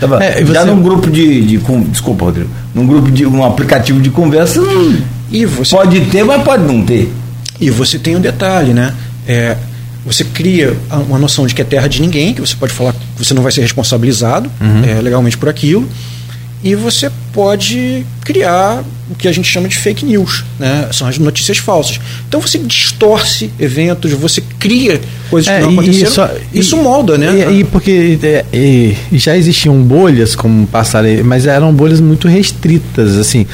Tava, 0.00 0.22
é, 0.24 0.42
você... 0.42 0.54
Já 0.54 0.64
num 0.64 0.82
grupo 0.82 1.10
de, 1.10 1.42
de, 1.42 1.58
Desculpa, 1.90 2.24
Rodrigo. 2.24 2.48
Num 2.74 2.86
grupo 2.86 3.10
de. 3.10 3.26
um 3.26 3.44
aplicativo 3.44 4.00
de 4.00 4.10
conversa. 4.10 4.60
Hum, 4.60 5.00
e 5.30 5.44
você, 5.44 5.76
pode 5.76 6.00
ter, 6.06 6.24
mas 6.24 6.42
pode 6.42 6.64
não 6.64 6.82
ter. 6.82 7.12
E 7.60 7.70
você 7.70 7.98
tem 7.98 8.16
um 8.16 8.20
detalhe, 8.20 8.72
né? 8.72 8.94
É, 9.28 9.56
você 10.04 10.24
cria 10.24 10.74
uma 11.08 11.18
noção 11.18 11.46
de 11.46 11.54
que 11.54 11.60
é 11.60 11.64
terra 11.64 11.86
de 11.86 12.00
ninguém, 12.00 12.32
que 12.32 12.40
você 12.40 12.56
pode 12.56 12.72
falar 12.72 12.94
que 12.94 12.98
você 13.18 13.34
não 13.34 13.42
vai 13.42 13.52
ser 13.52 13.60
responsabilizado 13.60 14.50
uhum. 14.60 14.82
é, 14.82 15.00
legalmente 15.00 15.36
por 15.36 15.48
aquilo 15.48 15.86
e 16.62 16.74
você 16.74 17.10
pode 17.32 18.04
criar 18.22 18.84
o 19.10 19.14
que 19.14 19.26
a 19.26 19.32
gente 19.32 19.48
chama 19.48 19.66
de 19.66 19.76
fake 19.76 20.04
news, 20.04 20.44
né? 20.58 20.88
são 20.92 21.08
as 21.08 21.18
notícias 21.18 21.58
falsas. 21.58 21.98
Então 22.28 22.40
você 22.40 22.58
distorce 22.58 23.50
eventos, 23.58 24.12
você 24.12 24.42
cria 24.58 25.00
coisas 25.30 25.50
é, 25.50 25.58
que 25.58 25.66
não 25.66 25.72
aconteceram. 25.72 26.10
Isso, 26.10 26.28
isso 26.52 26.76
e, 26.76 26.80
molda, 26.80 27.16
né? 27.18 27.50
E, 27.50 27.60
e 27.60 27.64
porque 27.64 28.18
é, 28.22 28.44
e 28.52 28.96
já 29.12 29.36
existiam 29.36 29.80
bolhas 29.82 30.36
como 30.36 30.66
passaram, 30.66 31.08
mas 31.24 31.46
eram 31.46 31.72
bolhas 31.72 32.00
muito 32.00 32.28
restritas, 32.28 33.16
assim. 33.16 33.46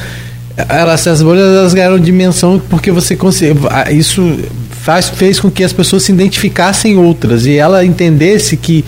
Elas, 0.56 1.00
essas 1.00 1.22
bolhas 1.22 1.44
elas 1.44 1.74
ganharam 1.74 1.98
dimensão 1.98 2.60
porque 2.68 2.90
você 2.90 3.14
conseguiu. 3.14 3.56
Isso 3.90 4.38
faz, 4.86 5.08
fez 5.08 5.40
com 5.40 5.50
que 5.50 5.64
as 5.64 5.72
pessoas 5.72 6.04
se 6.04 6.12
identificassem 6.12 6.96
outras 6.96 7.44
e 7.44 7.56
ela 7.56 7.84
entendesse 7.84 8.56
que 8.56 8.84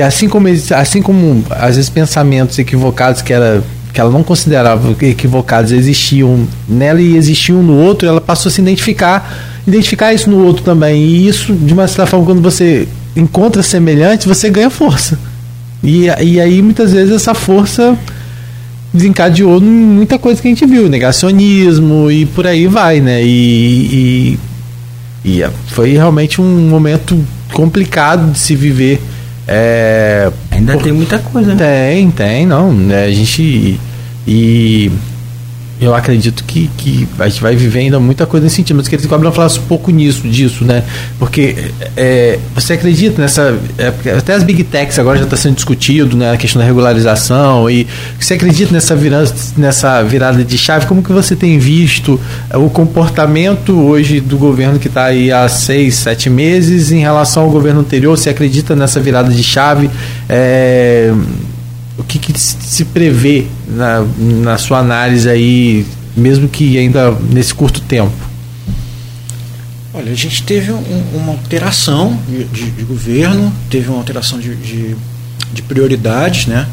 assim 0.00 0.28
como 0.28 0.46
assim 0.48 1.02
como 1.02 1.44
às 1.50 1.76
vezes 1.76 1.90
pensamentos 1.90 2.58
equivocados 2.58 3.22
que 3.22 3.32
era 3.32 3.62
que 3.92 4.00
ela 4.00 4.10
não 4.10 4.22
considerava 4.22 4.96
equivocados 5.04 5.72
existiam 5.72 6.46
nela 6.68 7.00
e 7.00 7.16
existiam 7.16 7.62
no 7.62 7.76
outro, 7.76 8.08
ela 8.08 8.20
passou 8.20 8.48
a 8.48 8.52
se 8.52 8.60
identificar, 8.60 9.60
identificar 9.66 10.12
isso 10.12 10.30
no 10.30 10.44
outro 10.44 10.62
também. 10.62 11.02
E 11.02 11.28
isso, 11.28 11.52
de 11.52 11.72
uma 11.72 11.88
certa 11.88 12.06
forma, 12.06 12.26
quando 12.26 12.40
você 12.40 12.86
encontra 13.16 13.62
semelhantes, 13.62 14.26
você 14.26 14.48
ganha 14.48 14.70
força. 14.70 15.18
E, 15.82 16.06
e 16.06 16.40
aí, 16.40 16.62
muitas 16.62 16.92
vezes, 16.92 17.14
essa 17.14 17.34
força 17.34 17.98
desencadeou 18.92 19.60
muita 19.60 20.18
coisa 20.18 20.40
que 20.40 20.48
a 20.48 20.50
gente 20.50 20.66
viu, 20.66 20.88
negacionismo 20.88 22.10
e 22.10 22.26
por 22.26 22.46
aí 22.46 22.66
vai, 22.66 23.00
né? 23.00 23.22
E, 23.22 24.38
e, 25.24 25.38
e 25.40 25.50
foi 25.68 25.92
realmente 25.92 26.40
um 26.40 26.68
momento 26.68 27.18
complicado 27.52 28.32
de 28.32 28.38
se 28.38 28.54
viver 28.54 29.00
é, 29.52 30.30
Ainda 30.52 30.74
por... 30.74 30.82
tem 30.84 30.92
muita 30.92 31.18
coisa, 31.18 31.54
né? 31.54 31.90
Tem, 31.90 32.10
tem, 32.12 32.46
não. 32.46 32.72
É, 32.92 33.06
a 33.06 33.10
gente. 33.10 33.80
E 34.24 34.92
eu 35.80 35.94
acredito 35.94 36.44
que, 36.44 36.70
que 36.76 37.08
a 37.18 37.28
gente 37.28 37.40
vai 37.40 37.56
viver 37.56 37.80
ainda 37.80 37.98
muita 37.98 38.26
coisa 38.26 38.44
nesse 38.44 38.56
sentido, 38.56 38.76
mas 38.76 38.86
queria 38.86 39.00
que 39.00 39.06
o 39.06 39.10
Gabriel 39.10 39.32
falasse 39.32 39.58
um 39.58 39.62
pouco 39.62 39.90
nisso, 39.90 40.28
disso, 40.28 40.62
né? 40.62 40.84
Porque 41.18 41.56
é, 41.96 42.38
você 42.54 42.74
acredita 42.74 43.20
nessa. 43.20 43.58
É, 43.78 43.88
até 44.18 44.34
as 44.34 44.42
big 44.42 44.62
techs 44.64 44.98
agora 44.98 45.18
já 45.18 45.24
está 45.24 45.36
sendo 45.36 45.54
discutido, 45.54 46.16
né? 46.16 46.32
A 46.32 46.36
questão 46.36 46.60
da 46.60 46.66
regularização, 46.66 47.70
e 47.70 47.86
você 48.18 48.34
acredita 48.34 48.72
nessa 48.72 48.94
virada, 48.94 49.34
nessa 49.56 50.02
virada 50.02 50.44
de 50.44 50.58
chave? 50.58 50.84
Como 50.84 51.02
que 51.02 51.12
você 51.12 51.34
tem 51.34 51.58
visto 51.58 52.20
o 52.54 52.68
comportamento 52.68 53.72
hoje 53.80 54.20
do 54.20 54.36
governo 54.36 54.78
que 54.78 54.88
está 54.88 55.04
aí 55.04 55.32
há 55.32 55.48
seis, 55.48 55.94
sete 55.94 56.28
meses 56.28 56.92
em 56.92 57.00
relação 57.00 57.44
ao 57.44 57.50
governo 57.50 57.80
anterior? 57.80 58.18
Você 58.18 58.28
acredita 58.28 58.76
nessa 58.76 59.00
virada 59.00 59.32
de 59.32 59.42
chave? 59.42 59.88
É, 60.28 61.12
o 62.00 62.04
que, 62.04 62.18
que 62.18 62.32
se 62.38 62.84
prevê 62.86 63.46
na, 63.68 64.02
na 64.18 64.58
sua 64.58 64.78
análise 64.78 65.28
aí, 65.28 65.86
mesmo 66.16 66.48
que 66.48 66.78
ainda 66.78 67.10
nesse 67.12 67.54
curto 67.54 67.80
tempo? 67.82 68.16
Olha, 69.92 70.10
a 70.10 70.14
gente 70.14 70.42
teve 70.44 70.72
um, 70.72 71.04
uma 71.12 71.32
alteração 71.32 72.18
de, 72.26 72.44
de, 72.44 72.70
de, 72.70 72.84
governo, 72.84 73.52
teve 73.68 73.88
uma 73.90 73.98
alteração 73.98 74.38
de, 74.38 74.54
de, 74.56 74.96
de 75.52 75.62
prioridades, 75.62 76.46
né? 76.46 76.66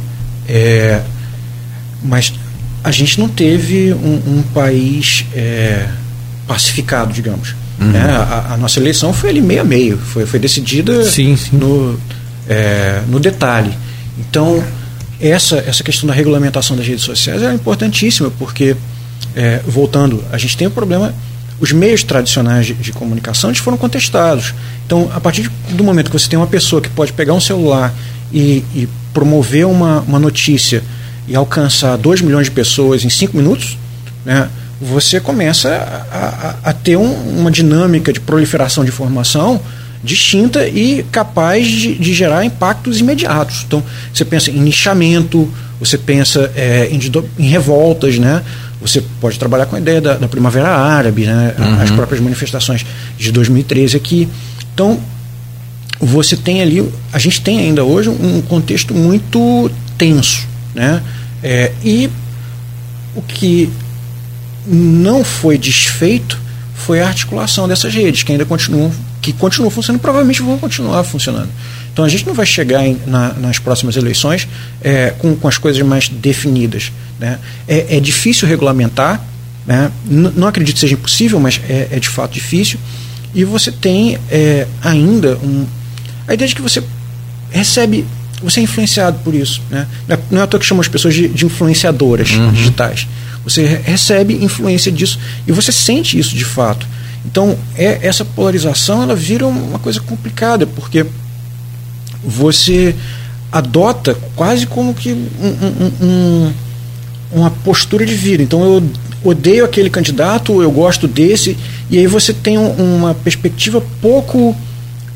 É, 0.47 1.01
mas 2.01 2.33
a 2.81 2.91
gente 2.91 3.19
não 3.19 3.27
teve 3.27 3.93
um, 3.93 4.37
um 4.37 4.43
país 4.53 5.25
é, 5.33 5.89
pacificado, 6.47 7.11
digamos. 7.11 7.53
Uhum. 7.81 7.91
Né? 7.91 8.01
A, 8.01 8.53
a, 8.53 8.57
nossa 8.57 8.79
eleição 8.79 9.11
foi 9.11 9.31
ali 9.31 9.41
meio 9.41 9.61
a 9.61 9.65
meio, 9.65 9.97
foi, 9.97 10.25
foi 10.25 10.39
decidida 10.39 11.03
sim, 11.03 11.35
sim. 11.35 11.57
No, 11.57 11.99
é, 12.47 13.01
no 13.09 13.19
detalhe. 13.19 13.77
Então, 14.17 14.63
essa, 15.19 15.57
essa 15.57 15.83
questão 15.83 16.07
da 16.07 16.13
regulamentação 16.13 16.75
das 16.75 16.85
redes 16.85 17.03
sociais 17.03 17.41
é 17.41 17.53
importantíssima, 17.53 18.31
porque, 18.37 18.75
é, 19.35 19.61
voltando, 19.65 20.23
a 20.31 20.37
gente 20.37 20.55
tem 20.55 20.67
o 20.67 20.69
um 20.69 20.73
problema, 20.73 21.13
os 21.59 21.71
meios 21.71 22.03
tradicionais 22.03 22.67
de, 22.67 22.73
de, 22.75 22.91
comunicação 22.91 23.49
eles 23.49 23.59
foram 23.59 23.77
contestados. 23.77 24.53
Então, 24.85 25.09
a 25.13 25.19
partir 25.19 25.49
do 25.69 25.83
momento 25.83 26.11
que 26.11 26.19
você 26.19 26.29
tem 26.29 26.37
uma 26.37 26.47
pessoa 26.47 26.81
que 26.81 26.89
pode 26.89 27.13
pegar 27.13 27.33
um 27.33 27.41
celular 27.41 27.93
e, 28.31 28.63
e 28.75 28.87
promover 29.13 29.65
uma, 29.65 30.01
uma 30.01 30.19
notícia 30.19 30.83
e 31.27 31.35
alcançar 31.35 31.97
2 31.97 32.21
milhões 32.21 32.45
de 32.45 32.51
pessoas 32.51 33.03
em 33.03 33.09
5 33.09 33.35
minutos, 33.35 33.77
né, 34.23 34.49
você 34.79 35.19
começa 35.19 35.69
a, 36.11 36.59
a, 36.65 36.69
a 36.69 36.73
ter 36.73 36.95
um, 36.95 37.11
uma 37.39 37.49
dinâmica 37.49 38.13
de 38.13 38.19
proliferação 38.19 38.83
de 38.83 38.91
informação 38.91 39.59
distinta 40.07 40.67
e 40.67 41.03
capaz 41.11 41.67
de, 41.67 41.95
de, 41.95 42.13
gerar 42.13 42.45
impactos 42.45 42.99
imediatos. 42.99 43.63
Então, 43.67 43.83
você 44.13 44.23
pensa 44.23 44.49
em 44.49 44.59
nichamento, 44.59 45.51
você 45.79 45.97
pensa 45.97 46.51
é, 46.55 46.87
em, 46.89 46.99
em, 47.37 47.49
revoltas, 47.49 48.17
né? 48.17 48.41
Você 48.81 49.03
pode 49.19 49.37
trabalhar 49.37 49.65
com 49.65 49.75
a 49.75 49.79
ideia 49.79 49.99
da, 49.99 50.13
da 50.15 50.27
Primavera 50.27 50.69
Árabe, 50.69 51.25
né? 51.25 51.53
Uhum. 51.59 51.81
as 51.81 51.91
próprias 51.91 52.21
manifestações 52.21 52.85
de 53.17 53.31
2013 53.31 53.97
aqui. 53.97 54.29
Então, 54.73 54.99
você 55.99 56.37
tem 56.37 56.61
ali, 56.61 56.87
a 57.11 57.19
gente 57.19 57.41
tem 57.41 57.59
ainda 57.59 57.83
hoje 57.83 58.09
um 58.09 58.41
contexto 58.41 58.93
muito 58.93 59.69
tenso, 59.97 60.47
né? 60.73 61.01
É, 61.43 61.71
e 61.83 62.09
o 63.15 63.21
que 63.21 63.69
não 64.65 65.23
foi 65.23 65.57
desfeito 65.57 66.39
foi 66.75 67.01
a 67.01 67.07
articulação 67.07 67.67
dessas 67.67 67.93
redes, 67.93 68.23
que 68.23 68.31
ainda 68.31 68.45
continuam, 68.45 68.91
que 69.21 69.33
continuam 69.33 69.69
funcionando, 69.69 70.01
provavelmente 70.01 70.41
vão 70.41 70.57
continuar 70.57 71.03
funcionando. 71.03 71.49
Então 71.91 72.05
a 72.05 72.09
gente 72.09 72.25
não 72.25 72.33
vai 72.33 72.45
chegar 72.45 72.85
em, 72.85 72.97
na, 73.07 73.33
nas 73.33 73.59
próximas 73.59 73.95
eleições 73.95 74.47
é, 74.81 75.11
com, 75.17 75.35
com 75.35 75.47
as 75.47 75.57
coisas 75.57 75.81
mais 75.81 76.07
definidas. 76.07 76.91
Né? 77.19 77.39
É, 77.67 77.97
é 77.97 77.99
difícil 77.99 78.47
regulamentar, 78.47 79.23
né? 79.65 79.91
não 80.05 80.47
acredito 80.47 80.75
que 80.75 80.79
seja 80.79 80.93
impossível, 80.93 81.39
mas 81.39 81.59
é, 81.67 81.87
é 81.91 81.99
de 81.99 82.09
fato 82.09 82.33
difícil. 82.33 82.79
E 83.33 83.43
você 83.43 83.71
tem 83.71 84.17
é, 84.29 84.67
ainda 84.81 85.37
um, 85.37 85.65
a 86.27 86.33
ideia 86.33 86.47
de 86.47 86.55
que 86.55 86.61
você 86.61 86.83
recebe 87.49 88.05
você 88.41 88.59
é 88.59 88.63
influenciado 88.63 89.19
por 89.23 89.33
isso. 89.33 89.61
Né? 89.69 89.87
Não 90.29 90.41
é 90.41 90.43
à 90.43 90.47
toa 90.47 90.59
que 90.59 90.65
chamam 90.65 90.81
as 90.81 90.87
pessoas 90.87 91.13
de, 91.13 91.27
de 91.27 91.45
influenciadoras 91.45 92.31
uhum. 92.31 92.51
digitais. 92.51 93.07
Você 93.43 93.81
recebe 93.83 94.33
influência 94.43 94.91
disso 94.91 95.19
e 95.47 95.51
você 95.51 95.71
sente 95.71 96.19
isso 96.19 96.35
de 96.35 96.45
fato. 96.45 96.85
Então, 97.27 97.57
é, 97.75 97.99
essa 98.07 98.23
polarização 98.23 99.03
ela 99.03 99.15
vira 99.15 99.45
uma 99.45 99.77
coisa 99.77 99.99
complicada, 99.99 100.65
porque 100.65 101.05
você 102.23 102.95
adota 103.51 104.17
quase 104.35 104.65
como 104.65 104.93
que 104.93 105.11
um, 105.11 105.25
um, 105.45 106.05
um, 106.05 106.53
uma 107.33 107.51
postura 107.51 108.05
de 108.05 108.13
vida. 108.13 108.41
Então, 108.41 108.63
eu 108.63 108.83
odeio 109.23 109.65
aquele 109.65 109.89
candidato, 109.89 110.61
eu 110.61 110.71
gosto 110.71 111.05
desse, 111.05 111.57
e 111.89 111.97
aí 111.97 112.07
você 112.07 112.33
tem 112.33 112.57
uma 112.57 113.13
perspectiva 113.13 113.83
pouco 114.01 114.55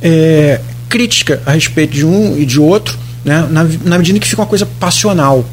é, 0.01 0.59
crítica 0.89 1.41
a 1.45 1.51
respeito 1.51 1.93
de 1.93 2.05
um 2.05 2.37
e 2.37 2.45
de 2.45 2.59
outro, 2.59 2.99
né, 3.23 3.47
na, 3.49 3.63
na 3.85 3.97
medida 3.97 4.19
que 4.19 4.27
fica 4.27 4.41
uma 4.41 4.47
coisa 4.47 4.65
passional. 4.65 5.45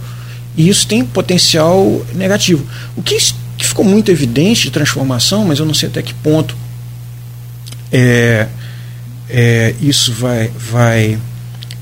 E 0.56 0.68
isso 0.68 0.88
tem 0.88 1.04
potencial 1.04 2.04
negativo. 2.16 2.66
O 2.96 3.02
que, 3.02 3.16
que 3.58 3.66
ficou 3.66 3.84
muito 3.84 4.10
evidente 4.10 4.62
de 4.62 4.70
transformação, 4.70 5.44
mas 5.44 5.58
eu 5.58 5.66
não 5.66 5.74
sei 5.74 5.88
até 5.88 6.00
que 6.00 6.14
ponto 6.14 6.56
é, 7.92 8.46
é, 9.28 9.74
isso 9.80 10.12
vai, 10.12 10.50
vai 10.56 11.18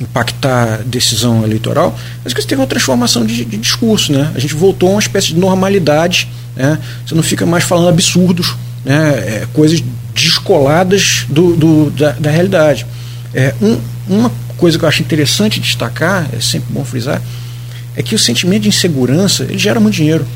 impactar 0.01 0.75
a 0.75 0.77
decisão 0.79 1.45
eleitoral, 1.45 1.97
mas 2.25 2.33
que 2.33 2.41
você 2.41 2.49
teve 2.49 2.61
uma 2.61 2.67
transformação 2.67 3.25
de, 3.25 3.45
de, 3.45 3.57
discurso. 3.57 4.13
Né? 4.13 4.33
A 4.35 4.39
gente 4.39 4.55
voltou 4.55 4.89
a 4.89 4.93
uma 4.93 5.01
espécie 5.01 5.29
de 5.29 5.37
normalidade. 5.37 6.29
Né? 6.55 6.79
Você 7.07 7.15
não 7.15 7.23
fica 7.23 7.45
mais 7.45 7.65
falando 7.65 7.89
absurdos, 7.89 8.55
né? 8.85 9.11
É, 9.19 9.49
coisas 9.53 9.83
descoladas 10.15 11.27
do, 11.29 11.57
do 11.57 11.91
da, 11.91 12.13
da, 12.13 12.31
realidade. 12.31 12.87
É, 13.35 13.55
um, 13.61 13.79
uma 14.09 14.33
coisa 14.57 14.79
que 14.79 14.85
eu 14.85 14.89
acho 14.89 15.03
interessante 15.03 15.61
destacar, 15.61 16.27
é 16.33 16.41
sempre 16.41 16.73
bom 16.73 16.85
frisar, 16.85 17.21
é 17.95 18.03
que 18.03 18.15
o 18.15 18.19
sentimento 18.19 18.63
de 18.63 18.69
insegurança 18.69 19.45
ele 19.45 19.59
gera 19.59 19.81
muito 19.81 19.95
dinheiro. 19.95 20.27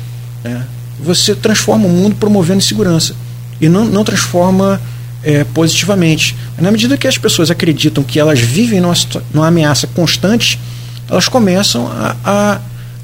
Né? 0.43 0.65
Você 1.03 1.35
transforma 1.35 1.85
o 1.85 1.89
mundo 1.89 2.15
promovendo 2.15 2.59
insegurança 2.59 3.15
e 3.59 3.67
não, 3.67 3.85
não 3.85 4.03
transforma 4.03 4.81
é, 5.23 5.43
positivamente. 5.43 6.35
Na 6.57 6.71
medida 6.71 6.97
que 6.97 7.07
as 7.07 7.17
pessoas 7.17 7.51
acreditam 7.51 8.03
que 8.03 8.19
elas 8.19 8.39
vivem 8.39 8.79
numa, 8.79 8.93
numa 9.33 9.47
ameaça 9.47 9.87
constante, 9.87 10.59
elas 11.09 11.27
começam 11.27 11.87
a, 11.87 12.15
a, 12.23 12.61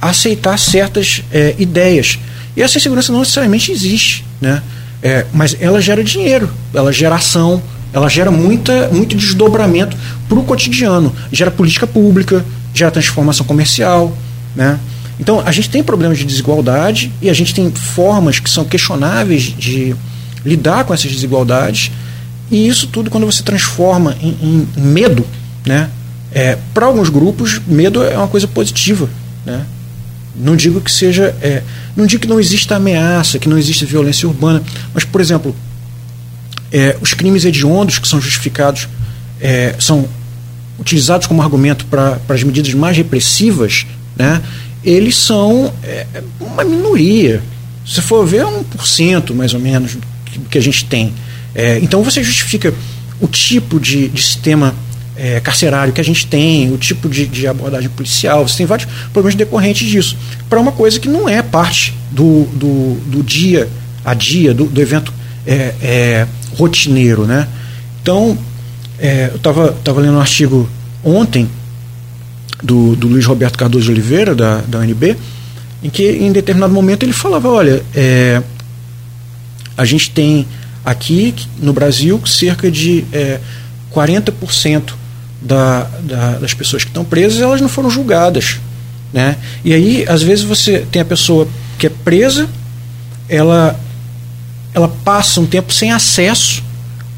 aceitar 0.09 0.57
certas 0.57 1.23
é, 1.31 1.55
ideias. 1.57 2.17
E 2.55 2.61
essa 2.61 2.77
insegurança 2.77 3.11
não 3.11 3.19
necessariamente 3.19 3.71
existe, 3.71 4.25
né? 4.41 4.61
É, 5.01 5.25
mas 5.31 5.55
ela 5.59 5.79
gera 5.79 6.03
dinheiro, 6.03 6.49
ela 6.73 6.91
gera 6.91 7.15
ação, 7.15 7.61
ela 7.93 8.09
gera 8.09 8.31
muita, 8.31 8.89
muito 8.89 9.15
desdobramento 9.15 9.95
para 10.27 10.39
o 10.39 10.43
cotidiano, 10.43 11.15
gera 11.31 11.51
política 11.51 11.85
pública, 11.85 12.43
gera 12.73 12.89
transformação 12.89 13.45
comercial, 13.45 14.15
né? 14.55 14.79
Então, 15.19 15.41
a 15.45 15.51
gente 15.51 15.69
tem 15.69 15.83
problemas 15.83 16.17
de 16.17 16.25
desigualdade 16.25 17.11
e 17.21 17.29
a 17.29 17.33
gente 17.33 17.53
tem 17.53 17.71
formas 17.71 18.39
que 18.39 18.49
são 18.49 18.63
questionáveis 18.65 19.43
de 19.43 19.95
lidar 20.45 20.85
com 20.85 20.93
essas 20.93 21.11
desigualdades. 21.11 21.91
E 22.51 22.67
isso 22.67 22.87
tudo, 22.87 23.09
quando 23.09 23.25
você 23.25 23.43
transforma 23.43 24.15
em, 24.21 24.67
em 24.75 24.81
medo, 24.81 25.25
né? 25.65 25.89
É, 26.31 26.57
para 26.73 26.85
alguns 26.85 27.09
grupos, 27.09 27.59
medo 27.65 28.03
é 28.03 28.17
uma 28.17 28.27
coisa 28.27 28.47
positiva. 28.47 29.09
Né? 29.45 29.65
Não 30.35 30.55
digo 30.55 30.79
que 30.79 30.91
seja. 30.91 31.35
É, 31.41 31.63
não 31.95 32.05
digo 32.05 32.21
que 32.21 32.27
não 32.27 32.39
exista 32.39 32.75
ameaça, 32.75 33.39
que 33.39 33.49
não 33.49 33.57
exista 33.57 33.85
violência 33.85 34.27
urbana, 34.27 34.61
mas, 34.93 35.03
por 35.03 35.19
exemplo, 35.19 35.55
é, 36.71 36.95
os 37.01 37.13
crimes 37.13 37.43
hediondos 37.43 37.97
que 37.97 38.07
são 38.07 38.21
justificados, 38.21 38.87
é, 39.41 39.75
são 39.79 40.07
utilizados 40.77 41.25
como 41.25 41.41
argumento 41.41 41.85
para 41.85 42.19
as 42.29 42.43
medidas 42.43 42.73
mais 42.73 42.95
repressivas, 42.95 43.85
né, 44.15 44.41
eles 44.83 45.15
são 45.15 45.73
é, 45.83 46.05
uma 46.39 46.63
minoria. 46.63 47.41
Se 47.85 48.01
for 48.01 48.25
ver, 48.25 48.41
é 48.41 48.45
1% 48.45 49.33
mais 49.33 49.53
ou 49.53 49.59
menos 49.59 49.97
que, 50.25 50.39
que 50.39 50.57
a 50.57 50.61
gente 50.61 50.85
tem. 50.85 51.13
É, 51.55 51.79
então 51.79 52.03
você 52.03 52.23
justifica 52.23 52.73
o 53.19 53.27
tipo 53.27 53.79
de, 53.79 54.09
de 54.09 54.21
sistema 54.21 54.75
é, 55.15 55.39
carcerário 55.39 55.91
que 55.91 55.99
a 55.99 56.03
gente 56.03 56.27
tem, 56.27 56.71
o 56.71 56.77
tipo 56.77 57.09
de, 57.09 57.25
de, 57.25 57.47
abordagem 57.47 57.89
policial, 57.89 58.47
você 58.47 58.57
tem 58.57 58.65
vários 58.65 58.87
problemas 59.11 59.35
decorrentes 59.35 59.87
disso, 59.89 60.15
para 60.47 60.59
uma 60.59 60.71
coisa 60.71 60.99
que 60.99 61.09
não 61.09 61.27
é 61.27 61.41
parte 61.41 61.93
do, 62.11 62.43
do, 62.53 62.95
do 63.07 63.23
dia 63.23 63.67
a 64.05 64.13
dia, 64.13 64.53
do, 64.53 64.65
do 64.65 64.79
evento 64.79 65.11
é, 65.45 65.73
é, 65.81 66.27
rotineiro. 66.55 67.25
Né? 67.25 67.47
Então, 68.01 68.37
é, 68.99 69.29
eu 69.31 69.37
estava 69.37 69.71
tava 69.83 70.01
lendo 70.01 70.17
um 70.17 70.21
artigo 70.21 70.69
ontem 71.03 71.49
do, 72.61 72.95
do 72.95 73.07
Luiz 73.07 73.25
Roberto 73.25 73.57
Cardoso 73.57 73.85
de 73.85 73.91
Oliveira, 73.91 74.33
da, 74.33 74.61
da 74.61 74.79
UNB, 74.79 75.15
em 75.83 75.89
que 75.89 76.03
em 76.03 76.31
determinado 76.31 76.73
momento 76.73 77.03
ele 77.03 77.13
falava, 77.13 77.49
olha, 77.49 77.83
é, 77.95 78.41
a 79.77 79.85
gente 79.85 80.09
tem 80.11 80.47
aqui 80.83 81.35
no 81.59 81.73
Brasil 81.73 82.19
cerca 82.25 82.71
de 82.71 83.05
é, 83.11 83.39
40% 83.93 84.93
da, 85.41 85.83
da, 86.01 86.31
das 86.39 86.53
pessoas 86.53 86.83
que 86.83 86.89
estão 86.89 87.05
presas 87.05 87.41
elas 87.41 87.61
não 87.61 87.69
foram 87.69 87.89
julgadas. 87.89 88.57
Né? 89.13 89.35
E 89.63 89.73
aí, 89.73 90.05
às 90.07 90.21
vezes, 90.21 90.43
você 90.43 90.85
tem 90.91 91.01
a 91.01 91.05
pessoa 91.05 91.47
que 91.77 91.87
é 91.87 91.89
presa, 91.89 92.49
ela, 93.29 93.79
ela 94.73 94.87
passa 94.87 95.39
um 95.39 95.45
tempo 95.45 95.71
sem 95.71 95.91
acesso 95.91 96.63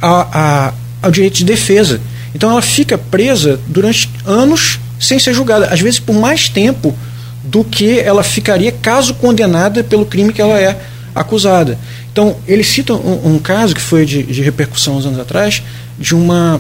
a, 0.02 0.68
a, 0.68 0.74
ao 1.02 1.12
direito 1.12 1.38
de 1.38 1.46
defesa. 1.46 2.02
Então 2.34 2.52
ela 2.52 2.62
fica 2.62 2.98
presa 2.98 3.60
durante 3.68 4.10
anos 4.26 4.80
sem 5.00 5.18
ser 5.18 5.34
julgada, 5.34 5.68
às 5.68 5.80
vezes 5.80 6.00
por 6.00 6.14
mais 6.14 6.50
tempo 6.50 6.96
do 7.44 7.64
que 7.64 8.00
ela 8.00 8.22
ficaria 8.24 8.72
caso 8.72 9.14
condenada 9.14 9.84
pelo 9.84 10.06
crime 10.06 10.34
que 10.34 10.42
ela 10.42 10.60
é 10.60 10.80
acusada. 11.16 11.78
Então, 12.12 12.36
ele 12.48 12.64
cita 12.64 12.94
um, 12.94 13.36
um 13.36 13.40
caso 13.40 13.74
que 13.74 13.82
foi 13.82 14.06
de, 14.06 14.24
de, 14.24 14.42
repercussão 14.42 14.98
uns 14.98 15.06
anos 15.06 15.20
atrás, 15.20 15.64
de 15.98 16.16
uma 16.16 16.60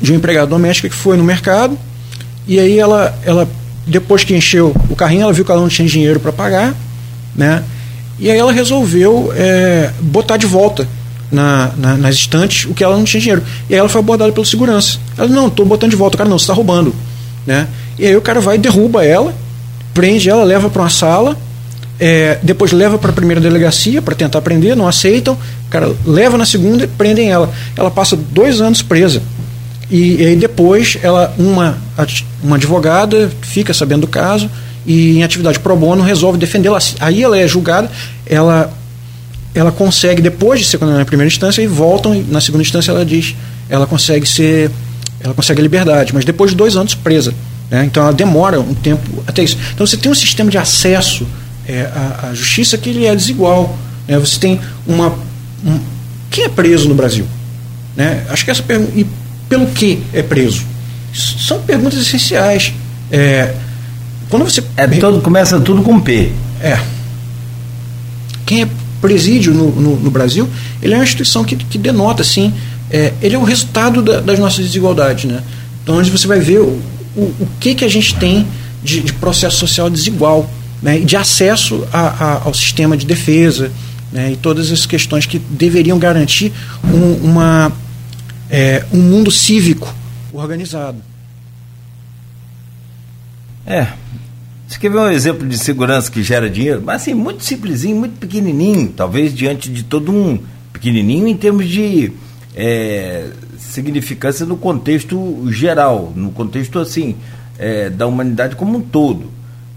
de 0.00 0.12
um 0.12 0.16
empregado 0.16 0.48
doméstico 0.48 0.88
que 0.88 0.94
foi 0.94 1.16
no 1.16 1.22
mercado 1.22 1.78
e 2.46 2.58
aí 2.58 2.78
ela, 2.78 3.16
ela 3.24 3.48
depois 3.86 4.24
que 4.24 4.34
encheu 4.34 4.74
o 4.90 4.96
carrinho, 4.96 5.22
ela 5.22 5.32
viu 5.32 5.44
que 5.44 5.50
ela 5.50 5.60
não 5.60 5.68
tinha 5.68 5.86
dinheiro 5.86 6.18
para 6.18 6.32
pagar, 6.32 6.74
né? 7.34 7.62
E 8.18 8.30
aí 8.30 8.38
ela 8.38 8.52
resolveu 8.52 9.32
é, 9.34 9.90
botar 10.00 10.36
de 10.36 10.46
volta 10.46 10.86
na, 11.30 11.72
na, 11.76 11.96
nas 11.96 12.14
estantes 12.16 12.64
o 12.70 12.74
que 12.74 12.84
ela 12.84 12.96
não 12.96 13.04
tinha 13.04 13.20
dinheiro. 13.20 13.42
E 13.68 13.74
aí 13.74 13.78
ela 13.78 13.88
foi 13.88 14.00
abordada 14.00 14.30
pelo 14.32 14.46
segurança. 14.46 14.98
Ela, 15.16 15.28
não, 15.28 15.48
estou 15.48 15.64
botando 15.64 15.90
de 15.90 15.96
volta. 15.96 16.18
Cara, 16.18 16.28
não, 16.28 16.38
você 16.38 16.44
está 16.44 16.54
roubando. 16.54 16.94
Né? 17.46 17.66
E 17.98 18.06
aí 18.06 18.16
o 18.16 18.20
cara 18.20 18.40
vai, 18.40 18.58
derruba 18.58 19.04
ela, 19.04 19.34
prende 19.92 20.28
ela, 20.28 20.44
leva 20.44 20.70
para 20.70 20.82
uma 20.82 20.90
sala, 20.90 21.36
é, 22.00 22.38
depois 22.42 22.72
leva 22.72 22.98
para 22.98 23.10
a 23.10 23.12
primeira 23.12 23.40
delegacia 23.40 24.02
para 24.02 24.14
tentar 24.14 24.40
prender, 24.40 24.76
não 24.76 24.88
aceitam, 24.88 25.34
o 25.34 25.70
cara 25.70 25.94
leva 26.04 26.36
na 26.36 26.44
segunda 26.44 26.84
e 26.84 26.86
prendem 26.86 27.30
ela. 27.30 27.52
Ela 27.76 27.90
passa 27.90 28.16
dois 28.16 28.60
anos 28.60 28.82
presa. 28.82 29.22
e, 29.90 30.22
e 30.22 30.36
depois 30.36 30.98
ela 31.02 31.34
uma, 31.38 31.78
uma 32.42 32.56
advogada 32.56 33.30
fica 33.42 33.72
sabendo 33.74 34.02
do 34.02 34.08
caso 34.08 34.50
e 34.86 35.18
em 35.18 35.22
atividade 35.22 35.60
pro 35.60 35.76
bono 35.76 36.02
resolve 36.02 36.38
defendê-la. 36.38 36.78
Aí 36.98 37.22
ela 37.22 37.38
é 37.38 37.46
julgada, 37.46 37.90
ela 38.26 38.72
ela 39.54 39.70
consegue 39.70 40.22
depois 40.22 40.60
de 40.60 40.66
ser 40.66 40.78
condenada 40.78 41.00
na 41.00 41.04
primeira 41.04 41.28
instância 41.30 41.60
e 41.60 41.66
voltam 41.66 42.14
e 42.14 42.22
na 42.22 42.40
segunda 42.40 42.62
instância 42.62 42.90
ela 42.90 43.04
diz 43.04 43.36
ela 43.68 43.86
consegue 43.86 44.26
ser 44.26 44.70
ela 45.22 45.34
consegue 45.34 45.60
a 45.60 45.62
liberdade, 45.62 46.12
mas 46.14 46.24
depois 46.24 46.50
de 46.50 46.56
dois 46.56 46.76
anos 46.76 46.94
presa. 46.94 47.34
Né? 47.70 47.84
Então 47.84 48.02
ela 48.02 48.12
demora 48.12 48.60
um 48.60 48.74
tempo 48.74 49.22
até 49.26 49.42
isso. 49.42 49.56
Então 49.74 49.86
você 49.86 49.96
tem 49.96 50.10
um 50.10 50.14
sistema 50.14 50.50
de 50.50 50.58
acesso 50.58 51.26
é, 51.66 51.88
à, 51.94 52.28
à, 52.28 52.34
justiça 52.34 52.76
que 52.76 52.90
ele 52.90 53.06
é 53.06 53.14
desigual. 53.14 53.76
Né? 54.06 54.18
Você 54.18 54.38
tem 54.38 54.60
uma 54.86 55.14
um, 55.64 55.80
quem 56.30 56.44
é 56.44 56.48
preso 56.48 56.88
no 56.88 56.94
Brasil? 56.94 57.26
Né? 57.96 58.24
Acho 58.28 58.44
que 58.44 58.50
essa 58.50 58.62
pergunta 58.62 58.92
e 58.98 59.06
pelo 59.48 59.66
que 59.66 60.02
é 60.12 60.22
preso 60.22 60.64
são 61.14 61.60
perguntas 61.60 62.00
essenciais. 62.00 62.72
É, 63.10 63.54
quando 64.28 64.44
você 64.44 64.62
é 64.76 64.86
todo 64.86 65.20
começa 65.20 65.60
tudo 65.60 65.82
com 65.82 66.00
P. 66.00 66.32
É. 66.60 66.78
Quem 68.46 68.62
é 68.62 68.68
presídio 69.00 69.52
no, 69.52 69.70
no, 69.70 69.96
no 69.96 70.10
Brasil? 70.10 70.48
Ele 70.80 70.94
é 70.94 70.96
uma 70.96 71.04
instituição 71.04 71.44
que, 71.44 71.56
que 71.56 71.76
denota 71.76 72.22
assim. 72.22 72.52
É, 72.92 73.14
ele 73.22 73.34
é 73.34 73.38
o 73.38 73.42
resultado 73.42 74.02
da, 74.02 74.20
das 74.20 74.38
nossas 74.38 74.64
desigualdades, 74.66 75.24
né? 75.24 75.42
Então, 75.82 75.96
onde 75.96 76.10
você 76.10 76.26
vai 76.26 76.40
ver 76.40 76.60
o, 76.60 76.78
o, 77.16 77.22
o 77.40 77.48
que 77.58 77.74
que 77.74 77.84
a 77.84 77.88
gente 77.88 78.14
tem 78.16 78.46
de, 78.82 79.00
de 79.00 79.12
processo 79.14 79.56
social 79.56 79.88
desigual, 79.88 80.48
né? 80.82 80.98
De 80.98 81.16
acesso 81.16 81.86
a, 81.90 82.00
a, 82.00 82.42
ao 82.44 82.52
sistema 82.52 82.96
de 82.96 83.06
defesa, 83.06 83.72
né? 84.12 84.32
E 84.32 84.36
todas 84.36 84.70
as 84.70 84.84
questões 84.84 85.24
que 85.24 85.38
deveriam 85.38 85.98
garantir 85.98 86.52
um, 86.84 87.30
uma 87.30 87.72
é, 88.50 88.84
um 88.92 88.98
mundo 88.98 89.30
cívico 89.30 89.92
organizado. 90.30 90.98
É. 93.66 93.86
Você 94.68 94.78
quer 94.78 94.90
ver 94.90 94.98
um 94.98 95.10
exemplo 95.10 95.48
de 95.48 95.56
segurança 95.56 96.10
que 96.10 96.22
gera 96.22 96.48
dinheiro? 96.48 96.82
Mas 96.84 97.02
assim, 97.02 97.14
muito 97.14 97.42
simplesinho, 97.44 97.96
muito 97.96 98.18
pequenininho, 98.18 98.92
talvez 98.94 99.34
diante 99.34 99.70
de 99.70 99.82
todo 99.82 100.12
um 100.12 100.38
pequenininho 100.72 101.26
em 101.26 101.36
termos 101.36 101.68
de 101.68 102.12
é, 102.54 103.30
significância 103.58 104.44
no 104.46 104.56
contexto 104.56 105.50
geral, 105.50 106.12
no 106.14 106.30
contexto 106.30 106.78
assim 106.78 107.16
é, 107.58 107.90
da 107.90 108.06
humanidade 108.06 108.56
como 108.56 108.78
um 108.78 108.80
todo. 108.80 109.30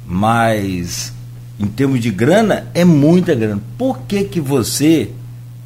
Mas 0.08 1.14
em 1.60 1.68
termos 1.68 2.00
de 2.00 2.12
grana 2.12 2.68
é 2.74 2.86
muita 2.86 3.34
grana. 3.34 3.62
Por 3.78 4.00
que 4.02 4.24
que 4.26 4.40
você 4.40 5.10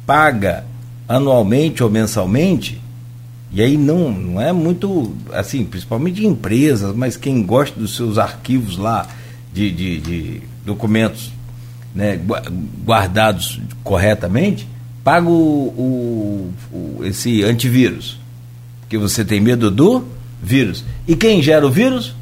paga 0.06 0.64
anualmente 1.08 1.82
ou 1.82 1.90
mensalmente 1.90 2.80
e 3.52 3.60
aí 3.60 3.76
não, 3.76 4.12
não 4.12 4.40
é 4.40 4.52
muito, 4.52 5.12
assim, 5.32 5.64
principalmente 5.64 6.24
empresas, 6.24 6.94
mas 6.94 7.16
quem 7.16 7.42
gosta 7.42 7.78
dos 7.78 7.96
seus 7.96 8.16
arquivos 8.16 8.78
lá 8.78 9.08
de, 9.52 9.70
de, 9.72 10.00
de 10.00 10.42
documentos 10.64 11.32
né, 11.92 12.18
guardados 12.84 13.60
corretamente, 13.82 14.68
paga 15.10 15.28
o, 15.28 15.32
o, 15.32 16.52
o, 16.72 17.04
esse 17.04 17.42
antivírus. 17.42 18.16
Porque 18.82 18.96
você 18.96 19.24
tem 19.24 19.40
medo 19.40 19.68
do 19.68 20.04
vírus. 20.40 20.84
E 21.08 21.16
quem 21.16 21.42
gera 21.42 21.66
o 21.66 21.70
vírus 21.70 22.14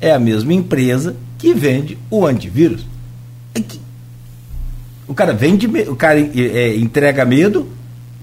é 0.00 0.12
a 0.12 0.18
mesma 0.18 0.54
empresa 0.54 1.14
que 1.36 1.52
vende 1.52 1.98
o 2.10 2.24
antivírus. 2.24 2.86
O 5.06 5.12
cara 5.12 5.34
vende, 5.34 5.66
o 5.66 5.94
cara 5.94 6.18
é, 6.18 6.74
entrega 6.74 7.22
medo 7.26 7.68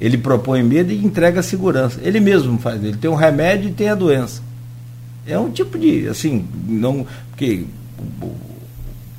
ele 0.01 0.17
propõe 0.17 0.63
medo 0.63 0.91
e 0.91 1.05
entrega 1.05 1.43
segurança. 1.43 1.99
Ele 2.01 2.19
mesmo 2.19 2.57
faz. 2.57 2.83
Ele 2.83 2.97
tem 2.97 3.11
um 3.11 3.15
remédio 3.15 3.69
e 3.69 3.73
tem 3.73 3.89
a 3.89 3.95
doença. 3.95 4.41
É 5.27 5.37
um 5.37 5.51
tipo 5.51 5.77
de, 5.77 6.07
assim, 6.07 6.47
não, 6.67 7.05
porque 7.29 7.65
o, 8.21 8.31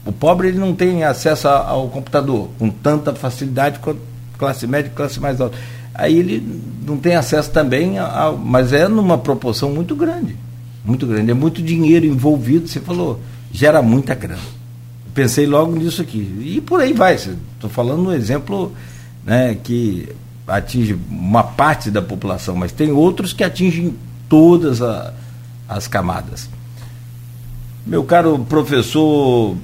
o 0.07 0.13
pobre 0.13 0.49
ele 0.49 0.59
não 0.59 0.75
tem 0.75 1.05
acesso 1.05 1.47
ao 1.47 1.89
computador 1.91 2.49
com 2.59 2.71
tanta 2.71 3.15
facilidade 3.15 3.79
quanto 3.79 4.10
classe 4.41 4.67
média 4.67 4.91
classe 4.95 5.21
mais 5.21 5.39
alta. 5.39 5.59
Aí 5.95 6.19
ele 6.19 6.43
não 6.87 6.97
tem 6.97 7.15
acesso 7.15 7.51
também, 7.51 7.99
a, 7.99 8.33
mas 8.33 8.73
é 8.73 8.89
numa 8.89 9.19
proporção 9.19 9.71
muito 9.71 9.95
grande. 9.95 10.35
Muito 10.83 11.07
grande. 11.07 11.31
É 11.31 11.35
muito 11.35 11.61
dinheiro 11.61 12.07
envolvido. 12.07 12.67
Você 12.67 12.81
falou, 12.81 13.21
gera 13.53 13.83
muita 13.83 14.15
grana. 14.15 14.41
Pensei 15.13 15.47
logo 15.47 15.77
nisso 15.77 16.01
aqui. 16.01 16.19
E 16.41 16.61
por 16.63 16.81
aí 16.81 16.95
vai. 16.95 17.17
Estou 17.17 17.69
falando 17.69 18.09
um 18.09 18.13
exemplo 18.13 18.73
né, 19.23 19.59
que 19.63 20.09
atinge 20.49 20.99
uma 21.11 21.43
parte 21.43 21.91
da 21.91 22.01
população, 22.01 22.57
mas 22.57 22.73
tem 22.73 22.91
outros 22.91 23.35
que 23.35 23.45
atingem 23.45 23.95
todas 24.27 24.81
a, 24.81 25.13
as 25.69 25.87
camadas. 25.87 26.49
Meu 27.87 28.05
caro 28.05 28.39
professor 28.39 29.55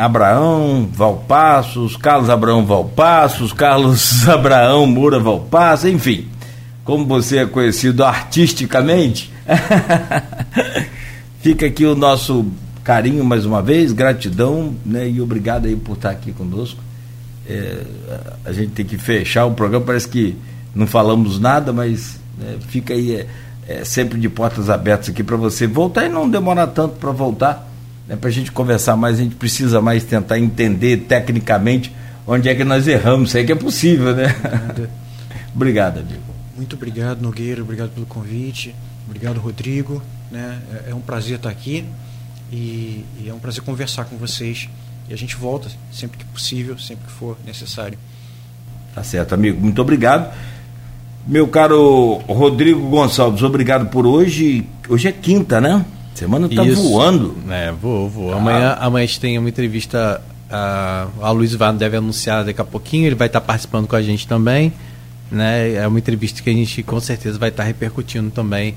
Abraão 0.00 0.88
Valpassos, 0.90 1.94
Carlos 1.94 2.30
Abraão 2.30 2.64
Valpassos, 2.64 3.52
Carlos 3.52 4.24
Abraão 4.26 4.86
Moura 4.86 5.20
Valpassos, 5.20 5.90
enfim, 5.90 6.26
como 6.82 7.04
você 7.04 7.40
é 7.40 7.46
conhecido 7.46 8.02
artisticamente, 8.02 9.30
fica 11.42 11.66
aqui 11.66 11.84
o 11.84 11.94
nosso 11.94 12.46
carinho 12.82 13.22
mais 13.22 13.44
uma 13.44 13.60
vez, 13.60 13.92
gratidão 13.92 14.74
né, 14.86 15.06
e 15.06 15.20
obrigado 15.20 15.66
aí 15.66 15.76
por 15.76 15.92
estar 15.96 16.10
aqui 16.10 16.32
conosco. 16.32 16.80
É, 17.46 17.82
a 18.46 18.52
gente 18.52 18.70
tem 18.70 18.86
que 18.86 18.96
fechar 18.96 19.44
o 19.44 19.52
programa, 19.52 19.84
parece 19.84 20.08
que 20.08 20.34
não 20.74 20.86
falamos 20.86 21.38
nada, 21.38 21.74
mas 21.74 22.18
é, 22.42 22.56
fica 22.68 22.94
aí 22.94 23.16
é, 23.16 23.26
é, 23.68 23.84
sempre 23.84 24.18
de 24.18 24.30
portas 24.30 24.70
abertas 24.70 25.10
aqui 25.10 25.22
para 25.22 25.36
você 25.36 25.66
voltar 25.66 26.06
e 26.06 26.08
não 26.08 26.26
demorar 26.26 26.68
tanto 26.68 26.94
para 26.96 27.10
voltar, 27.10 27.69
né, 28.10 28.16
para 28.16 28.28
a 28.28 28.32
gente 28.32 28.50
conversar 28.50 28.96
mais, 28.96 29.20
a 29.20 29.22
gente 29.22 29.36
precisa 29.36 29.80
mais 29.80 30.02
tentar 30.02 30.36
entender 30.36 30.96
tecnicamente 31.08 31.94
onde 32.26 32.48
é 32.48 32.54
que 32.56 32.64
nós 32.64 32.88
erramos, 32.88 33.30
se 33.30 33.38
é 33.38 33.44
que 33.44 33.52
é 33.52 33.54
possível, 33.54 34.16
né? 34.16 34.34
obrigado, 35.54 36.00
amigo. 36.00 36.20
Muito 36.56 36.74
obrigado, 36.74 37.22
Nogueira, 37.22 37.62
obrigado 37.62 37.90
pelo 37.90 38.06
convite, 38.06 38.74
obrigado, 39.06 39.38
Rodrigo, 39.38 40.02
né? 40.28 40.60
É, 40.88 40.90
é 40.90 40.94
um 40.94 41.00
prazer 41.00 41.36
estar 41.36 41.50
aqui 41.50 41.84
e, 42.50 43.04
e 43.20 43.28
é 43.28 43.32
um 43.32 43.38
prazer 43.38 43.62
conversar 43.62 44.06
com 44.06 44.16
vocês 44.16 44.68
e 45.08 45.14
a 45.14 45.16
gente 45.16 45.36
volta 45.36 45.68
sempre 45.92 46.18
que 46.18 46.24
possível, 46.24 46.76
sempre 46.80 47.06
que 47.06 47.12
for 47.12 47.36
necessário. 47.46 47.96
Tá 48.92 49.04
certo, 49.04 49.34
amigo. 49.34 49.60
Muito 49.60 49.80
obrigado. 49.80 50.34
Meu 51.28 51.46
caro 51.46 52.16
Rodrigo 52.26 52.88
Gonçalves, 52.88 53.44
obrigado 53.44 53.88
por 53.88 54.04
hoje. 54.04 54.66
Hoje 54.88 55.06
é 55.06 55.12
quinta, 55.12 55.60
né? 55.60 55.84
Semana 56.14 56.48
tá 56.48 56.64
Isso. 56.64 56.82
voando. 56.82 57.36
É, 57.48 57.72
vou, 57.72 58.08
vou. 58.08 58.32
Ah. 58.32 58.36
Amanhã, 58.36 58.76
amanhã 58.80 59.04
a 59.04 59.06
gente 59.06 59.20
tem 59.20 59.38
uma 59.38 59.48
entrevista. 59.48 60.20
A, 60.50 61.06
a 61.20 61.30
Luiz 61.30 61.54
Vano 61.54 61.78
deve 61.78 61.96
anunciar 61.96 62.44
daqui 62.44 62.60
a 62.60 62.64
pouquinho, 62.64 63.06
ele 63.06 63.14
vai 63.14 63.28
estar 63.28 63.40
participando 63.40 63.86
com 63.86 63.96
a 63.96 64.02
gente 64.02 64.26
também. 64.26 64.72
Né? 65.30 65.74
É 65.74 65.86
uma 65.86 65.98
entrevista 65.98 66.42
que 66.42 66.50
a 66.50 66.52
gente 66.52 66.82
com 66.82 66.98
certeza 66.98 67.38
vai 67.38 67.50
estar 67.50 67.62
repercutindo 67.62 68.30
também 68.30 68.74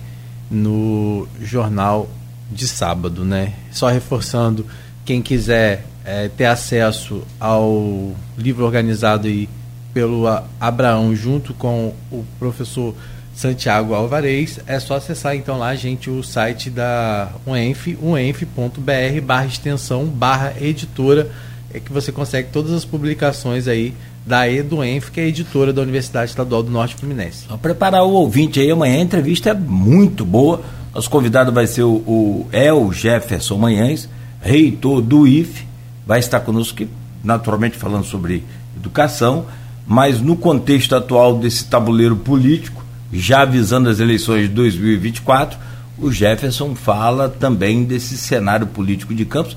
no 0.51 1.27
jornal 1.41 2.07
de 2.51 2.67
sábado, 2.67 3.25
né? 3.25 3.53
Só 3.71 3.87
reforçando, 3.87 4.65
quem 5.03 5.21
quiser 5.21 5.85
é, 6.05 6.27
ter 6.27 6.45
acesso 6.45 7.23
ao 7.39 8.13
livro 8.37 8.63
organizado 8.63 9.27
aí 9.27 9.49
pelo 9.93 10.25
Abraão 10.59 11.15
junto 11.15 11.53
com 11.53 11.93
o 12.11 12.25
professor 12.39 12.95
Santiago 13.33 13.93
Alvarez, 13.93 14.59
é 14.67 14.79
só 14.79 14.95
acessar 14.95 15.35
então 15.35 15.57
lá, 15.57 15.73
gente, 15.75 16.09
o 16.09 16.23
site 16.23 16.69
da 16.69 17.31
UENF, 17.45 17.97
uenf.br 18.01 19.21
barra 19.23 19.45
extensão 19.45 20.05
barra 20.05 20.53
editora, 20.61 21.31
é 21.73 21.79
que 21.79 21.91
você 21.91 22.11
consegue 22.11 22.49
todas 22.51 22.71
as 22.71 22.85
publicações 22.85 23.67
aí 23.67 23.93
da 24.25 24.47
EduEnf, 24.47 25.09
que 25.09 25.19
é 25.19 25.27
editora 25.27 25.73
da 25.73 25.81
Universidade 25.81 26.29
Estadual 26.29 26.63
do 26.63 26.71
Norte 26.71 26.95
Fluminense. 26.95 27.45
Vou 27.47 27.57
preparar 27.57 28.03
o 28.03 28.11
ouvinte 28.11 28.59
aí, 28.59 28.71
amanhã 28.71 28.99
a 28.99 29.01
entrevista 29.01 29.49
é 29.49 29.53
muito 29.53 30.23
boa. 30.23 30.61
Nosso 30.93 31.09
convidado 31.09 31.51
vai 31.51 31.67
ser 31.67 31.83
o, 31.83 31.95
o 31.95 32.47
El 32.51 32.93
Jefferson 32.93 33.57
Manhães, 33.57 34.07
reitor 34.41 35.01
do 35.01 35.27
IFE, 35.27 35.65
vai 36.05 36.19
estar 36.19 36.39
conosco, 36.41 36.85
naturalmente 37.23 37.75
falando 37.75 38.05
sobre 38.05 38.43
educação, 38.77 39.45
mas 39.85 40.21
no 40.21 40.35
contexto 40.35 40.95
atual 40.95 41.37
desse 41.37 41.65
tabuleiro 41.65 42.15
político, 42.15 42.82
já 43.13 43.41
avisando 43.43 43.89
as 43.89 43.99
eleições 43.99 44.49
de 44.49 44.55
2024, 44.55 45.57
o 45.97 46.11
Jefferson 46.11 46.75
fala 46.75 47.29
também 47.29 47.83
desse 47.83 48.17
cenário 48.17 48.67
político 48.67 49.13
de 49.13 49.25
Campos 49.25 49.55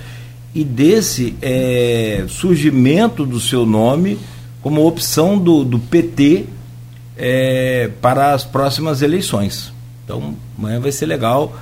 e 0.55 0.63
desse 0.63 1.35
é, 1.41 2.25
surgimento 2.29 3.25
do 3.25 3.41
seu 3.41 3.65
nome 3.65 4.19
como 4.63 4.87
opção 4.87 5.39
do, 5.39 5.65
do 5.65 5.79
PT 5.79 6.47
é, 7.17 7.91
para 8.01 8.35
as 8.35 8.45
próximas 8.45 9.01
eleições. 9.01 9.73
Então, 10.05 10.35
amanhã 10.59 10.81
vai 10.81 10.93
ser 10.93 11.07
legal 11.07 11.57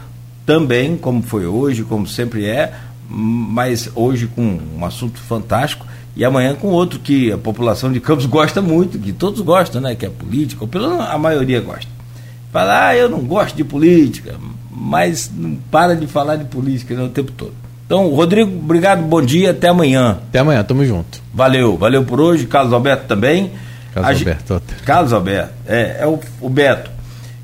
também, 0.44 0.96
como 0.96 1.22
foi 1.22 1.46
hoje, 1.46 1.84
como 1.84 2.06
sempre 2.06 2.44
é, 2.44 2.72
mas 3.08 3.90
hoje 3.94 4.26
com 4.26 4.58
um 4.76 4.84
assunto 4.84 5.18
fantástico 5.20 5.86
e 6.16 6.24
amanhã 6.24 6.54
com 6.54 6.68
outro 6.68 6.98
que 7.00 7.32
a 7.32 7.38
população 7.38 7.92
de 7.92 8.00
Campos 8.00 8.26
gosta 8.26 8.62
muito, 8.62 8.98
que 8.98 9.12
todos 9.12 9.40
gostam, 9.40 9.80
né? 9.80 9.94
Que 9.94 10.06
é 10.06 10.08
política, 10.08 10.62
ou 10.62 10.68
pelo 10.68 11.00
a 11.00 11.18
maioria 11.18 11.60
gosta. 11.60 11.90
Fala, 12.52 12.88
ah, 12.88 12.96
eu 12.96 13.08
não 13.08 13.20
gosto 13.20 13.56
de 13.56 13.64
política, 13.64 14.36
mas 14.70 15.30
não 15.34 15.56
para 15.70 15.96
de 15.96 16.06
falar 16.06 16.36
de 16.36 16.44
política 16.44 16.94
né, 16.94 17.02
o 17.02 17.08
tempo 17.08 17.32
todo. 17.32 17.52
Então, 17.84 18.08
Rodrigo, 18.10 18.50
obrigado, 18.50 19.02
bom 19.02 19.20
dia, 19.20 19.50
até 19.50 19.68
amanhã. 19.68 20.18
Até 20.28 20.38
amanhã, 20.38 20.62
tamo 20.62 20.84
junto. 20.84 21.20
Valeu, 21.34 21.76
valeu 21.76 22.04
por 22.04 22.20
hoje, 22.20 22.46
Carlos 22.46 22.72
Alberto 22.72 23.06
também. 23.06 23.50
Carlos 23.92 24.20
Alberto. 24.20 24.62
Carlos 24.84 25.12
Alberto, 25.12 25.52
é, 25.66 25.98
é 26.00 26.06
o, 26.06 26.18
o 26.40 26.48
Beto. 26.48 26.90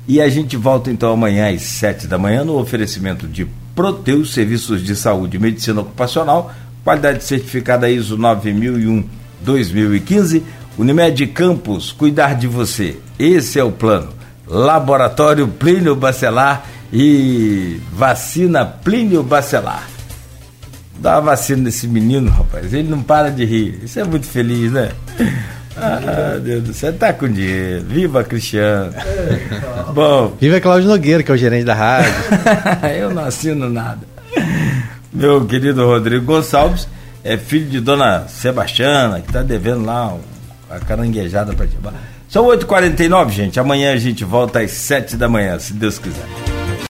E 0.07 0.19
a 0.19 0.27
gente 0.29 0.57
volta 0.57 0.89
então 0.89 1.11
amanhã 1.11 1.53
às 1.53 1.61
sete 1.61 2.07
da 2.07 2.17
manhã 2.17 2.43
no 2.43 2.57
oferecimento 2.57 3.27
de 3.27 3.45
Proteus 3.75 4.33
Serviços 4.33 4.83
de 4.83 4.95
Saúde 4.95 5.37
e 5.37 5.39
Medicina 5.39 5.81
Ocupacional, 5.81 6.51
qualidade 6.83 7.23
certificada 7.23 7.89
ISO 7.89 8.17
9001-2015. 8.17 10.43
Unimed 10.77 11.27
Campos, 11.27 11.91
cuidar 11.91 12.35
de 12.35 12.47
você. 12.47 12.97
Esse 13.19 13.59
é 13.59 13.63
o 13.63 13.71
plano. 13.71 14.09
Laboratório 14.47 15.47
Plínio 15.47 15.95
Bacelar 15.95 16.65
e 16.91 17.79
vacina 17.91 18.65
Plínio 18.65 19.23
Bacelar. 19.23 19.87
Dá 20.99 21.13
uma 21.15 21.31
vacina 21.31 21.63
nesse 21.63 21.87
menino, 21.87 22.29
rapaz. 22.29 22.73
Ele 22.73 22.89
não 22.89 23.01
para 23.01 23.31
de 23.31 23.43
rir. 23.43 23.79
Isso 23.83 23.99
é 23.99 24.03
muito 24.03 24.27
feliz, 24.27 24.71
né? 24.71 24.91
Ah, 25.73 26.37
Deus 26.37 26.63
do 26.63 26.73
céu, 26.73 26.91
tá 26.93 27.13
com 27.13 27.29
dinheiro. 27.29 27.85
Viva 27.85 28.25
Cristiano. 28.25 28.93
Bom. 29.93 30.35
Viva 30.39 30.59
Cláudio 30.59 30.89
Nogueira, 30.89 31.23
que 31.23 31.31
é 31.31 31.33
o 31.33 31.37
gerente 31.37 31.63
da 31.63 31.73
rádio. 31.73 32.11
Eu 32.99 33.11
não 33.11 33.23
assino 33.23 33.69
nada. 33.69 34.10
Meu 35.13 35.45
querido 35.45 35.85
Rodrigo 35.85 36.25
Gonçalves 36.25 36.87
é 37.23 37.37
filho 37.37 37.69
de 37.69 37.79
dona 37.79 38.27
Sebastiana, 38.27 39.21
que 39.21 39.31
tá 39.31 39.41
devendo 39.41 39.85
lá 39.85 40.17
a 40.69 40.79
caranguejada 40.79 41.53
para 41.53 41.67
te 41.67 41.77
São 42.29 42.45
8h49, 42.45 43.29
gente. 43.29 43.59
Amanhã 43.59 43.93
a 43.93 43.97
gente 43.97 44.23
volta 44.23 44.61
às 44.61 44.71
7 44.71 45.17
da 45.17 45.27
manhã, 45.27 45.59
se 45.59 45.73
Deus 45.73 45.99
quiser. 45.99 46.50